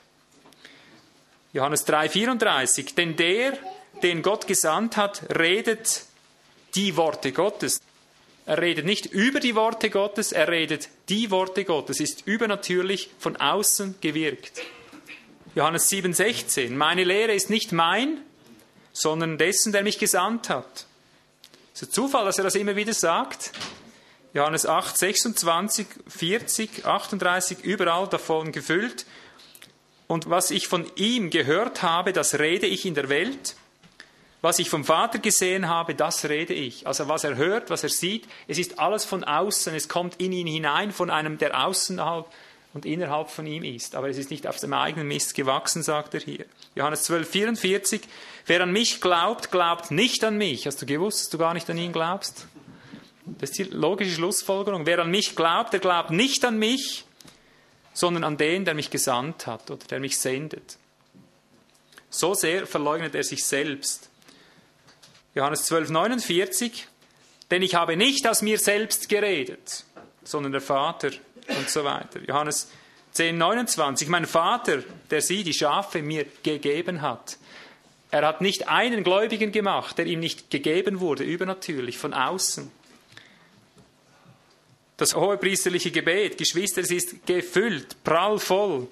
Johannes 1.54 1.86
3, 1.86 2.10
34. 2.10 2.96
Denn 2.96 3.16
der, 3.16 3.58
den 4.02 4.22
Gott 4.22 4.48
gesandt 4.48 4.98
hat, 4.98 5.24
redet 5.38 6.04
die 6.76 6.96
Worte 6.98 7.32
Gottes. 7.32 7.82
Er 8.46 8.60
redet 8.60 8.86
nicht 8.86 9.06
über 9.06 9.40
die 9.40 9.54
Worte 9.56 9.92
Gottes, 9.92 10.32
er 10.32 10.48
redet 10.48 10.90
die 11.08 11.30
Worte 11.30 11.66
Gottes, 11.66 12.00
ist 12.00 12.26
übernatürlich 12.26 13.12
von 13.20 13.36
außen 13.36 13.96
gewirkt. 14.02 14.62
Johannes 15.54 15.88
7,16 15.92 16.72
Meine 16.72 17.04
Lehre 17.04 17.34
ist 17.34 17.52
nicht 17.52 17.72
mein, 17.72 18.22
sondern 18.92 19.38
dessen, 19.38 19.72
der 19.72 19.84
mich 19.84 20.00
gesandt 20.00 20.50
hat. 20.50 20.86
Es 21.74 21.82
ist 21.82 21.90
ein 21.90 21.94
Zufall, 21.94 22.26
dass 22.26 22.38
er 22.38 22.44
das 22.44 22.56
immer 22.56 22.76
wieder 22.76 22.94
sagt. 22.94 23.52
Johannes 24.34 24.66
8, 24.66 24.98
26, 24.98 25.88
40, 26.08 26.86
38, 26.86 27.64
überall 27.64 28.08
davon 28.08 28.52
gefüllt. 28.52 29.06
Und 30.08 30.30
was 30.30 30.52
ich 30.52 30.68
von 30.68 30.86
ihm 30.96 31.30
gehört 31.30 31.82
habe, 31.82 32.14
das 32.14 32.40
rede 32.40 32.68
ich 32.68 32.86
in 32.86 32.96
der 32.96 33.10
Welt 33.10 33.56
was 34.42 34.60
ich 34.60 34.70
vom 34.70 34.86
Vater 34.86 35.20
gesehen 35.20 35.68
habe, 35.68 35.96
das 35.96 36.26
rede 36.26 36.54
ich. 36.54 36.88
Also 36.88 37.08
was 37.08 37.24
er 37.24 37.36
hört, 37.36 37.70
was 37.70 37.84
er 37.84 37.90
sieht, 37.90 38.26
es 38.48 38.58
ist 38.58 38.80
alles 38.80 39.04
von 39.04 39.24
außen, 39.24 39.76
es 39.76 39.90
kommt 39.90 40.20
in 40.20 40.32
ihn 40.32 40.48
hinein 40.48 40.92
von 40.92 41.10
einem, 41.10 41.38
der 41.38 41.66
außerhalb 41.66 42.26
und 42.74 42.86
innerhalb 42.86 43.30
von 43.30 43.46
ihm 43.46 43.64
ist. 43.64 43.96
Aber 43.96 44.10
es 44.10 44.18
ist 44.18 44.32
nicht 44.32 44.48
auf 44.48 44.58
dem 44.58 44.74
eigenen 44.74 45.08
Mist 45.08 45.36
gewachsen, 45.36 45.84
sagt 45.84 46.14
er 46.14 46.22
hier. 46.22 46.46
Johannes 46.76 47.04
12, 47.04 47.30
44. 47.30 48.02
Wer 48.46 48.62
an 48.62 48.72
mich 48.72 49.02
glaubt, 49.02 49.52
glaubt 49.52 49.92
nicht 49.92 50.24
an 50.24 50.38
mich. 50.38 50.66
Hast 50.66 50.82
du 50.82 50.86
gewusst, 50.86 51.22
dass 51.22 51.30
du 51.30 51.38
gar 51.38 51.54
nicht 51.54 51.70
an 51.70 51.78
ihn 51.78 51.94
glaubst? 51.94 52.48
Das 53.26 53.52
ist 53.52 53.60
die 53.60 53.64
logische 53.64 54.12
Schlussfolgerung. 54.12 54.86
Wer 54.86 55.00
an 55.00 55.12
mich 55.12 55.36
glaubt, 55.36 55.74
der 55.74 55.80
glaubt 55.80 56.12
nicht 56.12 56.44
an 56.46 56.58
mich, 56.58 57.06
sondern 57.94 58.24
an 58.24 58.38
den, 58.38 58.66
der 58.66 58.74
mich 58.74 58.90
gesandt 58.90 59.46
hat 59.46 59.70
oder 59.70 59.86
der 59.86 60.00
mich 60.00 60.18
sendet. 60.18 60.78
So 62.10 62.34
sehr 62.34 62.66
verleugnet 62.66 63.14
er 63.14 63.24
sich 63.24 63.46
selbst. 63.46 64.10
Johannes 65.36 65.64
12, 65.66 65.90
49, 65.90 66.88
denn 67.52 67.62
ich 67.62 67.76
habe 67.76 67.96
nicht 67.96 68.28
aus 68.28 68.42
mir 68.42 68.58
selbst 68.58 69.10
geredet, 69.10 69.86
sondern 70.24 70.52
der 70.52 70.62
Vater 70.62 71.12
und 71.48 71.70
so 71.70 71.84
weiter. 71.84 72.20
Johannes 72.28 72.70
10, 73.12 73.38
29, 73.38 74.08
mein 74.08 74.26
Vater, 74.26 74.84
der 75.10 75.22
sie, 75.22 75.44
die 75.44 75.54
Schafe, 75.54 76.02
mir 76.02 76.26
gegeben 76.44 77.02
hat. 77.02 77.38
Er 78.12 78.26
hat 78.26 78.42
nicht 78.42 78.68
einen 78.68 79.04
Gläubigen 79.04 79.52
gemacht, 79.52 79.98
der 79.98 80.06
ihm 80.06 80.20
nicht 80.20 80.50
gegeben 80.50 81.00
wurde, 81.00 81.24
übernatürlich, 81.24 81.98
von 81.98 82.14
außen. 82.14 82.72
Das 84.98 85.16
hohepriesterliche 85.16 85.92
Gebet, 85.92 86.38
Geschwister, 86.38 86.82
es 86.82 86.92
ist 86.92 87.26
gefüllt, 87.26 88.04
prallvoll. 88.04 88.88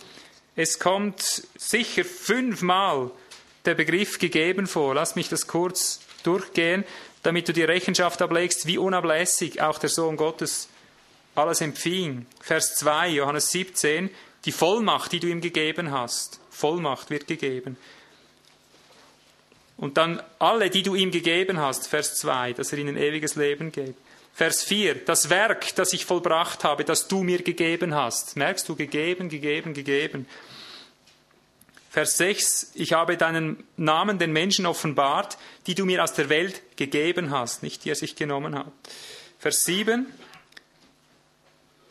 Es 0.55 0.79
kommt 0.79 1.21
sicher 1.57 2.05
fünfmal 2.05 3.11
der 3.65 3.75
Begriff 3.75 4.17
gegeben 4.17 4.67
vor. 4.67 4.95
Lass 4.95 5.15
mich 5.15 5.29
das 5.29 5.47
kurz 5.47 5.99
durchgehen, 6.23 6.85
damit 7.23 7.49
du 7.49 7.53
die 7.53 7.63
Rechenschaft 7.63 8.21
ablegst, 8.21 8.67
wie 8.67 8.77
unablässig 8.77 9.61
auch 9.61 9.79
der 9.79 9.89
Sohn 9.89 10.15
Gottes 10.15 10.69
alles 11.35 11.61
empfing. 11.61 12.25
Vers 12.41 12.75
2, 12.75 13.09
Johannes 13.09 13.51
17, 13.51 14.09
die 14.45 14.51
Vollmacht, 14.51 15.11
die 15.11 15.19
du 15.19 15.27
ihm 15.27 15.41
gegeben 15.41 15.91
hast. 15.91 16.39
Vollmacht 16.49 17.09
wird 17.09 17.27
gegeben. 17.27 17.77
Und 19.77 19.97
dann 19.97 20.21
alle, 20.39 20.69
die 20.69 20.81
du 20.81 20.95
ihm 20.95 21.11
gegeben 21.11 21.59
hast, 21.59 21.87
Vers 21.87 22.15
2, 22.15 22.53
dass 22.53 22.73
er 22.73 22.79
ihnen 22.79 22.97
ewiges 22.97 23.35
Leben 23.35 23.71
gibt. 23.71 23.95
Vers 24.33 24.63
4, 24.63 25.05
das 25.05 25.29
Werk, 25.29 25.75
das 25.75 25.93
ich 25.93 26.05
vollbracht 26.05 26.63
habe, 26.63 26.83
das 26.83 27.07
du 27.07 27.23
mir 27.23 27.41
gegeben 27.41 27.95
hast. 27.95 28.35
Merkst 28.35 28.67
du, 28.69 28.75
gegeben, 28.75 29.29
gegeben, 29.29 29.73
gegeben. 29.73 30.27
Vers 31.89 32.17
6, 32.17 32.73
ich 32.75 32.93
habe 32.93 33.17
deinen 33.17 33.63
Namen 33.77 34.19
den 34.19 34.31
Menschen 34.31 34.67
offenbart, 34.67 35.37
die 35.65 35.73
du 35.73 35.85
mir 35.85 36.03
aus 36.03 36.13
der 36.13 36.29
Welt 36.29 36.61
gegeben 36.75 37.31
hast, 37.31 37.63
nicht 37.63 37.85
die 37.85 37.89
er 37.89 37.95
sich 37.95 38.15
genommen 38.15 38.53
hat. 38.53 38.71
Vers 39.39 39.63
7, 39.65 40.05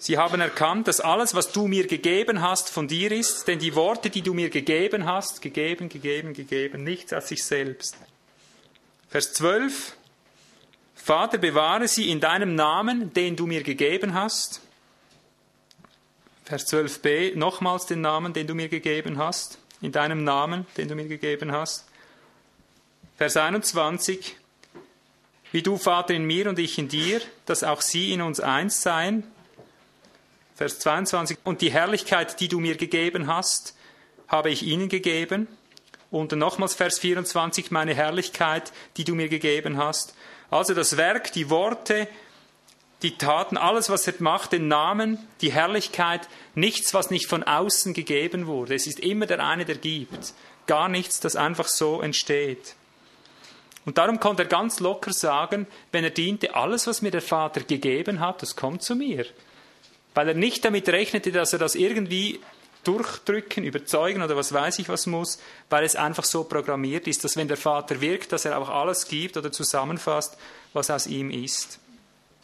sie 0.06 0.18
haben 0.18 0.40
erkannt, 0.40 0.86
dass 0.86 1.00
alles, 1.00 1.34
was 1.34 1.50
du 1.50 1.66
mir 1.66 1.88
gegeben 1.88 2.40
hast, 2.40 2.70
von 2.70 2.86
dir 2.86 3.10
ist, 3.10 3.48
denn 3.48 3.58
die 3.58 3.74
Worte, 3.74 4.08
die 4.08 4.22
du 4.22 4.34
mir 4.34 4.50
gegeben 4.50 5.04
hast, 5.04 5.42
gegeben, 5.42 5.88
gegeben, 5.88 6.32
gegeben, 6.32 6.84
nichts 6.84 7.12
aus 7.12 7.26
sich 7.26 7.42
selbst. 7.42 7.96
Vers 9.08 9.32
12, 9.32 9.96
Vater, 10.94 11.38
bewahre 11.38 11.88
sie 11.88 12.08
in 12.08 12.20
deinem 12.20 12.54
Namen, 12.54 13.12
den 13.14 13.34
du 13.34 13.46
mir 13.46 13.64
gegeben 13.64 14.14
hast. 14.14 14.60
Vers 16.44 16.72
12b, 16.72 17.36
nochmals 17.36 17.86
den 17.86 18.00
Namen, 18.00 18.32
den 18.32 18.46
du 18.46 18.54
mir 18.54 18.68
gegeben 18.68 19.18
hast, 19.18 19.58
in 19.80 19.90
deinem 19.90 20.22
Namen, 20.22 20.66
den 20.76 20.86
du 20.86 20.94
mir 20.94 21.08
gegeben 21.08 21.50
hast. 21.50 21.88
Vers 23.16 23.36
21, 23.36 24.36
wie 25.50 25.62
du, 25.62 25.76
Vater, 25.76 26.14
in 26.14 26.24
mir 26.24 26.48
und 26.48 26.60
ich 26.60 26.78
in 26.78 26.86
dir, 26.86 27.20
dass 27.46 27.64
auch 27.64 27.80
sie 27.80 28.12
in 28.12 28.22
uns 28.22 28.38
eins 28.38 28.82
seien. 28.82 29.24
Vers 30.56 30.78
22, 30.78 31.36
und 31.44 31.60
die 31.60 31.70
Herrlichkeit, 31.70 32.40
die 32.40 32.48
du 32.48 32.60
mir 32.60 32.76
gegeben 32.76 33.26
hast, 33.26 33.76
habe 34.26 34.48
ich 34.48 34.62
ihnen 34.62 34.88
gegeben. 34.88 35.48
Und 36.10 36.32
nochmals 36.32 36.72
Vers 36.72 36.98
24, 36.98 37.70
meine 37.70 37.94
Herrlichkeit, 37.94 38.72
die 38.96 39.04
du 39.04 39.14
mir 39.14 39.28
gegeben 39.28 39.76
hast. 39.76 40.14
Also 40.50 40.72
das 40.72 40.96
Werk, 40.96 41.30
die 41.32 41.50
Worte, 41.50 42.08
die 43.02 43.18
Taten, 43.18 43.58
alles, 43.58 43.90
was 43.90 44.06
er 44.06 44.14
macht, 44.20 44.52
den 44.52 44.66
Namen, 44.66 45.18
die 45.42 45.52
Herrlichkeit, 45.52 46.26
nichts, 46.54 46.94
was 46.94 47.10
nicht 47.10 47.28
von 47.28 47.42
außen 47.42 47.92
gegeben 47.92 48.46
wurde. 48.46 48.74
Es 48.74 48.86
ist 48.86 49.00
immer 49.00 49.26
der 49.26 49.46
eine, 49.46 49.66
der 49.66 49.76
gibt. 49.76 50.32
Gar 50.66 50.88
nichts, 50.88 51.20
das 51.20 51.36
einfach 51.36 51.68
so 51.68 52.00
entsteht. 52.00 52.76
Und 53.84 53.98
darum 53.98 54.20
konnte 54.20 54.44
er 54.44 54.48
ganz 54.48 54.80
locker 54.80 55.12
sagen, 55.12 55.66
wenn 55.92 56.02
er 56.02 56.10
diente, 56.10 56.54
alles, 56.54 56.86
was 56.86 57.02
mir 57.02 57.10
der 57.10 57.20
Vater 57.20 57.60
gegeben 57.60 58.20
hat, 58.20 58.40
das 58.40 58.56
kommt 58.56 58.82
zu 58.82 58.96
mir. 58.96 59.26
Weil 60.16 60.28
er 60.28 60.34
nicht 60.34 60.64
damit 60.64 60.88
rechnete, 60.88 61.30
dass 61.30 61.52
er 61.52 61.58
das 61.58 61.74
irgendwie 61.74 62.40
durchdrücken, 62.84 63.64
überzeugen 63.64 64.22
oder 64.22 64.34
was 64.34 64.50
weiß 64.50 64.78
ich 64.78 64.88
was 64.88 65.06
muss, 65.06 65.38
weil 65.68 65.84
es 65.84 65.94
einfach 65.94 66.24
so 66.24 66.44
programmiert 66.44 67.06
ist, 67.06 67.22
dass 67.22 67.36
wenn 67.36 67.48
der 67.48 67.58
Vater 67.58 68.00
wirkt, 68.00 68.32
dass 68.32 68.46
er 68.46 68.56
auch 68.56 68.70
alles 68.70 69.08
gibt 69.08 69.36
oder 69.36 69.52
zusammenfasst, 69.52 70.38
was 70.72 70.88
aus 70.88 71.06
ihm 71.06 71.30
ist. 71.30 71.80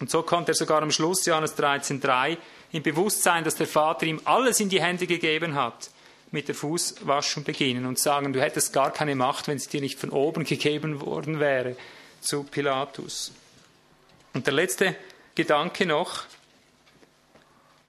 Und 0.01 0.11
so 0.11 0.23
konnte 0.23 0.53
er 0.53 0.55
sogar 0.55 0.83
am 0.83 0.91
Schluss 0.91 1.25
Johannes 1.25 1.57
13,3 1.57 2.37
im 2.73 2.83
Bewusstsein, 2.83 3.43
dass 3.43 3.55
der 3.55 3.67
Vater 3.67 4.05
ihm 4.05 4.21
alles 4.27 4.61
in 4.61 4.69
die 4.69 4.83
Hände 4.83 5.07
gegeben 5.07 5.55
hat, 5.55 5.89
mit 6.31 6.49
der 6.49 6.55
Fußwaschung 6.55 7.45
beginnen 7.45 7.87
und 7.87 7.99
sagen, 7.99 8.35
du 8.35 8.43
hättest 8.43 8.75
gar 8.75 8.93
keine 8.93 9.15
Macht, 9.15 9.49
wenn 9.49 9.57
es 9.57 9.69
dir 9.69 9.81
nicht 9.81 9.99
von 9.99 10.11
oben 10.11 10.45
gegeben 10.45 11.01
worden 11.01 11.41
wäre, 11.41 11.75
zu 12.21 12.43
Pilatus. 12.43 13.33
Und 14.35 14.47
der 14.47 14.53
letzte 14.53 14.95
Gedanke 15.35 15.87
noch, 15.87 16.25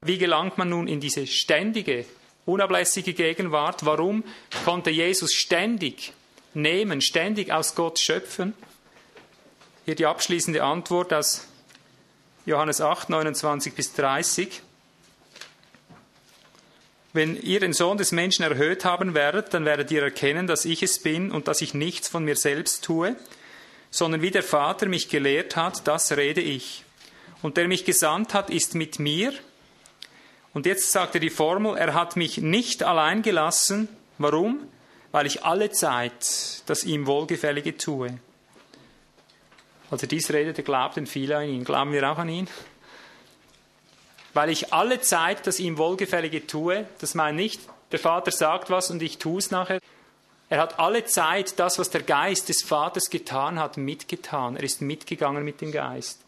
wie 0.05 0.17
gelangt 0.17 0.57
man 0.57 0.69
nun 0.69 0.88
in 0.88 0.99
diese 0.99 1.27
ständige, 1.27 2.05
unablässige 2.45 3.13
Gegenwart? 3.13 3.85
Warum 3.85 4.23
konnte 4.65 4.89
Jesus 4.89 5.34
ständig 5.34 6.13
nehmen, 6.53 7.01
ständig 7.01 7.51
aus 7.51 7.75
Gott 7.75 7.99
schöpfen? 7.99 8.53
Hier 9.85 9.95
die 9.95 10.05
abschließende 10.05 10.63
Antwort 10.63 11.13
aus 11.13 11.47
Johannes 12.45 12.81
8, 12.81 13.09
29 13.09 13.73
bis 13.73 13.93
30. 13.93 14.61
Wenn 17.13 17.39
ihr 17.41 17.59
den 17.59 17.73
Sohn 17.73 17.97
des 17.97 18.11
Menschen 18.11 18.43
erhöht 18.43 18.85
haben 18.85 19.13
werdet, 19.13 19.53
dann 19.53 19.65
werdet 19.65 19.91
ihr 19.91 20.01
erkennen, 20.01 20.47
dass 20.47 20.65
ich 20.65 20.81
es 20.81 20.99
bin 20.99 21.31
und 21.31 21.47
dass 21.47 21.61
ich 21.61 21.73
nichts 21.73 22.09
von 22.09 22.25
mir 22.25 22.35
selbst 22.35 22.84
tue, 22.84 23.15
sondern 23.91 24.21
wie 24.21 24.31
der 24.31 24.41
Vater 24.41 24.88
mich 24.88 25.09
gelehrt 25.09 25.55
hat, 25.55 25.88
das 25.88 26.17
rede 26.17 26.41
ich. 26.41 26.84
Und 27.43 27.57
der 27.57 27.67
mich 27.67 27.85
gesandt 27.85 28.34
hat, 28.34 28.49
ist 28.49 28.73
mit 28.73 28.97
mir. 28.97 29.31
Und 30.53 30.65
jetzt 30.65 30.91
sagt 30.91 31.15
er 31.15 31.19
die 31.19 31.30
Formel, 31.30 31.77
er 31.77 31.93
hat 31.93 32.15
mich 32.15 32.38
nicht 32.38 32.84
allein 32.84 33.21
gelassen. 33.21 33.88
Warum? 34.17 34.59
Weil 35.11 35.25
ich 35.25 35.43
alle 35.43 35.71
Zeit 35.71 36.63
das 36.67 36.84
ihm 36.84 37.07
Wohlgefällige 37.07 37.77
tue. 37.77 38.19
Als 39.89 40.01
er 40.01 40.07
dies 40.07 40.31
redete, 40.31 40.63
glaubten 40.63 41.07
viele 41.07 41.38
an 41.38 41.47
ihn. 41.47 41.63
Glauben 41.63 41.91
wir 41.91 42.09
auch 42.09 42.17
an 42.17 42.30
ihn? 42.30 42.47
Weil 44.34 44.49
ich 44.49 44.73
alle 44.73 45.01
Zeit 45.01 45.45
das 45.45 45.59
ihm 45.59 45.77
Wohlgefällige 45.77 46.47
tue, 46.47 46.88
das 46.99 47.13
meint 47.13 47.35
nicht, 47.35 47.61
der 47.91 47.99
Vater 47.99 48.31
sagt 48.31 48.71
was 48.71 48.89
und 48.89 49.03
ich 49.03 49.19
tue 49.19 49.38
es 49.38 49.51
nachher. 49.51 49.80
Er 50.49 50.59
hat 50.59 50.80
alle 50.80 51.05
Zeit 51.05 51.59
das, 51.59 51.77
was 51.77 51.91
der 51.91 52.01
Geist 52.01 52.49
des 52.49 52.63
Vaters 52.63 53.09
getan 53.11 53.59
hat, 53.59 53.77
mitgetan. 53.77 54.55
Er 54.55 54.63
ist 54.63 54.81
mitgegangen 54.81 55.43
mit 55.43 55.61
dem 55.61 55.71
Geist. 55.71 56.22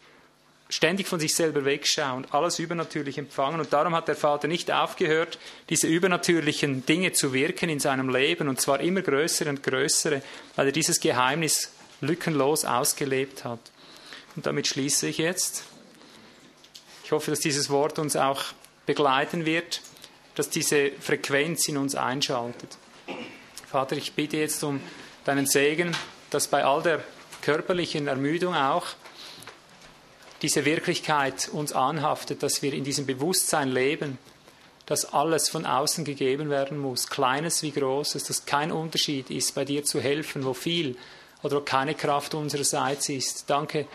Ständig 0.68 1.06
von 1.06 1.20
sich 1.20 1.34
selber 1.34 1.64
wegschauen, 1.64 2.26
alles 2.32 2.58
übernatürlich 2.58 3.18
empfangen. 3.18 3.60
Und 3.60 3.72
darum 3.72 3.94
hat 3.94 4.08
der 4.08 4.16
Vater 4.16 4.48
nicht 4.48 4.72
aufgehört, 4.72 5.38
diese 5.68 5.86
übernatürlichen 5.86 6.84
Dinge 6.84 7.12
zu 7.12 7.32
wirken 7.32 7.68
in 7.68 7.78
seinem 7.78 8.08
Leben, 8.08 8.48
und 8.48 8.60
zwar 8.60 8.80
immer 8.80 9.02
größere 9.02 9.48
und 9.48 9.62
größere, 9.62 10.22
weil 10.56 10.66
er 10.66 10.72
dieses 10.72 10.98
Geheimnis 10.98 11.70
lückenlos 12.00 12.64
ausgelebt 12.64 13.44
hat. 13.44 13.60
Und 14.34 14.46
damit 14.46 14.66
schließe 14.66 15.06
ich 15.06 15.18
jetzt. 15.18 15.62
Ich 17.04 17.12
hoffe, 17.12 17.30
dass 17.30 17.40
dieses 17.40 17.70
Wort 17.70 18.00
uns 18.00 18.16
auch 18.16 18.42
begleiten 18.86 19.46
wird, 19.46 19.80
dass 20.34 20.50
diese 20.50 20.90
Frequenz 21.00 21.68
in 21.68 21.76
uns 21.76 21.94
einschaltet. 21.94 22.76
Vater, 23.70 23.96
ich 23.96 24.14
bitte 24.14 24.36
jetzt 24.36 24.62
um 24.64 24.80
deinen 25.24 25.46
Segen, 25.46 25.96
dass 26.30 26.48
bei 26.48 26.64
all 26.64 26.82
der 26.82 27.02
körperlichen 27.42 28.08
Ermüdung 28.08 28.54
auch 28.54 28.86
diese 30.42 30.64
Wirklichkeit 30.64 31.48
uns 31.52 31.72
anhaftet, 31.72 32.42
dass 32.42 32.62
wir 32.62 32.72
in 32.72 32.84
diesem 32.84 33.06
Bewusstsein 33.06 33.70
leben, 33.70 34.18
dass 34.86 35.12
alles 35.12 35.48
von 35.48 35.66
außen 35.66 36.04
gegeben 36.04 36.48
werden 36.48 36.78
muss, 36.78 37.08
kleines 37.08 37.62
wie 37.62 37.72
großes, 37.72 38.24
dass 38.24 38.46
kein 38.46 38.70
Unterschied 38.70 39.30
ist, 39.30 39.54
bei 39.54 39.64
dir 39.64 39.84
zu 39.84 40.00
helfen, 40.00 40.44
wo 40.44 40.54
viel 40.54 40.96
oder 41.42 41.56
wo 41.56 41.60
keine 41.60 41.94
Kraft 41.94 42.34
unsererseits 42.34 43.08
ist. 43.08 43.50
Danke, 43.50 43.86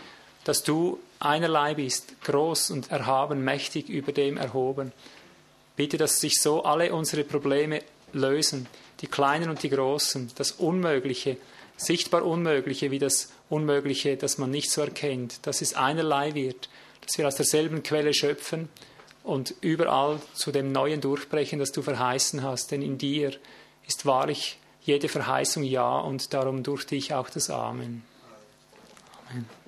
dass 0.44 0.62
du 0.62 0.98
einerlei 1.18 1.74
bist, 1.74 2.20
groß 2.22 2.70
und 2.72 2.90
erhaben, 2.90 3.42
mächtig 3.42 3.88
über 3.88 4.12
dem 4.12 4.36
erhoben. 4.36 4.92
Bitte, 5.76 5.96
dass 5.96 6.20
sich 6.20 6.40
so 6.40 6.64
alle 6.64 6.92
unsere 6.92 7.24
Probleme 7.24 7.82
lösen, 8.12 8.66
die 9.00 9.06
kleinen 9.06 9.48
und 9.48 9.62
die 9.62 9.70
großen, 9.70 10.30
das 10.36 10.52
Unmögliche, 10.52 11.38
sichtbar 11.76 12.24
Unmögliche 12.24 12.90
wie 12.90 12.98
das 12.98 13.30
Unmögliche, 13.52 14.16
das 14.16 14.38
man 14.38 14.50
nicht 14.50 14.70
so 14.70 14.80
erkennt, 14.80 15.46
dass 15.46 15.60
es 15.60 15.74
einerlei 15.74 16.34
wird, 16.34 16.68
dass 17.02 17.18
wir 17.18 17.28
aus 17.28 17.36
derselben 17.36 17.82
Quelle 17.82 18.14
schöpfen 18.14 18.68
und 19.22 19.54
überall 19.60 20.20
zu 20.34 20.52
dem 20.52 20.72
Neuen 20.72 21.00
durchbrechen, 21.00 21.58
das 21.58 21.72
du 21.72 21.82
verheißen 21.82 22.42
hast, 22.42 22.70
denn 22.70 22.82
in 22.82 22.98
dir 22.98 23.32
ist 23.86 24.06
wahrlich 24.06 24.58
jede 24.82 25.08
Verheißung 25.08 25.62
ja 25.64 25.98
und 25.98 26.32
darum 26.32 26.62
durch 26.62 26.86
dich 26.86 27.14
auch 27.14 27.30
das 27.30 27.50
Amen. 27.50 28.02
Amen. 29.30 29.61